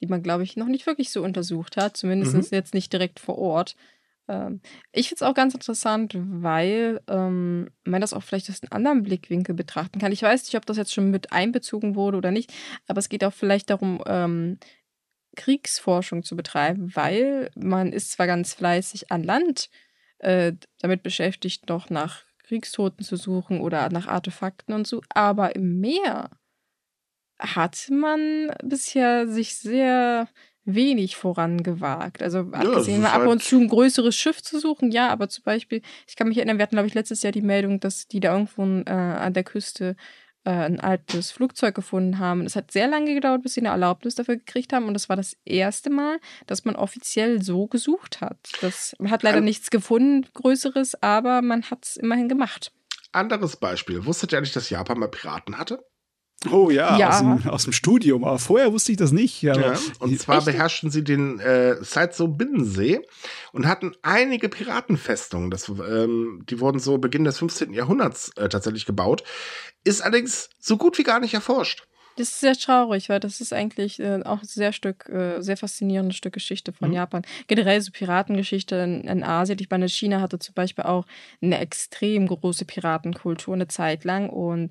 die 0.00 0.06
man, 0.06 0.22
glaube 0.22 0.42
ich, 0.42 0.56
noch 0.56 0.66
nicht 0.66 0.86
wirklich 0.86 1.10
so 1.10 1.22
untersucht 1.22 1.76
hat. 1.76 1.96
Zumindest 1.96 2.34
mhm. 2.34 2.42
jetzt 2.50 2.74
nicht 2.74 2.92
direkt 2.92 3.20
vor 3.20 3.38
Ort. 3.38 3.76
Ähm, 4.28 4.60
ich 4.92 5.08
finde 5.08 5.24
es 5.24 5.28
auch 5.28 5.34
ganz 5.34 5.54
interessant, 5.54 6.14
weil 6.16 7.00
ähm, 7.08 7.70
man 7.84 8.00
das 8.00 8.12
auch 8.12 8.22
vielleicht 8.22 8.50
aus 8.50 8.62
einem 8.62 8.72
anderen 8.72 9.02
Blickwinkel 9.02 9.54
betrachten 9.54 9.98
kann. 9.98 10.12
Ich 10.12 10.22
weiß 10.22 10.44
nicht, 10.44 10.56
ob 10.56 10.66
das 10.66 10.76
jetzt 10.76 10.92
schon 10.92 11.10
mit 11.10 11.32
einbezogen 11.32 11.94
wurde 11.94 12.16
oder 12.16 12.30
nicht, 12.30 12.52
aber 12.86 12.98
es 12.98 13.08
geht 13.08 13.24
auch 13.24 13.32
vielleicht 13.32 13.70
darum, 13.70 14.02
ähm, 14.06 14.58
Kriegsforschung 15.36 16.22
zu 16.22 16.34
betreiben, 16.34 16.94
weil 16.94 17.50
man 17.54 17.92
ist 17.92 18.12
zwar 18.12 18.26
ganz 18.26 18.54
fleißig 18.54 19.12
an 19.12 19.22
Land 19.22 19.70
äh, 20.18 20.54
damit 20.80 21.02
beschäftigt, 21.02 21.68
noch 21.68 21.90
nach 21.90 22.24
Kriegstoten 22.42 23.04
zu 23.04 23.16
suchen 23.16 23.60
oder 23.60 23.90
nach 23.90 24.06
Artefakten 24.06 24.74
und 24.74 24.86
so, 24.86 25.02
aber 25.10 25.54
im 25.56 25.80
Meer 25.80 26.30
hat 27.38 27.88
man 27.90 28.50
bisher 28.62 29.28
sich 29.28 29.56
sehr 29.56 30.28
wenig 30.66 31.16
vorangewagt. 31.16 32.22
Also 32.22 32.40
abgesehen 32.52 33.02
ja, 33.02 33.12
ab 33.12 33.20
halt 33.20 33.30
und 33.30 33.42
zu 33.42 33.58
ein 33.58 33.68
größeres 33.68 34.14
Schiff 34.14 34.42
zu 34.42 34.58
suchen, 34.58 34.90
ja, 34.90 35.08
aber 35.08 35.28
zum 35.28 35.44
Beispiel, 35.44 35.80
ich 36.06 36.16
kann 36.16 36.28
mich 36.28 36.36
erinnern, 36.36 36.58
wir 36.58 36.64
hatten, 36.64 36.74
glaube 36.74 36.88
ich, 36.88 36.94
letztes 36.94 37.22
Jahr 37.22 37.32
die 37.32 37.42
Meldung, 37.42 37.80
dass 37.80 38.08
die 38.08 38.20
da 38.20 38.34
irgendwo 38.34 38.62
äh, 38.62 38.90
an 38.90 39.32
der 39.32 39.44
Küste 39.44 39.96
äh, 40.44 40.50
ein 40.50 40.80
altes 40.80 41.30
Flugzeug 41.30 41.74
gefunden 41.74 42.18
haben. 42.18 42.42
Es 42.42 42.56
hat 42.56 42.70
sehr 42.70 42.88
lange 42.88 43.14
gedauert, 43.14 43.42
bis 43.42 43.54
sie 43.54 43.60
eine 43.60 43.70
Erlaubnis 43.70 44.14
dafür 44.14 44.36
gekriegt 44.36 44.72
haben. 44.72 44.86
Und 44.86 44.94
das 44.94 45.08
war 45.08 45.16
das 45.16 45.36
erste 45.44 45.90
Mal, 45.90 46.18
dass 46.46 46.64
man 46.64 46.76
offiziell 46.76 47.42
so 47.42 47.66
gesucht 47.66 48.20
hat. 48.20 48.38
Das, 48.60 48.94
man 48.98 49.10
hat 49.10 49.22
leider 49.22 49.38
An 49.38 49.44
nichts 49.44 49.70
gefunden, 49.70 50.26
Größeres, 50.34 51.02
aber 51.02 51.42
man 51.42 51.64
hat 51.70 51.84
es 51.84 51.96
immerhin 51.96 52.28
gemacht. 52.28 52.72
Anderes 53.12 53.56
Beispiel. 53.56 54.04
Wusstet 54.06 54.32
ihr 54.32 54.38
eigentlich, 54.38 54.52
dass 54.52 54.70
Japan 54.70 54.98
mal 54.98 55.08
Piraten 55.08 55.58
hatte? 55.58 55.84
Oh 56.50 56.70
ja, 56.70 56.96
ja. 56.98 57.08
Aus, 57.08 57.18
dem, 57.18 57.48
aus, 57.48 57.64
dem, 57.64 57.72
Studium. 57.72 58.24
Aber 58.24 58.38
vorher 58.38 58.72
wusste 58.72 58.92
ich 58.92 58.98
das 58.98 59.12
nicht. 59.12 59.42
Ja, 59.42 59.74
und 59.98 60.18
zwar 60.20 60.38
echt? 60.38 60.46
beherrschten 60.46 60.90
sie 60.90 61.04
den 61.04 61.40
äh, 61.40 61.76
Saizo 61.82 62.28
Binnensee 62.28 63.00
und 63.52 63.66
hatten 63.66 63.94
einige 64.02 64.48
Piratenfestungen. 64.48 65.50
Das, 65.50 65.68
ähm, 65.68 66.44
die 66.48 66.60
wurden 66.60 66.78
so 66.78 66.98
Beginn 66.98 67.24
des 67.24 67.38
15. 67.38 67.72
Jahrhunderts 67.72 68.30
äh, 68.36 68.48
tatsächlich 68.48 68.86
gebaut. 68.86 69.22
Ist 69.84 70.02
allerdings 70.02 70.50
so 70.58 70.76
gut 70.76 70.98
wie 70.98 71.04
gar 71.04 71.20
nicht 71.20 71.34
erforscht. 71.34 71.86
Das 72.16 72.30
ist 72.30 72.40
sehr 72.40 72.54
traurig, 72.54 73.10
weil 73.10 73.20
das 73.20 73.42
ist 73.42 73.52
eigentlich 73.52 74.00
äh, 74.00 74.22
auch 74.24 74.40
ein 74.40 74.46
sehr 74.46 74.72
Stück, 74.72 75.06
äh, 75.10 75.42
sehr 75.42 75.58
faszinierendes 75.58 76.16
Stück 76.16 76.32
Geschichte 76.32 76.72
von 76.72 76.88
mhm. 76.88 76.94
Japan. 76.94 77.22
Generell 77.46 77.80
so 77.82 77.92
Piratengeschichte 77.92 78.74
in, 78.76 79.02
in 79.02 79.22
Asien. 79.22 79.58
Ich 79.60 79.68
meine, 79.68 79.86
China 79.88 80.22
hatte 80.22 80.38
zum 80.38 80.54
Beispiel 80.54 80.84
auch 80.84 81.04
eine 81.42 81.58
extrem 81.58 82.26
große 82.26 82.64
Piratenkultur 82.64 83.54
eine 83.54 83.68
Zeit 83.68 84.04
lang 84.04 84.30
und 84.30 84.70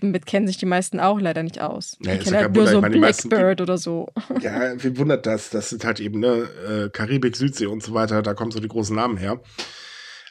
damit 0.00 0.26
kennen 0.26 0.46
sich 0.46 0.58
die 0.58 0.66
meisten 0.66 1.00
auch 1.00 1.20
leider 1.20 1.42
nicht 1.42 1.60
aus. 1.60 1.96
Ja, 2.00 2.14
die 2.14 2.18
kennen 2.24 2.36
halt 2.36 2.54
nur 2.54 2.66
so 2.66 2.80
meine, 2.80 2.98
Blackbird 2.98 3.60
oder 3.60 3.78
so. 3.78 4.08
Ja, 4.40 4.82
wie 4.82 4.96
wundert 4.98 5.26
das? 5.26 5.50
Das 5.50 5.70
sind 5.70 5.84
halt 5.84 6.00
eben, 6.00 6.20
ne, 6.20 6.48
äh, 6.68 6.88
Karibik, 6.90 7.36
Südsee 7.36 7.66
und 7.66 7.82
so 7.82 7.94
weiter, 7.94 8.22
da 8.22 8.34
kommen 8.34 8.50
so 8.50 8.60
die 8.60 8.68
großen 8.68 8.94
Namen 8.94 9.16
her. 9.16 9.40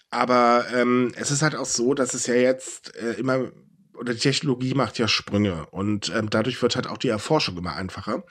Aber 0.10 0.66
ähm, 0.76 1.14
es 1.16 1.32
ist 1.32 1.41
halt 1.41 1.56
auch 1.56 1.66
so, 1.66 1.93
dass 1.93 2.14
es 2.14 2.28
ja 2.28 2.36
jetzt 2.36 2.95
äh, 2.97 3.14
immer, 3.14 3.52
oder 3.97 4.14
die 4.14 4.20
Technologie 4.20 4.74
macht 4.74 4.97
ja 4.99 5.08
Sprünge 5.08 5.68
und 5.72 6.12
ähm, 6.16 6.30
dadurch 6.30 6.62
wird 6.62 6.76
halt 6.76 6.88
auch 6.88 6.97
die 6.97 7.10
Erforschung 7.10 7.58
immer 7.58 7.76
einfacher. 7.76 8.24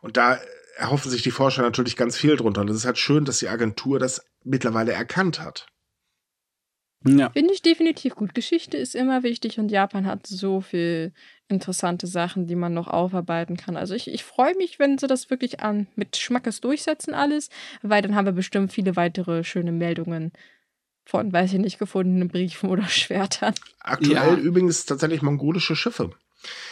Und 0.00 0.16
da 0.16 0.38
erhoffen 0.76 1.10
sich 1.10 1.22
die 1.22 1.30
Forscher 1.30 1.62
natürlich 1.62 1.96
ganz 1.96 2.16
viel 2.16 2.36
drunter. 2.36 2.60
Und 2.60 2.70
es 2.70 2.76
ist 2.76 2.84
halt 2.84 2.98
schön, 2.98 3.24
dass 3.24 3.38
die 3.38 3.48
Agentur 3.48 3.98
das 3.98 4.24
mittlerweile 4.44 4.92
erkannt 4.92 5.40
hat. 5.40 5.66
Ja. 7.04 7.30
Finde 7.30 7.52
ich 7.52 7.62
definitiv 7.62 8.14
gut. 8.16 8.34
Geschichte 8.34 8.76
ist 8.76 8.94
immer 8.94 9.22
wichtig 9.22 9.58
und 9.58 9.70
Japan 9.70 10.06
hat 10.06 10.26
so 10.26 10.60
viel 10.60 11.12
interessante 11.48 12.06
Sachen, 12.06 12.46
die 12.46 12.56
man 12.56 12.74
noch 12.74 12.88
aufarbeiten 12.88 13.56
kann. 13.56 13.76
Also 13.76 13.94
ich, 13.94 14.08
ich 14.08 14.24
freue 14.24 14.56
mich, 14.56 14.78
wenn 14.78 14.98
sie 14.98 15.06
das 15.06 15.30
wirklich 15.30 15.60
an 15.60 15.86
mit 15.94 16.16
Schmackes 16.16 16.60
durchsetzen 16.60 17.14
alles, 17.14 17.50
weil 17.82 18.02
dann 18.02 18.14
haben 18.14 18.26
wir 18.26 18.32
bestimmt 18.32 18.72
viele 18.72 18.96
weitere 18.96 19.44
schöne 19.44 19.72
Meldungen 19.72 20.32
von, 21.04 21.32
weiß 21.32 21.52
ich 21.52 21.60
nicht, 21.60 21.78
gefundenen 21.78 22.28
Briefen 22.28 22.68
oder 22.68 22.84
Schwertern. 22.88 23.54
Aktuell 23.80 24.14
ja. 24.14 24.36
übrigens 24.36 24.84
tatsächlich 24.86 25.22
mongolische 25.22 25.76
Schiffe. 25.76 26.10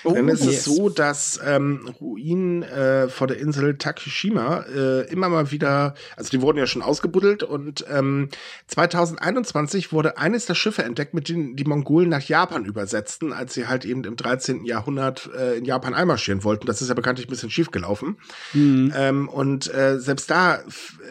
Oh, 0.05 0.13
Denn 0.13 0.29
es 0.29 0.45
yes. 0.45 0.55
ist 0.55 0.65
so, 0.65 0.89
dass 0.89 1.41
ähm, 1.45 1.89
Ruinen 2.01 2.63
äh, 2.63 3.09
vor 3.09 3.27
der 3.27 3.39
Insel 3.39 3.77
Takeshima 3.77 4.65
äh, 4.75 5.11
immer 5.11 5.29
mal 5.29 5.51
wieder, 5.51 5.95
also 6.17 6.31
die 6.31 6.43
wurden 6.43 6.59
ja 6.59 6.67
schon 6.67 6.83
ausgebuddelt 6.83 7.43
und 7.43 7.85
ähm, 7.91 8.29
2021 8.67 9.93
wurde 9.93 10.19
eines 10.19 10.47
der 10.47 10.55
Schiffe 10.55 10.83
entdeckt, 10.85 11.15
mit 11.15 11.29
denen 11.29 11.57
die 11.57 11.65
Mongolen 11.65 12.09
nach 12.09 12.23
Japan 12.23 12.65
übersetzten, 12.65 13.33
als 13.33 13.55
sie 13.55 13.67
halt 13.67 13.85
eben 13.85 14.05
im 14.05 14.17
13. 14.17 14.65
Jahrhundert 14.65 15.31
äh, 15.35 15.57
in 15.57 15.65
Japan 15.65 15.95
einmarschieren 15.95 16.45
wollten. 16.45 16.67
Das 16.67 16.83
ist 16.83 16.89
ja 16.89 16.95
bekanntlich 16.95 17.27
ein 17.27 17.31
bisschen 17.31 17.51
schief 17.51 17.71
gelaufen. 17.71 18.19
Mhm. 18.53 18.93
Ähm, 18.97 19.29
und 19.29 19.73
äh, 19.73 19.99
selbst 19.99 20.31
da 20.31 20.63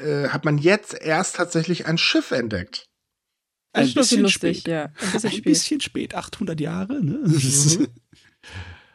äh, 0.04 0.30
hat 0.30 0.46
man 0.46 0.58
jetzt 0.58 1.00
erst 1.02 1.38
tatsächlich 1.38 1.86
ein 1.88 1.98
Schiff 1.98 2.32
entdeckt. 2.32 2.86
Ein 3.74 3.92
bisschen 3.92 4.22
lustig, 4.22 4.60
spät. 4.60 4.72
ja. 4.72 4.84
Ein 4.84 5.12
bisschen, 5.12 5.30
ein 5.30 5.32
spät. 5.32 5.44
bisschen 5.44 5.82
spät, 5.82 6.16
800 6.16 6.60
Jahre, 6.60 7.04
ne? 7.04 7.20
Mhm. 7.26 7.88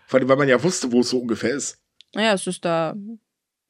Vor 0.09 0.19
allem, 0.19 0.29
weil 0.29 0.39
man 0.39 0.49
ja 0.49 0.63
wusste, 0.63 0.91
wo 0.91 1.01
es 1.01 1.11
so 1.11 1.19
ungefähr 1.19 1.55
ist. 1.55 1.79
Naja, 2.15 2.33
es 2.33 2.47
ist 2.47 2.65
da 2.65 2.97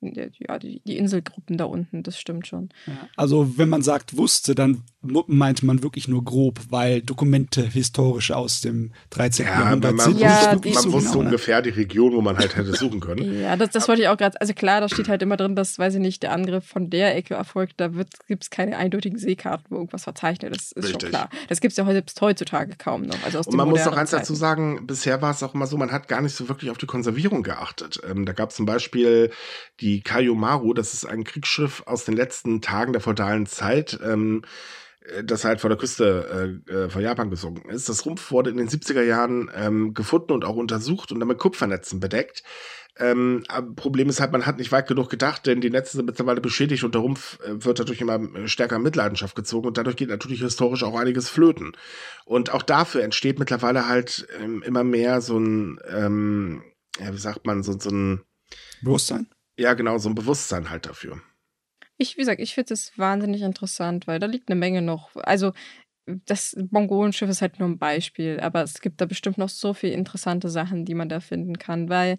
ja, 0.00 0.58
die, 0.60 0.80
die 0.86 0.96
Inselgruppen 0.96 1.56
da 1.56 1.64
unten, 1.64 2.04
das 2.04 2.20
stimmt 2.20 2.46
schon. 2.46 2.68
Ja, 2.86 3.08
also 3.16 3.58
wenn 3.58 3.68
man 3.68 3.82
sagt 3.82 4.16
wusste, 4.16 4.54
dann 4.54 4.84
meint 5.00 5.62
man 5.62 5.84
wirklich 5.84 6.08
nur 6.08 6.24
grob, 6.24 6.58
weil 6.70 7.02
Dokumente 7.02 7.62
historisch 7.62 8.32
aus 8.32 8.60
dem 8.60 8.92
13. 9.10 9.46
Ja, 9.46 9.60
Jahrhundert 9.60 9.94
man, 9.94 10.06
sind. 10.06 10.18
Ja, 10.18 10.50
man 10.52 10.64
wusste 10.64 10.88
genau, 10.88 11.12
ne? 11.12 11.18
ungefähr 11.18 11.62
die 11.62 11.70
Region, 11.70 12.12
wo 12.14 12.20
man 12.20 12.36
halt 12.36 12.56
hätte 12.56 12.72
suchen 12.74 12.98
können. 12.98 13.40
ja, 13.40 13.56
das, 13.56 13.70
das 13.70 13.86
wollte 13.86 14.02
ich 14.02 14.08
auch 14.08 14.16
gerade, 14.16 14.40
also 14.40 14.54
klar, 14.54 14.80
da 14.80 14.88
steht 14.88 15.08
halt 15.08 15.22
immer 15.22 15.36
drin, 15.36 15.54
dass, 15.54 15.78
weiß 15.78 15.94
ich 15.94 16.00
nicht, 16.00 16.24
der 16.24 16.32
Angriff 16.32 16.64
von 16.66 16.90
der 16.90 17.14
Ecke 17.14 17.34
erfolgt, 17.34 17.74
da 17.76 17.90
gibt 18.26 18.42
es 18.42 18.50
keine 18.50 18.76
eindeutigen 18.76 19.18
Seekarten, 19.18 19.66
wo 19.70 19.76
irgendwas 19.76 20.02
verzeichnet 20.02 20.56
ist, 20.56 20.72
ist 20.72 20.86
Richtig. 20.86 21.02
schon 21.02 21.10
klar. 21.10 21.30
Das 21.48 21.60
gibt 21.60 21.72
es 21.72 21.76
ja 21.76 21.84
selbst 21.84 22.20
heutzutage 22.20 22.74
kaum 22.76 23.02
noch. 23.02 23.22
Also 23.24 23.38
Und 23.38 23.54
man 23.54 23.68
muss 23.68 23.86
auch 23.86 23.96
eins 23.96 24.10
Zeiten. 24.10 24.22
dazu 24.22 24.34
sagen, 24.34 24.84
bisher 24.84 25.22
war 25.22 25.30
es 25.30 25.44
auch 25.44 25.54
immer 25.54 25.68
so, 25.68 25.76
man 25.76 25.92
hat 25.92 26.08
gar 26.08 26.22
nicht 26.22 26.34
so 26.34 26.48
wirklich 26.48 26.72
auf 26.72 26.78
die 26.78 26.86
Konservierung 26.86 27.44
geachtet. 27.44 28.00
Ähm, 28.08 28.26
da 28.26 28.32
gab 28.32 28.50
es 28.50 28.56
zum 28.56 28.66
Beispiel 28.66 29.30
die 29.80 30.00
Kayomaru, 30.00 30.74
das 30.74 30.92
ist 30.92 31.04
ein 31.04 31.22
Kriegsschiff 31.22 31.84
aus 31.86 32.04
den 32.04 32.16
letzten 32.16 32.60
Tagen 32.62 32.92
der 32.92 33.00
feudalen 33.00 33.46
Zeit, 33.46 33.98
ähm, 34.04 34.42
äh, 34.42 34.48
das 35.24 35.44
halt 35.44 35.60
vor 35.60 35.70
der 35.70 35.78
Küste 35.78 36.60
äh, 36.68 36.72
äh, 36.72 36.90
von 36.90 37.02
Japan 37.02 37.30
gesunken 37.30 37.70
ist. 37.70 37.88
Das 37.88 38.04
Rumpf 38.06 38.30
wurde 38.30 38.50
in 38.50 38.56
den 38.56 38.68
70er 38.68 39.02
Jahren 39.02 39.50
ähm, 39.54 39.94
gefunden 39.94 40.32
und 40.32 40.44
auch 40.44 40.56
untersucht 40.56 41.12
und 41.12 41.20
dann 41.20 41.28
mit 41.28 41.38
Kupfernetzen 41.38 42.00
bedeckt. 42.00 42.42
Ähm, 43.00 43.44
Problem 43.76 44.08
ist 44.08 44.20
halt, 44.20 44.32
man 44.32 44.44
hat 44.44 44.58
nicht 44.58 44.72
weit 44.72 44.88
genug 44.88 45.08
gedacht, 45.08 45.46
denn 45.46 45.60
die 45.60 45.70
Netze 45.70 45.96
sind 45.96 46.06
mittlerweile 46.06 46.40
beschädigt 46.40 46.82
und 46.82 46.94
der 46.94 47.02
Rumpf 47.02 47.38
äh, 47.44 47.64
wird 47.64 47.78
dadurch 47.78 48.00
immer 48.00 48.18
äh, 48.34 48.48
stärker 48.48 48.76
in 48.76 48.82
Mitleidenschaft 48.82 49.36
gezogen 49.36 49.68
und 49.68 49.78
dadurch 49.78 49.96
geht 49.96 50.08
natürlich 50.08 50.40
historisch 50.40 50.82
auch 50.82 50.98
einiges 50.98 51.28
flöten. 51.28 51.72
Und 52.24 52.52
auch 52.52 52.62
dafür 52.62 53.04
entsteht 53.04 53.38
mittlerweile 53.38 53.88
halt 53.88 54.26
ähm, 54.40 54.62
immer 54.62 54.82
mehr 54.82 55.20
so 55.20 55.38
ein, 55.38 55.78
ähm, 55.88 56.62
ja, 56.98 57.12
wie 57.12 57.18
sagt 57.18 57.46
man, 57.46 57.62
so, 57.62 57.78
so 57.78 57.90
ein 57.90 58.22
Bewusstsein? 58.82 59.28
Ja, 59.56 59.74
genau, 59.74 59.98
so 59.98 60.08
ein 60.08 60.16
Bewusstsein 60.16 60.70
halt 60.70 60.86
dafür. 60.86 61.20
Ich, 61.98 62.16
wie 62.16 62.20
gesagt, 62.20 62.40
ich 62.40 62.54
finde 62.54 62.74
es 62.74 62.96
wahnsinnig 62.96 63.42
interessant, 63.42 64.06
weil 64.06 64.18
da 64.18 64.26
liegt 64.26 64.50
eine 64.50 64.58
Menge 64.58 64.82
noch. 64.82 65.14
Also, 65.16 65.52
das 66.06 66.56
Mongolenschiff 66.70 67.28
ist 67.28 67.42
halt 67.42 67.58
nur 67.58 67.68
ein 67.68 67.78
Beispiel, 67.78 68.40
aber 68.40 68.62
es 68.62 68.80
gibt 68.80 69.00
da 69.00 69.04
bestimmt 69.04 69.36
noch 69.36 69.50
so 69.50 69.74
viele 69.74 69.92
interessante 69.92 70.48
Sachen, 70.48 70.86
die 70.86 70.94
man 70.94 71.08
da 71.08 71.20
finden 71.20 71.58
kann, 71.58 71.90
weil 71.90 72.16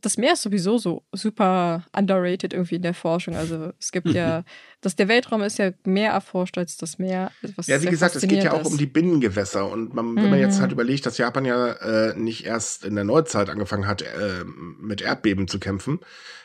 das 0.00 0.16
Meer 0.16 0.34
ist 0.34 0.42
sowieso 0.42 0.78
so 0.78 1.04
super 1.12 1.84
underrated 1.96 2.52
irgendwie 2.52 2.76
in 2.76 2.82
der 2.82 2.94
Forschung. 2.94 3.36
Also 3.36 3.72
es 3.78 3.92
gibt 3.92 4.08
ja, 4.08 4.44
dass 4.80 4.96
der 4.96 5.08
Weltraum 5.08 5.42
ist 5.42 5.58
ja 5.58 5.72
mehr 5.84 6.12
erforscht 6.12 6.58
als 6.58 6.76
das 6.76 6.98
Meer. 6.98 7.30
ja, 7.66 7.82
wie 7.82 7.86
gesagt, 7.86 8.16
es 8.16 8.22
geht 8.22 8.44
ja 8.44 8.52
auch 8.52 8.62
ist. 8.62 8.66
um 8.66 8.78
die 8.78 8.86
Binnengewässer. 8.86 9.70
Und 9.70 9.94
man, 9.94 10.16
wenn 10.16 10.24
mhm. 10.24 10.30
man 10.30 10.38
jetzt 10.38 10.58
mhm. 10.58 10.62
halt 10.62 10.72
überlegt, 10.72 11.06
dass 11.06 11.18
Japan 11.18 11.44
ja 11.44 11.72
äh, 11.72 12.14
nicht 12.16 12.44
erst 12.44 12.84
in 12.84 12.94
der 12.94 13.04
Neuzeit 13.04 13.50
angefangen 13.50 13.86
hat, 13.86 14.02
äh, 14.02 14.44
mit 14.80 15.02
Erdbeben 15.02 15.48
zu 15.48 15.58
kämpfen, 15.58 16.00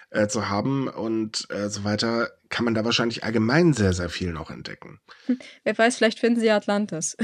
äh, 0.09 0.27
zu 0.27 0.49
haben 0.49 0.87
und 0.87 1.47
äh, 1.49 1.69
so 1.69 1.83
weiter, 1.83 2.31
kann 2.49 2.65
man 2.65 2.73
da 2.73 2.85
wahrscheinlich 2.85 3.23
allgemein 3.23 3.73
sehr, 3.73 3.93
sehr 3.93 4.09
viel 4.09 4.31
noch 4.31 4.49
entdecken. 4.49 4.99
Hm, 5.25 5.39
wer 5.63 5.77
weiß, 5.77 5.97
vielleicht 5.97 6.19
finden 6.19 6.39
sie 6.39 6.51
Atlantis. 6.51 7.17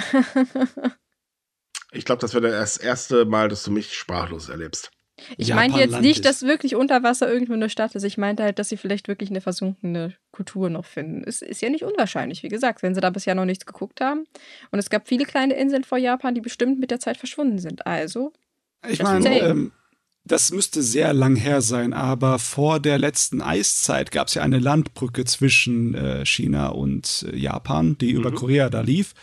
ich 1.92 2.06
glaube, 2.06 2.22
das 2.22 2.34
wäre 2.34 2.52
das 2.52 2.78
erste 2.78 3.26
Mal, 3.26 3.50
dass 3.50 3.64
du 3.64 3.72
mich 3.72 3.94
sprachlos 3.94 4.50
erlebst. 4.50 4.92
Ich 5.38 5.54
meinte 5.54 5.80
jetzt 5.80 6.02
nicht, 6.02 6.26
dass 6.26 6.44
wirklich 6.44 6.76
unter 6.76 7.04
Wasser 7.04 7.32
irgendwo 7.32 7.54
eine 7.54 7.70
Stadt 7.70 7.96
ist. 7.96 8.04
Ich 8.04 8.18
meinte 8.18 8.44
halt, 8.44 8.60
dass 8.60 8.70
sie 8.70 8.78
vielleicht 8.78 9.08
wirklich 9.08 9.30
eine 9.30 9.42
versunkene 9.42 10.16
Kultur 10.32 10.70
noch 10.70 10.86
finden. 10.86 11.24
Es 11.26 11.42
ist 11.42 11.62
ja 11.62 11.70
nicht 11.70 11.84
unwahrscheinlich, 11.84 12.44
wie 12.44 12.48
gesagt, 12.48 12.82
wenn 12.82 12.96
sie 12.96 13.02
da 13.02 13.10
bisher 13.10 13.36
noch 13.36 13.46
nichts 13.46 13.66
geguckt 13.66 14.02
haben. 14.02 14.26
Und 14.72 14.80
es 14.80 14.90
gab 14.90 15.08
viele 15.08 15.26
kleine 15.26 15.54
Inseln 15.56 15.84
vor 15.84 15.98
Japan, 15.98 16.36
die 16.36 16.42
bestimmt 16.42 16.80
mit 16.80 16.92
der 16.92 17.00
Zeit 17.00 17.18
verschwunden 17.18 17.60
sind. 17.60 17.86
Also. 17.86 18.34
Ich 18.88 19.04
meine, 19.04 19.40
ähm, 19.42 19.72
das 20.24 20.52
müsste 20.52 20.84
sehr 20.84 21.14
lang 21.14 21.36
her 21.36 21.62
sein, 21.62 21.94
aber 21.94 22.38
vor 22.40 22.80
der 22.80 22.98
letzten 22.98 23.42
Eiszeit 23.42 24.12
gab 24.12 24.28
es 24.28 24.36
ja 24.36 24.44
eine 24.44 24.60
Landbrücke 24.60 25.26
zwischen 25.26 25.96
äh, 25.96 26.26
China 26.26 26.68
und 26.70 27.26
äh, 27.32 27.36
Japan, 27.36 27.98
die 27.98 28.14
mhm. 28.14 28.20
über 28.20 28.32
Korea 28.32 28.70
da 28.70 28.82
lief. 28.82 29.14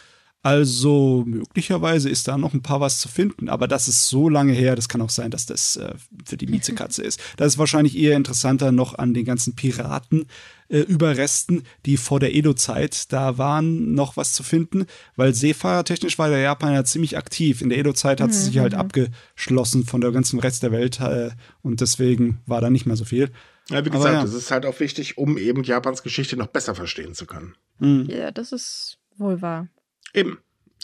Also 0.42 1.24
möglicherweise 1.26 2.08
ist 2.08 2.28
da 2.28 2.38
noch 2.38 2.54
ein 2.54 2.62
paar 2.62 2.80
was 2.80 3.00
zu 3.00 3.08
finden, 3.08 3.48
aber 3.48 3.66
das 3.66 3.88
ist 3.88 4.08
so 4.08 4.28
lange 4.28 4.52
her, 4.52 4.76
das 4.76 4.88
kann 4.88 5.00
auch 5.02 5.10
sein, 5.10 5.32
dass 5.32 5.46
das 5.46 5.76
äh, 5.76 5.94
für 6.24 6.36
die 6.36 6.46
Miezekatze 6.46 7.02
ist. 7.02 7.20
Das 7.36 7.48
ist 7.48 7.58
wahrscheinlich 7.58 7.96
eher 7.96 8.16
interessanter 8.16 8.70
noch 8.72 8.96
an 8.96 9.14
den 9.14 9.24
ganzen 9.24 9.54
Piraten. 9.56 10.26
Äh, 10.68 10.80
Überresten, 10.80 11.64
die 11.86 11.96
vor 11.96 12.20
der 12.20 12.34
Edo-Zeit, 12.34 13.12
da 13.12 13.36
waren 13.36 13.94
noch 13.94 14.16
was 14.16 14.32
zu 14.32 14.42
finden, 14.42 14.86
weil 15.16 15.34
seefahrertechnisch 15.34 16.18
war 16.18 16.28
der 16.28 16.38
Japan 16.38 16.72
ja 16.72 16.84
ziemlich 16.84 17.16
aktiv. 17.16 17.60
In 17.60 17.68
der 17.68 17.78
Edo-Zeit 17.78 18.20
hat 18.20 18.28
mhm. 18.28 18.32
sie 18.32 18.44
sich 18.44 18.58
halt 18.58 18.74
mhm. 18.74 18.78
abgeschlossen 18.78 19.84
von 19.86 20.00
der 20.00 20.12
ganzen 20.12 20.38
Rest 20.38 20.62
der 20.62 20.72
Welt 20.72 21.00
äh, 21.00 21.30
und 21.62 21.80
deswegen 21.80 22.40
war 22.46 22.60
da 22.60 22.70
nicht 22.70 22.86
mehr 22.86 22.96
so 22.96 23.04
viel. 23.04 23.30
Ja, 23.70 23.84
wie 23.84 23.90
gesagt, 23.90 24.14
ja. 24.14 24.22
das 24.22 24.34
ist 24.34 24.50
halt 24.50 24.66
auch 24.66 24.78
wichtig, 24.78 25.18
um 25.18 25.36
eben 25.36 25.64
Japans 25.64 26.02
Geschichte 26.02 26.36
noch 26.36 26.46
besser 26.46 26.74
verstehen 26.74 27.14
zu 27.14 27.26
können. 27.26 27.54
Mhm. 27.80 28.06
Ja, 28.08 28.30
das 28.30 28.52
ist 28.52 28.98
wohl 29.16 29.42
wahr. 29.42 29.68
Eben. 30.14 30.38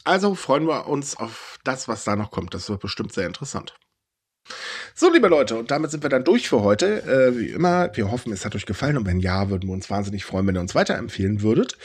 Also 0.05 0.35
freuen 0.35 0.66
wir 0.66 0.87
uns 0.87 1.16
auf 1.16 1.59
das, 1.64 1.89
was 1.89 2.05
da 2.05 2.16
noch 2.16 2.31
kommt. 2.31 2.53
Das 2.53 2.68
wird 2.68 2.81
bestimmt 2.81 3.12
sehr 3.12 3.27
interessant. 3.27 3.75
So, 4.95 5.11
liebe 5.11 5.29
Leute, 5.29 5.57
und 5.57 5.70
damit 5.70 5.91
sind 5.91 6.03
wir 6.03 6.11
dann 6.11 6.25
durch 6.25 6.49
für 6.49 6.62
heute. 6.62 7.03
Äh, 7.03 7.39
wie 7.39 7.49
immer, 7.49 7.91
wir 7.97 8.11
hoffen, 8.11 8.33
es 8.33 8.45
hat 8.45 8.55
euch 8.55 8.66
gefallen 8.66 8.97
und 8.97 9.07
wenn 9.07 9.20
ja, 9.20 9.49
würden 9.49 9.68
wir 9.68 9.75
uns 9.75 9.91
wahnsinnig 9.91 10.25
freuen, 10.25 10.47
wenn 10.47 10.57
ihr 10.57 10.61
uns 10.61 10.75
weiterempfehlen 10.75 11.43
würdet. 11.43 11.79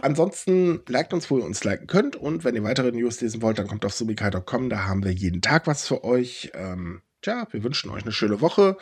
Ansonsten 0.00 0.82
liked 0.86 1.12
uns, 1.12 1.30
wo 1.30 1.38
ihr 1.38 1.44
uns 1.44 1.64
liken 1.64 1.86
könnt 1.86 2.16
und 2.16 2.44
wenn 2.44 2.54
ihr 2.54 2.62
weitere 2.62 2.92
News 2.92 3.20
lesen 3.20 3.42
wollt, 3.42 3.58
dann 3.58 3.66
kommt 3.66 3.84
auf 3.84 3.94
subikai.com, 3.94 4.70
da 4.70 4.84
haben 4.84 5.04
wir 5.04 5.12
jeden 5.12 5.42
Tag 5.42 5.66
was 5.66 5.86
für 5.86 6.04
euch. 6.04 6.50
Ähm, 6.54 7.02
tja, 7.22 7.46
wir 7.50 7.62
wünschen 7.64 7.90
euch 7.90 8.02
eine 8.02 8.12
schöne 8.12 8.40
Woche. 8.40 8.76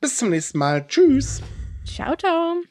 Bis 0.00 0.16
zum 0.16 0.30
nächsten 0.30 0.58
Mal. 0.58 0.86
Tschüss. 0.86 1.40
Ciao, 1.84 2.16
ciao. 2.16 2.62